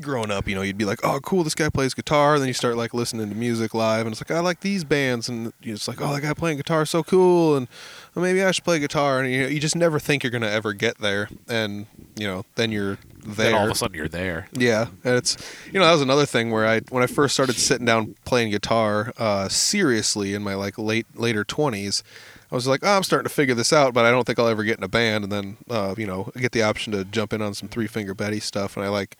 growing 0.00 0.30
up, 0.30 0.48
you 0.48 0.54
know, 0.54 0.62
you'd 0.62 0.78
be 0.78 0.84
like, 0.84 1.00
"Oh, 1.04 1.20
cool, 1.20 1.44
this 1.44 1.54
guy 1.54 1.68
plays 1.68 1.94
guitar." 1.94 2.34
And 2.34 2.42
then 2.42 2.48
you 2.48 2.54
start 2.54 2.76
like 2.76 2.94
listening 2.94 3.28
to 3.28 3.34
music 3.34 3.74
live, 3.74 4.06
and 4.06 4.12
it's 4.12 4.20
like, 4.20 4.36
"I 4.36 4.40
like 4.40 4.60
these 4.60 4.84
bands," 4.84 5.28
and 5.28 5.52
you're 5.62 5.76
just 5.76 5.88
like, 5.88 6.00
"Oh, 6.00 6.12
that 6.12 6.22
guy 6.22 6.34
playing 6.34 6.56
guitar 6.56 6.82
is 6.82 6.90
so 6.90 7.02
cool," 7.02 7.56
and 7.56 7.68
well, 8.14 8.24
maybe 8.24 8.42
I 8.42 8.50
should 8.50 8.64
play 8.64 8.78
guitar. 8.78 9.20
And 9.20 9.32
you 9.32 9.42
know, 9.42 9.48
you 9.48 9.60
just 9.60 9.76
never 9.76 9.98
think 9.98 10.22
you're 10.22 10.30
gonna 10.30 10.48
ever 10.48 10.72
get 10.72 10.98
there, 10.98 11.28
and 11.48 11.86
you 12.16 12.26
know, 12.26 12.44
then 12.56 12.72
you're 12.72 12.98
there. 13.24 13.50
Then 13.50 13.54
all 13.54 13.64
of 13.66 13.70
a 13.70 13.74
sudden 13.74 13.96
you're 13.96 14.08
there. 14.08 14.48
Yeah, 14.52 14.88
and 15.04 15.16
it's 15.16 15.36
you 15.66 15.78
know 15.78 15.86
that 15.86 15.92
was 15.92 16.02
another 16.02 16.26
thing 16.26 16.50
where 16.50 16.66
I 16.66 16.80
when 16.90 17.02
I 17.02 17.06
first 17.06 17.34
started 17.34 17.56
sitting 17.56 17.86
down 17.86 18.14
playing 18.24 18.50
guitar 18.50 19.12
uh, 19.18 19.48
seriously 19.48 20.34
in 20.34 20.42
my 20.42 20.54
like 20.54 20.78
late 20.78 21.06
later 21.14 21.44
twenties, 21.44 22.02
I 22.50 22.54
was 22.54 22.66
like, 22.66 22.80
oh, 22.82 22.96
I'm 22.96 23.02
starting 23.02 23.24
to 23.24 23.34
figure 23.34 23.54
this 23.54 23.72
out, 23.72 23.94
but 23.94 24.04
I 24.04 24.10
don't 24.10 24.24
think 24.24 24.38
I'll 24.38 24.48
ever 24.48 24.64
get 24.64 24.78
in 24.78 24.84
a 24.84 24.88
band. 24.88 25.24
And 25.24 25.32
then 25.32 25.56
uh, 25.70 25.94
you 25.96 26.06
know 26.06 26.30
I 26.36 26.40
get 26.40 26.52
the 26.52 26.62
option 26.62 26.92
to 26.92 27.04
jump 27.04 27.32
in 27.32 27.42
on 27.42 27.54
some 27.54 27.68
Three 27.68 27.86
Finger 27.86 28.14
Betty 28.14 28.40
stuff, 28.40 28.76
and 28.76 28.84
I 28.84 28.88
like 28.88 29.16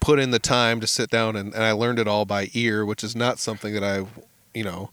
put 0.00 0.18
in 0.18 0.30
the 0.30 0.38
time 0.38 0.80
to 0.80 0.86
sit 0.86 1.10
down 1.10 1.36
and, 1.36 1.54
and 1.54 1.62
I 1.62 1.72
learned 1.72 1.98
it 1.98 2.08
all 2.08 2.24
by 2.24 2.50
ear, 2.54 2.84
which 2.84 3.04
is 3.04 3.14
not 3.14 3.38
something 3.38 3.74
that 3.74 3.84
I 3.84 4.06
you 4.54 4.64
know 4.64 4.90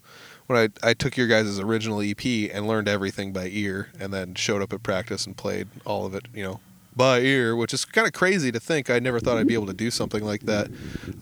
when 0.47 0.57
I 0.57 0.89
I 0.89 0.93
took 0.93 1.15
your 1.17 1.27
guys' 1.27 1.59
original 1.59 2.01
EP 2.01 2.25
and 2.25 2.67
learned 2.67 2.87
everything 2.87 3.31
by 3.33 3.47
ear, 3.47 3.89
and 3.99 4.13
then 4.13 4.35
showed 4.35 4.61
up 4.61 4.73
at 4.73 4.83
practice 4.83 5.25
and 5.25 5.35
played 5.37 5.67
all 5.85 6.05
of 6.05 6.15
it, 6.15 6.27
you 6.33 6.43
know, 6.43 6.59
by 6.97 7.19
ear, 7.19 7.55
which 7.55 7.73
is 7.73 7.85
kind 7.85 8.07
of 8.07 8.13
crazy 8.13 8.51
to 8.51 8.59
think. 8.59 8.89
I 8.89 8.99
never 8.99 9.19
thought 9.19 9.37
I'd 9.37 9.47
be 9.47 9.53
able 9.53 9.67
to 9.67 9.73
do 9.73 9.91
something 9.91 10.23
like 10.23 10.41
that. 10.47 10.69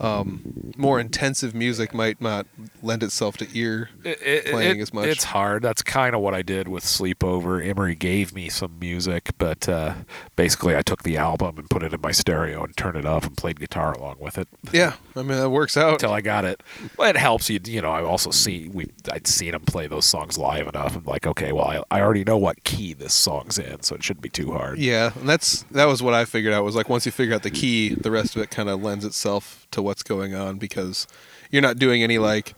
Um, 0.00 0.72
more 0.76 0.98
intensive 1.00 1.54
music 1.54 1.94
might 1.94 2.20
not 2.20 2.46
lend 2.82 3.02
itself 3.02 3.36
to 3.38 3.46
ear 3.54 3.90
It- 4.04 4.20
it- 4.22 4.46
playing 4.46 4.78
it- 4.78 4.82
as 4.82 4.94
much. 4.94 5.06
It's 5.06 5.24
hard. 5.24 5.62
That's 5.62 5.82
kind 5.82 6.14
of 6.14 6.20
what 6.20 6.34
I 6.34 6.42
did 6.42 6.68
with 6.68 6.84
Sleepover. 6.84 7.64
Emery 7.66 7.94
gave 7.94 8.34
me 8.34 8.48
some 8.48 8.78
music, 8.78 9.30
but 9.38 9.68
uh, 9.68 9.94
basically 10.36 10.76
I 10.76 10.82
took 10.82 11.02
the 11.02 11.16
album 11.16 11.58
and 11.58 11.68
put 11.70 11.82
it 11.82 11.92
in 11.92 12.00
my 12.00 12.12
stereo 12.12 12.64
and 12.64 12.76
turned 12.76 12.96
it 12.96 13.06
up 13.06 13.24
and 13.24 13.36
played 13.36 13.60
guitar 13.60 13.92
along 13.92 14.16
with 14.20 14.38
it 14.38 14.48
Yeah, 14.72 14.94
I 15.14 15.20
mean 15.20 15.38
that 15.38 15.50
works 15.50 15.76
out. 15.76 15.94
until 15.94 16.12
I 16.12 16.20
got 16.20 16.44
it. 16.44 16.62
Well, 16.96 17.08
it 17.10 17.16
helps 17.16 17.48
you. 17.50 17.60
You 17.64 17.82
know, 17.82 17.90
I 17.90 18.02
also 18.02 18.30
see 18.30 18.68
we 18.72 18.90
I'd 19.12 19.26
seen 19.26 19.54
him 19.54 19.62
play 19.62 19.86
those 19.86 20.06
songs 20.06 20.38
live 20.38 20.66
enough. 20.68 20.96
I'm 20.96 21.04
like, 21.04 21.26
okay, 21.26 21.52
well, 21.52 21.66
I, 21.66 21.82
I 21.98 22.00
already 22.00 22.24
know 22.24 22.36
what 22.38 22.64
key 22.64 22.94
this 22.94 23.14
song's 23.14 23.58
in, 23.58 23.82
so 23.82 23.94
it 23.94 24.02
shouldn't 24.02 24.22
be 24.22 24.28
too 24.30 24.52
hard. 24.52 24.78
Yeah, 24.78 25.12
and 25.18 25.28
that's 25.28 25.64
that 25.72 25.86
was 25.86 26.02
what 26.02 26.14
I 26.14 26.24
figured 26.24 26.52
out. 26.52 26.64
Was 26.64 26.76
like 26.76 26.88
once 26.88 27.06
you 27.06 27.12
figure 27.12 27.34
out 27.34 27.42
the 27.42 27.50
key, 27.50 27.94
the 27.94 28.10
rest 28.10 28.36
of 28.36 28.42
it 28.42 28.50
kind 28.50 28.68
of 28.68 28.82
lends 28.82 29.04
itself 29.04 29.66
to 29.72 29.82
what's 29.82 30.02
going 30.02 30.34
on 30.34 30.58
because 30.58 31.06
you're 31.50 31.62
not 31.62 31.78
doing 31.78 32.02
any 32.02 32.18
like 32.18 32.54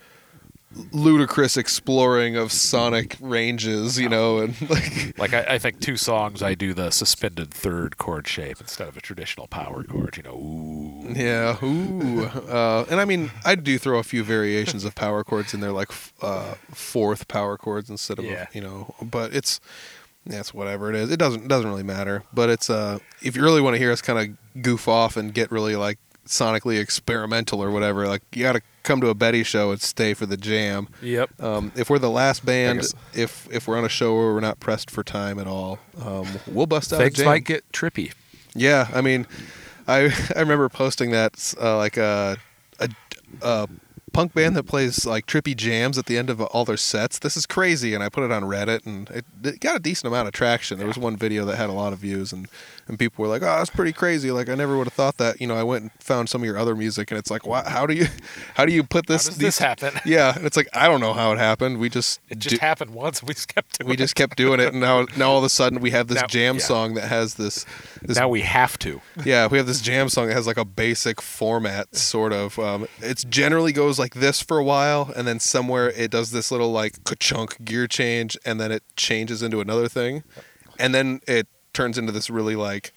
ludicrous 0.92 1.56
exploring 1.56 2.36
of 2.36 2.52
sonic 2.52 3.16
ranges, 3.20 3.98
you 3.98 4.08
know, 4.08 4.38
and 4.38 4.54
like 4.70 5.18
Like 5.18 5.32
I, 5.32 5.54
I 5.54 5.58
think 5.58 5.80
two 5.80 5.96
songs 5.96 6.42
I 6.42 6.54
do 6.54 6.74
the 6.74 6.90
suspended 6.90 7.50
third 7.50 7.96
chord 7.96 8.28
shape 8.28 8.60
instead 8.60 8.86
of 8.86 8.96
a 8.96 9.00
traditional 9.00 9.46
power 9.46 9.82
chord. 9.82 10.16
You 10.18 10.24
know, 10.24 10.34
ooh. 10.36 11.12
Yeah, 11.14 11.56
ooh, 11.64 12.24
uh, 12.24 12.84
and 12.90 13.00
I 13.00 13.06
mean, 13.06 13.30
I 13.46 13.54
do 13.54 13.78
throw 13.78 13.98
a 13.98 14.02
few 14.02 14.22
variations 14.22 14.84
of 14.84 14.94
power 14.94 15.24
chords 15.24 15.54
in 15.54 15.60
there, 15.60 15.72
like 15.72 15.90
f- 15.90 16.12
uh, 16.20 16.54
fourth 16.70 17.28
power 17.28 17.56
chords 17.56 17.88
instead 17.88 18.18
of 18.18 18.26
Yeah. 18.26 18.46
you 18.52 18.60
know. 18.60 18.94
But 19.02 19.34
it's 19.34 19.60
that's 20.28 20.52
whatever 20.54 20.90
it 20.90 20.96
is. 20.96 21.10
It 21.10 21.18
doesn't 21.18 21.48
doesn't 21.48 21.68
really 21.68 21.82
matter. 21.82 22.22
But 22.32 22.50
it's 22.50 22.70
uh, 22.70 22.98
if 23.22 23.36
you 23.36 23.42
really 23.42 23.60
want 23.60 23.74
to 23.74 23.78
hear 23.78 23.90
us 23.92 24.00
kind 24.02 24.18
of 24.18 24.62
goof 24.62 24.88
off 24.88 25.16
and 25.16 25.32
get 25.32 25.50
really 25.50 25.76
like 25.76 25.98
sonically 26.26 26.78
experimental 26.80 27.62
or 27.62 27.70
whatever, 27.70 28.06
like 28.06 28.22
you 28.34 28.42
got 28.42 28.52
to 28.52 28.62
come 28.82 29.00
to 29.00 29.08
a 29.08 29.14
Betty 29.14 29.42
show 29.42 29.70
and 29.70 29.80
stay 29.80 30.14
for 30.14 30.26
the 30.26 30.36
jam. 30.36 30.88
Yep. 31.02 31.42
Um, 31.42 31.72
if 31.74 31.90
we're 31.90 31.98
the 31.98 32.10
last 32.10 32.44
band, 32.44 32.84
if 33.14 33.48
if 33.50 33.66
we're 33.66 33.78
on 33.78 33.84
a 33.84 33.88
show 33.88 34.14
where 34.14 34.34
we're 34.34 34.40
not 34.40 34.60
pressed 34.60 34.90
for 34.90 35.02
time 35.02 35.38
at 35.38 35.46
all, 35.46 35.78
um, 36.04 36.26
we'll 36.46 36.66
bust 36.66 36.92
out 36.92 36.98
Things 36.98 37.24
might 37.24 37.44
get 37.44 37.70
trippy. 37.72 38.12
Yeah, 38.54 38.88
I 38.92 39.00
mean, 39.00 39.26
I 39.86 40.12
I 40.36 40.40
remember 40.40 40.68
posting 40.68 41.10
that 41.12 41.54
uh, 41.60 41.76
like 41.76 41.96
a, 41.96 42.36
a 42.78 42.88
a 43.42 43.68
punk 44.12 44.34
band 44.34 44.56
that 44.56 44.64
plays 44.64 45.04
like 45.06 45.26
trippy 45.26 45.56
jams 45.56 45.98
at 45.98 46.06
the 46.06 46.16
end 46.18 46.30
of 46.30 46.40
all 46.40 46.64
their 46.64 46.76
sets. 46.76 47.18
This 47.18 47.36
is 47.36 47.46
crazy, 47.46 47.94
and 47.94 48.02
I 48.02 48.08
put 48.08 48.24
it 48.24 48.30
on 48.32 48.42
Reddit, 48.44 48.86
and 48.86 49.08
it, 49.10 49.24
it 49.44 49.60
got 49.60 49.76
a 49.76 49.78
decent 49.80 50.06
amount 50.08 50.28
of 50.28 50.32
traction. 50.34 50.78
There 50.78 50.86
was 50.86 50.98
one 50.98 51.16
video 51.16 51.44
that 51.46 51.56
had 51.56 51.68
a 51.70 51.72
lot 51.72 51.92
of 51.92 51.98
views, 52.00 52.32
and 52.32 52.48
and 52.86 52.98
people 52.98 53.22
were 53.22 53.28
like, 53.28 53.42
"Oh, 53.42 53.58
that's 53.58 53.70
pretty 53.70 53.92
crazy." 53.92 54.30
Like 54.30 54.48
I 54.48 54.54
never 54.54 54.76
would 54.78 54.86
have 54.86 54.94
thought 54.94 55.16
that. 55.18 55.40
You 55.40 55.46
know, 55.46 55.56
I 55.56 55.62
went 55.62 55.82
and 55.82 55.92
found 56.00 56.28
some 56.28 56.42
of 56.42 56.46
your 56.46 56.58
other 56.58 56.74
music, 56.74 57.10
and 57.10 57.18
it's 57.18 57.30
like, 57.30 57.46
"Wow, 57.46 57.64
how 57.66 57.86
do 57.86 57.94
you 57.94 58.06
how 58.54 58.64
do 58.64 58.72
you 58.72 58.82
put 58.82 59.06
this 59.06 59.24
How 59.26 59.30
does 59.30 59.38
this 59.38 59.58
happen? 59.58 59.94
Yeah, 60.04 60.34
and 60.36 60.46
it's 60.46 60.56
like 60.56 60.68
I 60.72 60.86
don't 60.88 61.00
know 61.00 61.12
how 61.12 61.32
it 61.32 61.38
happened. 61.38 61.78
We 61.78 61.88
just 61.88 62.20
It 62.30 62.38
just 62.38 62.56
do- 62.56 62.60
happened 62.60 62.92
once. 62.92 63.22
We 63.22 63.34
just 63.34 63.54
kept 63.54 63.78
doing 63.78 63.90
we 63.90 63.96
just 63.96 64.14
kept 64.14 64.36
doing 64.36 64.60
it, 64.60 64.68
and 64.72 64.80
now 64.80 65.06
now 65.16 65.30
all 65.30 65.38
of 65.38 65.44
a 65.44 65.48
sudden 65.50 65.80
we 65.80 65.90
have 65.90 66.08
this 66.08 66.20
Now- 66.22 66.26
jam 66.28 66.54
yeah. 66.56 66.62
song 66.62 66.94
that 66.94 67.08
has 67.08 67.34
this 67.34 67.66
this 68.02 68.16
Now 68.16 68.28
we 68.28 68.40
have 68.42 68.78
to. 68.80 69.00
yeah, 69.24 69.46
we 69.48 69.58
have 69.58 69.66
this 69.66 69.80
jam 69.80 70.08
song 70.08 70.28
that 70.28 70.34
has 70.34 70.46
like 70.46 70.56
a 70.56 70.64
basic 70.64 71.20
format, 71.20 71.94
sort 71.94 72.32
of. 72.32 72.58
Um, 72.58 72.86
it's 73.00 73.24
generally 73.24 73.72
goes 73.72 73.97
like 73.98 74.14
this 74.14 74.42
for 74.42 74.58
a 74.58 74.64
while, 74.64 75.12
and 75.16 75.26
then 75.26 75.40
somewhere 75.40 75.90
it 75.90 76.10
does 76.10 76.30
this 76.30 76.50
little 76.50 76.72
like 76.72 77.02
ka-chunk 77.04 77.64
gear 77.64 77.86
change, 77.86 78.36
and 78.44 78.60
then 78.60 78.72
it 78.72 78.82
changes 78.96 79.42
into 79.42 79.60
another 79.60 79.88
thing, 79.88 80.22
and 80.78 80.94
then 80.94 81.20
it 81.26 81.48
turns 81.72 81.98
into 81.98 82.12
this 82.12 82.30
really 82.30 82.56
like, 82.56 82.92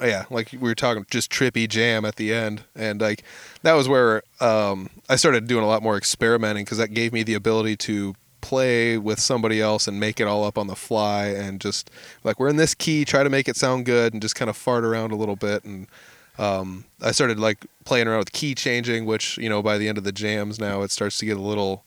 yeah, 0.00 0.24
like 0.30 0.52
we 0.52 0.58
were 0.58 0.74
talking, 0.74 1.04
just 1.10 1.30
trippy 1.30 1.68
jam 1.68 2.04
at 2.04 2.16
the 2.16 2.32
end, 2.32 2.62
and 2.74 3.00
like 3.00 3.22
that 3.62 3.74
was 3.74 3.88
where 3.88 4.22
um, 4.40 4.90
I 5.08 5.16
started 5.16 5.46
doing 5.46 5.64
a 5.64 5.68
lot 5.68 5.82
more 5.82 5.96
experimenting 5.96 6.64
because 6.64 6.78
that 6.78 6.94
gave 6.94 7.12
me 7.12 7.22
the 7.22 7.34
ability 7.34 7.76
to 7.76 8.14
play 8.40 8.96
with 8.96 9.18
somebody 9.18 9.60
else 9.60 9.88
and 9.88 9.98
make 9.98 10.20
it 10.20 10.26
all 10.28 10.44
up 10.44 10.56
on 10.56 10.68
the 10.68 10.76
fly 10.76 11.26
and 11.26 11.60
just 11.60 11.90
like 12.22 12.38
we're 12.38 12.48
in 12.48 12.56
this 12.56 12.74
key, 12.74 13.04
try 13.04 13.22
to 13.22 13.30
make 13.30 13.48
it 13.48 13.56
sound 13.56 13.84
good 13.84 14.12
and 14.12 14.22
just 14.22 14.34
kind 14.34 14.48
of 14.48 14.56
fart 14.56 14.84
around 14.84 15.10
a 15.10 15.16
little 15.16 15.36
bit 15.36 15.64
and 15.64 15.88
um, 16.38 16.84
I 17.02 17.10
started 17.10 17.38
like 17.38 17.66
playing 17.84 18.06
around 18.06 18.18
with 18.18 18.32
key 18.32 18.54
changing, 18.54 19.04
which 19.04 19.38
you 19.38 19.48
know 19.48 19.62
by 19.62 19.78
the 19.78 19.88
end 19.88 19.98
of 19.98 20.04
the 20.04 20.12
jams 20.12 20.58
now 20.58 20.82
it 20.82 20.90
starts 20.90 21.18
to 21.18 21.26
get 21.26 21.36
a 21.36 21.40
little 21.40 21.84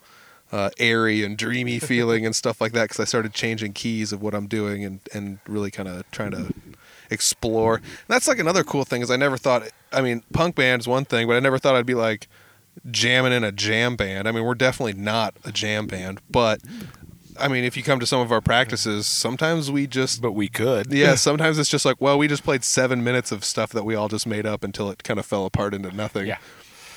uh, 0.51 0.69
airy 0.77 1.23
and 1.23 1.37
dreamy 1.37 1.79
feeling 1.91 2.25
and 2.25 2.35
stuff 2.35 2.59
like 2.59 2.73
that 2.73 2.83
because 2.83 2.99
I 2.99 3.05
started 3.05 3.33
changing 3.33 3.73
keys 3.73 4.11
of 4.11 4.21
what 4.21 4.33
I'm 4.33 4.47
doing 4.47 4.83
and 4.83 4.99
and 5.13 5.39
really 5.47 5.71
kind 5.71 5.87
of 5.87 6.09
trying 6.11 6.31
to 6.31 6.53
explore. 7.09 7.75
And 7.75 8.07
that's 8.07 8.27
like 8.27 8.39
another 8.39 8.63
cool 8.63 8.85
thing 8.85 9.01
is 9.01 9.09
I 9.11 9.17
never 9.17 9.37
thought. 9.37 9.63
I 9.91 10.01
mean, 10.01 10.23
punk 10.33 10.55
band 10.55 10.81
is 10.81 10.87
one 10.87 11.05
thing, 11.05 11.27
but 11.27 11.35
I 11.35 11.39
never 11.39 11.57
thought 11.57 11.75
I'd 11.75 11.85
be 11.85 11.95
like 11.95 12.27
jamming 12.89 13.33
in 13.33 13.43
a 13.43 13.51
jam 13.51 13.95
band. 13.95 14.27
I 14.27 14.31
mean, 14.31 14.43
we're 14.43 14.55
definitely 14.55 14.93
not 14.93 15.35
a 15.43 15.51
jam 15.51 15.87
band, 15.87 16.21
but 16.29 16.61
I 17.39 17.47
mean, 17.47 17.63
if 17.63 17.75
you 17.77 17.83
come 17.83 17.99
to 17.99 18.05
some 18.05 18.19
of 18.21 18.31
our 18.31 18.41
practices, 18.41 19.07
sometimes 19.07 19.69
we 19.71 19.87
just 19.87 20.21
But 20.21 20.33
we 20.33 20.47
could. 20.47 20.91
yeah, 20.93 21.15
sometimes 21.29 21.57
it's 21.59 21.69
just 21.69 21.85
like, 21.85 21.97
well, 21.99 22.17
we 22.17 22.27
just 22.27 22.43
played 22.43 22.63
seven 22.63 23.03
minutes 23.03 23.31
of 23.31 23.43
stuff 23.43 23.71
that 23.71 23.83
we 23.83 23.95
all 23.95 24.07
just 24.09 24.25
made 24.27 24.45
up 24.45 24.63
until 24.63 24.89
it 24.91 25.03
kind 25.03 25.19
of 25.19 25.25
fell 25.25 25.45
apart 25.45 25.73
into 25.73 25.91
nothing. 25.95 26.27
Yeah. 26.27 26.37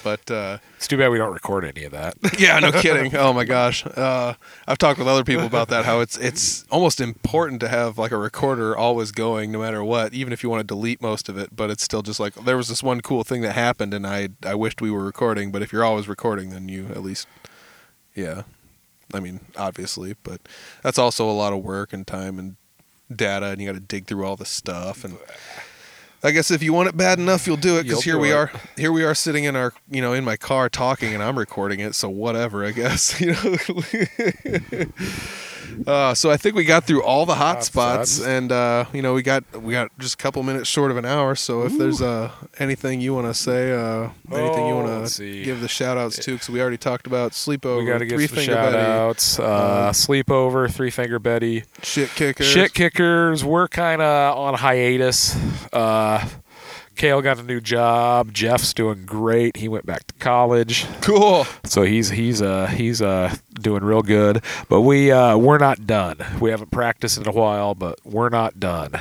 But 0.03 0.31
uh, 0.31 0.59
It's 0.77 0.87
too 0.87 0.99
bad 0.99 1.09
we 1.09 1.17
don't 1.17 1.33
record 1.33 1.65
any 1.65 1.85
of 1.85 1.93
that. 1.93 2.15
yeah, 2.39 2.59
no 2.59 2.71
kidding. 2.73 3.17
Oh 3.17 3.33
my 3.33 3.45
gosh, 3.45 3.87
uh, 3.87 4.35
I've 4.69 4.77
talked 4.77 4.99
with 4.99 5.09
other 5.09 5.25
people 5.25 5.47
about 5.47 5.69
that. 5.69 5.87
How 5.87 6.01
it's 6.01 6.19
it's 6.19 6.67
almost 6.71 7.01
important 7.01 7.61
to 7.61 7.69
have 7.69 7.97
like 7.97 8.11
a 8.13 8.19
recorder 8.19 8.77
always 8.77 9.13
going, 9.13 9.51
no 9.51 9.61
matter 9.61 9.83
what, 9.83 10.13
even 10.13 10.31
if 10.35 10.43
you 10.43 10.51
want 10.51 10.61
to 10.61 10.67
delete 10.67 11.01
most 11.01 11.31
of 11.31 11.39
it. 11.39 11.57
But 11.57 11.71
it's 11.71 11.83
still 11.83 12.03
just 12.03 12.21
like 12.21 12.35
there 12.35 12.59
was 12.59 12.69
this 12.69 12.83
one 12.83 13.01
cool 13.01 13.25
thing 13.25 13.41
that 13.41 13.53
happened, 13.55 13.95
and 13.95 14.07
I 14.07 14.29
I 14.45 14.55
wished 14.55 14.83
we 14.83 14.91
were 14.91 15.03
recording. 15.07 15.51
But 15.51 15.63
if 15.63 15.73
you're 15.73 15.85
always 15.85 16.07
recording, 16.07 16.51
then 16.51 16.69
you 16.69 16.89
at 16.89 17.03
least, 17.03 17.27
yeah, 18.15 18.43
I 19.13 19.21
mean 19.21 19.41
obviously, 19.57 20.15
but 20.23 20.41
that's 20.83 20.99
also 20.99 21.29
a 21.29 21.33
lot 21.33 21.53
of 21.53 21.63
work 21.63 21.93
and 21.93 22.07
time 22.07 22.39
and 22.39 22.57
data, 23.15 23.47
and 23.47 23.61
you 23.61 23.67
got 23.67 23.75
to 23.75 23.81
dig 23.81 24.07
through 24.07 24.25
all 24.25 24.37
the 24.37 24.47
stuff 24.47 25.05
and. 25.05 25.19
I 26.27 26.31
guess 26.31 26.51
if 26.51 26.63
you 26.63 26.73
want 26.73 26.89
it 26.89 26.97
bad 26.97 27.19
enough, 27.19 27.47
you'll 27.47 27.59
do 27.59 27.77
it. 27.77 27.83
Because 27.83 28.03
here 28.03 28.19
we 28.19 28.31
it. 28.31 28.35
are, 28.35 28.51
here 28.79 28.91
we 28.91 29.05
are 29.05 29.15
sitting 29.15 29.45
in 29.45 29.57
our, 29.57 29.75
you 29.91 30.01
know, 30.01 30.15
in 30.15 30.25
my 30.25 30.39
car 30.39 30.71
talking, 30.71 31.13
and 31.13 31.23
I'm 31.23 31.39
recording 31.39 31.81
it. 31.81 31.95
So 31.95 32.09
whatever, 32.09 32.65
I 32.65 32.71
guess. 32.71 33.21
You 33.25 33.33
know. 33.33 34.87
uh, 35.87 36.15
so 36.15 36.31
I 36.31 36.37
think 36.37 36.55
we 36.55 36.65
got 36.65 36.85
through 36.85 37.03
all 37.03 37.27
the 37.27 37.35
hot 37.35 37.57
Hot 37.57 37.65
spots, 37.65 38.11
spots. 38.13 38.27
and 38.29 38.51
uh, 38.53 38.85
you 38.93 39.03
know, 39.03 39.15
we 39.15 39.23
got 39.23 39.45
we 39.61 39.73
got 39.73 39.91
just 39.99 40.15
a 40.15 40.17
couple 40.17 40.43
minutes 40.43 40.69
short 40.69 40.91
of 40.91 40.97
an 40.97 41.05
hour. 41.05 41.35
So 41.35 41.63
if 41.65 41.77
there's 41.79 42.01
uh, 42.03 42.31
anything 42.59 43.01
you 43.01 43.15
want 43.15 43.27
to 43.27 43.35
say, 43.35 43.73
uh, 43.73 44.11
anything 44.33 44.67
you 44.67 44.75
Oh, 44.75 44.85
want 44.85 45.09
to 45.09 45.43
give 45.45 45.61
the 45.61 45.69
shout 45.69 45.97
outs 45.99 46.17
to, 46.19 46.33
because 46.33 46.49
we 46.51 46.61
already 46.61 46.77
talked 46.79 47.07
about 47.07 47.33
sleepover, 47.33 47.79
we 47.79 47.87
got 47.87 47.99
to 47.99 48.09
three 48.09 48.19
give 48.19 48.31
some 48.31 48.37
finger 48.39 48.53
shout 48.53 48.73
Betty, 48.73 48.91
outs. 48.91 49.39
Uh, 49.39 49.91
sleepover, 49.93 50.71
Three 50.73 50.91
Finger 50.91 51.19
Betty. 51.19 51.65
shit 51.83 52.11
kickers, 52.11 52.47
Shit 52.47 52.75
kickers, 52.75 53.45
we're 53.45 53.69
kind 53.69 54.03
of 54.03 54.37
on 54.39 54.55
hiatus. 54.55 55.37
Kale 56.97 57.23
got 57.23 57.39
a 57.39 57.43
new 57.43 57.61
job. 57.61 58.33
Jeff's 58.33 58.73
doing 58.73 59.05
great. 59.05 59.57
He 59.57 59.69
went 59.69 59.87
back 59.87 60.07
to 60.07 60.15
college, 60.15 60.87
cool. 61.01 61.47
so 61.65 61.83
he's 61.83 62.11
he's 62.11 62.41
uh 62.41 62.67
he's 62.67 63.03
uh 63.03 63.35
doing 63.55 63.85
real 63.85 64.03
good. 64.03 64.43
But 64.69 64.83
we 64.83 65.11
uh 65.11 65.37
we're 65.37 65.59
not 65.59 65.87
done. 65.87 66.19
We 66.41 66.51
haven't 66.51 66.71
practiced 66.71 67.19
in 67.19 67.27
a 67.29 67.33
while, 67.33 67.75
but 67.75 67.99
we're 68.05 68.29
not 68.29 68.61
done. 68.61 68.93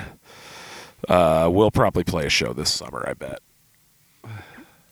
Uh, 1.08 1.50
we'll 1.52 1.72
probably 1.72 2.04
play 2.04 2.26
a 2.26 2.30
show 2.30 2.54
this 2.54 2.72
summer. 2.72 3.04
I 3.08 3.14
bet. 3.14 3.40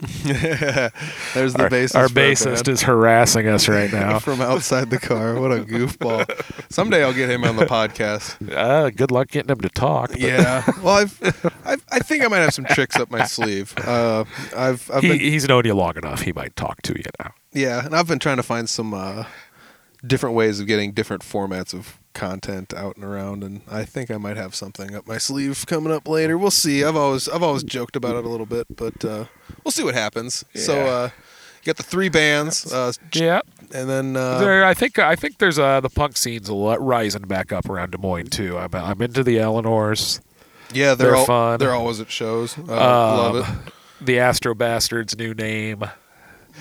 There's 0.23 1.53
the 1.53 1.63
our, 1.63 1.69
bassist. 1.69 1.95
our 1.95 2.07
bassist 2.07 2.67
is 2.67 2.81
harassing 2.81 3.47
us 3.47 3.67
right 3.67 3.91
now. 3.91 4.17
from 4.19 4.41
outside 4.41 4.89
the 4.89 4.97
car. 4.99 5.39
What 5.39 5.51
a 5.51 5.57
goofball! 5.63 6.25
Someday 6.71 7.03
I'll 7.03 7.13
get 7.13 7.29
him 7.29 7.43
on 7.43 7.55
the 7.55 7.65
podcast. 7.65 8.35
Uh, 8.51 8.89
good 8.89 9.11
luck 9.11 9.27
getting 9.29 9.51
him 9.51 9.59
to 9.61 9.69
talk. 9.69 10.11
Yeah. 10.17 10.63
Well, 10.81 10.95
I've, 10.95 11.53
I've 11.63 11.85
I 11.91 11.99
think 11.99 12.23
I 12.23 12.27
might 12.27 12.39
have 12.39 12.53
some 12.53 12.65
tricks 12.65 12.95
up 12.95 13.11
my 13.11 13.25
sleeve. 13.25 13.73
Uh, 13.77 14.23
I've 14.55 14.89
I've 14.91 15.03
He, 15.03 15.09
been 15.09 15.19
he's 15.19 15.47
known 15.47 15.65
you 15.65 15.75
long 15.75 15.95
enough. 15.95 16.21
He 16.21 16.31
might 16.33 16.55
talk 16.55 16.81
to 16.83 16.93
you 16.97 17.03
now. 17.19 17.33
yeah, 17.53 17.85
and 17.85 17.95
I've 17.95 18.07
been 18.07 18.17
trying 18.19 18.37
to 18.37 18.43
find 18.43 18.67
some 18.67 18.93
uh, 18.95 19.25
different 20.05 20.35
ways 20.35 20.59
of 20.59 20.65
getting 20.65 20.91
different 20.93 21.21
formats 21.21 21.73
of 21.75 21.99
content 22.13 22.73
out 22.73 22.95
and 22.95 23.05
around, 23.05 23.43
and 23.43 23.61
I 23.69 23.83
think 23.85 24.11
I 24.11 24.17
might 24.17 24.37
have 24.37 24.53
something 24.55 24.95
up 24.95 25.07
my 25.07 25.17
sleeve 25.17 25.65
coming 25.67 25.91
up 25.93 26.07
later. 26.07 26.37
We'll 26.37 26.51
see. 26.51 26.83
I've 26.83 26.95
always 26.95 27.27
I've 27.29 27.43
always 27.43 27.63
joked 27.63 27.95
about 27.95 28.15
it 28.15 28.25
a 28.25 28.29
little 28.29 28.45
bit, 28.45 28.67
but 28.75 29.03
uh, 29.05 29.25
we'll 29.63 29.71
see 29.71 29.83
what 29.83 29.95
happens. 29.95 30.43
So. 30.55 30.79
Uh, 30.85 31.09
you 31.63 31.65
got 31.67 31.77
the 31.77 31.83
three 31.83 32.09
bands, 32.09 32.73
uh, 32.73 32.91
Yeah. 33.13 33.41
and 33.71 33.87
then 33.87 34.17
uh, 34.17 34.39
there, 34.39 34.65
I 34.65 34.73
think 34.73 34.97
I 34.97 35.15
think 35.15 35.37
there's 35.37 35.59
uh, 35.59 35.79
the 35.79 35.91
punk 35.91 36.17
scene's 36.17 36.49
a 36.49 36.55
lot 36.55 36.81
rising 36.81 37.21
back 37.27 37.51
up 37.53 37.69
around 37.69 37.91
Des 37.91 37.99
Moines 37.99 38.31
too. 38.31 38.57
I'm, 38.57 38.73
I'm 38.73 38.99
into 38.99 39.23
the 39.23 39.37
Eleanors, 39.37 40.21
yeah, 40.73 40.95
they're, 40.95 41.09
they're 41.09 41.15
all, 41.17 41.25
fun. 41.25 41.59
They're 41.59 41.75
always 41.75 41.99
at 41.99 42.09
shows. 42.09 42.57
Uh, 42.57 42.63
love 42.63 43.35
Um, 43.47 43.57
it. 43.67 43.73
the 44.03 44.17
Astro 44.17 44.55
Bastards' 44.55 45.15
new 45.15 45.35
name, 45.35 45.83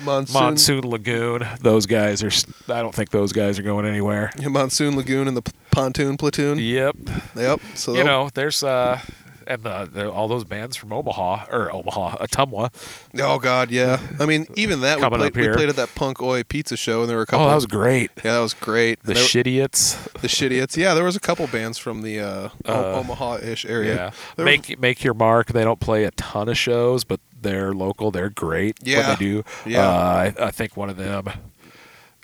Monsoon, 0.03 0.33
Monsoon 0.41 0.89
Lagoon. 0.89 1.47
Those 1.61 1.85
guys 1.85 2.23
are. 2.23 2.31
I 2.73 2.81
don't 2.81 2.93
think 2.95 3.09
those 3.11 3.31
guys 3.33 3.59
are 3.59 3.63
going 3.63 3.85
anywhere. 3.85 4.31
Yeah, 4.39 4.47
Monsoon 4.49 4.95
Lagoon 4.95 5.27
and 5.27 5.35
the 5.37 5.41
P- 5.43 5.51
Pontoon 5.71 6.17
Platoon. 6.17 6.57
Yep. 6.59 6.95
Yep. 7.35 7.61
So 7.75 7.93
You 7.93 8.03
know, 8.03 8.29
there's 8.33 8.63
uh, 8.63 8.99
and 9.47 9.63
the, 9.63 9.89
the, 9.91 10.11
all 10.11 10.27
those 10.27 10.43
bands 10.43 10.77
from 10.77 10.93
Omaha 10.93 11.45
or 11.51 11.73
Omaha, 11.73 12.17
Ottumwa. 12.17 12.71
Oh 13.19 13.39
God, 13.39 13.71
yeah. 13.71 13.99
I 14.19 14.25
mean, 14.25 14.45
even 14.55 14.81
that 14.81 14.99
we 14.99 15.07
played, 15.09 15.21
up 15.31 15.35
we 15.35 15.49
played 15.49 15.69
at 15.69 15.75
that 15.77 15.93
Punk 15.95 16.21
Oi 16.21 16.43
Pizza 16.43 16.77
show, 16.77 17.01
and 17.01 17.09
there 17.09 17.17
were 17.17 17.23
a 17.23 17.25
couple. 17.25 17.45
Oh, 17.45 17.49
that 17.49 17.55
was 17.55 17.65
great. 17.65 18.11
yeah, 18.23 18.33
that 18.33 18.39
was 18.39 18.53
great. 18.53 19.01
The 19.03 19.13
There- 19.15 19.23
Shitiots. 19.23 20.21
the 20.21 20.27
shitiots. 20.27 20.77
Yeah, 20.77 20.93
there 20.93 21.03
was 21.03 21.15
a 21.15 21.19
couple 21.19 21.47
bands 21.47 21.77
from 21.77 22.01
the 22.03 22.19
uh, 22.19 22.49
Uh, 22.65 22.93
Omaha-ish 22.99 23.65
area. 23.65 23.95
Yeah. 23.95 24.11
There 24.35 24.45
Make 24.45 24.79
make 24.79 25.03
your 25.03 25.13
mark. 25.15 25.47
They 25.47 25.63
don't 25.63 25.79
play 25.79 26.03
a 26.05 26.11
ton 26.11 26.47
of 26.47 26.57
shows, 26.57 27.03
but 27.03 27.19
they're 27.41 27.73
local. 27.73 28.11
They're 28.11 28.29
great. 28.29 28.77
Yeah. 28.83 29.09
What 29.09 29.19
they 29.19 29.25
do. 29.25 29.43
Yeah. 29.65 29.87
Uh, 29.87 30.31
I, 30.39 30.45
I 30.47 30.51
think 30.51 30.77
one 30.77 30.89
of 30.89 30.97
them. 30.97 31.27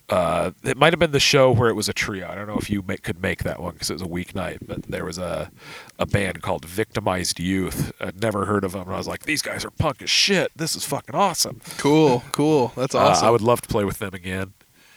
Uh, 0.10 0.52
it 0.64 0.78
might 0.78 0.94
have 0.94 1.00
been 1.00 1.12
the 1.12 1.20
show 1.20 1.52
where 1.52 1.70
it 1.70 1.74
was 1.74 1.90
a 1.90 1.94
trio. 1.94 2.30
I 2.30 2.36
don't 2.36 2.48
know 2.48 2.56
if 2.58 2.70
you 2.70 2.82
make, 2.88 3.04
could 3.04 3.22
make 3.22 3.44
that 3.44 3.62
one 3.62 3.74
because 3.74 3.90
it 3.90 3.94
was 3.94 4.02
a 4.02 4.06
weeknight. 4.06 4.60
But 4.66 4.84
there 4.84 5.04
was 5.04 5.18
a 5.18 5.52
a 6.00 6.06
band 6.06 6.42
called 6.42 6.64
Victimized 6.64 7.42
Youth. 7.42 7.92
I'd 8.00 8.22
never 8.22 8.46
heard 8.46 8.64
of 8.64 8.72
them, 8.72 8.84
and 8.84 8.94
I 8.94 8.98
was 8.98 9.08
like, 9.08 9.24
"These 9.24 9.42
guys 9.42 9.66
are 9.66 9.70
punk 9.70 10.02
as 10.02 10.10
shit. 10.10 10.54
This 10.56 10.78
is 10.78 10.86
fucking 10.86 11.14
awesome." 11.14 11.60
Cool, 11.78 12.24
cool. 12.32 12.72
That's 12.78 12.96
Uh, 12.96 13.00
awesome. 13.00 13.28
I 13.28 13.32
would 13.32 13.42
love 13.42 13.60
to 13.64 13.68
play 13.68 13.84
with 13.84 14.00
them 14.00 14.14
again. 14.14 14.54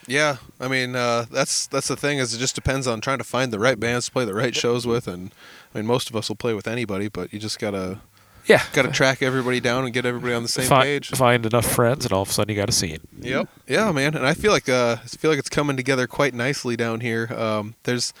Yeah, 0.07 0.37
I 0.61 0.69
mean, 0.69 0.95
uh, 0.95 1.25
that's 1.29 1.67
that's 1.67 1.89
the 1.89 1.97
thing 1.97 2.17
is 2.19 2.33
it 2.33 2.37
just 2.37 2.55
depends 2.55 2.87
on 2.87 3.01
trying 3.01 3.17
to 3.17 3.23
find 3.25 3.51
the 3.51 3.59
right 3.59 3.79
bands 3.79 4.05
to 4.05 4.11
play 4.13 4.23
the 4.23 4.33
right 4.33 4.55
shows 4.55 4.87
with, 4.87 5.09
and 5.09 5.31
I 5.75 5.79
mean, 5.79 5.87
most 5.87 6.09
of 6.09 6.15
us 6.15 6.29
will 6.29 6.37
play 6.37 6.53
with 6.53 6.69
anybody, 6.69 7.09
but 7.09 7.33
you 7.33 7.39
just 7.39 7.59
gotta 7.59 7.99
Yeah. 8.47 8.63
gotta 8.73 8.91
track 8.91 9.21
everybody 9.21 9.59
down 9.59 9.85
and 9.85 9.93
get 9.93 10.05
everybody 10.05 10.33
on 10.33 10.43
the 10.43 10.49
same 10.49 10.67
Fi- 10.67 10.83
page. 10.83 11.09
Find 11.09 11.45
enough 11.45 11.65
friends, 11.65 12.05
and 12.05 12.13
all 12.13 12.23
of 12.23 12.29
a 12.29 12.33
sudden 12.33 12.53
you 12.53 12.59
got 12.59 12.69
a 12.69 12.73
scene. 12.73 12.99
Yep. 13.19 13.47
Yeah, 13.67 13.91
man. 13.91 14.15
And 14.15 14.25
I 14.25 14.33
feel 14.33 14.51
like 14.51 14.67
uh, 14.69 14.97
I 15.03 15.07
feel 15.07 15.31
like 15.31 15.39
it's 15.39 15.49
coming 15.49 15.77
together 15.77 16.07
quite 16.07 16.33
nicely 16.33 16.75
down 16.75 17.01
here. 17.01 17.31
Um, 17.35 17.75
there's, 17.83 18.13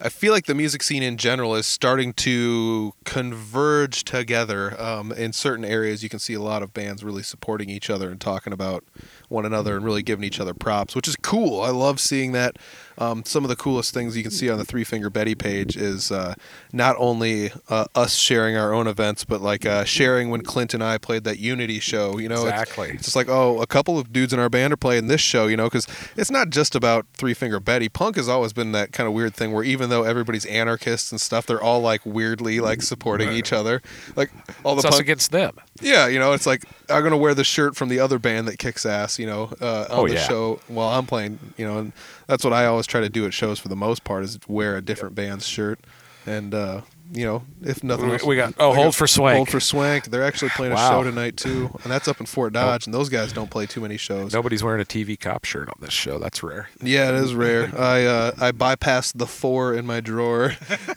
I 0.00 0.08
feel 0.08 0.32
like 0.32 0.46
the 0.46 0.54
music 0.54 0.82
scene 0.82 1.02
in 1.02 1.16
general 1.16 1.54
is 1.54 1.66
starting 1.66 2.12
to 2.14 2.94
converge 3.04 4.04
together. 4.04 4.80
Um, 4.80 5.12
in 5.12 5.32
certain 5.32 5.64
areas, 5.64 6.02
you 6.02 6.08
can 6.08 6.18
see 6.18 6.34
a 6.34 6.42
lot 6.42 6.62
of 6.62 6.72
bands 6.74 7.02
really 7.04 7.22
supporting 7.22 7.70
each 7.70 7.90
other 7.90 8.10
and 8.10 8.20
talking 8.20 8.52
about 8.52 8.84
one 9.28 9.44
another 9.44 9.76
and 9.76 9.84
really 9.84 10.02
giving 10.02 10.24
each 10.24 10.40
other 10.40 10.54
props, 10.54 10.94
which 10.94 11.08
is 11.08 11.16
cool. 11.16 11.60
I 11.60 11.70
love 11.70 12.00
seeing 12.00 12.32
that. 12.32 12.56
Um, 12.98 13.24
some 13.24 13.44
of 13.44 13.48
the 13.48 13.56
coolest 13.56 13.92
things 13.92 14.16
you 14.16 14.22
can 14.22 14.30
see 14.30 14.48
on 14.48 14.58
the 14.58 14.64
Three 14.64 14.84
Finger 14.84 15.10
Betty 15.10 15.34
page 15.34 15.76
is 15.76 16.12
uh, 16.12 16.34
not 16.72 16.94
only 16.98 17.50
uh, 17.68 17.86
us 17.94 18.14
sharing 18.14 18.56
our 18.56 18.72
own 18.72 18.86
events, 18.86 19.24
but 19.24 19.40
like 19.40 19.66
uh, 19.66 19.84
sharing 19.84 20.30
when 20.30 20.42
Clint 20.42 20.74
and 20.74 20.82
I 20.84 20.98
played 20.98 21.24
that 21.24 21.38
Unity 21.38 21.80
show. 21.80 22.18
You 22.18 22.28
know, 22.28 22.46
It's- 22.46 22.60
Exactly. 22.62 22.90
it's 22.90 23.04
just 23.04 23.16
like, 23.16 23.28
oh, 23.28 23.60
a 23.60 23.66
couple 23.66 23.98
of 23.98 24.12
dudes 24.12 24.32
in 24.32 24.38
our 24.38 24.48
band 24.48 24.72
are 24.72 24.76
playing 24.76 25.08
this 25.08 25.20
show, 25.20 25.46
you 25.48 25.56
know, 25.56 25.64
because 25.64 25.86
it's 26.16 26.30
not 26.30 26.50
just 26.50 26.74
about 26.74 27.06
Three 27.14 27.34
Finger 27.34 27.58
Betty. 27.60 27.88
Punk 27.88 28.16
has 28.16 28.28
always 28.28 28.52
been 28.52 28.72
that 28.72 28.92
kind 28.92 29.06
of 29.08 29.12
weird 29.12 29.34
thing 29.34 29.52
where 29.52 29.64
even 29.64 29.90
though 29.90 30.04
everybody's 30.04 30.46
anarchists 30.46 31.10
and 31.10 31.20
stuff, 31.20 31.46
they're 31.46 31.60
all 31.62 31.80
like 31.80 32.00
weirdly 32.04 32.60
like 32.60 32.80
supporting 32.82 33.32
each 33.32 33.52
other. 33.52 33.82
Like 34.14 34.30
all 34.62 34.74
the 34.76 34.80
It's 34.82 34.90
punk, 34.90 35.00
against 35.02 35.32
them. 35.32 35.56
yeah, 35.82 36.06
you 36.06 36.18
know, 36.18 36.32
it's 36.32 36.46
like 36.46 36.64
I'm 36.88 37.02
gonna 37.02 37.16
wear 37.16 37.34
the 37.34 37.44
shirt 37.44 37.74
from 37.76 37.88
the 37.88 37.98
other 37.98 38.18
band 38.18 38.46
that 38.48 38.58
kicks 38.58 38.86
ass, 38.86 39.18
you 39.18 39.26
know, 39.26 39.50
uh, 39.60 39.86
on 39.90 39.98
Oh, 39.98 40.06
the 40.08 40.14
yeah. 40.14 40.20
show 40.28 40.60
while 40.68 40.90
I'm 40.96 41.06
playing, 41.06 41.38
you 41.56 41.66
know, 41.66 41.78
and 41.78 41.92
that's 42.26 42.44
what 42.44 42.52
I 42.52 42.66
always 42.66 42.83
try 42.86 43.00
to 43.00 43.08
do 43.08 43.26
at 43.26 43.34
shows 43.34 43.58
for 43.58 43.68
the 43.68 43.76
most 43.76 44.04
part 44.04 44.24
is 44.24 44.38
wear 44.46 44.76
a 44.76 44.82
different 44.82 45.14
band's 45.14 45.46
shirt, 45.46 45.80
and 46.26 46.54
uh, 46.54 46.82
you 47.12 47.24
know, 47.24 47.42
if 47.62 47.84
nothing 47.84 48.10
else, 48.10 48.24
we 48.24 48.34
got- 48.36 48.54
oh, 48.58 48.74
Hold 48.74 48.94
for 48.96 49.06
Swank. 49.06 49.36
Hold 49.36 49.48
for 49.50 49.60
Swank. 49.60 50.06
They're 50.06 50.24
actually 50.24 50.48
playing 50.50 50.72
a 50.72 50.76
Wow. 50.76 50.90
show 50.90 51.04
tonight 51.04 51.36
too, 51.36 51.70
and 51.82 51.92
that's 51.92 52.08
up 52.08 52.18
in 52.20 52.26
Fort 52.26 52.52
Dodge. 52.52 52.86
And 52.86 52.94
those 52.94 53.08
guys 53.08 53.32
don't 53.32 53.50
play 53.50 53.66
too 53.66 53.80
many 53.80 53.96
shows. 53.96 54.32
Nobody's 54.32 54.62
wearing 54.64 54.80
a 54.80 54.84
TV 54.84 55.16
cop 55.18 55.44
shirt 55.44 55.68
on 55.68 55.74
this 55.80 55.92
show. 55.92 56.18
That's 56.18 56.42
rare. 56.42 56.68
Yeah, 56.82 57.10
it 57.10 57.16
is 57.16 57.34
rare. 57.34 57.70
I 57.78 58.04
uh, 58.04 58.32
I 58.40 58.52
bypassed 58.52 59.12
the 59.18 59.26
four 59.26 59.74
in 59.74 59.86
my 59.86 60.00
drawer. 60.00 60.52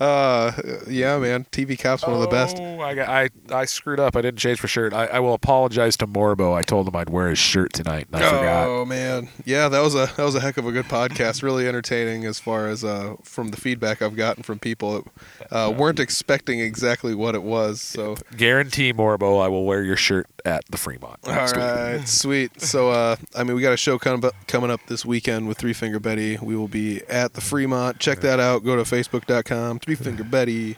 uh, 0.00 0.52
yeah, 0.88 1.18
man. 1.18 1.46
TV 1.52 1.78
Cop's 1.78 2.02
one 2.02 2.14
of 2.14 2.20
the 2.20 2.28
best. 2.28 2.58
Oh, 2.60 2.80
I, 2.80 2.94
got, 2.94 3.08
I 3.08 3.28
I 3.50 3.64
screwed 3.64 4.00
up. 4.00 4.16
I 4.16 4.20
didn't 4.22 4.38
change 4.38 4.62
my 4.62 4.66
shirt. 4.68 4.92
I, 4.92 5.06
I 5.06 5.20
will 5.20 5.34
apologize 5.34 5.96
to 5.98 6.06
Marbin. 6.06 6.52
I 6.54 6.62
told 6.62 6.88
him 6.88 6.96
I'd 6.96 7.10
wear 7.10 7.28
his 7.30 7.38
shirt 7.38 7.72
tonight, 7.72 8.06
and 8.12 8.22
I 8.22 8.28
forgot. 8.28 8.66
Oh 8.68 8.84
man, 8.84 9.28
yeah, 9.44 9.68
that 9.68 9.80
was 9.80 9.94
a 9.94 10.10
that 10.16 10.24
was 10.24 10.34
a 10.34 10.40
heck 10.40 10.56
of 10.56 10.66
a 10.66 10.72
good 10.72 10.86
podcast. 10.86 11.42
Really 11.42 11.66
entertaining 11.68 12.24
as 12.24 12.38
far 12.38 12.68
as 12.68 12.84
uh, 12.84 13.16
from 13.22 13.48
the 13.48 13.56
feedback 13.56 14.02
I've 14.02 14.16
gotten 14.16 14.42
from 14.42 14.58
people 14.58 14.81
that 14.82 15.04
uh, 15.50 15.70
weren't 15.70 16.00
expecting 16.00 16.60
exactly 16.60 17.14
what 17.14 17.34
it 17.34 17.42
was. 17.42 17.80
So 17.80 18.16
Guarantee 18.36 18.92
Marbin, 18.92 19.40
I 19.40 19.48
will 19.48 19.64
wear 19.64 19.82
your 19.82 19.96
shirt 19.96 20.26
at 20.44 20.64
the 20.70 20.76
Fremont. 20.78 21.18
all 21.24 21.32
week. 21.32 21.56
right, 21.56 22.02
sweet. 22.08 22.60
So 22.60 22.90
uh, 22.90 23.16
I 23.34 23.44
mean, 23.44 23.56
we 23.56 23.62
got 23.62 23.72
a 23.72 23.76
show 23.76 23.98
coming 23.98 24.24
up, 24.24 24.34
coming 24.46 24.70
up 24.70 24.80
this 24.88 25.04
weekend 25.04 25.48
with 25.48 25.58
Three 25.58 25.72
Finger 25.72 26.00
Betty. 26.00 26.38
We 26.42 26.56
will 26.56 26.68
be 26.68 27.02
at 27.08 27.34
the 27.34 27.40
Fremont. 27.40 27.98
Check 27.98 28.20
that 28.20 28.40
out. 28.40 28.64
Go 28.64 28.76
to 28.76 28.82
facebook.com. 28.82 29.78
Three 29.78 29.94
Finger 29.94 30.24
Betty. 30.24 30.76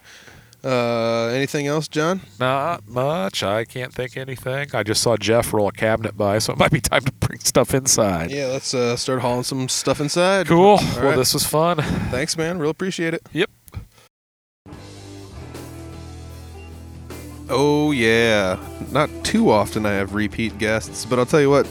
Uh, 0.64 1.26
anything 1.26 1.66
else, 1.66 1.88
John? 1.88 2.22
Not 2.40 2.88
much. 2.88 3.42
I 3.42 3.66
can't 3.66 3.92
think 3.92 4.16
anything. 4.16 4.70
I 4.72 4.82
just 4.82 5.02
saw 5.02 5.16
Jeff 5.18 5.52
roll 5.52 5.68
a 5.68 5.72
cabinet 5.72 6.16
by, 6.16 6.38
so 6.38 6.55
it 6.55 6.59
might 6.59 6.70
be 6.70 6.80
time 6.80 7.02
to 7.02 7.12
bring 7.12 7.38
stuff 7.40 7.74
inside. 7.74 8.30
Yeah, 8.30 8.46
let's 8.46 8.72
uh, 8.72 8.96
start 8.96 9.20
hauling 9.20 9.42
some 9.42 9.68
stuff 9.68 10.00
inside. 10.00 10.46
Cool. 10.46 10.66
All 10.68 10.76
well, 10.76 11.02
right. 11.02 11.16
this 11.16 11.34
was 11.34 11.44
fun. 11.44 11.76
Thanks, 12.11 12.38
man. 12.38 12.59
Real 12.59 12.70
appreciate 12.70 13.12
it. 13.12 13.28
Yep. 13.32 13.50
Oh 17.51 17.90
yeah, 17.90 18.59
not 18.90 19.11
too 19.22 19.51
often 19.51 19.84
I 19.84 19.92
have 19.92 20.14
repeat 20.14 20.57
guests, 20.57 21.05
but 21.05 21.18
I'll 21.18 21.26
tell 21.26 21.42
you 21.42 21.51
what, 21.51 21.68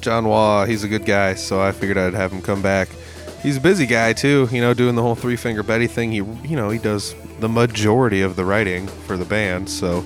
John 0.00 0.26
Waugh, 0.26 0.64
he's 0.64 0.82
a 0.82 0.88
good 0.88 1.04
guy, 1.04 1.34
so 1.34 1.60
I 1.60 1.70
figured 1.72 1.96
I'd 1.96 2.14
have 2.14 2.32
him 2.32 2.42
come 2.42 2.62
back. 2.62 2.88
He's 3.42 3.56
a 3.56 3.60
busy 3.60 3.86
guy 3.86 4.12
too, 4.12 4.48
you 4.50 4.60
know, 4.60 4.74
doing 4.74 4.96
the 4.96 5.02
whole 5.02 5.14
Three 5.14 5.36
Finger 5.36 5.62
Betty 5.62 5.86
thing. 5.86 6.10
He, 6.10 6.16
you 6.18 6.56
know, 6.56 6.70
he 6.70 6.78
does 6.78 7.14
the 7.38 7.48
majority 7.48 8.22
of 8.22 8.34
the 8.34 8.44
writing 8.44 8.88
for 8.88 9.16
the 9.16 9.24
band, 9.24 9.70
so 9.70 10.04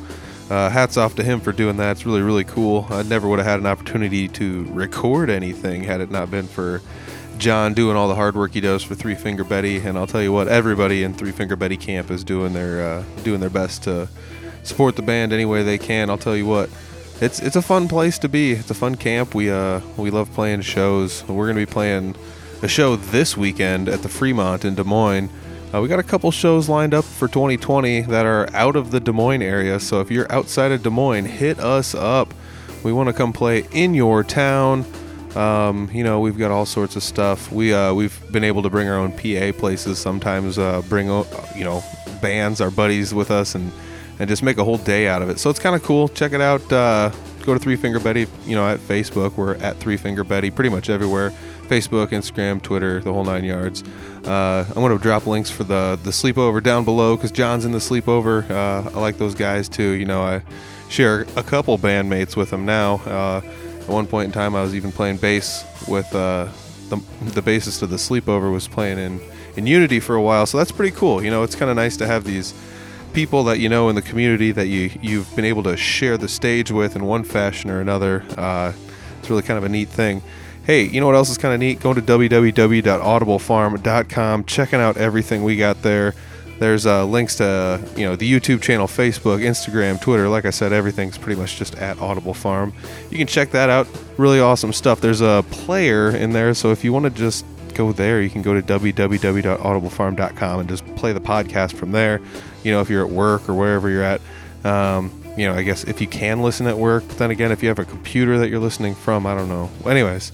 uh, 0.51 0.69
hats 0.69 0.99
off 0.99 1.15
to 1.15 1.23
him 1.23 1.41
for 1.41 1.53
doing 1.53 1.79
that. 1.79 1.93
It's 1.93 2.05
really, 2.05 2.21
really 2.21 2.45
cool. 2.45 2.87
I 2.91 3.03
never 3.03 3.27
would 3.29 3.39
have 3.39 3.47
had 3.47 3.61
an 3.61 3.67
opportunity 3.67 4.29
to 4.29 4.65
record 4.67 5.31
anything 5.31 5.85
had 5.85 6.03
it 6.03 6.11
not 6.11 6.31
been 6.31 6.47
for 6.47 6.83
John 7.39 7.73
doing 7.73 7.97
all 7.97 8.09
the 8.09 8.15
hard 8.15 8.37
work 8.37 8.53
he 8.53 8.61
does 8.61 8.83
for 8.83 8.95
Three 8.95 9.15
Finger 9.15 9.45
Betty. 9.45 9.79
And 9.79 9.97
I'll 9.97 10.07
tell 10.07 10.23
you 10.23 10.33
what, 10.33 10.49
everybody 10.49 11.03
in 11.03 11.15
Three 11.15 11.33
Finger 11.33 11.57
Betty 11.57 11.79
camp 11.79 12.11
is 12.11 12.23
doing 12.23 12.53
their 12.53 12.87
uh, 12.87 13.05
doing 13.25 13.41
their 13.41 13.49
best 13.49 13.85
to 13.85 14.11
support 14.63 14.97
the 14.97 15.03
band 15.03 15.33
any 15.33 15.45
way 15.45 15.63
they 15.63 15.79
can. 15.79 16.11
I'll 16.11 16.19
tell 16.19 16.37
you 16.37 16.47
what, 16.47 16.71
it's 17.21 17.41
it's 17.41 17.57
a 17.57 17.63
fun 17.63 17.89
place 17.89 18.19
to 18.21 18.29
be. 18.29 18.53
It's 18.53 18.71
a 18.71 18.75
fun 18.75 18.97
camp. 18.97 19.35
We 19.35 19.51
uh 19.51 19.81
we 19.97 20.11
love 20.11 20.33
playing 20.33 20.63
shows. 20.63 21.25
We're 21.29 21.47
gonna 21.47 21.61
be 21.61 21.67
playing 21.67 22.17
a 22.63 22.69
show 22.69 22.97
this 22.97 23.37
weekend 23.37 23.89
at 23.89 24.03
the 24.03 24.09
Fremont 24.09 24.65
in 24.65 24.75
Des 24.75 24.85
Moines. 24.85 25.31
Uh, 25.75 25.81
we 25.81 25.89
got 25.89 25.99
a 25.99 26.03
couple 26.03 26.31
shows 26.31 26.69
lined 26.69 26.93
up 26.93 27.05
for 27.05 27.29
2020 27.29 28.03
that 28.03 28.27
are 28.27 28.49
out 28.53 28.77
of 28.77 28.91
the 28.91 29.01
Des 29.01 29.13
Moines 29.13 29.41
area. 29.41 29.81
So 29.81 30.01
if 30.01 30.11
you're 30.11 30.31
outside 30.31 30.71
of 30.71 30.83
Des 30.83 30.91
Moines, 30.91 31.25
hit 31.25 31.59
us 31.59 31.95
up. 31.95 32.35
We 32.83 32.93
want 32.93 33.09
to 33.09 33.13
come 33.15 33.33
play 33.33 33.67
in 33.73 33.95
your 33.95 34.23
town. 34.23 34.85
Um, 35.35 35.89
you 35.93 36.05
know, 36.05 36.21
we've 36.21 36.37
got 36.37 36.51
all 36.51 36.67
sorts 36.67 36.95
of 36.95 37.03
stuff. 37.03 37.51
We 37.51 37.73
uh, 37.73 37.95
we've 37.95 38.21
been 38.31 38.45
able 38.45 38.63
to 38.63 38.71
bring 38.71 38.89
our 38.89 38.99
own 38.99 39.13
PA 39.13 39.53
places. 39.59 39.99
Sometimes 39.99 40.59
uh, 40.59 40.83
bring 40.89 41.07
you 41.07 41.65
know 41.65 41.83
bands, 42.21 42.61
our 42.61 42.71
buddies 42.71 43.15
with 43.15 43.31
us, 43.31 43.55
and 43.55 43.73
and 44.23 44.29
just 44.29 44.45
make 44.45 44.57
a 44.57 44.63
whole 44.63 44.79
day 44.79 45.09
out 45.09 45.21
of 45.21 45.29
it. 45.29 45.41
So 45.41 45.51
it's 45.51 45.59
kind 45.59 45.75
of 45.75 45.83
cool. 45.83 46.07
Check 46.07 46.33
it 46.33 46.41
out. 46.41 46.73
Uh, 46.73 47.11
go 47.45 47.55
to 47.55 47.59
Three 47.59 47.75
Finger 47.75 47.99
Betty. 47.99 48.29
You 48.47 48.55
know, 48.55 48.65
at 48.69 48.79
Facebook, 48.79 49.37
we're 49.37 49.57
at 49.57 49.77
Three 49.79 49.97
Finger 49.97 50.23
Betty, 50.23 50.49
pretty 50.49 50.71
much 50.71 50.89
everywhere. 50.89 51.31
Facebook, 51.63 52.11
Instagram, 52.11 52.63
Twitter, 52.63 53.01
the 53.01 53.13
whole 53.13 53.25
nine 53.25 53.43
yards. 53.43 53.83
Uh, 54.25 54.65
I'm 54.69 54.75
going 54.75 54.97
to 54.97 55.03
drop 55.03 55.27
links 55.27 55.51
for 55.51 55.65
the 55.65 55.99
the 56.05 56.11
sleepover 56.11 56.63
down 56.63 56.85
below 56.85 57.17
because 57.17 57.33
John's 57.33 57.65
in 57.65 57.73
the 57.73 57.81
sleepover. 57.81 58.49
Uh, 58.49 58.89
I 58.95 59.01
like 59.01 59.19
those 59.19 59.35
guys 59.35 59.69
too. 59.69 59.91
You 59.91 60.05
know, 60.05 60.23
I 60.23 60.43
share 60.89 61.23
a 61.35 61.43
couple 61.43 61.77
bandmates 61.77 62.37
with 62.37 62.51
them 62.51 62.65
now. 62.65 63.01
Uh, 63.05 63.41
at 63.81 63.89
one 63.89 64.07
point 64.07 64.27
in 64.27 64.33
time, 64.33 64.55
I 64.55 64.63
was 64.63 64.77
even 64.77 64.93
playing 64.93 65.17
bass 65.17 65.65
with 65.89 66.15
uh, 66.15 66.47
the 66.91 66.97
the 67.23 67.43
bassist 67.43 67.83
of 67.83 67.91
the 67.91 67.97
sleepover 67.97 68.53
was 68.53 68.69
playing 68.69 68.99
in 68.99 69.21
in 69.57 69.67
Unity 69.67 69.99
for 69.99 70.15
a 70.15 70.23
while. 70.23 70.47
So 70.47 70.59
that's 70.59 70.71
pretty 70.71 70.95
cool. 70.97 71.25
You 71.25 71.33
know, 71.33 71.43
it's 71.43 71.57
kind 71.57 71.73
of 71.73 71.75
nice 71.75 71.97
to 71.97 72.07
have 72.07 72.23
these 72.23 72.55
people 73.13 73.45
that 73.45 73.59
you 73.59 73.69
know 73.69 73.89
in 73.89 73.95
the 73.95 74.03
community 74.03 74.51
that 74.53 74.67
you 74.67 74.91
you've 75.01 75.35
been 75.37 75.45
able 75.45 75.63
to 75.65 75.77
share 75.77 76.17
the 76.19 76.29
stage 76.29 76.71
with 76.71 76.97
in 76.97 77.05
one 77.05 77.25
fashion 77.25 77.71
or 77.71 77.81
another. 77.81 78.25
Uh, 78.37 78.73
it's 79.19 79.31
really 79.31 79.43
kind 79.43 79.59
of 79.59 79.65
a 79.65 79.69
neat 79.69 79.89
thing. 79.89 80.23
Hey, 80.65 80.85
you 80.85 81.01
know 81.01 81.07
what 81.07 81.17
else 81.17 81.31
is 81.31 81.39
kind 81.39 81.55
of 81.55 81.61
neat? 81.61 81.81
Going 81.81 81.97
to 81.97 82.03
www.audiblefarm.com, 82.03 84.45
checking 84.45 84.81
out 84.81 84.97
everything 84.97 85.43
we 85.43 85.57
got 85.57 85.83
there. 85.83 86.15
There's 86.59 86.87
uh, 86.87 87.05
links 87.05 87.37
to 87.37 87.83
you 87.97 88.05
know 88.05 88.15
the 88.15 88.31
YouTube 88.31 88.63
channel, 88.63 88.87
Facebook, 88.87 89.41
Instagram, 89.41 90.01
Twitter. 90.01 90.29
Like 90.29 90.45
I 90.45 90.51
said, 90.51 90.73
everything's 90.73 91.19
pretty 91.19 91.41
much 91.41 91.57
just 91.57 91.75
at 91.77 91.99
Audible 91.99 92.35
Farm. 92.35 92.73
You 93.11 93.19
can 93.19 93.27
check 93.27 93.51
that 93.51 93.69
out. 93.69 93.89
Really 94.17 94.39
awesome 94.39 94.73
stuff. 94.73 95.01
There's 95.01 95.21
a 95.21 95.45
player 95.51 96.15
in 96.15 96.31
there, 96.33 96.55
so 96.55 96.71
if 96.71 96.85
you 96.85 96.93
want 96.93 97.07
to 97.07 97.11
just 97.11 97.45
go 97.75 97.91
there, 97.93 98.23
you 98.23 98.31
can 98.31 98.43
go 98.43 98.55
to 98.55 98.63
www.audiblefarm.com 98.63 100.61
and 100.61 100.69
just 100.69 100.87
play 100.95 101.13
the 101.13 101.21
podcast 101.21 101.73
from 101.73 101.91
there. 101.91 102.21
You 102.63 102.73
know, 102.73 102.81
if 102.81 102.91
you're 102.91 103.05
at 103.05 103.13
work 103.13 103.49
or 103.49 103.55
wherever 103.55 103.91
you're 103.91 104.05
at. 104.05 104.21
Um, 104.65 105.23
you 105.37 105.47
know, 105.47 105.55
I 105.55 105.63
guess 105.63 105.85
if 105.85 106.01
you 106.01 106.07
can 106.07 106.43
listen 106.43 106.67
at 106.67 106.77
work, 106.77 107.07
then 107.09 107.31
again, 107.31 107.53
if 107.53 107.63
you 107.63 107.69
have 107.69 107.79
a 107.79 107.85
computer 107.85 108.39
that 108.39 108.49
you're 108.51 108.61
listening 108.61 108.95
from, 108.95 109.27
I 109.27 109.35
don't 109.35 109.49
know. 109.49 109.71
Anyways, 109.87 110.31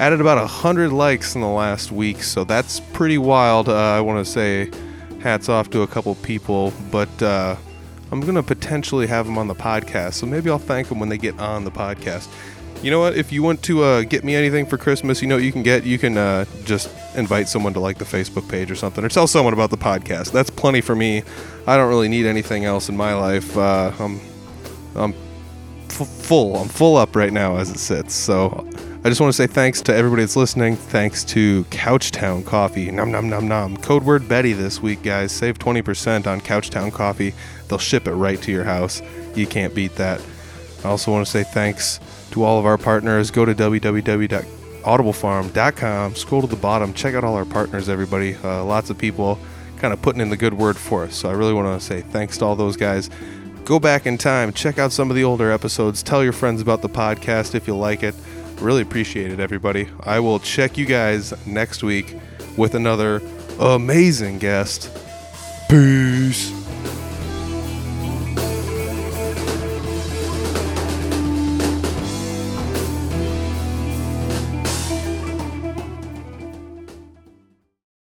added 0.00 0.20
about 0.20 0.38
a 0.38 0.46
hundred 0.48 0.90
likes 0.90 1.36
in 1.36 1.40
the 1.40 1.46
last 1.46 1.92
week, 1.92 2.24
so 2.24 2.42
that's 2.42 2.80
pretty 2.92 3.16
wild. 3.16 3.68
Uh, 3.68 3.76
I 3.76 4.00
want 4.00 4.26
to 4.26 4.28
say 4.28 4.72
hats 5.20 5.48
off 5.48 5.70
to 5.70 5.82
a 5.82 5.86
couple 5.86 6.16
people, 6.16 6.72
but 6.90 7.22
uh, 7.22 7.54
I'm 8.10 8.22
gonna 8.22 8.42
potentially 8.42 9.06
have 9.06 9.24
them 9.24 9.38
on 9.38 9.46
the 9.46 9.54
podcast, 9.54 10.14
so 10.14 10.26
maybe 10.26 10.50
I'll 10.50 10.58
thank 10.58 10.88
them 10.88 10.98
when 10.98 11.10
they 11.10 11.18
get 11.18 11.38
on 11.38 11.62
the 11.62 11.70
podcast. 11.70 12.26
You 12.84 12.90
know 12.90 13.00
what? 13.00 13.16
If 13.16 13.32
you 13.32 13.42
want 13.42 13.62
to 13.62 13.82
uh, 13.82 14.02
get 14.02 14.24
me 14.24 14.34
anything 14.34 14.66
for 14.66 14.76
Christmas, 14.76 15.22
you 15.22 15.26
know 15.26 15.36
what 15.36 15.42
you 15.44 15.52
can 15.52 15.62
get. 15.62 15.84
You 15.84 15.96
can 15.96 16.18
uh, 16.18 16.44
just 16.66 16.90
invite 17.16 17.48
someone 17.48 17.72
to 17.72 17.80
like 17.80 17.96
the 17.96 18.04
Facebook 18.04 18.46
page 18.46 18.70
or 18.70 18.74
something, 18.74 19.02
or 19.02 19.08
tell 19.08 19.26
someone 19.26 19.54
about 19.54 19.70
the 19.70 19.78
podcast. 19.78 20.32
That's 20.32 20.50
plenty 20.50 20.82
for 20.82 20.94
me. 20.94 21.22
I 21.66 21.78
don't 21.78 21.88
really 21.88 22.08
need 22.08 22.26
anything 22.26 22.66
else 22.66 22.90
in 22.90 22.96
my 22.98 23.14
life. 23.14 23.56
Uh, 23.56 23.90
I'm, 23.98 24.20
I'm 24.96 25.14
f- 25.88 26.06
full. 26.06 26.56
I'm 26.56 26.68
full 26.68 26.98
up 26.98 27.16
right 27.16 27.32
now 27.32 27.56
as 27.56 27.70
it 27.70 27.78
sits. 27.78 28.12
So 28.12 28.68
I 29.02 29.08
just 29.08 29.18
want 29.18 29.32
to 29.32 29.36
say 29.36 29.46
thanks 29.46 29.80
to 29.80 29.94
everybody 29.94 30.20
that's 30.20 30.36
listening. 30.36 30.76
Thanks 30.76 31.24
to 31.24 31.64
Couchtown 31.70 32.44
Coffee. 32.44 32.90
Nom 32.90 33.10
nom 33.10 33.30
nom 33.30 33.48
nom. 33.48 33.78
Code 33.78 34.04
word 34.04 34.28
Betty 34.28 34.52
this 34.52 34.82
week, 34.82 35.02
guys. 35.02 35.32
Save 35.32 35.58
20% 35.58 36.26
on 36.26 36.42
Couchtown 36.42 36.92
Coffee. 36.92 37.32
They'll 37.68 37.78
ship 37.78 38.06
it 38.06 38.12
right 38.12 38.42
to 38.42 38.52
your 38.52 38.64
house. 38.64 39.00
You 39.34 39.46
can't 39.46 39.74
beat 39.74 39.94
that. 39.94 40.20
I 40.84 40.88
also 40.88 41.10
want 41.12 41.24
to 41.24 41.32
say 41.32 41.44
thanks 41.44 41.98
to 42.34 42.44
all 42.44 42.58
of 42.58 42.66
our 42.66 42.78
partners. 42.78 43.30
Go 43.30 43.44
to 43.44 43.54
www.audiblefarm.com. 43.54 46.14
Scroll 46.14 46.40
to 46.42 46.46
the 46.46 46.56
bottom. 46.56 46.92
Check 46.92 47.14
out 47.14 47.24
all 47.24 47.36
our 47.36 47.44
partners, 47.44 47.88
everybody. 47.88 48.34
Uh, 48.34 48.64
lots 48.64 48.90
of 48.90 48.98
people 48.98 49.36
kind 49.36 49.46
kind 49.84 49.92
of 49.92 50.00
putting 50.00 50.22
in 50.22 50.30
the 50.30 50.36
good 50.36 50.54
word 50.54 50.78
for 50.78 51.04
us. 51.04 51.14
So 51.14 51.28
I 51.28 51.32
really 51.32 51.52
want 51.52 51.78
to 51.78 51.86
say 51.86 52.00
thanks 52.00 52.38
to 52.38 52.46
all 52.46 52.56
those 52.56 52.76
guys. 52.76 53.10
Go 53.66 53.78
back 53.78 54.06
in 54.06 54.16
time, 54.16 54.52
check 54.52 54.78
out 54.78 54.92
some 54.92 55.10
of 55.10 55.16
the 55.16 55.24
older 55.24 55.50
episodes, 55.50 56.02
tell 56.02 56.24
your 56.24 56.32
friends 56.32 56.62
about 56.62 56.80
the 56.80 56.88
podcast 56.88 57.54
if 57.54 57.66
you 57.66 57.76
like 57.76 58.02
it. 58.02 58.14
Really 58.60 58.80
appreciate 58.80 59.30
it, 59.30 59.40
everybody. 59.40 59.90
I 60.00 60.20
will 60.20 60.38
check 60.38 60.78
you 60.78 60.86
guys 60.86 61.34
next 61.46 61.82
week 61.82 62.16
with 62.56 62.74
another 62.74 63.20
amazing 63.58 64.38
guest. 64.38 64.90
Peace. 65.68 66.63